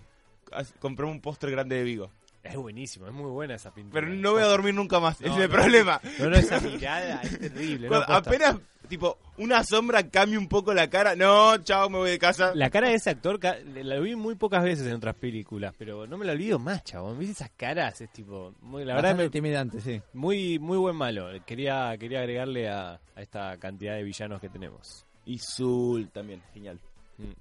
comprarme 0.80 1.12
un 1.14 1.20
póster 1.20 1.50
grande 1.50 1.76
de 1.76 1.82
Vigo. 1.84 2.10
Es 2.42 2.56
buenísimo, 2.56 3.06
es 3.06 3.12
muy 3.12 3.30
buena 3.30 3.56
esa 3.56 3.74
pintura. 3.74 4.00
Pero 4.00 4.12
no 4.14 4.32
voy 4.32 4.42
a 4.42 4.46
dormir 4.46 4.72
nunca 4.72 5.00
más. 5.00 5.20
No, 5.20 5.26
ese 5.26 5.36
es 5.36 5.42
el 5.44 5.50
no. 5.50 5.56
problema. 5.56 6.00
No, 6.18 6.30
no, 6.30 6.36
esa 6.36 6.60
mirada 6.60 7.20
es 7.22 7.38
terrible. 7.38 7.88
Cuando 7.88 8.06
apenas, 8.14 8.56
tipo, 8.88 9.18
una 9.38 9.62
sombra 9.64 10.08
cambia 10.08 10.38
un 10.38 10.48
poco 10.48 10.72
la 10.72 10.88
cara. 10.88 11.14
No, 11.16 11.58
chao, 11.58 11.90
me 11.90 11.98
voy 11.98 12.10
de 12.10 12.18
casa. 12.18 12.52
La 12.54 12.70
cara 12.70 12.88
de 12.88 12.94
ese 12.94 13.10
actor 13.10 13.38
la 13.42 13.98
vi 13.98 14.14
muy 14.16 14.34
pocas 14.36 14.62
veces 14.62 14.86
en 14.86 14.94
otras 14.94 15.16
películas, 15.16 15.74
pero 15.76 16.06
no 16.06 16.16
me 16.16 16.24
la 16.24 16.32
olvido 16.32 16.58
más, 16.58 16.84
chabón. 16.84 17.18
¿Viste 17.18 17.32
esas 17.32 17.50
caras? 17.56 18.00
Es 18.00 18.10
tipo, 18.12 18.54
muy, 18.62 18.84
la 18.84 18.94
verdad, 18.94 19.10
Bastante 19.10 19.22
me- 19.22 19.26
intimidante, 19.26 19.80
sí. 19.80 20.00
muy 20.14 20.58
muy 20.58 20.78
buen 20.78 20.96
malo. 20.96 21.28
Quería 21.44 21.94
quería 21.98 22.20
agregarle 22.20 22.68
a, 22.70 22.92
a 23.14 23.20
esta 23.20 23.58
cantidad 23.58 23.94
de 23.96 24.04
villanos 24.04 24.40
que 24.40 24.48
tenemos. 24.48 25.04
Y 25.26 25.38
Zul 25.38 26.08
también, 26.10 26.40
genial. 26.54 26.78
Mm. 27.18 27.32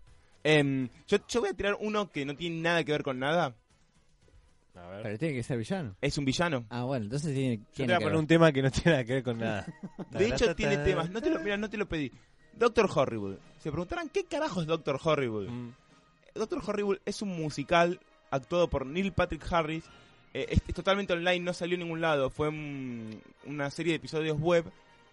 Em, 0.43 0.89
yo, 1.07 1.17
yo 1.27 1.39
voy 1.41 1.49
a 1.49 1.53
tirar 1.53 1.77
uno 1.79 2.11
que 2.11 2.25
no 2.25 2.35
tiene 2.35 2.59
nada 2.61 2.83
que 2.83 2.91
ver 2.91 3.03
con 3.03 3.19
nada. 3.19 3.53
A 4.77 4.87
ver. 4.89 5.03
Pero 5.03 5.17
tiene 5.17 5.33
que 5.35 5.43
ser 5.43 5.57
villano. 5.57 5.95
Es 6.01 6.17
un 6.17 6.25
villano. 6.25 6.65
Ah, 6.69 6.83
bueno, 6.83 7.05
entonces 7.05 7.33
tiene, 7.33 7.57
Yo 7.57 7.63
te 7.65 7.71
tiene 7.73 7.93
voy 7.93 7.95
a 7.95 7.97
que 7.99 8.03
poner 8.05 8.13
ver. 8.15 8.19
un 8.21 8.27
tema 8.27 8.51
que 8.51 8.61
no 8.61 8.71
tiene 8.71 8.91
nada 8.91 9.03
que 9.03 9.13
ver 9.13 9.23
con 9.23 9.37
nada. 9.39 9.65
De 10.11 10.27
hecho, 10.27 10.55
tiene 10.55 10.77
temas. 10.77 11.09
No 11.09 11.21
te 11.21 11.29
lo, 11.29 11.39
mira, 11.39 11.57
no 11.57 11.69
te 11.69 11.77
lo 11.77 11.87
pedí. 11.87 12.11
Doctor 12.53 12.89
Horrible. 12.93 13.37
Se 13.59 13.71
preguntarán, 13.71 14.09
¿qué 14.09 14.23
carajo 14.25 14.61
es 14.61 14.67
Doctor 14.67 14.99
Horrible? 15.03 15.49
Mm. 15.49 15.73
Doctor 16.35 16.61
Horrible 16.65 16.99
es 17.05 17.21
un 17.21 17.29
musical 17.29 17.99
actuado 18.31 18.69
por 18.69 18.85
Neil 18.85 19.11
Patrick 19.11 19.45
Harris. 19.51 19.83
Eh, 20.33 20.45
es, 20.49 20.61
es 20.67 20.73
totalmente 20.75 21.13
online, 21.13 21.39
no 21.39 21.53
salió 21.53 21.75
en 21.75 21.81
ningún 21.81 22.01
lado. 22.01 22.29
Fue 22.29 22.49
un- 22.49 23.21
una 23.45 23.69
serie 23.71 23.93
de 23.93 23.97
episodios 23.97 24.39
web 24.39 24.65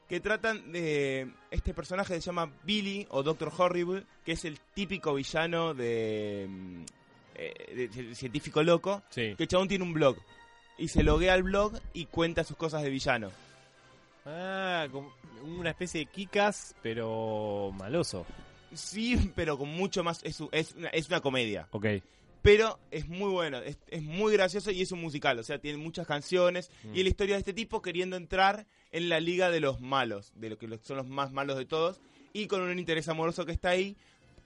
que 0.08 0.20
tratan 0.20 0.70
de 0.72 1.30
este 1.50 1.72
personaje 1.72 2.14
que 2.14 2.20
se 2.20 2.26
llama 2.26 2.50
Billy 2.64 3.06
o 3.10 3.22
Doctor 3.22 3.50
Horrible, 3.56 4.04
que 4.24 4.32
es 4.32 4.44
el 4.44 4.58
típico 4.74 5.14
villano 5.14 5.72
de, 5.72 6.46
mm, 6.48 6.82
eh, 7.34 7.88
científico 8.14 8.62
loco, 8.62 9.02
Sí. 9.10 9.34
que 9.36 9.44
el 9.44 9.48
chabón 9.48 9.68
tiene 9.68 9.84
un 9.84 9.92
blog. 9.94 10.16
Y 10.78 10.88
se 10.88 11.02
loguea 11.02 11.34
al 11.34 11.42
blog 11.44 11.78
y 11.92 12.06
cuenta 12.06 12.42
sus 12.44 12.56
cosas 12.56 12.82
de 12.82 12.90
villano. 12.90 13.30
Ah, 14.26 14.86
como 14.90 15.12
una 15.44 15.70
especie 15.70 16.00
de 16.00 16.06
Kikas, 16.06 16.74
pero 16.82 17.70
maloso. 17.76 18.24
Sí, 18.72 19.30
pero 19.36 19.56
con 19.58 19.68
mucho 19.68 20.02
más... 20.02 20.22
Es, 20.24 20.40
es, 20.52 20.72
una, 20.74 20.88
es 20.88 21.08
una 21.08 21.20
comedia. 21.20 21.68
Ok. 21.70 21.86
pero 22.42 22.78
es 22.90 23.08
muy 23.08 23.30
bueno, 23.30 23.58
es, 23.58 23.78
es 23.88 24.02
muy 24.02 24.32
gracioso 24.34 24.70
y 24.70 24.82
es 24.82 24.92
un 24.92 25.00
musical, 25.00 25.38
o 25.38 25.42
sea, 25.42 25.58
tiene 25.58 25.78
muchas 25.78 26.06
canciones 26.06 26.70
y 26.92 26.98
es 26.98 27.04
la 27.04 27.08
historia 27.08 27.34
de 27.36 27.38
este 27.40 27.54
tipo 27.54 27.80
queriendo 27.80 28.16
entrar 28.16 28.66
en 28.92 29.08
la 29.08 29.18
liga 29.20 29.50
de 29.50 29.60
los 29.60 29.80
malos, 29.80 30.32
de 30.34 30.50
lo 30.50 30.58
que 30.58 30.68
son 30.82 30.98
los 30.98 31.06
más 31.06 31.32
malos 31.32 31.56
de 31.56 31.64
todos, 31.64 32.00
y 32.34 32.46
con 32.46 32.60
un 32.60 32.78
interés 32.78 33.08
amoroso 33.08 33.46
que 33.46 33.52
está 33.52 33.70
ahí 33.70 33.96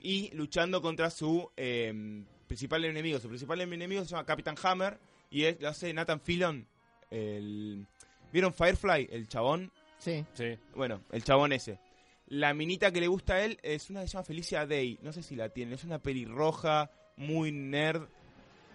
y 0.00 0.30
luchando 0.34 0.80
contra 0.80 1.10
su 1.10 1.50
eh, 1.56 2.22
principal 2.48 2.84
enemigo. 2.84 3.20
Su 3.20 3.28
principal 3.28 3.60
enemigo 3.60 4.02
se 4.04 4.10
llama 4.10 4.26
Captain 4.26 4.56
Hammer 4.62 4.98
y 5.30 5.44
es, 5.44 5.60
lo 5.60 5.68
hace 5.68 5.92
Nathan 5.92 6.20
Fillion, 6.20 6.66
el... 7.10 7.86
¿Vieron 8.32 8.52
Firefly, 8.52 9.08
el 9.10 9.28
chabón? 9.28 9.70
Sí. 9.98 10.24
Sí. 10.34 10.58
Bueno, 10.74 11.02
el 11.12 11.24
chabón 11.24 11.52
ese. 11.52 11.78
La 12.26 12.52
minita 12.52 12.92
que 12.92 13.00
le 13.00 13.08
gusta 13.08 13.34
a 13.34 13.44
él 13.44 13.58
es 13.62 13.88
una 13.88 14.02
que 14.02 14.08
se 14.08 14.12
llama 14.12 14.24
Felicia 14.24 14.66
Day. 14.66 14.98
No 15.02 15.12
sé 15.12 15.22
si 15.22 15.34
la 15.34 15.48
tienen. 15.48 15.74
Es 15.74 15.84
una 15.84 15.98
pelirroja, 15.98 16.90
muy 17.16 17.52
nerd. 17.52 18.02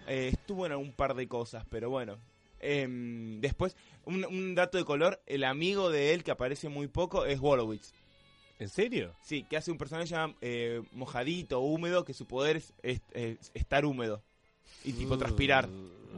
Eh, 0.08 0.30
estuvo 0.32 0.66
en 0.66 0.72
algún 0.72 0.92
par 0.92 1.14
de 1.14 1.28
cosas, 1.28 1.64
pero 1.70 1.88
bueno. 1.88 2.18
Em, 2.58 3.40
después, 3.40 3.76
un, 4.04 4.24
un 4.24 4.56
dato 4.56 4.76
de 4.76 4.84
color. 4.84 5.22
El 5.26 5.44
amigo 5.44 5.90
de 5.90 6.14
él, 6.14 6.24
que 6.24 6.32
aparece 6.32 6.68
muy 6.68 6.88
poco, 6.88 7.26
es 7.26 7.38
Wolowitz. 7.38 7.92
¿En 8.58 8.68
serio? 8.68 9.14
Sí, 9.22 9.44
que 9.44 9.56
hace 9.56 9.70
un 9.72 9.78
personaje 9.78 10.06
llamado 10.08 10.34
eh, 10.40 10.82
mojadito, 10.92 11.60
húmedo, 11.60 12.04
que 12.04 12.14
su 12.14 12.26
poder 12.26 12.56
es, 12.58 12.72
es- 12.82 13.02
es 13.12 13.50
estar 13.54 13.84
húmedo. 13.84 14.22
Y 14.84 14.92
tipo 14.92 15.18
transpirar. 15.18 15.68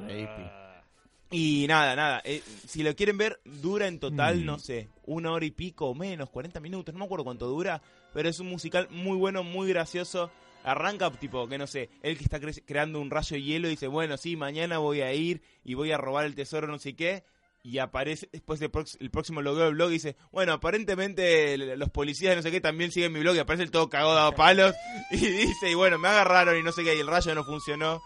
Ah. 0.09 0.83
Y 1.31 1.67
nada, 1.67 1.97
nada. 1.97 2.23
eh, 2.25 2.43
si 2.69 2.83
lo 2.83 2.95
quieren 2.95 3.19
ver, 3.19 3.41
dura 3.45 3.89
en 3.89 3.99
total, 3.99 4.41
Mm. 4.43 4.45
no 4.45 4.59
sé, 4.59 4.89
una 5.07 5.33
hora 5.33 5.45
y 5.45 5.51
pico 5.51 5.87
o 5.87 5.95
menos, 5.95 6.31
40 6.31 6.61
minutos, 6.61 6.95
no 6.95 7.01
me 7.01 7.05
acuerdo 7.07 7.25
cuánto 7.25 7.47
dura, 7.49 7.83
pero 8.15 8.29
es 8.29 8.39
un 8.39 8.49
musical 8.49 8.87
muy 8.91 9.17
bueno, 9.17 9.43
muy 9.43 9.69
gracioso. 9.69 10.31
Arranca, 10.63 11.11
tipo, 11.13 11.49
que 11.49 11.59
no 11.59 11.67
sé, 11.67 11.91
él 12.03 12.17
que 12.19 12.25
está 12.25 12.41
cre- 12.41 12.63
creando 12.67 13.01
un 13.01 13.11
rayo 13.11 13.35
de 13.37 13.43
hielo 13.43 13.67
y 13.69 13.73
dice, 13.73 13.87
bueno, 13.89 14.17
sí, 14.17 14.37
mañana 14.37 14.79
voy 14.79 15.01
a 15.01 15.13
ir 15.15 15.41
y 15.65 15.75
voy 15.75 15.91
a 15.93 15.97
robar 15.99 16.27
el 16.27 16.35
tesoro, 16.35 16.67
no 16.69 16.79
sé 16.79 16.95
qué. 16.95 17.25
Y 17.67 17.81
aparece 17.81 18.29
después 18.31 18.61
del 18.61 18.71
el 19.01 19.11
próximo 19.11 19.43
logo 19.43 19.59
del 19.59 19.75
blog 19.75 19.91
y 19.91 19.95
dice, 19.95 20.17
bueno, 20.31 20.53
aparentemente 20.53 21.59
los 21.77 21.91
policías 21.91 22.37
no 22.37 22.43
sé 22.43 22.53
qué 22.53 22.61
también 22.61 22.93
siguen 22.93 23.13
mi 23.13 23.19
blog 23.19 23.35
y 23.35 23.41
aparece 23.41 23.65
el 23.65 23.73
todo 23.73 23.91
cagado 23.91 24.15
dado 24.15 24.29
a 24.29 24.35
palos. 24.37 24.73
Y 25.11 25.17
dice, 25.17 25.69
y 25.69 25.75
bueno, 25.75 25.99
me 25.99 26.07
agarraron 26.07 26.57
y 26.57 26.63
no 26.63 26.71
sé 26.71 26.85
qué, 26.85 26.95
y 26.95 27.01
el 27.01 27.09
rayo 27.09 27.35
no 27.35 27.43
funcionó. 27.43 28.01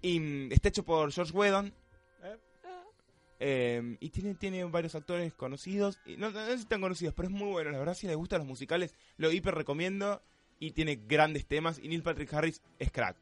Y 0.00 0.18
mm, 0.20 0.52
está 0.52 0.70
hecho 0.70 0.86
por 0.86 1.12
George 1.12 1.34
Whedon. 1.34 1.74
Eh, 3.40 3.98
y 4.00 4.08
tiene, 4.08 4.36
tiene 4.36 4.64
varios 4.64 4.94
actores 4.94 5.34
conocidos. 5.34 5.98
Y 6.06 6.16
no, 6.16 6.30
no 6.30 6.46
sé 6.46 6.56
si 6.56 6.64
tan 6.64 6.80
conocidos, 6.80 7.12
pero 7.12 7.28
es 7.28 7.34
muy 7.34 7.50
bueno. 7.50 7.72
La 7.72 7.78
verdad, 7.78 7.92
si 7.92 8.06
les 8.06 8.16
gustan 8.16 8.38
los 8.38 8.48
musicales, 8.48 8.94
lo 9.18 9.30
hiper 9.30 9.54
recomiendo. 9.54 10.22
Y 10.60 10.70
tiene 10.70 10.98
grandes 11.06 11.44
temas. 11.44 11.78
Y 11.78 11.88
Neil 11.88 12.02
Patrick 12.02 12.32
Harris 12.32 12.62
es 12.78 12.90
crack. 12.90 13.18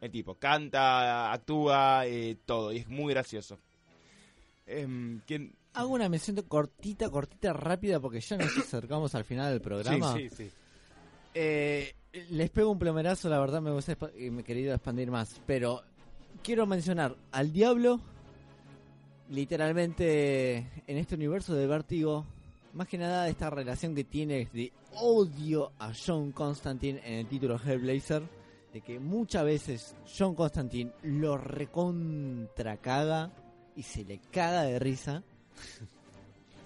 El 0.00 0.10
tipo 0.10 0.36
canta, 0.36 1.30
actúa, 1.34 2.06
eh, 2.06 2.38
todo. 2.46 2.72
Y 2.72 2.78
es 2.78 2.88
muy 2.88 3.12
gracioso. 3.12 3.58
Em, 4.68 5.20
¿quién? 5.26 5.54
Hago 5.72 5.94
una 5.94 6.08
mención 6.08 6.36
cortita, 6.46 7.08
cortita, 7.08 7.52
rápida, 7.52 8.00
porque 8.00 8.20
ya 8.20 8.36
nos 8.36 8.56
acercamos 8.58 9.14
al 9.14 9.24
final 9.24 9.50
del 9.50 9.60
programa. 9.60 10.12
Sí, 10.14 10.28
sí, 10.28 10.36
sí. 10.36 10.50
Eh, 11.34 11.94
les 12.30 12.50
pego 12.50 12.70
un 12.70 12.78
plomerazo, 12.78 13.28
la 13.28 13.38
verdad 13.38 13.60
me 13.60 13.70
gusta 13.70 13.96
me 14.30 14.40
he 14.40 14.44
querido 14.44 14.74
expandir 14.74 15.10
más, 15.10 15.40
pero 15.46 15.82
quiero 16.42 16.66
mencionar 16.66 17.16
al 17.32 17.52
diablo, 17.52 18.00
literalmente 19.30 20.56
en 20.86 20.96
este 20.96 21.14
universo 21.14 21.54
de 21.54 21.66
Vértigo, 21.66 22.26
más 22.74 22.88
que 22.88 22.98
nada 22.98 23.28
esta 23.28 23.50
relación 23.50 23.94
que 23.94 24.04
tiene 24.04 24.48
de 24.52 24.72
odio 24.96 25.72
a 25.78 25.92
John 25.94 26.32
Constantine 26.32 27.00
en 27.04 27.14
el 27.14 27.26
título 27.26 27.58
Hellblazer, 27.58 28.22
de 28.72 28.80
que 28.80 28.98
muchas 28.98 29.44
veces 29.44 29.96
John 30.18 30.34
Constantine 30.34 30.92
lo 31.02 31.36
recontra 31.36 32.78
caga 32.78 33.30
y 33.78 33.82
se 33.84 34.04
le 34.04 34.18
caga 34.30 34.62
de 34.64 34.78
risa. 34.78 35.22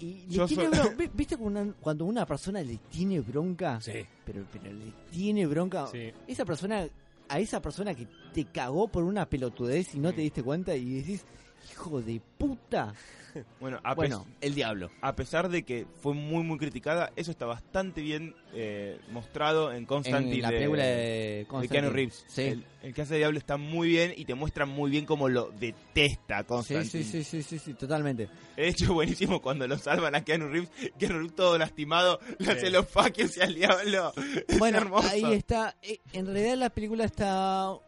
Y 0.00 0.26
le 0.26 0.34
Yo 0.34 0.46
tiene 0.46 0.64
soy- 0.64 0.72
bron- 0.88 0.96
vi- 0.96 1.10
¿Viste 1.14 1.36
cuando 1.36 1.60
una, 1.60 1.72
cuando 1.74 2.04
una 2.06 2.26
persona 2.26 2.60
le 2.62 2.78
tiene 2.90 3.20
bronca? 3.20 3.80
Sí, 3.80 4.04
Pero, 4.24 4.44
pero 4.52 4.72
le 4.72 4.92
tiene 5.10 5.46
bronca. 5.46 5.86
sí. 5.86 6.10
Esa 6.26 6.44
persona, 6.44 6.88
a 7.28 7.38
esa 7.38 7.62
persona 7.62 7.94
que 7.94 8.08
te 8.34 8.46
cagó 8.46 8.88
por 8.88 9.04
una 9.04 9.28
pelotudez 9.28 9.94
y 9.94 9.98
no 10.00 10.12
te 10.12 10.22
diste 10.22 10.42
cuenta 10.42 10.74
y 10.74 10.94
decís, 10.94 11.24
hijo 11.70 12.00
de 12.02 12.20
puta. 12.38 12.92
Bueno, 13.60 13.80
a, 13.84 13.94
Bueno, 13.94 14.26
el 14.40 14.54
diablo. 14.54 14.90
a 15.00 15.14
pesar 15.14 15.48
de 15.48 15.62
que 15.64 15.86
fue 16.00 16.14
muy, 16.14 16.42
muy 16.42 16.58
criticada, 16.58 17.12
eso 17.16 17.30
está 17.30 17.46
bastante 17.46 18.00
bien 18.02 18.34
eh, 18.54 18.98
mostrado 19.10 19.72
en 19.72 19.86
Constantine. 19.86 20.34
En 20.36 20.42
la 20.42 20.50
de- 20.50 20.56
película 20.56 20.82
de 20.84 21.46
de. 21.60 21.68
Keanu 21.68 21.90
Reeves. 21.90 22.24
Sí. 22.28 22.42
El, 22.42 22.64
el 22.82 22.94
que 22.94 23.02
hace 23.02 23.16
Diablo 23.16 23.38
está 23.38 23.56
muy 23.56 23.88
bien 23.88 24.12
y 24.16 24.24
te 24.24 24.34
muestra 24.34 24.66
muy 24.66 24.90
bien 24.90 25.06
cómo 25.06 25.28
lo 25.28 25.50
detesta 25.58 26.44
Constantine. 26.44 27.04
sí, 27.04 27.04
sí, 27.04 27.24
sí, 27.24 27.42
sí, 27.42 27.58
sí, 27.58 27.74
totalmente. 27.74 28.28
De 28.56 28.68
hecho, 28.68 28.92
buenísimo 28.94 29.40
cuando 29.40 29.66
lo 29.68 29.78
salvan 29.78 30.14
a 30.14 30.24
Keanu 30.24 30.48
Reeves. 30.48 30.70
Keanu 30.98 31.14
Reeves 31.18 31.36
todo 31.36 31.56
lastimado, 31.58 32.18
le 32.38 32.52
hace 32.52 32.70
los 32.70 32.88
faquios 32.88 33.36
y 33.36 33.40
al 33.40 33.54
diablo. 33.54 34.12
Bueno, 34.58 34.98
ahí 35.10 35.32
está. 35.32 35.76
Eh, 35.82 36.00
En 36.12 36.26
realidad 36.26 36.56
la 36.56 36.70
película 36.70 37.04
está... 37.04 37.70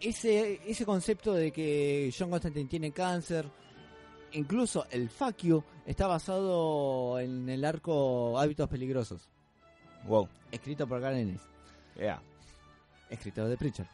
Ese, 0.00 0.60
ese 0.64 0.84
concepto 0.84 1.32
de 1.32 1.50
que 1.50 2.14
John 2.16 2.30
Constantine 2.30 2.68
tiene 2.68 2.92
cáncer, 2.92 3.46
incluso 4.32 4.86
el 4.90 5.10
you, 5.42 5.62
está 5.86 6.06
basado 6.06 7.18
en 7.18 7.48
el 7.48 7.64
arco 7.64 8.38
Hábitos 8.38 8.68
Peligrosos, 8.68 9.28
Wow. 10.06 10.28
escrito 10.50 10.86
por 10.86 11.00
Garen 11.00 11.20
Ennis, 11.20 11.42
Yeah. 11.96 12.20
escritor 13.10 13.48
de 13.48 13.56
Preacher. 13.56 13.86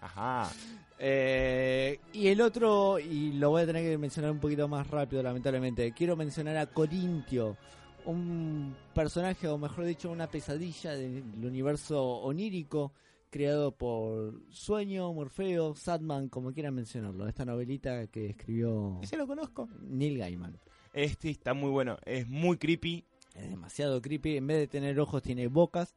Ajá. 0.00 0.50
Eh, 0.98 1.98
y 2.12 2.28
el 2.28 2.40
otro, 2.40 2.98
y 2.98 3.32
lo 3.32 3.50
voy 3.50 3.62
a 3.62 3.66
tener 3.66 3.82
que 3.82 3.96
mencionar 3.98 4.30
un 4.30 4.38
poquito 4.38 4.68
más 4.68 4.86
rápido, 4.88 5.22
lamentablemente. 5.22 5.92
Quiero 5.92 6.16
mencionar 6.16 6.56
a 6.56 6.66
Corintio, 6.66 7.56
un 8.04 8.74
personaje, 8.94 9.48
o 9.48 9.58
mejor 9.58 9.84
dicho, 9.84 10.10
una 10.10 10.26
pesadilla 10.26 10.92
del 10.92 11.22
universo 11.42 12.02
onírico 12.02 12.92
creado 13.30 13.72
por 13.72 14.42
Sueño, 14.50 15.12
Morfeo, 15.12 15.74
Sadman, 15.74 16.28
como 16.28 16.52
quieran 16.52 16.74
mencionarlo. 16.74 17.26
Esta 17.28 17.44
novelita 17.44 18.06
que 18.08 18.26
escribió 18.26 18.98
Ese 19.02 19.16
lo 19.16 19.26
conozco. 19.26 19.68
Neil 19.80 20.18
Gaiman. 20.18 20.58
Este 20.92 21.30
está 21.30 21.54
muy 21.54 21.70
bueno. 21.70 21.96
Es 22.04 22.28
muy 22.28 22.58
creepy. 22.58 23.04
Es 23.34 23.48
demasiado 23.48 24.02
creepy. 24.02 24.36
En 24.36 24.46
vez 24.46 24.58
de 24.58 24.66
tener 24.66 24.98
ojos, 25.00 25.22
tiene 25.22 25.46
bocas. 25.46 25.94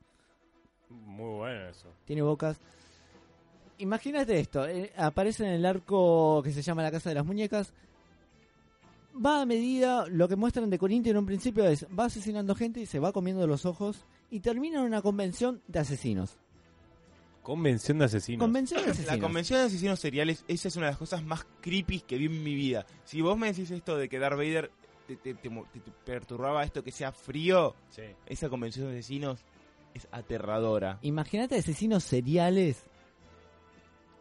Muy 0.89 1.37
bueno 1.37 1.69
eso. 1.69 1.89
tiene 2.05 2.21
bocas. 2.21 2.59
Imagínate 3.79 4.39
esto, 4.39 4.67
eh, 4.67 4.93
aparece 4.95 5.43
en 5.45 5.53
el 5.53 5.65
arco 5.65 6.41
que 6.43 6.51
se 6.51 6.61
llama 6.61 6.83
la 6.83 6.91
Casa 6.91 7.09
de 7.09 7.15
las 7.15 7.25
Muñecas. 7.25 7.73
Va 9.13 9.41
a 9.41 9.45
medida, 9.45 10.05
lo 10.07 10.27
que 10.27 10.35
muestran 10.35 10.69
de 10.69 10.79
Corintio 10.79 11.11
en 11.11 11.17
un 11.17 11.25
principio 11.25 11.65
es, 11.65 11.85
va 11.97 12.05
asesinando 12.05 12.55
gente 12.55 12.79
y 12.79 12.85
se 12.85 12.99
va 12.99 13.11
comiendo 13.11 13.45
los 13.47 13.65
ojos 13.65 14.05
y 14.29 14.39
termina 14.39 14.79
en 14.79 14.85
una 14.85 15.01
convención 15.01 15.61
de 15.67 15.79
asesinos. 15.79 16.37
Convención 17.43 17.99
de 17.99 18.05
asesinos. 18.05 18.39
Convención 18.43 18.79
de 18.81 18.87
La 18.87 18.91
asesinos. 18.93 19.19
convención 19.19 19.59
de 19.59 19.65
asesinos 19.65 19.99
seriales, 19.99 20.45
esa 20.47 20.67
es 20.69 20.75
una 20.77 20.85
de 20.87 20.91
las 20.93 20.99
cosas 20.99 21.23
más 21.23 21.45
creepy 21.61 21.99
que 22.01 22.17
vi 22.17 22.25
en 22.25 22.41
mi 22.43 22.55
vida. 22.55 22.85
Si 23.03 23.21
vos 23.21 23.37
me 23.37 23.47
decís 23.51 23.69
esto 23.69 23.97
de 23.97 24.07
que 24.09 24.17
Darth 24.17 24.37
Vader 24.37 24.71
te, 25.07 25.17
te- 25.17 25.33
te 25.35 25.49
mo- 25.49 25.65
te- 25.73 25.81
te 25.81 25.91
perturbaba 26.05 26.63
esto 26.63 26.83
que 26.83 26.91
sea 26.91 27.11
frío, 27.11 27.75
Sí. 27.89 28.03
esa 28.25 28.47
convención 28.49 28.87
de 28.91 28.99
asesinos 28.99 29.41
es 29.93 30.07
aterradora. 30.11 30.99
Imagínate 31.01 31.55
asesinos 31.57 32.03
seriales 32.05 32.83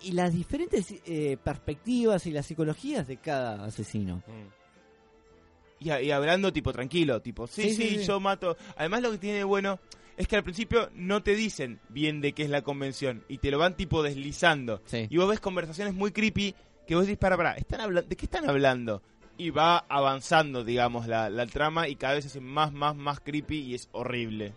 y 0.01 0.13
las 0.13 0.33
diferentes 0.35 0.93
eh, 1.07 1.37
perspectivas 1.43 2.27
y 2.27 2.33
las 2.33 2.45
psicologías 2.47 3.07
de 3.07 3.19
cada 3.19 3.65
asesino. 3.65 4.17
Mm. 4.27 5.85
Y, 5.85 5.93
y 5.93 6.11
hablando 6.11 6.53
tipo 6.53 6.73
tranquilo, 6.73 7.23
tipo, 7.23 7.47
sí, 7.47 7.63
Sí, 7.63 7.71
sí, 7.75 7.89
sí, 7.91 7.99
sí. 8.01 8.05
yo 8.05 8.19
mato. 8.21 8.57
Además 8.77 9.03
lo 9.03 9.11
que 9.13 9.19
tiene 9.19 9.39
de 9.39 9.45
bueno 9.45 9.79
es 10.17 10.29
que 10.29 10.37
al 10.37 10.43
principio 10.45 10.89
no 10.95 11.23
te 11.23 11.35
dicen 11.35 11.81
bien 11.89 12.21
de 12.21 12.33
qué 12.33 12.43
es 12.45 12.51
la 12.51 12.63
convención 12.63 13.25
y 13.29 13.39
te 13.39 13.51
lo 13.51 13.59
van 13.59 13.77
tipo 13.77 14.03
deslizando. 14.03 14.81
Sí. 14.85 15.07
Y 15.11 15.17
vos 15.17 15.29
ves 15.29 15.41
conversaciones 15.41 15.95
muy 15.95 16.13
creepy 16.13 16.55
que 16.87 16.95
vos 16.95 17.07
decís, 17.07 17.19
para, 17.19 17.37
para, 17.37 17.55
¿están 17.55 17.95
¿de 17.95 18.17
qué 18.17 18.25
están 18.27 18.49
hablando? 18.49 19.03
Y 19.39 19.51
va 19.51 19.79
avanzando, 19.89 20.63
digamos, 20.65 21.07
la, 21.07 21.31
la 21.31 21.47
trama 21.47 21.89
y 21.89 21.97
cada 21.97 22.15
vez 22.15 22.25
se 22.25 22.29
hace 22.29 22.41
más, 22.41 22.73
más, 22.73 22.95
más 22.95 23.21
creepy 23.21 23.61
y 23.61 23.75
es 23.75 23.89
horrible. 23.93 24.53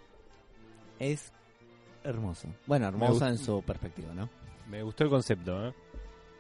Es 1.00 1.32
hermoso. 2.04 2.50
Bueno, 2.66 2.88
hermosa 2.88 3.30
en 3.30 3.38
su 3.38 3.62
perspectiva, 3.64 4.14
¿no? 4.14 4.30
Me 4.70 4.84
gustó 4.84 5.04
el 5.06 5.10
concepto, 5.10 5.68
¿eh? 5.68 5.74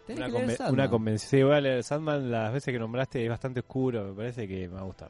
Tenés 0.05 0.19
Una, 0.19 0.25
que 0.27 0.31
leer 0.33 0.45
conven- 0.49 0.57
Sandman. 0.57 0.73
una 0.73 0.89
convención. 0.89 1.29
Sí, 1.29 1.43
voy 1.43 1.53
a 1.55 1.61
leer 1.61 1.83
Sandman. 1.83 2.31
Las 2.31 2.53
veces 2.53 2.71
que 2.71 2.79
nombraste 2.79 3.23
es 3.23 3.29
bastante 3.29 3.61
oscuro. 3.61 4.03
Me 4.09 4.13
parece 4.13 4.47
que 4.47 4.67
me 4.67 4.75
va 4.75 4.81
a 4.81 4.83
gustar. 4.83 5.09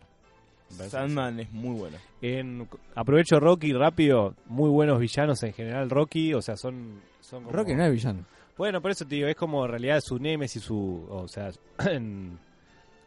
Sandman 0.69 1.39
es 1.39 1.51
muy 1.51 1.77
bueno. 1.79 1.97
En, 2.21 2.67
aprovecho 2.95 3.39
Rocky 3.39 3.71
rápido. 3.73 4.33
Muy 4.47 4.69
buenos 4.69 4.99
villanos 4.99 5.41
en 5.43 5.53
general. 5.53 5.89
Rocky, 5.89 6.33
o 6.33 6.41
sea, 6.41 6.57
son. 6.57 7.01
son 7.21 7.43
como- 7.43 7.55
Rocky 7.55 7.73
no 7.75 7.85
es 7.85 7.91
villano. 7.91 8.25
Bueno, 8.57 8.81
por 8.81 8.91
eso 8.91 9.05
te 9.05 9.15
digo, 9.15 9.27
es 9.27 9.35
como 9.35 9.65
en 9.65 9.71
realidad 9.71 9.99
su 10.01 10.17
némesis, 10.17 10.63
su. 10.63 11.05
O 11.09 11.27
sea, 11.27 11.51
en- 11.89 12.37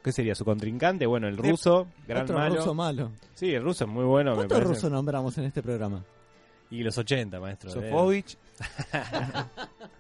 ¿qué 0.03 0.13
sería? 0.13 0.35
Su 0.35 0.45
contrincante. 0.45 1.07
Bueno, 1.07 1.27
el 1.29 1.37
ruso, 1.37 1.89
gran 2.07 2.25
Otro 2.25 2.37
malo. 2.39 2.57
ruso 2.57 2.75
malo. 2.75 3.11
Sí, 3.35 3.53
el 3.55 3.63
ruso 3.63 3.85
es 3.85 3.91
muy 3.91 4.05
bueno. 4.05 4.35
¿Cuántos 4.35 4.63
rusos 4.63 4.91
nombramos 4.91 5.37
en 5.39 5.45
este 5.45 5.63
programa? 5.63 6.05
Y 6.71 6.83
los 6.83 6.97
80, 6.99 7.41
maestro. 7.41 7.71
Sofovich, 7.71 8.37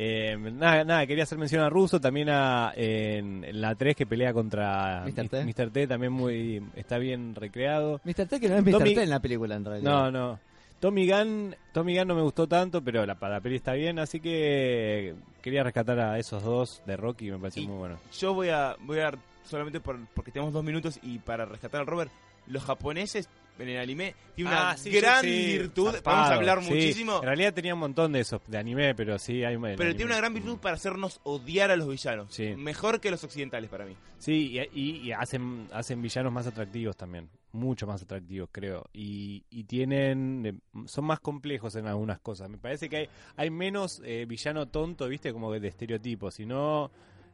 Eh, 0.00 0.36
nada, 0.38 0.84
nada, 0.84 1.06
quería 1.08 1.24
hacer 1.24 1.38
mención 1.38 1.60
a 1.62 1.68
Russo, 1.68 2.00
también 2.00 2.28
a 2.30 2.72
en, 2.76 3.42
en 3.42 3.60
la 3.60 3.74
3 3.74 3.96
que 3.96 4.06
pelea 4.06 4.32
contra 4.32 5.02
Mr. 5.04 5.28
T. 5.28 5.44
Mr. 5.44 5.70
T, 5.72 5.86
también 5.88 6.12
muy 6.12 6.62
está 6.76 6.98
bien 6.98 7.34
recreado. 7.34 8.00
Mr. 8.04 8.26
T 8.28 8.38
que 8.38 8.48
no 8.48 8.56
es 8.58 8.62
Mr. 8.64 8.72
Tommy- 8.78 8.94
T 8.94 9.02
en 9.02 9.10
la 9.10 9.18
película 9.20 9.56
en 9.56 9.64
realidad. 9.64 9.90
No, 9.90 10.10
no. 10.12 10.38
Tommy 10.78 11.10
Gunn, 11.10 11.56
Tommy 11.72 11.96
Gunn 11.98 12.06
no 12.06 12.14
me 12.14 12.22
gustó 12.22 12.46
tanto, 12.46 12.80
pero 12.80 13.04
la, 13.04 13.16
para 13.16 13.34
la 13.34 13.40
peli 13.40 13.56
está 13.56 13.72
bien, 13.72 13.98
así 13.98 14.20
que 14.20 15.16
quería 15.42 15.64
rescatar 15.64 15.98
a 15.98 16.16
esos 16.20 16.44
dos 16.44 16.80
de 16.86 16.96
Rocky, 16.96 17.32
me 17.32 17.38
pareció 17.38 17.64
Y- 17.64 17.66
muy 17.66 17.78
bueno. 17.78 17.98
Yo 18.16 18.32
voy 18.32 18.50
a, 18.50 18.76
voy 18.82 19.00
a 19.00 19.10
solamente 19.42 19.80
por, 19.80 19.98
porque 20.14 20.30
tenemos 20.30 20.52
dos 20.54 20.62
minutos 20.62 21.00
y 21.02 21.18
para 21.18 21.44
rescatar 21.46 21.80
al 21.80 21.88
Robert, 21.88 22.12
los 22.46 22.62
japoneses 22.62 23.28
en 23.58 23.68
el 23.70 23.78
anime 23.78 24.14
tienen 24.34 24.52
una 24.52 24.70
Ah, 24.70 24.76
sí, 24.76 24.90
gran 24.90 25.20
sí, 25.22 25.58
virtud, 25.58 25.94
vamos 26.04 26.28
a 26.30 26.34
hablar 26.34 26.62
sí. 26.62 26.68
muchísimo, 26.70 27.18
En 27.18 27.24
realidad 27.24 27.52
tenía 27.54 27.74
un 27.74 27.80
montón 27.80 28.12
de 28.12 28.20
esos 28.20 28.40
de 28.46 28.58
anime, 28.58 28.94
pero 28.94 29.18
sí 29.18 29.42
hay 29.44 29.56
pero 29.76 29.90
tiene 29.94 30.06
una 30.06 30.16
gran 30.16 30.32
virtud 30.34 30.58
para 30.58 30.76
hacernos 30.76 31.20
odiar 31.24 31.70
a 31.70 31.76
los 31.76 31.88
villanos, 31.88 32.38
mejor 32.56 33.00
que 33.00 33.10
los 33.10 33.22
occidentales 33.24 33.68
para 33.70 33.84
mí. 33.84 33.96
Sí, 34.18 34.58
y, 34.72 34.80
y- 34.80 34.96
y 35.08 35.12
hacen, 35.12 35.68
hacen 35.72 36.00
villanos 36.02 36.32
más 36.32 36.46
atractivos 36.46 36.96
también. 36.96 37.28
Mucho 37.52 37.86
más 37.86 38.02
atractivos, 38.02 38.48
creo. 38.52 38.84
Y, 38.92 39.42
y 39.50 39.64
tienen. 39.64 40.44
eh, 40.44 40.54
Son 40.86 41.04
más 41.04 41.18
complejos 41.20 41.74
en 41.76 41.86
algunas 41.86 42.18
cosas. 42.20 42.48
Me 42.50 42.58
parece 42.58 42.88
que 42.90 42.96
hay, 42.98 43.08
hay 43.36 43.50
menos 43.50 44.02
eh, 44.04 44.26
villano 44.28 44.66
tonto, 44.66 45.08
¿viste? 45.08 45.32
Como 45.32 45.50
de 45.52 45.66
estereotipos. 45.66 46.34
Si 46.34 46.44
no, 46.44 46.90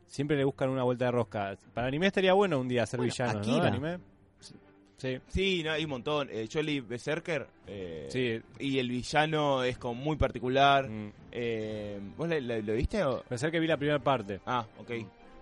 siempre 0.06 0.36
le 0.36 0.44
buscan 0.44 0.68
una 0.70 0.84
vuelta 0.84 1.06
de 1.06 1.10
rosca. 1.10 1.56
Para 1.74 1.88
anime 1.88 2.06
estaría 2.06 2.32
bueno 2.32 2.60
un 2.60 2.68
día 2.68 2.84
hacer 2.84 2.98
Bueno, 2.98 3.12
villanos, 3.12 3.46
¿no? 3.46 3.54
Akira. 3.54 3.66
Anime. 3.68 3.98
Sí. 4.96 5.18
Sí, 5.28 5.62
no, 5.64 5.72
hay 5.72 5.84
un 5.84 5.90
montón. 5.90 6.28
Eh, 6.30 6.48
Jolly 6.50 6.80
Berserker 6.80 7.46
eh, 7.66 8.06
Sí. 8.10 8.40
y 8.58 8.78
el 8.78 8.88
villano 8.88 9.62
es 9.64 9.76
como 9.78 9.94
muy 9.94 10.16
particular. 10.16 10.88
Mm. 10.88 11.12
Eh, 11.32 12.00
¿Vos 12.16 12.28
la- 12.28 12.40
la- 12.40 12.58
lo 12.58 12.72
viste 12.74 13.02
o...? 13.04 13.22
Que 13.28 13.60
vi 13.60 13.66
la 13.66 13.76
primera 13.76 13.98
parte. 13.98 14.40
Ah, 14.46 14.66
ok. 14.78 14.90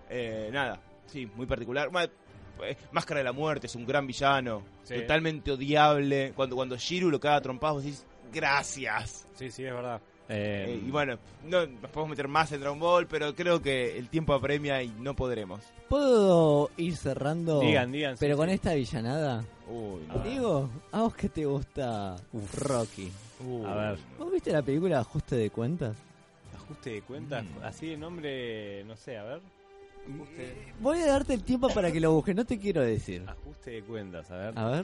Eh, 0.09 0.49
nada, 0.51 0.79
sí, 1.05 1.27
muy 1.35 1.45
particular. 1.45 1.89
Eh, 2.63 2.75
Máscara 2.91 3.19
de 3.19 3.23
la 3.23 3.31
Muerte 3.31 3.67
es 3.67 3.75
un 3.75 3.85
gran 3.85 4.05
villano, 4.05 4.63
Sí. 4.83 4.95
totalmente 4.95 5.51
odiable. 5.51 6.33
Cuando, 6.35 6.55
cuando 6.55 6.75
Shiru 6.77 7.09
lo 7.09 7.19
caga 7.19 7.37
a 7.37 7.41
trompadas, 7.41 7.75
vos 7.75 7.83
decís, 7.83 8.05
gracias. 8.31 9.27
Sí, 9.35 9.49
sí, 9.49 9.63
es 9.65 9.73
verdad. 9.73 10.01
Eh, 10.29 10.65
Eh, 10.69 10.83
y 10.87 10.89
bueno, 10.89 11.17
no 11.45 11.65
nos 11.65 11.91
podemos 11.91 12.09
meter 12.11 12.27
más 12.27 12.51
en 12.51 12.61
Dragon 12.61 12.79
Ball, 12.79 13.07
pero 13.07 13.35
creo 13.35 13.61
que 13.61 13.97
el 13.97 14.09
tiempo 14.09 14.33
apremia 14.33 14.81
y 14.81 14.89
no 14.89 15.15
podremos. 15.15 15.61
¿Puedo 15.89 16.71
ir 16.77 16.95
cerrando? 16.95 17.59
Digan, 17.59 17.91
digan, 17.91 18.15
sí, 18.15 18.19
Pero 18.21 18.37
con 18.37 18.47
sí. 18.49 18.55
esta 18.55 18.73
villanada. 18.73 19.43
Uy, 19.69 20.01
Ah. 20.09 20.21
Digo, 20.23 20.69
a 20.91 21.01
vos 21.01 21.15
que 21.15 21.29
te 21.29 21.45
gusta 21.45 22.15
Uf. 22.31 22.55
Rocky. 22.61 23.11
Uy. 23.45 23.65
A 23.65 23.75
ver. 23.75 23.99
¿Vos 24.17 24.31
viste 24.31 24.51
la 24.51 24.61
película 24.61 24.99
Ajuste 24.99 25.35
de 25.35 25.49
Cuentas? 25.49 25.95
Ajuste 26.55 26.91
de 26.91 27.01
cuentas. 27.01 27.43
Mm. 27.43 27.63
Así 27.63 27.87
de 27.87 27.97
nombre, 27.97 28.83
no 28.85 28.95
sé, 28.95 29.17
a 29.17 29.23
ver. 29.23 29.41
Voy 30.79 30.99
a 30.99 31.07
darte 31.07 31.33
el 31.33 31.43
tiempo 31.43 31.69
para 31.69 31.91
que 31.91 31.99
lo 31.99 32.11
busques, 32.13 32.35
no 32.35 32.45
te 32.45 32.57
quiero 32.59 32.81
decir. 32.81 33.23
Ajuste 33.27 33.71
de 33.71 33.83
cuentas, 33.83 34.29
a 34.31 34.35
ver. 34.37 34.57
A 34.57 34.69
ver. 34.69 34.83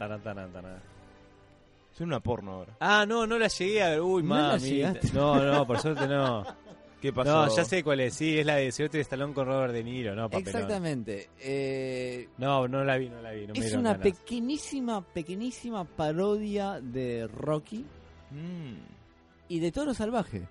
Soy 1.99 2.07
una 2.07 2.19
porno 2.21 2.53
ahora. 2.53 2.77
Ah, 2.79 3.05
no, 3.05 3.27
no 3.27 3.37
la 3.37 3.49
llegué 3.49 3.83
a 3.83 3.89
ver. 3.89 4.01
Uy, 4.01 4.23
¿No 4.23 4.35
la 4.35 4.41
mami. 4.53 4.59
llegaste? 4.69 5.11
No, 5.13 5.35
no, 5.43 5.67
por 5.67 5.79
suerte 5.79 6.07
no. 6.07 6.45
¿Qué 7.01 7.11
pasó? 7.13 7.45
No, 7.45 7.55
ya 7.55 7.63
sé 7.65 7.83
cuál 7.83 7.99
es. 7.99 8.13
Sí, 8.13 8.39
es 8.39 8.45
la 8.45 8.55
de 8.55 8.71
Silvestre 8.71 9.01
Stallone 9.01 9.33
con 9.33 9.45
Robert 9.47 9.73
De 9.73 9.83
Niro, 9.83 10.15
no, 10.15 10.29
papelón. 10.29 10.47
Exactamente. 10.55 11.29
Eh, 11.39 12.29
No, 12.37 12.67
no 12.69 12.83
la 12.85 12.97
vi, 12.97 13.09
no 13.09 13.21
la 13.21 13.31
vi. 13.31 13.47
No 13.47 13.53
me 13.53 13.59
es 13.59 13.65
dieron 13.65 13.81
una 13.81 13.91
ganas. 13.97 14.03
pequeñísima, 14.17 15.01
pequeñísima 15.05 15.83
parodia 15.83 16.79
de 16.81 17.27
Rocky 17.27 17.85
Mm. 18.31 18.75
y 19.49 19.59
de 19.59 19.71
Toro 19.71 19.93
Salvaje. 19.93 20.47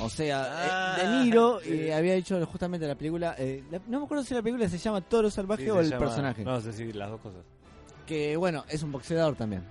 O 0.00 0.08
sea, 0.10 0.44
Ah, 0.50 0.96
eh, 1.00 1.06
De 1.08 1.24
Niro 1.24 1.60
eh, 1.62 1.94
había 1.94 2.14
hecho 2.14 2.44
justamente 2.46 2.86
la 2.86 2.94
película. 2.96 3.34
eh, 3.38 3.62
la- 3.70 3.80
no 3.86 4.00
me 4.00 4.04
acuerdo 4.06 4.24
si 4.24 4.34
la 4.34 4.42
película 4.42 4.68
se 4.68 4.78
llama 4.78 5.00
Toro 5.00 5.30
Salvaje 5.30 5.62
Sí, 5.64 5.70
o 5.70 5.74
se 5.76 5.80
el 5.80 5.90
llama- 5.90 6.04
personaje. 6.06 6.44
No 6.44 6.60
sé 6.60 6.72
si 6.72 6.92
las 6.92 7.08
dos 7.10 7.20
cosas. 7.20 7.42
Que 8.06 8.36
bueno, 8.36 8.64
es 8.68 8.82
un 8.82 8.92
boxeador 8.92 9.36
también. 9.36 9.62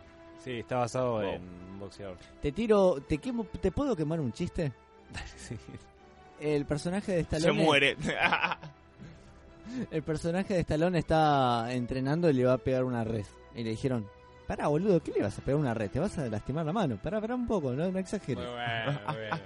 Sí, 0.46 0.60
está 0.60 0.78
basado 0.78 1.14
Wow. 1.14 1.22
en 1.24 1.42
un 1.74 1.80
boxeador. 1.80 2.18
Te 2.42 2.52
tiro, 2.54 3.02
te 3.02 3.18
quemo, 3.18 3.46
¿te 3.60 3.72
puedo 3.72 3.96
quemar 3.96 4.20
un 4.22 4.32
chiste? 4.32 4.72
Sí. 5.36 5.58
El 6.40 6.66
personaje 6.66 7.12
de 7.14 7.18
Se 7.26 7.36
Stallone. 7.38 7.64
muere. 7.64 7.98
El 9.92 10.04
personaje 10.04 10.54
de 10.54 10.60
Stallone 10.62 11.00
está 11.00 11.74
entrenando 11.74 12.30
y 12.30 12.34
le 12.34 12.46
va 12.46 12.54
a 12.54 12.58
pegar 12.60 12.84
una 12.84 13.04
red. 13.04 13.26
Y 13.56 13.64
le 13.64 13.72
dijeron, 13.72 14.08
pará 14.48 14.68
boludo, 14.68 15.02
¿qué 15.02 15.12
le 15.12 15.24
vas 15.24 15.38
a 15.40 15.42
pegar 15.42 15.60
una 15.60 15.74
red? 15.74 15.90
Te 15.90 16.00
vas 16.00 16.18
a 16.20 16.28
lastimar 16.28 16.66
la 16.66 16.74
mano. 16.74 16.98
Pará, 17.02 17.20
pará 17.20 17.34
un 17.36 17.48
poco, 17.48 17.74
no, 17.74 17.92
no 17.92 17.98
exageres. 18.00 18.44
Muy 18.46 18.54
bueno, 18.54 19.00
muy 19.08 19.16
bien. 19.22 19.30
Bien, 19.32 19.42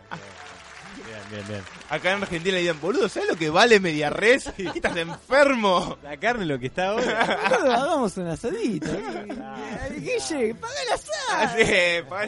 bien, 1.31 1.47
bien. 1.47 1.61
Acá 1.89 2.11
en 2.13 2.21
Argentina 2.23 2.55
le 2.55 2.61
dicen, 2.61 2.80
boludo, 2.81 3.09
¿sabes 3.09 3.30
lo 3.30 3.35
que 3.35 3.49
vale 3.49 3.80
media 3.80 4.09
res? 4.09 4.47
Estás 4.57 4.95
enfermo. 4.97 5.97
La 6.03 6.17
carne 6.17 6.45
lo 6.45 6.59
que 6.59 6.67
está 6.67 6.89
ahora. 6.89 7.49
Boludo, 7.49 7.73
hagamos 7.73 8.17
un 8.17 8.27
asadito. 8.27 8.88
Ay, 9.81 9.99
Guille, 9.99 10.55
paga 10.55 10.73
el 10.88 10.93
asado. 10.93 12.09
Pa- 12.09 12.26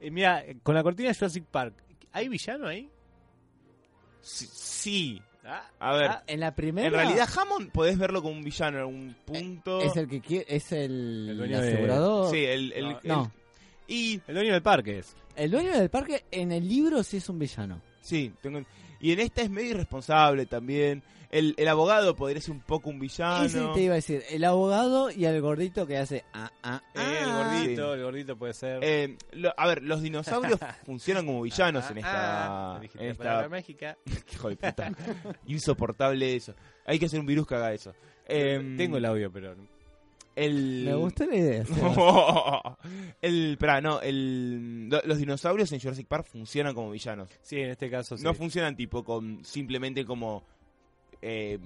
Eh, 0.00 0.10
mira, 0.12 0.44
con 0.62 0.74
la 0.76 0.82
cortina 0.84 1.08
de 1.08 1.14
Jurassic 1.14 1.44
Park, 1.46 1.74
¿hay 2.12 2.28
villano 2.28 2.68
ahí? 2.68 2.88
sí, 4.20 4.48
sí. 4.52 5.22
Ah, 5.44 5.66
A 5.80 5.92
ver, 5.94 6.10
ah, 6.10 6.22
En 6.26 6.40
la 6.40 6.54
primera. 6.54 6.86
en 6.88 6.92
realidad 6.92 7.26
Hammond 7.36 7.72
podés 7.72 7.96
verlo 7.98 8.20
como 8.22 8.34
un 8.36 8.44
villano 8.44 8.76
en 8.76 8.80
algún 8.82 9.16
punto. 9.24 9.80
Es 9.80 9.96
el 9.96 10.06
que 10.06 10.20
quiere, 10.20 10.44
es 10.48 10.70
el, 10.72 11.28
El 11.30 11.38
dueño 11.38 11.58
de- 11.60 11.68
asegurador. 11.72 12.30
Sí, 12.30 12.44
el... 12.44 12.72
el- 12.74 12.84
No. 12.84 13.00
el- 13.02 13.08
No. 13.08 13.32
Y 13.88 14.20
el 14.28 14.34
dueño 14.34 14.52
del 14.52 14.62
parque 14.62 14.98
es. 14.98 15.16
El 15.34 15.50
dueño 15.50 15.72
del 15.72 15.88
parque 15.90 16.24
en 16.30 16.52
el 16.52 16.68
libro 16.68 17.02
sí 17.02 17.16
es 17.16 17.28
un 17.28 17.38
villano. 17.38 17.80
Sí, 18.00 18.32
tengo... 18.40 18.60
y 19.00 19.12
en 19.12 19.20
esta 19.20 19.42
es 19.42 19.50
medio 19.50 19.70
irresponsable 19.70 20.46
también. 20.46 21.02
El, 21.30 21.54
el 21.58 21.68
abogado 21.68 22.16
podría 22.16 22.40
ser 22.40 22.52
un 22.52 22.60
poco 22.60 22.88
un 22.88 22.98
villano. 22.98 23.44
Ese 23.44 23.60
te 23.74 23.82
iba 23.82 23.92
a 23.92 23.96
decir, 23.96 24.22
el 24.30 24.44
abogado 24.44 25.10
y 25.10 25.26
el 25.26 25.38
gordito 25.42 25.86
que 25.86 25.98
hace 25.98 26.24
ah, 26.32 26.50
ah, 26.62 26.80
Eh, 26.94 27.18
el 27.22 27.28
ah. 27.28 27.50
gordito, 27.60 27.94
el 27.94 28.02
gordito 28.02 28.36
puede 28.38 28.54
ser. 28.54 28.78
Eh, 28.82 29.16
lo- 29.32 29.52
a 29.54 29.66
ver, 29.66 29.82
los 29.82 30.00
dinosaurios 30.00 30.58
funcionan 30.86 31.26
como 31.26 31.42
villanos 31.42 31.84
en 31.90 31.98
Ah, 32.02 32.78
esta... 32.78 32.80
dijiste 32.80 32.98
en 33.10 33.18
la 33.18 33.34
esta 33.40 33.48
mágica. 33.50 33.98
hijo 34.32 34.48
de 34.48 34.56
puta. 34.56 34.90
Insoportable 35.46 36.34
eso. 36.36 36.54
Hay 36.86 36.98
que 36.98 37.06
hacer 37.06 37.20
un 37.20 37.26
virus 37.26 37.46
que 37.46 37.54
haga 37.54 37.72
eso. 37.74 37.94
Em, 38.26 38.76
Tengo 38.76 38.96
el 38.96 39.04
audio, 39.04 39.30
pero. 39.30 39.54
El... 40.44 40.82
Me 40.84 40.94
gustó 40.94 41.26
la 41.26 41.36
idea. 41.36 41.64
El, 43.20 43.52
espera, 43.52 43.80
no, 43.80 44.00
el, 44.00 44.88
lo- 44.88 45.02
los 45.04 45.18
dinosaurios 45.18 45.70
en 45.72 45.80
Jurassic 45.80 46.06
Park 46.06 46.26
funcionan 46.26 46.74
como 46.74 46.90
villanos. 46.90 47.28
Sí, 47.42 47.58
en 47.60 47.70
este 47.70 47.90
caso 47.90 48.16
sí. 48.16 48.22
No 48.24 48.32
funcionan 48.34 48.76
tipo 48.76 49.02
con 49.04 49.44
simplemente 49.44 50.04
como 50.04 50.44
eh, 51.20 51.58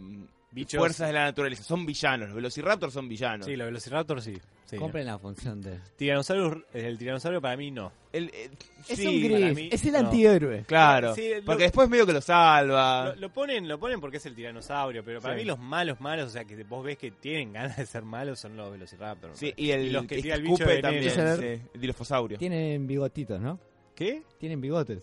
Bichos. 0.52 0.78
fuerzas 0.78 1.06
de 1.08 1.14
la 1.14 1.24
naturaleza. 1.24 1.62
Son 1.64 1.84
villanos. 1.86 2.28
Los 2.28 2.36
velociraptors 2.36 2.92
son 2.92 3.08
villanos. 3.08 3.46
Sí, 3.46 3.56
los 3.56 3.66
Velociraptor 3.66 4.20
sí. 4.20 4.38
sí. 4.66 4.76
Compren 4.76 5.06
la 5.06 5.18
función 5.18 5.60
de... 5.62 5.78
Tiranosaurio, 5.96 6.64
el 6.74 6.98
tiranosaurio 6.98 7.40
para 7.40 7.56
mí 7.56 7.70
no. 7.70 7.90
El, 8.12 8.28
eh, 8.34 8.50
Es 8.88 8.98
sí, 8.98 9.06
un 9.06 9.22
gris, 9.22 9.54
mí, 9.56 9.68
es 9.72 9.84
el 9.86 9.92
no. 9.92 9.98
antihéroe. 10.00 10.64
Claro. 10.66 11.14
Sí, 11.14 11.30
lo- 11.36 11.44
porque 11.46 11.62
después 11.64 11.88
medio 11.88 12.04
que 12.06 12.12
lo 12.12 12.20
salva. 12.20 13.14
Lo, 13.14 13.16
lo 13.22 13.32
ponen, 13.32 13.66
lo 13.66 13.78
ponen 13.78 13.98
porque 14.00 14.18
es 14.18 14.26
el 14.26 14.34
tiranosaurio, 14.34 15.02
pero 15.02 15.20
para 15.22 15.34
Sí. 15.34 15.40
mí 15.40 15.46
los 15.46 15.58
malos, 15.58 16.00
malos, 16.00 16.26
o 16.26 16.30
sea, 16.30 16.44
que 16.44 16.62
vos 16.64 16.84
ves 16.84 16.98
que 16.98 17.10
tienen 17.12 17.52
ganas 17.54 17.76
de 17.78 17.86
ser 17.86 18.02
malos 18.02 18.38
son 18.38 18.54
los 18.56 18.70
Velociraptor. 18.70 19.30
Sí, 19.34 19.54
y 19.56 19.70
el 19.70 19.86
Y 19.86 19.90
los 19.90 20.02
que 20.06 20.16
que 20.16 20.22
tira 20.22 20.34
el 20.34 20.42
bicho 20.42 20.64
de 20.64 20.82
también. 20.82 21.60
el 21.74 21.80
dilofosaurio. 21.80 22.36
Tienen 22.38 22.86
bigotitos, 22.86 23.40
¿no? 23.40 23.58
¿Qué? 23.94 24.22
Tienen 24.38 24.60
bigotes. 24.60 25.02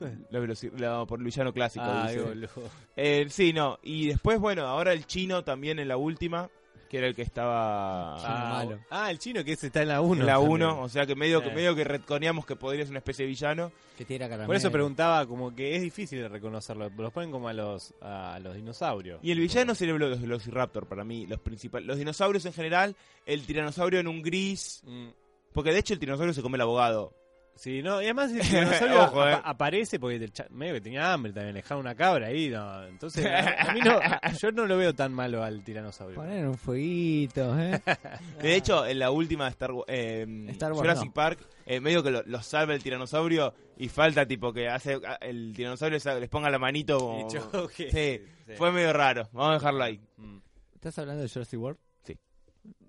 Los 0.30 0.44
veloci- 0.44 0.72
lo- 0.78 1.06
por 1.06 1.18
el 1.18 1.24
villano 1.24 1.52
clásico. 1.52 1.84
Ah, 1.86 2.10
dice. 2.10 2.48
Eh, 2.96 3.26
sí, 3.30 3.52
no. 3.52 3.78
Y 3.82 4.08
después, 4.08 4.38
bueno, 4.38 4.66
ahora 4.66 4.92
el 4.92 5.06
chino 5.06 5.42
también 5.44 5.78
en 5.78 5.88
la 5.88 5.96
última, 5.96 6.48
que 6.88 6.98
era 6.98 7.08
el 7.08 7.16
que 7.16 7.22
estaba 7.22 8.16
Chino 8.18 8.28
Ah, 8.30 8.50
malo. 8.64 8.78
ah, 8.90 9.10
el 9.10 9.18
chino 9.18 9.42
que 9.42 9.52
ese 9.52 9.66
está 9.68 9.82
en 9.82 9.88
la 9.88 10.00
1. 10.00 10.20
en 10.20 10.26
la 10.26 10.38
1. 10.38 10.82
O 10.82 10.88
sea 10.88 11.04
que 11.04 11.16
medio, 11.16 11.42
que 11.42 11.48
Eh. 11.48 11.54
medio 11.54 11.74
que 11.74 11.82
retconeamos 11.82 12.46
que 12.46 12.54
podría 12.54 12.84
ser 12.84 12.90
una 12.92 12.98
especie 13.00 13.24
de 13.24 13.28
villano. 13.30 13.72
Que 13.98 14.04
tira 14.04 14.26
caramelo. 14.26 14.46
Por 14.46 14.54
eso 14.56 14.70
preguntaba, 14.70 15.26
como 15.26 15.52
que 15.54 15.74
es 15.74 15.82
difícil 15.82 16.20
de 16.20 16.28
reconocerlo. 16.28 16.88
Los 16.96 17.12
ponen 17.12 17.32
como 17.32 17.48
a 17.48 17.52
los, 17.52 17.92
a 18.00 18.38
los 18.40 18.54
dinosaurios. 18.54 19.18
Y 19.22 19.32
el 19.32 19.40
villano 19.40 19.74
sería 19.74 19.94
los 19.94 20.20
Velociraptor 20.20 20.86
para 20.86 21.02
mí, 21.02 21.26
los 21.26 21.40
principales. 21.40 21.88
Los 21.88 21.98
dinosaurios 21.98 22.44
en 22.46 22.52
general, 22.52 22.94
el 23.24 23.44
tiranosaurio 23.46 23.98
en 23.98 24.06
un 24.06 24.22
gris. 24.22 24.82
Mm, 24.84 25.08
Porque 25.52 25.72
de 25.72 25.78
hecho 25.78 25.94
el 25.94 25.98
tiranosaurio 25.98 26.34
se 26.34 26.42
come 26.42 26.56
el 26.56 26.60
abogado. 26.60 27.14
Sí, 27.56 27.82
no, 27.82 28.00
y 28.02 28.04
además 28.04 28.30
el 28.32 28.40
tiranosaurio 28.40 29.02
Ojo, 29.04 29.26
eh. 29.26 29.32
apa- 29.32 29.48
aparece 29.48 29.98
porque 29.98 30.16
el 30.16 30.30
medio 30.50 30.74
que 30.74 30.80
tenía 30.82 31.12
hambre 31.12 31.32
también, 31.32 31.54
le 31.54 31.62
dejaron 31.62 31.80
una 31.80 31.94
cabra 31.94 32.26
ahí, 32.26 32.48
no, 32.50 32.84
entonces 32.84 33.24
a, 33.26 33.70
a 33.70 33.72
mí 33.72 33.80
no, 33.80 33.92
a- 33.92 34.20
yo 34.32 34.52
no 34.52 34.66
lo 34.66 34.76
veo 34.76 34.94
tan 34.94 35.12
malo 35.12 35.42
al 35.42 35.64
tiranosaurio. 35.64 36.16
Poner 36.16 36.46
un 36.46 36.56
fueguito, 36.58 37.58
¿eh? 37.58 37.80
De 38.42 38.54
hecho, 38.54 38.86
en 38.86 38.98
la 38.98 39.10
última 39.10 39.48
Star, 39.48 39.70
eh, 39.88 40.26
Star 40.50 40.72
Wars, 40.72 40.80
Jurassic 40.82 41.06
no. 41.08 41.12
Park, 41.14 41.40
eh, 41.64 41.80
medio 41.80 42.02
que 42.02 42.10
lo, 42.10 42.22
lo 42.24 42.42
salva 42.42 42.74
el 42.74 42.82
tiranosaurio 42.82 43.54
y 43.78 43.88
falta 43.88 44.26
tipo 44.26 44.52
que 44.52 44.68
hace 44.68 45.00
a- 45.06 45.14
el 45.22 45.52
tiranosaurio 45.56 45.98
sa- 45.98 46.14
les 46.20 46.28
ponga 46.28 46.50
la 46.50 46.58
manito. 46.58 46.98
como-. 46.98 47.68
Sí, 47.70 48.20
fue 48.56 48.70
medio 48.70 48.92
raro. 48.92 49.28
Vamos 49.32 49.50
a 49.50 49.54
dejarlo 49.54 49.82
ahí. 49.82 50.00
Mm. 50.18 50.36
¿Estás 50.74 50.98
hablando 50.98 51.22
de 51.22 51.28
Jurassic 51.30 51.58
World? 51.58 51.78
Sí. 52.04 52.16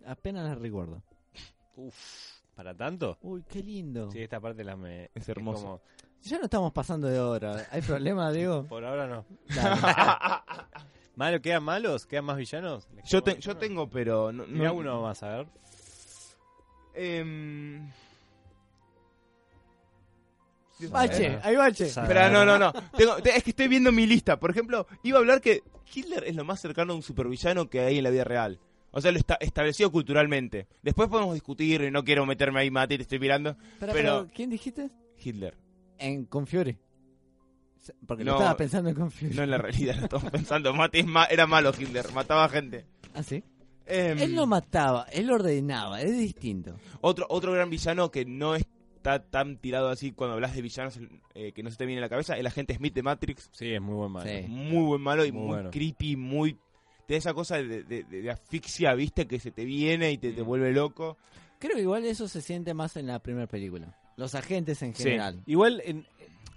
Apenas 0.06 0.46
la 0.46 0.56
recuerdo. 0.56 1.02
Uf, 1.78 2.37
¿para 2.58 2.74
tanto? 2.74 3.18
Uy, 3.22 3.44
qué 3.48 3.62
lindo. 3.62 4.10
Sí, 4.12 4.20
esta 4.24 4.40
parte 4.42 4.64
la 4.64 4.76
me... 4.76 5.12
Es 5.14 5.30
hermoso. 5.30 5.62
como- 5.64 5.82
Ya 6.24 6.40
no 6.40 6.46
estamos 6.46 6.74
pasando 6.74 7.08
de 7.08 7.20
hora. 7.20 7.68
¿Hay 7.72 7.82
problema, 7.84 8.32
Diego? 8.34 8.64
Por 8.66 8.84
ahora 8.84 9.06
no. 9.08 9.24
¿Malo? 11.16 11.40
¿Quedan 11.42 11.64
malos? 11.64 12.06
¿Quedan 12.08 12.26
más 12.26 12.36
villanos? 12.38 12.88
Yo, 13.06 13.22
te- 13.24 13.40
yo 13.40 13.56
tengo, 13.58 13.88
pero... 13.90 14.32
No, 14.32 14.46
Mira 14.48 14.70
no- 14.70 14.74
uno 14.76 15.02
más, 15.04 15.22
a 15.22 15.38
ver. 15.38 15.48
Em, 16.96 17.92
Bache, 20.92 21.40
hay 21.44 21.56
bache. 21.56 21.86
Espera, 21.88 22.30
no, 22.30 22.44
no, 22.46 22.58
no. 22.60 22.72
Tengo- 22.96 23.18
es 23.18 23.44
que 23.44 23.50
estoy 23.52 23.68
viendo 23.68 23.92
mi 23.92 24.06
lista. 24.08 24.40
Por 24.40 24.50
ejemplo, 24.52 24.86
iba 25.04 25.18
a 25.18 25.22
hablar 25.22 25.42
que 25.42 25.64
Hitler 25.94 26.24
es 26.26 26.36
lo 26.36 26.44
más 26.44 26.60
cercano 26.60 26.94
a 26.94 26.96
un 26.96 27.04
supervillano 27.04 27.70
que 27.70 27.82
hay 27.82 27.98
en 28.00 28.04
la 28.04 28.10
vida 28.10 28.24
real. 28.24 28.60
O 28.98 29.02
sea, 29.02 29.12
lo 29.12 29.20
está 29.20 29.36
establecido 29.36 29.92
culturalmente. 29.92 30.68
Después 30.82 31.08
podemos 31.08 31.36
discutir 31.36 31.82
y 31.82 31.92
no 31.92 32.04
quiero 32.04 32.26
meterme 32.26 32.62
ahí, 32.62 32.72
Mati, 32.72 32.96
te 32.98 33.04
estoy 33.04 33.20
mirando. 33.20 33.56
Pero- 33.80 33.94
pero, 33.94 34.28
¿Quién 34.34 34.50
dijiste? 34.50 34.90
Hitler. 35.24 35.56
En 36.00 36.26
Confiore. 36.26 36.80
Porque 38.08 38.24
lo 38.24 38.32
No. 38.34 38.38
estaba 38.40 38.58
pensando 38.58 38.90
en 38.90 38.96
Confiore. 38.96 39.36
No 39.36 39.44
en 39.44 39.52
la 39.52 39.58
realidad, 39.60 39.96
lo 39.98 40.04
estamos 40.06 40.32
pensando. 40.32 40.74
Mati 40.74 41.00
es 41.00 41.06
ma- 41.06 41.26
era 41.26 41.46
malo 41.46 41.72
Hitler, 41.78 42.12
mataba 42.12 42.50
gente. 42.50 42.86
¿Ah, 43.14 43.22
sí? 43.24 43.44
Em, 43.86 44.18
Él 44.20 44.36
no 44.36 44.46
mataba, 44.48 45.06
él 45.14 45.30
ordenaba, 45.32 46.02
es 46.02 46.18
distinto. 46.18 46.76
otro, 47.00 47.26
otro 47.30 47.54
gran 47.54 47.70
villano 47.70 48.12
que 48.12 48.26
no 48.26 48.56
está 48.56 49.24
tan 49.30 49.58
tirado 49.58 49.90
así 49.90 50.12
cuando 50.12 50.34
hablas 50.34 50.54
de 50.56 50.62
villanos 50.62 51.00
eh, 51.36 51.54
que 51.54 51.64
no 51.64 51.70
se 51.72 51.78
te 51.78 51.86
viene 51.86 52.00
a 52.00 52.06
la 52.06 52.10
cabeza, 52.10 52.36
el 52.38 52.46
agente 52.48 52.74
Smith 52.76 52.94
de 52.94 53.04
Matrix. 53.04 53.50
Sí, 53.54 53.72
es 53.74 53.80
muy 53.82 53.96
buen 53.96 54.12
malo. 54.12 54.30
Sí. 54.30 54.46
Muy 54.50 54.84
buen 54.86 55.02
malo 55.02 55.24
y 55.24 55.32
Muy 55.32 55.42
muy, 55.44 55.48
bueno. 55.54 55.72
creepy, 55.72 56.16
muy... 56.18 56.58
Te 57.08 57.14
da 57.14 57.18
esa 57.20 57.34
cosa 57.34 57.56
de, 57.58 57.84
de- 57.84 58.04
de- 58.04 58.22
de 58.22 58.30
asfixia, 58.30 58.94
viste, 58.94 59.28
que 59.28 59.40
se 59.40 59.50
te 59.50 59.64
viene 59.66 60.12
y 60.12 60.18
te, 60.18 60.34
te 60.34 60.44
Mm. 60.44 60.46
vuelve 60.46 60.74
loco. 60.74 61.18
Creo 61.58 61.76
que 61.76 61.82
igual 61.82 62.06
eso 62.06 62.28
se 62.28 62.42
siente 62.42 62.74
más 62.76 62.96
en 62.98 63.08
la 63.08 63.20
primera 63.20 63.48
película. 63.48 63.98
Los 64.18 64.36
agentes 64.36 64.82
en 64.84 64.94
Sí. 64.94 65.04
general. 65.04 65.42
Igual, 65.46 65.82
en, 65.86 66.06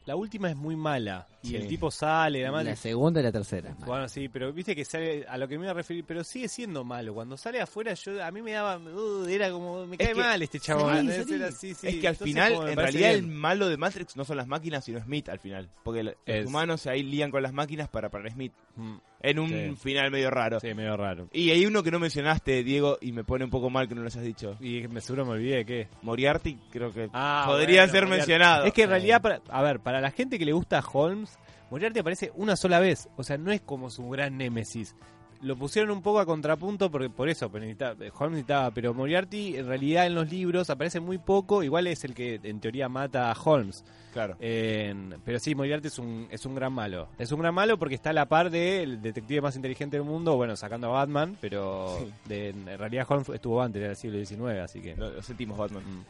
la 0.06 0.16
última 0.16 0.50
es 0.50 0.56
muy 0.56 0.74
mala. 0.76 1.28
Y 1.42 1.48
Sí. 1.48 1.56
el 1.56 1.66
tipo 1.68 1.90
sale, 1.90 2.42
la 2.42 2.52
madre. 2.52 2.70
La 2.70 2.76
segunda 2.76 3.20
y 3.20 3.22
la 3.22 3.32
tercera. 3.32 3.74
Bueno, 3.86 4.08
sí, 4.08 4.28
pero 4.28 4.52
viste 4.52 4.76
que 4.76 4.84
sale 4.84 5.24
a 5.26 5.38
lo 5.38 5.48
que 5.48 5.56
me 5.56 5.64
iba 5.64 5.70
a 5.70 5.74
referir, 5.74 6.04
pero 6.06 6.22
sigue 6.22 6.48
siendo 6.48 6.84
malo. 6.84 7.14
Cuando 7.14 7.36
sale 7.38 7.60
afuera, 7.62 7.94
yo 7.94 8.22
a 8.22 8.30
mí 8.30 8.42
me 8.42 8.52
daba, 8.52 8.76
uh, 8.76 9.24
era 9.26 9.50
como, 9.50 9.86
me 9.86 9.96
Es 9.96 10.06
cae 10.06 10.14
que- 10.14 10.20
mal 10.20 10.42
este 10.42 10.60
chabón. 10.60 11.10
Sí. 11.10 11.70
es 11.70 11.78
que 11.80 11.86
al 12.08 12.14
Entonces, 12.14 12.18
final, 12.24 12.68
en 12.68 12.76
realidad, 12.76 13.10
el 13.12 13.26
malo 13.26 13.68
de 13.68 13.76
Matrix 13.78 14.16
no 14.16 14.24
son 14.24 14.36
las 14.36 14.46
máquinas, 14.46 14.84
sino 14.84 15.00
Smith 15.00 15.28
al 15.30 15.38
final. 15.38 15.68
Porque 15.82 16.02
lo- 16.02 16.10
Es- 16.26 16.40
los 16.42 16.46
humanos 16.46 16.86
ahí 16.86 17.02
lían 17.02 17.30
con 17.30 17.42
las 17.42 17.52
máquinas 17.54 17.88
para 17.88 18.10
para 18.10 18.28
Smith. 18.30 18.52
Mm, 18.76 18.96
En 19.22 19.38
un 19.38 19.50
Sí. 19.50 19.76
final 19.82 20.10
medio 20.10 20.30
raro. 20.30 20.60
Sí, 20.60 20.72
medio 20.72 20.96
raro. 20.96 21.28
Y 21.30 21.50
hay 21.50 21.66
uno 21.66 21.82
que 21.82 21.90
no 21.90 21.98
mencionaste, 21.98 22.64
Diego, 22.64 22.96
y 23.02 23.12
me 23.12 23.22
pone 23.22 23.44
un 23.44 23.50
poco 23.50 23.68
mal 23.68 23.86
que 23.86 23.94
no 23.94 24.00
lo 24.00 24.06
hayas 24.06 24.22
dicho. 24.24 24.56
Y 24.60 24.88
me 24.88 25.02
seguro 25.02 25.26
me 25.26 25.32
olvidé 25.32 25.56
de 25.56 25.64
qué. 25.66 25.88
Moriarty, 26.00 26.56
creo 26.70 26.90
que 26.90 27.10
Ah, 27.12 27.44
podría 27.46 27.82
bueno, 27.82 27.92
ser 27.92 28.02
Moriarty. 28.04 28.16
mencionado. 28.30 28.64
Es 28.64 28.72
que 28.72 28.84
en 28.84 28.88
realidad, 28.88 29.20
para, 29.20 29.42
a 29.50 29.60
ver, 29.62 29.80
para 29.80 30.00
la 30.00 30.10
gente 30.10 30.38
que 30.38 30.46
le 30.46 30.52
gusta 30.54 30.82
Holmes, 30.90 31.38
Moriarty 31.70 32.00
aparece 32.00 32.32
una 32.34 32.56
sola 32.56 32.80
vez. 32.80 33.08
O 33.16 33.22
sea, 33.22 33.38
no 33.38 33.52
es 33.52 33.60
como 33.60 33.90
su 33.90 34.08
gran 34.08 34.36
némesis. 34.36 34.94
Lo 35.42 35.56
pusieron 35.56 35.90
un 35.90 36.02
poco 36.02 36.18
a 36.20 36.26
contrapunto 36.26 36.90
porque 36.90 37.08
por 37.08 37.30
eso 37.30 37.50
pero 37.50 37.64
necesitaba- 37.64 37.94
Holmes 38.18 38.32
necesitaba, 38.32 38.70
pero 38.72 38.92
Moriarty 38.92 39.56
en 39.56 39.66
realidad 39.68 40.04
en 40.06 40.14
los 40.14 40.30
libros 40.30 40.68
aparece 40.68 41.00
muy 41.00 41.16
poco, 41.16 41.62
igual 41.62 41.86
es 41.86 42.04
el 42.04 42.14
que 42.14 42.38
en 42.42 42.60
teoría 42.60 42.90
mata 42.90 43.30
a 43.32 43.36
Holmes. 43.42 43.82
Claro. 44.12 44.36
Pero 44.38 45.38
sí, 45.38 45.54
Moriarty 45.54 45.86
es 45.88 45.98
un, 45.98 46.26
es 46.30 46.44
un 46.44 46.54
gran 46.54 46.74
malo. 46.74 47.08
Es 47.18 47.32
un 47.32 47.40
gran 47.40 47.54
malo 47.54 47.78
porque 47.78 47.94
está 47.94 48.10
a 48.10 48.12
la 48.12 48.26
par 48.28 48.50
del 48.50 49.00
detective 49.00 49.40
más 49.40 49.56
inteligente 49.56 49.96
del 49.96 50.04
mundo, 50.04 50.36
bueno, 50.36 50.56
sacando 50.56 50.88
a 50.88 50.90
Batman, 50.90 51.38
pero 51.40 51.96
Sí. 51.98 52.12
de- 52.26 52.48
en 52.50 52.66
realidad 52.78 53.06
Holmes 53.08 53.30
estuvo 53.30 53.62
antes, 53.62 53.80
era 53.80 53.92
el 53.92 53.96
siglo 53.96 54.18
XIX, 54.22 54.60
así 54.60 54.82
que... 54.82 54.94
Lo, 54.94 55.08
lo 55.10 55.22
sentimos, 55.22 55.56
Batman. 55.56 55.84
Mm. 55.86 56.04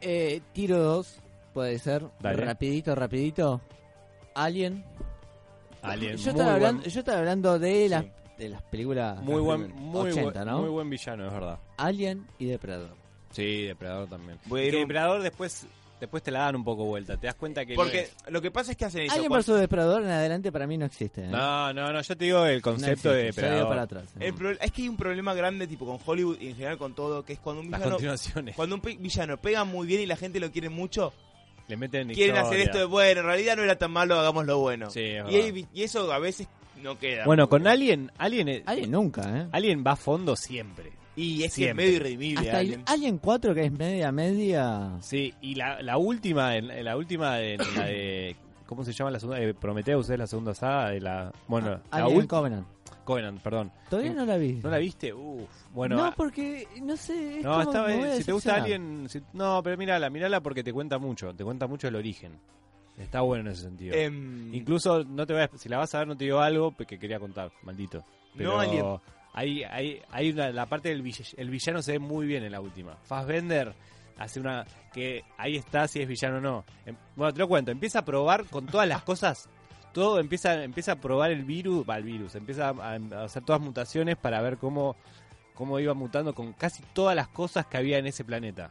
Eh, 0.00 0.40
tiro 0.52 0.78
2, 0.82 1.20
puede 1.52 1.78
ser. 1.78 2.02
Dale. 2.18 2.44
Rapidito, 2.44 2.92
rapidito. 2.96 3.60
Alien. 4.34 4.84
Alien, 5.82 6.16
Yo 6.16 6.22
muy 6.22 6.30
estaba, 6.30 6.44
buen- 6.52 6.54
hablando, 6.66 6.82
yo 6.88 6.98
estaba 7.00 7.18
hablando 7.18 7.58
de, 7.58 7.88
las 7.88 8.04
Sí. 8.04 8.10
de 8.38 8.48
las 8.48 8.62
películas 8.62 9.20
Muy 9.22 9.34
las 9.36 9.44
buen, 9.44 9.72
muy, 9.74 10.10
80, 10.10 10.30
buen, 10.32 10.46
¿no? 10.46 10.60
muy 10.60 10.70
buen 10.70 10.90
villano, 10.90 11.26
es 11.26 11.32
verdad. 11.32 11.58
Alien 11.76 12.26
y 12.38 12.46
Depredador. 12.46 12.96
Sí, 13.32 13.62
Depredador 13.64 14.08
también. 14.08 14.38
Voy 14.46 14.60
a 14.60 14.62
Es 14.62 14.68
ir 14.68 14.72
que 14.74 14.76
un- 14.78 14.82
Depredador 14.88 15.22
después, 15.22 15.66
después 16.00 16.22
te 16.22 16.30
la 16.30 16.38
dan 16.40 16.56
un 16.56 16.64
poco 16.64 16.84
vuelta. 16.86 17.18
Te 17.18 17.26
das 17.26 17.34
cuenta 17.34 17.66
que. 17.66 17.74
no 17.74 17.82
Porque 17.82 18.00
es- 18.00 18.14
lo 18.28 18.40
que 18.40 18.50
pasa 18.50 18.70
es 18.70 18.78
que 18.78 18.86
hacen 18.86 19.02
eso. 19.02 19.12
Alien 19.14 19.28
cuando- 19.28 19.52
vs 19.52 19.60
Depredador 19.60 20.02
en 20.04 20.10
adelante 20.10 20.50
para 20.50 20.66
mí 20.66 20.78
no 20.78 20.86
existe. 20.86 21.24
¿eh? 21.24 21.28
No, 21.28 21.72
no, 21.74 21.92
no. 21.92 22.00
Yo 22.00 22.16
te 22.16 22.24
digo 22.24 22.46
el 22.46 22.56
No 22.56 22.62
concepto 22.62 23.10
de 23.10 23.28
existe, 23.28 23.42
yo 23.42 23.46
Depredador. 23.48 23.68
para 23.68 23.82
atrás. 23.82 24.04
¿eh? 24.18 24.26
el 24.28 24.34
pro- 24.34 24.50
es 24.52 24.72
que 24.72 24.82
hay 24.82 24.88
un 24.88 24.96
problema 24.96 25.34
grande 25.34 25.66
tipo 25.66 25.84
con 25.84 25.98
Hollywood 26.04 26.38
y 26.40 26.48
en 26.48 26.54
general 26.54 26.78
con 26.78 26.94
todo, 26.94 27.24
que 27.24 27.34
es 27.34 27.40
cuando 27.40 27.60
un 27.60 27.70
Las 27.70 27.80
villano, 27.80 27.96
continuaciones. 27.96 28.56
cuando 28.56 28.76
un 28.76 28.82
villano 28.82 29.36
pega 29.36 29.64
muy 29.64 29.86
bien 29.86 30.00
y 30.00 30.06
la 30.06 30.16
gente 30.16 30.40
lo 30.40 30.50
quiere 30.50 30.70
mucho, 30.70 31.12
Le 31.68 31.76
meten 31.76 32.08
quieren 32.08 32.36
hacer 32.36 32.60
esto 32.60 32.78
de 32.78 32.84
bueno, 32.84 33.20
en 33.20 33.26
realidad 33.26 33.56
no 33.56 33.62
era 33.62 33.76
tan 33.76 33.90
malo, 33.90 34.18
hagamos 34.18 34.44
lo 34.46 34.58
bueno. 34.58 34.90
Sí, 34.90 35.00
es 35.02 35.66
y, 35.72 35.82
eso 35.82 36.12
a 36.12 36.18
veces 36.18 36.46
no 36.82 36.98
queda. 36.98 37.24
Bueno, 37.24 37.48
con 37.48 37.62
bien. 37.62 37.72
Alien, 37.72 38.12
Alien, 38.18 38.48
es- 38.48 38.62
Alien 38.66 38.90
nunca, 38.90 39.22
¿eh? 39.38 39.46
Alien 39.52 39.82
va 39.86 39.92
a 39.92 39.96
fondo 39.96 40.36
siempre. 40.36 40.92
Y 41.16 41.44
es 41.44 41.54
que 41.54 41.70
es 41.70 41.74
medio 41.74 41.92
irredimible. 41.92 42.48
Hasta 42.48 42.58
Alien. 42.58 42.82
Alien 42.86 43.18
4 43.18 43.54
que 43.54 43.64
es 43.64 43.72
media 43.72 44.10
media. 44.12 44.90
Sí, 45.00 45.32
y 45.40 45.54
la, 45.54 45.80
la 45.80 45.96
última, 45.96 46.54
la 46.60 46.96
última, 46.96 47.40
en 47.40 47.58
la 47.76 47.84
de. 47.86 48.36
¿Cómo 48.66 48.84
se 48.84 48.92
llama 48.92 49.10
la 49.10 49.20
segunda? 49.20 49.40
Eh, 49.40 49.54
Prometheus 49.54 50.10
es 50.10 50.18
la 50.18 50.26
segunda 50.26 50.54
saga 50.54 50.90
de 50.90 51.00
la. 51.00 51.32
Bueno, 51.46 51.70
la 51.70 51.82
Alien 51.92 52.16
última. 52.16 52.38
Covenant. 52.38 52.66
Covenant, 53.04 53.40
perdón. 53.42 53.70
Todavía 53.90 54.12
no 54.14 54.24
la 54.24 54.36
vi. 54.36 54.54
¿No 54.54 54.70
la 54.70 54.78
viste? 54.78 55.12
Uf. 55.12 55.48
Bueno, 55.72 55.96
no, 55.96 56.04
ah, 56.06 56.14
porque 56.16 56.66
no 56.82 56.96
sé. 56.96 57.38
Es 57.38 57.44
No, 57.44 57.50
como 57.50 57.62
está 57.62 57.82
me 57.82 57.88
bien. 57.88 58.00
voy 58.00 58.08
a 58.08 58.16
Si 58.16 58.24
te 58.24 58.32
gusta 58.32 58.64
si- 59.08 59.22
no, 59.34 59.62
pero 59.62 59.76
mírala, 59.76 60.08
mírala 60.10 60.40
porque 60.40 60.64
te 60.64 60.72
cuenta 60.72 60.98
mucho. 60.98 61.34
Te 61.34 61.44
cuenta 61.44 61.66
mucho 61.66 61.88
el 61.88 61.96
origen. 61.96 62.38
Está 62.98 63.20
bueno 63.22 63.42
en 63.48 63.52
ese 63.52 63.62
sentido. 63.62 63.94
Em, 63.94 64.54
Incluso, 64.54 65.04
no 65.04 65.26
te 65.26 65.32
voy 65.32 65.42
a- 65.42 65.50
si 65.56 65.68
la 65.68 65.78
vas 65.78 65.94
a 65.94 65.98
ver, 65.98 66.08
no 66.08 66.16
te 66.16 66.24
digo 66.24 66.40
algo 66.40 66.74
que 66.76 66.98
quería 66.98 67.18
contar, 67.20 67.50
maldito. 67.62 68.04
Pero 68.36 68.52
No, 68.54 68.60
Alien. 68.60 68.84
hay, 69.32 69.64
hay, 69.64 70.00
hay 70.10 70.30
una, 70.30 70.50
la 70.50 70.66
parte 70.66 70.88
del 70.90 71.02
vill- 71.02 71.34
el 71.36 71.50
villano 71.50 71.82
se 71.82 71.92
ve 71.92 71.98
muy 71.98 72.26
bien 72.26 72.44
en 72.44 72.52
la 72.52 72.60
última. 72.60 72.96
Fassbender 73.04 73.74
hace 74.18 74.40
una. 74.40 74.64
que 74.92 75.24
ahí 75.38 75.56
está 75.56 75.88
si 75.88 76.00
es 76.00 76.06
villano 76.06 76.36
o 76.36 76.40
no. 76.40 76.64
Em, 76.86 76.94
Bueno, 77.16 77.32
te 77.32 77.40
lo 77.40 77.48
cuento. 77.48 77.72
Empieza 77.72 77.98
a 77.98 78.04
probar 78.04 78.44
con 78.46 78.64
todas 78.66 78.86
las 78.88 79.02
cosas. 79.02 79.48
Todo 79.94 80.18
empieza, 80.20 80.62
empieza 80.62 80.92
a 80.92 80.96
probar 80.96 81.30
el 81.30 81.44
virus, 81.44 81.88
va 81.88 81.96
el 81.96 82.02
virus, 82.04 82.34
empieza 82.34 82.68
a, 82.68 82.94
a 83.20 83.24
hacer 83.24 83.42
todas 83.44 83.62
mutaciones 83.62 84.16
para 84.16 84.42
ver 84.42 84.58
cómo, 84.58 84.96
cómo 85.54 85.78
iba 85.80 85.94
mutando 85.94 86.34
con 86.34 86.52
casi 86.52 86.82
todas 86.92 87.16
las 87.16 87.28
cosas 87.28 87.64
que 87.66 87.76
había 87.78 87.96
en 87.98 88.06
ese 88.06 88.24
planeta. 88.24 88.70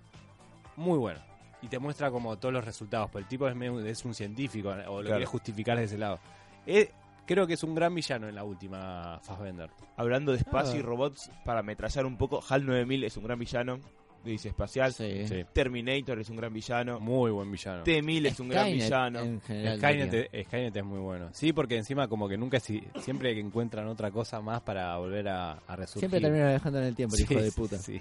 Muy 0.76 1.00
bueno. 1.00 1.20
Y 1.62 1.70
te 1.70 1.80
muestra 1.80 2.12
como 2.12 2.38
todos 2.38 2.54
los 2.54 2.66
resultados, 2.66 3.10
porque 3.10 3.24
el 3.24 3.30
tipo 3.30 3.48
es, 3.48 3.56
medio- 3.56 3.80
es 3.80 4.04
un 4.04 4.14
científico, 4.14 4.70
o 4.70 4.74
lo 4.76 4.84
Claro. 4.84 5.04
quiere 5.06 5.26
justificar 5.26 5.78
de 5.78 5.86
ese 5.86 5.98
lado. 5.98 6.20
Eh, 6.66 6.92
creo 7.26 7.48
que 7.48 7.54
es 7.54 7.64
un 7.64 7.74
gran 7.74 7.96
villano 7.96 8.28
en 8.28 8.36
la 8.36 8.44
última 8.44 9.20
Fassbender. 9.24 9.70
hablando 9.96 10.34
de 10.34 10.40
espacio 10.40 10.74
Ah. 10.76 10.80
y 10.80 10.82
robots, 10.82 11.32
para 11.46 11.62
ametrallar 11.62 12.06
un 12.06 12.18
poco, 12.18 12.44
HAL 12.50 12.66
9000 12.66 13.06
es 13.06 13.16
un 13.16 13.24
gran 13.24 13.40
villano. 13.40 13.80
Dice 14.24 14.50
espacial. 14.50 14.94
Sí. 14.94 15.28
Sí. 15.28 15.44
Terminator 15.52 16.20
es 16.20 16.30
un 16.30 16.38
gran 16.38 16.54
villano. 16.54 17.00
Muy 17.00 17.30
buen 17.32 17.52
villano. 17.52 17.84
T-1000 17.84 18.26
es 18.28 18.40
un 18.40 18.50
gran 18.50 18.72
villano. 18.72 19.20
En 19.20 19.42
general, 19.42 19.78
Skynet, 19.80 20.46
Skynet 20.46 20.76
es 20.78 20.84
muy 20.86 21.00
bueno. 21.00 21.30
Sí, 21.34 21.52
porque 21.52 21.76
encima 21.76 22.08
como 22.08 22.30
que 22.30 22.38
nunca, 22.38 22.60
si- 22.60 22.84
siempre 23.02 23.34
que 23.34 23.42
encuentran 23.42 23.86
otra 23.88 24.12
cosa 24.12 24.40
más 24.42 24.62
para 24.62 24.96
volver 24.98 25.28
a, 25.28 25.54
a 25.68 25.76
resurgir. 25.76 26.10
Siempre 26.10 26.22
termina 26.22 26.50
dejando 26.52 26.80
en 26.80 26.86
el 26.86 26.96
tiempo, 26.96 27.16
el 27.18 27.26
Sí, 27.28 27.34
hijo 27.34 27.42
de 27.44 27.52
puta. 27.52 27.78
sí. 27.78 28.00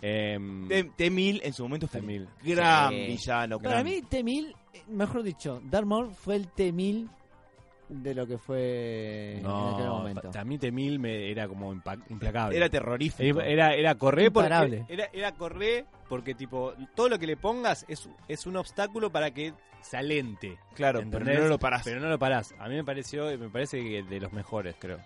Em, 0.00 0.66
T- 0.66 0.90
T-1000 0.96 1.40
en 1.44 1.52
su 1.52 1.62
momento 1.62 1.86
fue 1.86 2.00
un 2.00 2.06
T-1000. 2.08 2.26
gran 2.42 2.90
Sí. 2.90 3.06
villano. 3.06 3.58
Para 3.60 3.70
gran- 3.82 3.84
mí, 3.86 4.02
T-1000, 4.02 4.54
eh, 4.74 4.82
mejor 4.88 5.22
dicho, 5.22 5.60
Darth 5.64 5.86
Maul 5.86 6.10
fue 6.12 6.36
el 6.36 6.48
T-1000 6.48 7.08
de 7.92 8.14
lo 8.14 8.26
que 8.26 8.38
fue 8.38 9.32
en 9.32 9.46
aquel 9.46 9.84
no, 9.84 9.98
momento. 9.98 10.30
mí 10.44 10.58
T-1000 10.58 10.98
me 10.98 11.30
era 11.30 11.46
como 11.46 11.72
implacable. 11.72 12.56
Era 12.56 12.68
terrorífico. 12.68 13.40
Era, 13.40 13.74
era, 13.74 13.94
correr 13.96 14.32
porque 14.32 14.46
Imparable. 14.46 14.86
era, 14.88 15.08
era 15.12 15.32
correr 15.32 15.84
porque 16.08 16.34
tipo 16.34 16.74
todo 16.94 17.08
lo 17.08 17.18
que 17.18 17.26
le 17.26 17.36
pongas 17.36 17.84
es, 17.88 18.08
es 18.28 18.46
un 18.46 18.56
obstáculo 18.56 19.10
para 19.10 19.30
que 19.32 19.52
se 19.82 19.96
alente. 19.96 20.58
claro, 20.74 21.02
pero 21.10 21.24
no 21.24 21.48
lo 21.48 21.58
parás. 21.58 21.82
Pero 21.84 22.00
no 22.00 22.08
lo 22.08 22.18
parás. 22.18 22.54
A 22.58 22.68
mí 22.68 22.74
me 22.76 22.84
pareció, 22.84 23.26
me 23.38 23.48
parece 23.48 23.82
que 23.82 24.02
de 24.02 24.20
los 24.20 24.32
mejores, 24.32 24.74
creo. 24.78 24.98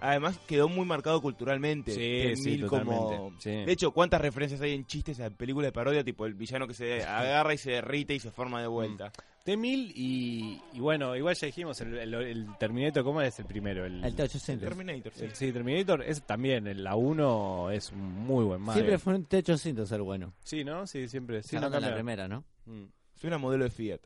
Además 0.00 0.38
quedó 0.46 0.68
muy 0.68 0.84
marcado 0.86 1.20
culturalmente. 1.20 1.92
Sí, 1.92 1.98
T-1000 1.98 2.36
sí, 2.36 2.60
como... 2.62 3.32
Sí. 3.38 3.50
De 3.50 3.72
hecho, 3.72 3.90
¿cuántas 3.92 4.20
referencias 4.20 4.60
hay 4.60 4.72
en 4.74 4.86
chistes 4.86 5.20
a 5.20 5.30
películas 5.30 5.68
de 5.68 5.72
parodia? 5.72 6.02
Tipo 6.04 6.26
el 6.26 6.34
villano 6.34 6.66
que 6.66 6.74
se 6.74 7.02
agarra 7.04 7.54
y 7.54 7.58
se 7.58 7.72
derrite 7.72 8.14
y 8.14 8.18
se 8.20 8.30
forma 8.30 8.60
de 8.60 8.66
vuelta. 8.66 9.12
T-1000 9.44 9.92
y, 9.94 10.60
y 10.72 10.80
bueno, 10.80 11.14
igual 11.14 11.36
ya 11.36 11.46
dijimos, 11.46 11.80
el, 11.80 11.96
el- 11.98 12.14
el 12.14 12.46
Terminator, 12.58 13.04
¿cómo 13.04 13.20
es 13.22 13.38
el 13.38 13.44
primero? 13.46 13.84
El, 13.86 14.04
El 14.04 14.16
T-800. 14.16 14.58
Terminator, 14.58 15.12
sí. 15.14 15.24
el- 15.24 15.34
sí, 15.36 15.52
Terminator 15.52 16.02
es 16.02 16.22
también, 16.26 16.66
el- 16.66 16.82
la 16.82 16.96
1 16.96 17.70
es 17.70 17.92
muy 17.92 18.44
buen 18.44 18.60
malo. 18.60 18.72
Siempre 18.74 18.98
fue 18.98 19.14
un 19.14 19.24
T-800 19.24 19.92
el 19.92 20.02
bueno. 20.02 20.32
Sí, 20.42 20.64
¿no? 20.64 20.86
Sí, 20.88 21.06
siempre. 21.08 21.44
Sí, 21.44 21.56
la 21.60 21.70
primera, 21.94 22.26
¿no? 22.26 22.42
Mm. 22.64 22.86
Suena 23.14 23.38
modelo 23.38 23.62
de 23.64 23.70
Fiat. 23.70 24.00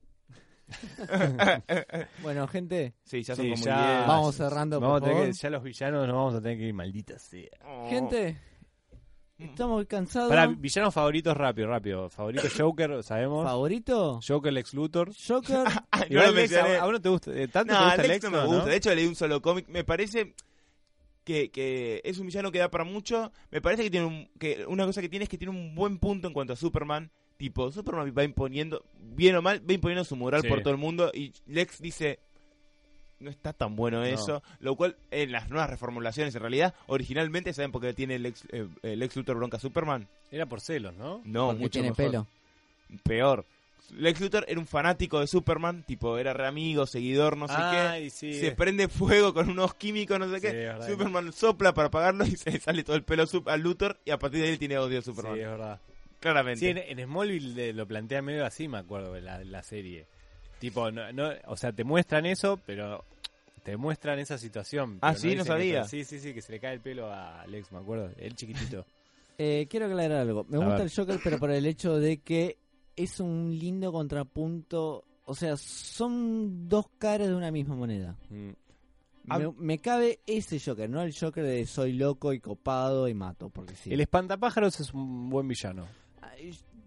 Bueno, 2.22 2.47
gente, 2.48 2.94
Sí, 3.05 3.22
ya 3.22 3.34
Sí, 3.34 3.42
son 3.42 3.51
como 3.51 3.64
ya- 3.64 3.94
diez. 3.97 4.06
vamos 4.09 4.34
cerrando, 4.36 4.80
Vamos 4.80 5.01
por 5.01 5.02
a 5.02 5.10
tener 5.10 5.16
favor. 5.22 5.34
que, 5.34 5.40
ya 5.42 5.51
los 5.51 5.62
villanos 5.62 6.06
nos 6.06 6.16
vamos 6.16 6.34
a 6.34 6.40
tener 6.40 6.59
que 6.59 6.64
ir 6.64 6.74
malditas 6.74 7.22
sea. 7.22 7.48
Oh. 7.64 7.88
Gente, 7.88 8.36
Estamos 9.38 9.86
cansados. 9.86 10.28
Para 10.28 10.47
villanos 10.48 10.92
favoritos, 10.92 11.34
rápido, 11.34 11.66
rápido. 11.66 12.10
Favorito 12.10 12.42
Joker, 12.59 13.02
sabemos. 13.02 13.42
¿Favorito? 13.47 14.20
Joker, 14.26 14.52
Lex 14.52 14.74
Luthor. 14.74 15.12
Joker. 15.26 15.64
Ay, 15.90 16.02
no 16.10 16.16
Igual 16.16 16.26
lo 16.26 16.32
Lex, 16.34 16.51
mencioné. 16.52 16.76
a, 16.76 16.82
a 16.82 16.86
uno 16.86 17.01
te 17.01 17.09
gusta, 17.09 17.30
eh, 17.32 17.48
tanto 17.48 17.72
No, 17.72 17.78
te 17.78 17.84
gusta 17.86 18.02
Lex 18.02 18.09
Lex, 18.10 18.24
no 18.24 18.30
me 18.32 18.36
¿no? 18.36 18.47
gusta. 18.48 18.64
De 18.66 18.76
hecho, 18.76 18.94
leí 18.94 19.06
un 19.06 19.14
solo 19.14 19.40
cómic. 19.40 19.66
Me 19.68 19.82
parece 19.82 20.34
que, 21.24 21.51
que 21.51 22.02
es 22.05 22.18
un 22.18 22.26
villano 22.26 22.52
que 22.52 22.59
da 22.59 22.70
para 22.70 22.84
mucho. 22.84 23.32
Me 23.51 23.62
parece 23.62 23.82
que 23.84 23.90
tiene 23.90 24.05
un, 24.05 24.28
que 24.38 24.66
una 24.68 24.84
cosa 24.84 25.01
que 25.01 25.09
tiene 25.09 25.22
es 25.22 25.28
que 25.30 25.38
tiene 25.38 25.52
un 25.56 25.74
buen 25.74 25.98
punto 25.98 26.28
en 26.28 26.34
cuanto 26.34 26.52
a 26.52 26.56
Superman. 26.56 27.10
Tipo, 27.40 27.72
Superman 27.72 28.12
va 28.16 28.22
imponiendo, 28.22 28.84
bien 29.16 29.34
o 29.34 29.40
mal, 29.40 29.62
va 29.66 29.72
imponiendo 29.72 30.04
su 30.04 30.14
moral 30.14 30.42
Sí. 30.42 30.48
por 30.48 30.60
todo 30.60 30.72
el 30.72 30.76
mundo. 30.76 31.10
Y 31.14 31.32
Lex 31.46 31.80
dice, 31.80 32.18
no 33.18 33.30
está 33.30 33.54
tan 33.54 33.76
bueno 33.76 34.04
eso. 34.04 34.42
Lo 34.58 34.76
cual, 34.76 34.96
en 35.10 35.32
las 35.32 35.48
nuevas 35.48 35.70
reformulaciones, 35.70 36.34
en 36.34 36.42
realidad, 36.42 36.74
originalmente, 36.86 37.54
¿saben 37.54 37.72
por 37.72 37.80
qué 37.80 37.94
tiene 37.94 38.18
Lex, 38.18 38.44
eh, 38.52 38.66
eh, 38.82 38.94
Lex 38.94 39.16
Luthor 39.16 39.36
bronca 39.38 39.56
a 39.56 39.60
Superman? 39.60 40.06
Era 40.30 40.44
por 40.44 40.60
celos, 40.60 40.94
¿no? 40.96 41.22
No, 41.24 41.46
porque 41.46 41.60
mucho 41.62 41.70
tiene 41.72 41.88
mejor. 41.88 41.96
pelo. 41.96 42.26
Peor. 43.04 43.46
Lex 43.96 44.20
Luthor 44.20 44.44
era 44.46 44.60
un 44.60 44.66
fanático 44.66 45.18
de 45.18 45.26
Superman, 45.26 45.82
tipo, 45.84 46.18
era 46.18 46.34
re 46.34 46.46
amigo, 46.46 46.86
seguidor, 46.86 47.36
no 47.38 47.48
sé 47.48 47.54
qué 47.54 47.60
Ay, 47.78 48.10
sí. 48.10 48.34
se 48.38 48.52
prende 48.52 48.86
fuego 48.88 49.32
con 49.34 49.48
unos 49.50 49.74
químicos, 49.74 50.18
no 50.18 50.28
sé 50.30 50.36
Sí, 50.40 50.42
qué. 50.46 50.72
Superman 50.86 51.32
sopla 51.32 51.72
para 51.74 51.88
apagarlo 51.88 52.24
y 52.26 52.30
se 52.36 52.50
le 52.52 52.60
sale 52.60 52.84
todo 52.84 52.94
el 52.96 53.02
pelo 53.02 53.24
a 53.46 53.56
Luthor 53.56 53.98
y 54.04 54.10
a 54.10 54.18
partir 54.18 54.40
de 54.40 54.46
ahí 54.46 54.52
él 54.52 54.58
tiene 54.60 54.76
odio 54.78 54.98
a 54.98 55.02
Superman. 55.02 55.34
Sí, 55.34 55.40
es 55.40 55.46
verdad. 55.48 55.80
Claramente. 56.20 56.60
Sí, 56.60 56.66
en, 56.68 56.78
en 56.78 57.06
Smallville 57.06 57.55
de- 57.55 57.72
lo 57.72 57.86
plantea 57.86 58.22
medio 58.22 58.44
así, 58.47 58.68
me 58.68 58.78
acuerdo, 58.78 59.12
de 59.14 59.22
la, 59.22 59.42
la 59.44 59.62
serie. 59.62 60.06
Tipo, 60.59 60.90
no, 60.90 61.10
no, 61.12 61.30
o 61.47 61.56
sea, 61.56 61.72
te 61.72 61.82
muestran 61.84 62.26
eso, 62.26 62.60
pero 62.66 63.02
te 63.62 63.76
muestran 63.76 64.18
esa 64.18 64.36
situación. 64.38 64.98
Ah, 65.01 65.14
sí, 65.14 65.34
no 65.34 65.44
sabía. 65.44 65.84
sí, 65.84 66.05
sí, 66.05 66.20
sí, 66.20 66.34
que 66.34 66.42
se 66.42 66.52
le 66.52 66.60
cae 66.60 66.74
el 66.74 66.80
pelo 66.80 67.06
a 67.10 67.40
Alex, 67.42 67.72
me 67.72 67.78
acuerdo. 67.78 68.10
El 68.18 68.34
chiquitito. 68.36 68.84
Eh, 69.42 69.66
quiero 69.70 69.86
aclarar 69.86 70.18
algo. 70.18 70.44
Me 70.51 70.59
A 70.59 70.60
gusta 70.60 70.74
ver. 70.74 70.82
el 70.82 70.92
Joker, 70.94 71.18
pero 71.24 71.38
por 71.38 71.51
el 71.51 71.64
hecho 71.64 71.97
de 71.98 72.18
que 72.18 72.59
es 72.94 73.20
un 73.20 73.56
lindo 73.59 73.90
contrapunto. 73.90 75.02
O 75.24 75.34
sea, 75.34 75.56
son 75.56 76.68
dos 76.68 76.84
caras 76.98 77.28
de 77.28 77.34
una 77.34 77.51
misma 77.51 77.74
moneda. 77.74 78.18
Mm. 78.28 78.51
Me, 79.38 79.52
me 79.56 79.78
cabe 79.78 80.18
ese 80.26 80.60
Joker, 80.60 80.90
no 80.90 81.01
el 81.01 81.14
Joker 81.18 81.42
de 81.42 81.64
soy 81.64 81.94
loco 81.94 82.34
y 82.34 82.40
copado 82.40 83.09
y 83.09 83.14
mato, 83.14 83.48
porque 83.48 83.74
sí. 83.76 83.90
El 83.90 84.02
espantapájaros 84.02 84.78
es 84.78 84.92
un 84.92 85.30
buen 85.30 85.48
villano. 85.48 85.86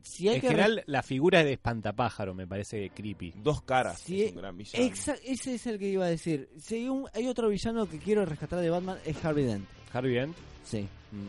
Si 0.01 0.27
hay 0.27 0.35
En 0.35 0.41
que 0.41 0.47
general, 0.49 0.84
la 0.85 1.01
figura 1.01 1.43
de 1.45 1.53
espantapájaro 1.53 2.34
me 2.34 2.45
parece 2.45 2.89
creepy. 2.89 3.34
Dos 3.38 3.61
caras. 3.61 3.99
Sí, 4.01 4.23
es 4.23 4.31
un 4.31 4.38
gran 4.39 4.57
villano. 4.57 4.85
Ese 5.23 5.53
es 5.55 5.65
el 5.67 5.80
que 5.80 5.88
iba 5.88 6.05
a 6.05 6.09
decir. 6.09 6.49
Si 6.59 6.75
hay, 6.75 6.89
un- 6.89 7.07
hay 7.13 7.27
otro 7.27 7.47
villano 7.47 7.88
que 7.89 7.99
quiero 7.99 8.25
rescatar 8.25 8.59
de 8.59 8.69
Batman, 8.69 8.97
es 9.05 9.23
Harvey 9.23 9.45
Dent. 9.45 9.65
Harvey 9.93 10.13
Dent. 10.15 10.35
Sí. 10.65 10.81
mm. 11.11 11.27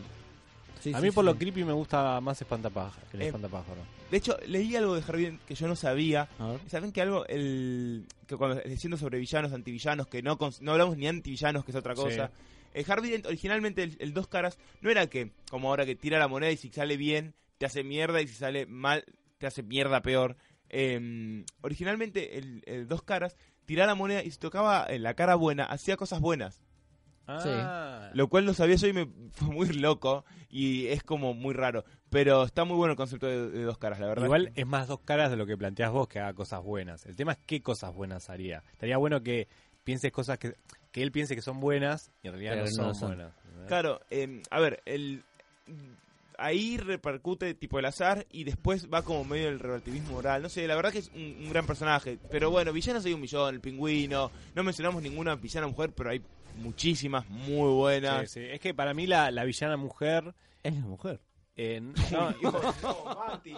Sí, 0.81 0.93
a 0.93 0.99
sí, 0.99 1.05
mí 1.05 1.11
por 1.11 1.23
sí. 1.23 1.31
lo 1.31 1.37
creepy 1.37 1.63
me 1.63 1.73
gusta 1.73 2.19
más 2.21 2.39
espantapájaro. 2.41 3.07
El 3.13 3.21
Eh, 3.21 3.25
espantapájaro. 3.27 3.81
De 4.11 4.17
hecho, 4.17 4.37
leí 4.45 4.75
algo 4.75 4.93
de 4.95 5.01
Harvey 5.07 5.25
Dent 5.25 5.41
que 5.45 5.55
yo 5.55 5.67
no 5.67 5.75
sabía. 5.75 6.27
¿Saben 6.67 6.91
que 6.91 7.01
algo? 7.01 7.25
El, 7.27 8.05
que 8.27 8.35
cuando 8.35 8.61
diciendo 8.61 8.97
sobre 8.97 9.17
villanos, 9.19 9.51
antivillanos, 9.53 10.07
que 10.07 10.21
no, 10.21 10.37
no 10.61 10.71
hablamos 10.73 10.97
ni 10.97 11.07
antivillanos, 11.07 11.63
que 11.65 11.71
es 11.71 11.77
otra 11.77 11.95
cosa. 11.95 12.29
El 12.73 12.85
Harvey 12.91 13.09
Dent, 13.09 13.25
originalmente, 13.25 13.81
el, 13.83 13.95
el 13.99 14.13
dos 14.13 14.27
caras, 14.27 14.59
no 14.81 14.91
era 14.91 15.07
que, 15.07 15.31
como 15.49 15.69
ahora 15.69 15.85
que 15.85 15.95
tira 15.95 16.19
la 16.19 16.27
moneda 16.27 16.51
y 16.51 16.57
si 16.57 16.69
sale 16.69 16.97
bien, 16.97 17.33
te 17.57 17.65
hace 17.65 17.83
mierda 17.83 18.21
y 18.21 18.27
si 18.27 18.35
sale 18.35 18.65
mal, 18.65 19.03
te 19.37 19.47
hace 19.47 19.63
mierda 19.63 20.01
peor. 20.01 20.37
Eh, 20.69 21.43
originalmente, 21.61 22.37
el, 22.37 22.63
el 22.65 22.87
dos 22.87 23.03
caras, 23.03 23.35
tiraba 23.65 23.87
la 23.87 23.95
moneda 23.95 24.23
y 24.23 24.31
si 24.31 24.37
tocaba 24.37 24.85
en 24.87 25.03
la 25.03 25.13
cara 25.13 25.35
buena, 25.35 25.65
hacía 25.65 25.97
cosas 25.97 26.19
buenas. 26.19 26.61
Ah, 27.27 28.11
Lo 28.13 28.27
cual 28.27 28.45
no 28.45 28.53
sabía 28.53 28.75
yo 28.75 28.87
y 28.87 28.93
me 28.93 29.07
fue 29.31 29.47
muy 29.47 29.69
loco 29.69 30.25
y 30.49 30.87
es 30.87 31.03
como 31.03 31.33
muy 31.33 31.53
raro. 31.53 31.83
Pero 32.09 32.43
está 32.43 32.63
muy 32.65 32.77
bueno 32.77 32.91
el 32.91 32.97
concepto 32.97 33.27
de, 33.27 33.49
de 33.49 33.63
dos 33.63 33.77
caras, 33.77 33.99
la 33.99 34.07
verdad. 34.07 34.25
Igual 34.25 34.51
es 34.55 34.65
más 34.67 34.87
dos 34.87 34.99
caras 35.01 35.31
de 35.31 35.37
lo 35.37 35.45
que 35.45 35.57
planteas 35.57 35.91
vos 35.91 36.07
que 36.07 36.19
haga 36.19 36.33
cosas 36.33 36.61
buenas. 36.63 37.05
El 37.05 37.15
tema 37.15 37.33
es 37.33 37.39
qué 37.45 37.61
cosas 37.61 37.93
buenas 37.93 38.29
haría. 38.29 38.63
Estaría 38.73 38.97
bueno 38.97 39.21
que 39.23 39.47
pienses 39.83 40.11
cosas 40.11 40.37
que, 40.37 40.55
que 40.91 41.01
él 41.01 41.11
piense 41.11 41.35
que 41.35 41.41
son 41.41 41.59
buenas 41.59 42.11
y 42.21 42.27
en 42.27 42.33
realidad 42.33 42.55
no 42.57 42.61
no 42.63 42.71
son, 42.71 42.95
son. 42.95 43.07
buenas. 43.09 43.33
Claro, 43.67 43.99
eh, 44.11 44.41
a 44.51 44.59
ver, 44.59 44.81
el 44.85 45.23
ahí 46.37 46.77
repercute 46.77 47.53
tipo 47.53 47.79
el 47.79 47.85
azar 47.85 48.25
y 48.31 48.43
después 48.43 48.87
va 48.93 49.01
como 49.03 49.23
medio 49.25 49.49
el 49.49 49.59
relativismo 49.59 50.11
moral. 50.13 50.41
No 50.41 50.49
sé, 50.49 50.67
la 50.67 50.75
verdad 50.75 50.91
que 50.91 50.99
es 50.99 51.09
un, 51.15 51.21
un 51.43 51.49
gran 51.49 51.65
personaje. 51.65 52.17
Pero 52.29 52.51
bueno, 52.51 52.71
villanos 52.73 53.05
hay 53.05 53.13
un 53.13 53.21
millón, 53.21 53.55
el 53.55 53.61
pingüino. 53.61 54.31
No 54.53 54.63
mencionamos 54.63 55.01
ninguna 55.01 55.35
villana 55.35 55.67
mujer, 55.67 55.91
pero 55.95 56.09
hay 56.11 56.21
muchísimas 56.57 57.27
muy 57.29 57.69
buenas. 57.73 58.31
Sí, 58.31 58.39
sí. 58.41 58.47
Es 58.49 58.59
que 58.59 58.73
para 58.73 58.93
mí 58.93 59.07
la, 59.07 59.31
la 59.31 59.43
villana 59.43 59.77
mujer... 59.77 60.33
Es 60.63 60.73
la 60.73 60.81
mujer. 60.85 61.19
eh, 61.55 61.79
no, 62.11 62.31
No, 62.81 63.15
Mati. 63.15 63.53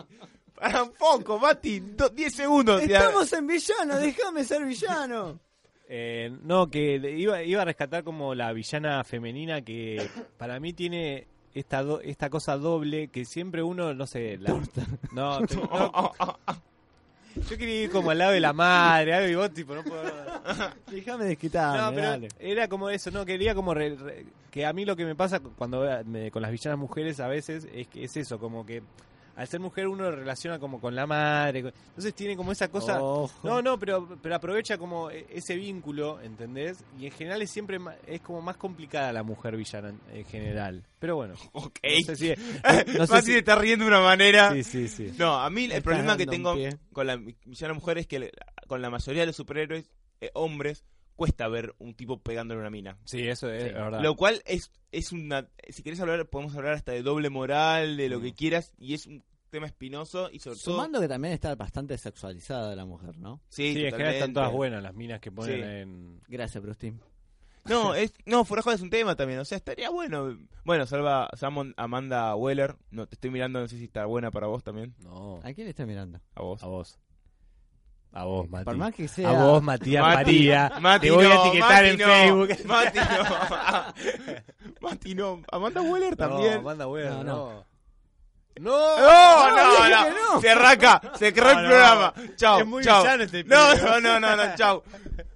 Para 0.56 0.84
un 0.84 0.94
poco, 0.94 1.38
Mati. 1.40 1.80
10 2.14 2.34
segundos. 2.34 2.82
ya. 2.88 2.98
Estamos 3.00 3.32
en 3.34 3.48
villano, 3.48 3.98
déjame 3.98 4.44
ser 4.44 4.66
villano. 4.66 5.40
Eh, 5.90 6.30
no, 6.44 6.70
que 6.70 6.96
iba, 7.18 7.42
iba 7.44 7.62
a 7.62 7.64
rescatar 7.64 8.04
como 8.04 8.36
la 8.36 8.52
villana 8.52 9.02
femenina 9.06 9.62
que 9.62 10.10
para 10.38 10.60
mí 10.60 10.74
tiene 10.74 11.30
esta 11.60 11.84
do- 11.84 12.02
esta 12.02 12.30
cosa 12.30 12.58
doble 12.58 13.08
que 13.10 13.26
siempre 13.26 13.64
uno, 13.64 13.94
no 13.94 14.08
sé, 14.08 14.38
la, 14.38 14.50
no, 14.52 14.60
te- 15.48 15.56
no, 15.58 16.14
yo 17.50 17.58
quería 17.58 17.84
ir 17.84 17.92
como 17.92 18.10
al 18.12 18.18
lado 18.18 18.32
de 18.32 18.40
la 18.40 18.54
madre, 18.54 19.14
algo 19.14 19.30
y 19.30 19.36
vos 19.36 19.54
tipo 19.54 19.76
no 19.76 19.84
puedo. 19.84 20.04
Déjame 20.92 21.26
desquitarme, 21.26 21.78
No, 21.80 21.90
pero 21.94 22.10
dale. 22.10 22.28
era 22.40 22.68
como 22.68 22.90
eso, 22.90 23.12
no, 23.12 23.26
quería 23.26 23.54
como 23.54 23.74
re- 23.74 23.96
re- 23.96 24.26
que 24.50 24.66
a 24.66 24.74
mí 24.74 24.86
lo 24.86 24.96
que 24.96 25.06
me 25.06 25.14
pasa 25.16 25.40
cuando 25.40 25.86
me- 26.06 26.32
con 26.32 26.42
las 26.42 26.52
villanas 26.52 26.80
mujeres 26.80 27.20
a 27.20 27.28
veces 27.28 27.68
es 27.74 27.88
que 27.88 28.04
es 28.06 28.18
eso, 28.18 28.40
como 28.40 28.66
que 28.66 28.82
al 29.38 29.48
ser 29.48 29.60
mujer 29.62 29.88
uno 29.88 30.04
lo 30.04 30.12
relaciona 30.18 30.60
como 30.60 30.82
con 30.82 30.94
la 30.96 31.06
madre, 31.08 31.62
con- 31.62 31.74
entonces 31.90 32.14
tiene 32.14 32.36
como 32.36 32.52
esa 32.52 32.68
cosa 32.68 33.02
Ojo. 33.02 33.32
no, 33.48 33.62
no, 33.62 33.80
pero, 33.80 34.18
pero 34.22 34.36
aprovecha 34.36 34.78
como 34.78 35.10
e- 35.12 35.26
ese 35.30 35.56
vínculo, 35.56 36.20
¿entendés? 36.22 36.84
Y 37.00 37.06
en 37.06 37.12
general 37.14 37.42
es 37.42 37.52
siempre 37.52 37.80
ma- 37.80 37.96
es 38.06 38.20
como 38.22 38.42
más 38.42 38.58
complicada 38.58 39.14
la 39.14 39.24
mujer 39.24 39.56
villana 39.56 39.90
en, 39.90 40.00
en 40.18 40.26
general. 40.26 40.84
Pero 41.00 41.16
bueno, 41.16 41.36
Ok. 41.54 41.80
no 41.84 42.06
sé 42.06 42.16
si... 42.16 42.30
no 42.98 43.06
sé 43.08 43.14
Mati 43.14 43.26
si- 43.28 43.32
se 43.34 43.38
está 43.40 43.56
riendo 43.56 43.86
de 43.86 43.90
una 43.92 44.02
manera. 44.02 44.52
sí, 44.54 44.64
sí, 44.64 44.88
sí. 44.88 45.14
No, 45.18 45.40
a 45.40 45.50
mí 45.50 45.66
el 45.72 45.82
problema 45.84 46.18
que 46.18 46.26
tengo 46.26 46.56
con 46.92 47.08
la 47.08 47.16
villana 47.16 47.74
mujer 47.74 48.00
es 48.00 48.08
que 48.08 48.32
con 48.68 48.82
la 48.82 48.90
mayoría 48.90 49.22
de 49.22 49.28
los 49.28 49.36
superhéroes 49.36 49.90
eh, 50.20 50.32
hombres 50.34 50.84
cuesta 51.18 51.50
ver 51.50 51.76
un 51.80 51.94
tipo 51.96 52.22
pegándole 52.22 52.62
una 52.62 52.70
mina. 52.70 52.98
Sí, 53.04 53.28
eso 53.28 53.52
es 53.52 53.74
verdad. 53.74 54.02
Lo 54.02 54.16
cual 54.16 54.42
es, 54.46 54.72
es 54.94 55.12
una... 55.12 55.50
Si 55.68 55.84
querés 55.84 56.00
hablar, 56.00 56.26
podemos 56.30 56.56
hablar 56.56 56.76
hasta 56.76 56.94
de 56.94 57.02
doble 57.04 57.30
moral, 57.30 57.98
de 57.98 58.08
lo 58.08 58.20
Mm. 58.20 58.22
que 58.24 58.34
quieras, 58.34 58.74
y 58.78 58.94
es 58.94 59.06
un 59.08 59.24
tema 59.50 59.66
espinoso 59.68 60.30
y 60.32 60.40
sobre 60.40 60.58
todo... 60.60 60.76
Sumando 60.76 61.02
que 61.02 61.08
también 61.10 61.34
está 61.34 61.54
bastante 61.56 61.98
sexualizada 61.98 62.76
la 62.76 62.86
mujer, 62.86 63.18
¿no? 63.18 63.42
Sí, 63.50 63.74
Sí, 63.74 63.84
en 63.86 63.92
general 63.92 64.14
están 64.14 64.34
todas 64.34 64.52
buenas 64.54 64.82
las 64.82 64.94
minas 64.94 65.20
que 65.20 65.32
ponen 65.32 65.56
Sí. 65.56 65.62
en... 65.66 66.22
Gracias, 66.30 66.64
Brustin. 66.64 67.02
No, 67.66 67.94
es, 67.96 68.14
no, 68.26 68.46
joda 68.46 68.74
es 68.76 68.82
un 68.82 68.90
tema 68.90 69.16
también, 69.16 69.40
o 69.40 69.46
sea, 69.46 69.58
estaría 69.58 69.90
bueno. 69.90 70.38
Bueno, 70.64 70.86
salva, 70.86 71.30
salva 71.36 71.66
Amanda 71.78 72.34
Weller, 72.36 72.76
no, 72.92 73.08
te 73.08 73.16
estoy 73.16 73.30
mirando, 73.32 73.60
no 73.60 73.68
sé 73.68 73.78
si 73.78 73.86
está 73.86 74.06
buena 74.06 74.32
para 74.32 74.48
vos 74.48 74.64
también, 74.64 74.96
No, 75.04 75.40
¿A 75.44 75.54
quién 75.54 75.66
le 75.66 75.72
está 75.72 75.86
mirando? 75.86 76.22
a 76.36 76.42
vos. 76.44 76.62
a 76.64 76.68
vos. 76.68 77.00
A 78.14 78.24
vos, 78.24 78.50
Mati. 78.50 78.66
Por 78.66 78.78
más 78.78 78.96
que 78.96 79.08
sea... 79.08 79.30
A 79.30 79.34
vos, 79.44 79.62
Matías 79.62 80.02
Mati, 80.04 80.16
María. 80.18 80.72
Mati 80.82 81.08
Te 81.08 81.12
voy 81.12 81.26
a 81.26 81.30
no, 81.30 81.46
etiquetar 81.46 81.84
Mati 81.84 81.90
en 81.90 81.98
no, 82.00 82.06
Facebook. 82.08 82.66
Mati 82.68 83.00
no. 83.00 84.74
Mati 84.82 85.16
no. 85.16 85.42
Amanda 85.52 85.82
Weller 85.82 86.16
también. 86.16 86.56
No, 86.56 86.62
manda 86.64 86.88
huevo, 86.88 87.10
No, 87.16 87.24
no. 87.24 87.36
no. 87.54 87.68
No, 88.60 88.98
No, 88.98 89.56
no, 89.56 89.90
no, 89.90 90.34
no. 90.34 90.42
Se 90.42 90.50
arranca, 90.50 91.00
se 91.20 91.32
cerró 91.32 91.54
No, 91.54 91.60
el 91.60 91.64
no. 91.64 91.70
programa. 91.70 92.14
Chao, 92.38 92.60
Es 92.62 92.66
muy 92.66 92.84
chao. 92.84 93.04
villano 93.04 93.24
este 93.24 93.44
no, 93.44 93.76
no, 93.76 94.00
no, 94.02 94.20
no, 94.20 94.36
no, 94.36 94.56
chao. 94.56 94.84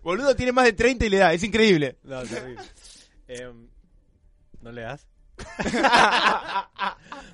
Boludo 0.02 0.35
tiene 0.35 0.52
más 0.52 0.65
de 0.65 0.73
30 0.73 1.06
y 1.06 1.10
le 1.10 1.18
da, 1.18 1.31
es 1.34 1.43
increíble. 1.43 1.99
No, 2.03 2.23
terrible. 2.23 2.64
Em, 3.27 3.68
¿No 4.61 4.72
le 4.72 4.81
das? 4.81 5.06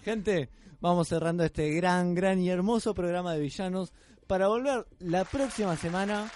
Gente, 0.04 0.50
vamos 0.80 1.08
cerrando 1.08 1.44
este 1.44 1.72
gran, 1.72 2.14
gran 2.16 2.40
y 2.40 2.50
hermoso 2.50 2.94
programa 2.94 3.34
de 3.34 3.40
villanos 3.40 3.94
para 4.28 4.48
volver 4.48 4.86
la 4.99 5.24
próxima 5.26 5.76
semana 5.78 6.30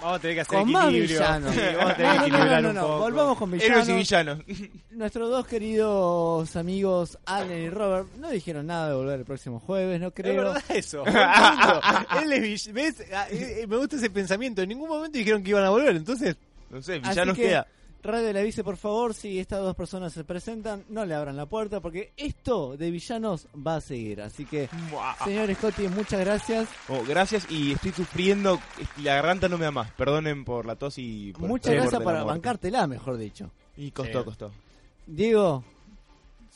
Vamos 0.00 0.18
a 0.18 0.20
tener 0.20 0.36
que 0.36 0.40
hacer 0.42 0.58
con 0.58 0.70
más 0.72 0.84
equilibrio. 0.88 1.18
villanos. 1.18 1.54
Sí, 1.54 1.60
vamos 1.78 1.90
a 1.90 1.96
tener 1.96 2.16
No, 2.16 2.24
que 2.24 2.30
no, 2.30 2.36
no, 2.36 2.36
equilibrar 2.36 2.62
no, 2.62 2.68
un 2.68 2.74
no, 2.74 2.80
poco. 2.82 2.98
Volvamos 2.98 3.38
con 3.38 3.54
Héroes 3.60 3.88
y 3.88 3.92
villanos. 3.94 4.44
villanos. 4.46 4.70
Nuestros 4.90 5.30
dos 5.30 5.46
queridos 5.46 6.56
amigos 6.56 7.18
Allen 7.24 7.62
y 7.62 7.70
Robert 7.70 8.08
no 8.16 8.28
dijeron 8.30 8.66
nada 8.66 8.90
de 8.90 8.94
volver 8.94 9.20
el 9.20 9.24
próximo 9.24 9.58
jueves, 9.58 9.98
no 9.98 10.08
Es 10.08 10.12
creo. 10.14 10.36
verdad 10.36 10.62
eso. 10.68 11.02
Él 12.22 12.32
es 12.32 12.70
¿Ves? 12.74 13.04
Ah, 13.14 13.26
eh, 13.30 13.60
eh, 13.62 13.66
Me 13.66 13.76
gusta 13.78 13.96
ese 13.96 14.10
pensamiento. 14.10 14.60
En 14.60 14.68
ningún 14.68 14.88
momento 14.90 15.16
dijeron 15.16 15.42
que 15.42 15.50
iban 15.50 15.64
a 15.64 15.70
volver. 15.70 15.96
Entonces, 15.96 16.36
No 16.68 16.82
sé, 16.82 16.98
villanos 16.98 17.34
que, 17.34 17.42
queda. 17.42 17.66
Radio 18.06 18.32
le 18.32 18.40
avise 18.40 18.62
por 18.64 18.76
favor 18.76 19.12
si 19.14 19.38
estas 19.38 19.60
dos 19.60 19.74
personas 19.76 20.12
se 20.12 20.24
presentan, 20.24 20.84
no 20.88 21.04
le 21.04 21.14
abran 21.14 21.36
la 21.36 21.46
puerta 21.46 21.80
porque 21.80 22.12
esto 22.16 22.76
de 22.76 22.90
villanos 22.90 23.48
va 23.54 23.76
a 23.76 23.80
seguir. 23.80 24.20
Así 24.22 24.44
que, 24.44 24.68
Buah. 24.90 25.14
señor 25.24 25.54
Scotty, 25.54 25.88
muchas 25.88 26.20
gracias. 26.20 26.68
Oh, 26.88 27.02
gracias 27.06 27.46
y 27.50 27.72
estoy 27.72 27.92
sufriendo, 27.92 28.58
la 29.02 29.14
garganta 29.16 29.48
no 29.48 29.58
me 29.58 29.64
da 29.64 29.70
más. 29.70 29.90
Perdonen 29.92 30.44
por 30.44 30.66
la 30.66 30.76
tos 30.76 30.94
y 30.98 31.32
por 31.32 31.48
muchas 31.48 31.72
el 31.72 31.78
borde 31.80 31.90
gracias 31.90 32.02
muerte. 32.04 32.24
bancártela, 32.24 32.86
mejor 32.86 33.16
dicho. 33.16 33.50
Y 33.76 33.90
costó, 33.90 34.20
Sí. 34.20 34.24
costó. 34.24 34.52
Diego, 35.06 35.64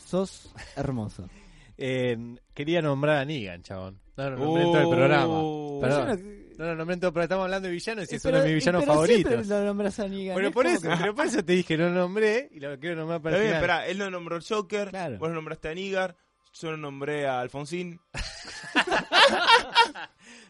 sos 0.06 0.50
hermoso. 0.76 1.28
Eh, 1.82 2.36
quería 2.52 2.82
nombrar 2.82 3.16
a 3.16 3.24
Negan, 3.24 3.62
chabón. 3.62 3.98
No, 4.14 4.28
no, 4.28 4.36
nombré 4.36 4.64
en 4.64 4.68
todo 4.72 4.82
el 4.82 4.88
programa. 4.90 5.38
Uh. 5.42 5.80
Perdón. 5.80 6.20
No- 6.60 6.66
No, 6.66 6.72
no, 6.72 6.76
nombré 6.76 6.94
en 6.94 7.00
todo 7.00 7.10
programa. 7.12 7.24
Estamos 7.24 7.44
hablando 7.44 7.68
de 7.68 7.72
villanos 7.74 8.12
y 8.12 8.16
es 8.16 8.22
pero- 8.22 8.36
uno 8.36 8.44
de 8.44 8.52
mis 8.54 8.62
villanos 8.62 8.82
pero 8.82 8.92
favoritos. 8.92 9.46
lo 9.46 9.64
nombras 9.64 9.98
a 10.00 10.08
Negan. 10.08 10.34
Pero 10.36 10.48
es 10.48 10.52
por 10.54 10.66
eso, 10.66 10.80
que- 10.90 10.96
pero 11.00 11.14
por 11.14 11.26
eso 11.26 11.44
te 11.44 11.52
dije, 11.54 11.76
no 11.78 11.88
lo 11.88 11.94
nombré 11.94 12.48
y 12.52 12.60
lo 12.60 12.78
quiero 12.78 12.96
nombrar 12.96 13.22
para 13.22 13.36
el 13.36 13.42
final. 13.42 13.56
espera, 13.56 13.86
él 13.86 13.98
no 13.98 14.10
nombró 14.10 14.36
al 14.36 14.44
Joker, 14.46 14.88
Claro. 14.90 15.18
vos 15.18 15.28
lo 15.30 15.34
nombraste 15.36 15.68
a 15.68 15.74
Nigar, 15.74 16.16
yo 16.52 16.70
lo 16.72 16.76
nombré 16.76 17.26
a 17.26 17.40
Alfonsín. 17.40 18.00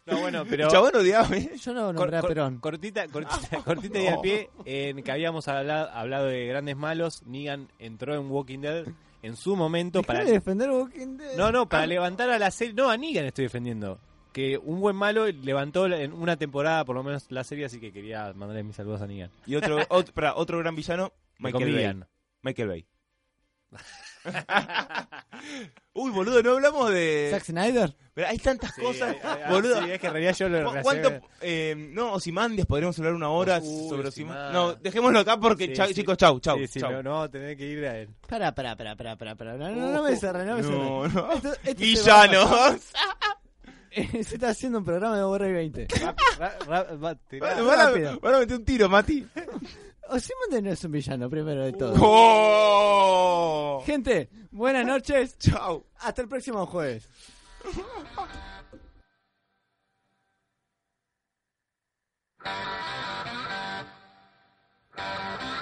No, 0.06 0.18
bueno, 0.18 0.44
pero... 0.48 0.68
Chabón 0.68 0.96
odiaba, 0.96 1.36
¿eh? 1.36 1.52
Yo 1.62 1.72
no 1.74 1.84
Cor- 1.86 1.94
nombré 1.94 2.16
a 2.16 2.20
cor- 2.20 2.28
Perón. 2.30 2.58
Cortita, 2.58 3.06
cortita, 3.08 3.58
cortita 3.64 3.98
y 4.00 4.06
al 4.08 4.20
pie, 4.20 4.50
en 4.64 5.02
que 5.02 5.12
habíamos 5.12 5.46
hablado, 5.46 5.90
hablado 5.90 6.26
de 6.26 6.46
grandes 6.46 6.74
malos, 6.76 7.22
Negan 7.26 7.68
entró 7.78 8.14
en 8.14 8.28
Walking 8.30 8.60
Dead 8.60 8.86
en 9.22 9.36
su 9.36 9.54
momento 9.56 10.00
Dejá 10.00 10.06
para... 10.14 10.24
de 10.24 10.32
defender 10.32 10.70
Walking 10.70 11.18
Dead. 11.18 11.36
No, 11.36 11.52
no, 11.52 11.68
para 11.68 11.86
levantar 11.86 12.30
a 12.30 12.38
la 12.38 12.50
serie... 12.50 12.74
No, 12.74 12.90
a 12.90 12.96
Negan 12.96 13.26
estoy 13.26 13.44
defendiendo. 13.44 14.00
Que 14.32 14.56
un 14.58 14.80
buen 14.80 14.94
malo 14.96 15.26
levantó 15.26 15.86
en 15.86 16.12
una 16.12 16.36
temporada 16.36 16.84
por 16.84 16.94
lo 16.96 17.02
menos 17.02 17.26
la 17.30 17.42
serie, 17.44 17.64
así 17.64 17.80
que 17.80 17.92
quería 17.92 18.32
mandarle 18.34 18.62
mis 18.62 18.76
saludos 18.76 19.00
a 19.02 19.06
Negan. 19.06 19.30
Y 19.46 19.56
otro, 19.56 19.78
otro, 19.90 20.36
otro 20.36 20.58
gran 20.58 20.76
villano, 20.76 21.12
Michael 21.38 21.74
Bay. 21.74 22.00
Michael 22.42 22.68
Bay. 22.68 22.86
Uy, 25.92 26.10
boludo, 26.10 26.42
no 26.42 26.52
hablamos 26.52 26.90
de... 26.90 27.28
Zack 27.30 27.44
Snyder. 27.44 27.94
Pero 28.14 28.28
hay 28.28 28.38
tantas 28.38 28.74
Sí, 28.74 28.80
cosas, 28.82 29.16
hay- 29.22 29.42
hay- 29.42 29.52
boludo. 29.52 29.82
sí, 29.82 29.90
es 29.90 30.00
que 30.00 30.06
en 30.08 30.12
realidad 30.12 30.34
yo 30.36 30.48
lo 30.48 30.58
¿Cu- 30.64 30.70
relacioné- 30.74 30.82
¿Cuánto? 30.82 31.26
Eh, 31.40 31.74
no, 31.92 32.12
Osimandias, 32.12 32.66
podríamos 32.66 32.98
hablar 32.98 33.14
una 33.14 33.30
hora 33.30 33.58
Uy, 33.62 33.88
sobre 33.88 34.08
Ozymandias. 34.08 34.48
Osimandias. 34.50 34.52
No, 34.52 34.74
dejémoslo 34.74 35.18
acá 35.20 35.38
porque, 35.38 35.66
Sí, 35.68 35.72
chau- 35.72 35.88
sí. 35.88 35.94
chicos, 35.94 36.16
chau, 36.16 36.38
chau. 36.40 36.58
Sí, 36.58 36.66
sí, 36.66 36.80
chau. 36.80 36.92
no, 36.92 37.02
no 37.02 37.30
tener 37.30 37.56
que 37.56 37.66
ir 37.66 37.84
a 37.86 37.98
él. 37.98 38.08
Pará, 38.28 38.54
pará, 38.54 38.76
pará, 38.76 38.94
pará, 38.96 39.16
pará. 39.16 39.54
No, 39.56 39.70
no, 39.70 39.90
no 39.92 40.02
me 40.02 40.16
cerré, 40.16 40.44
no 40.44 40.56
me 40.56 40.62
cerré. 40.62 40.76
No, 40.76 41.08
no. 41.08 41.32
Esto- 41.32 41.52
esto 41.64 41.80
Villanos. 41.80 42.90
se 44.22 44.34
está 44.34 44.50
haciendo 44.50 44.78
un 44.78 44.84
programa 44.84 45.16
de 45.16 45.24
Borra 45.24 45.48
y 45.48 45.52
20. 45.52 45.88
Van 46.38 48.34
a 48.34 48.38
meter 48.38 48.56
un 48.56 48.64
tiro, 48.64 48.88
Mati. 48.88 49.26
Ozymandias 50.08 50.62
no 50.62 50.70
es 50.70 50.84
un 50.84 50.92
villano, 50.92 51.30
primero 51.30 51.64
de 51.64 51.72
todo. 51.72 53.80
Gente, 53.82 54.28
buenas 54.50 54.84
noches. 54.84 55.38
Chao. 55.38 55.86
Hasta 56.00 56.22
el 56.22 56.28
próximo 56.28 56.66
jueves. 56.66 57.08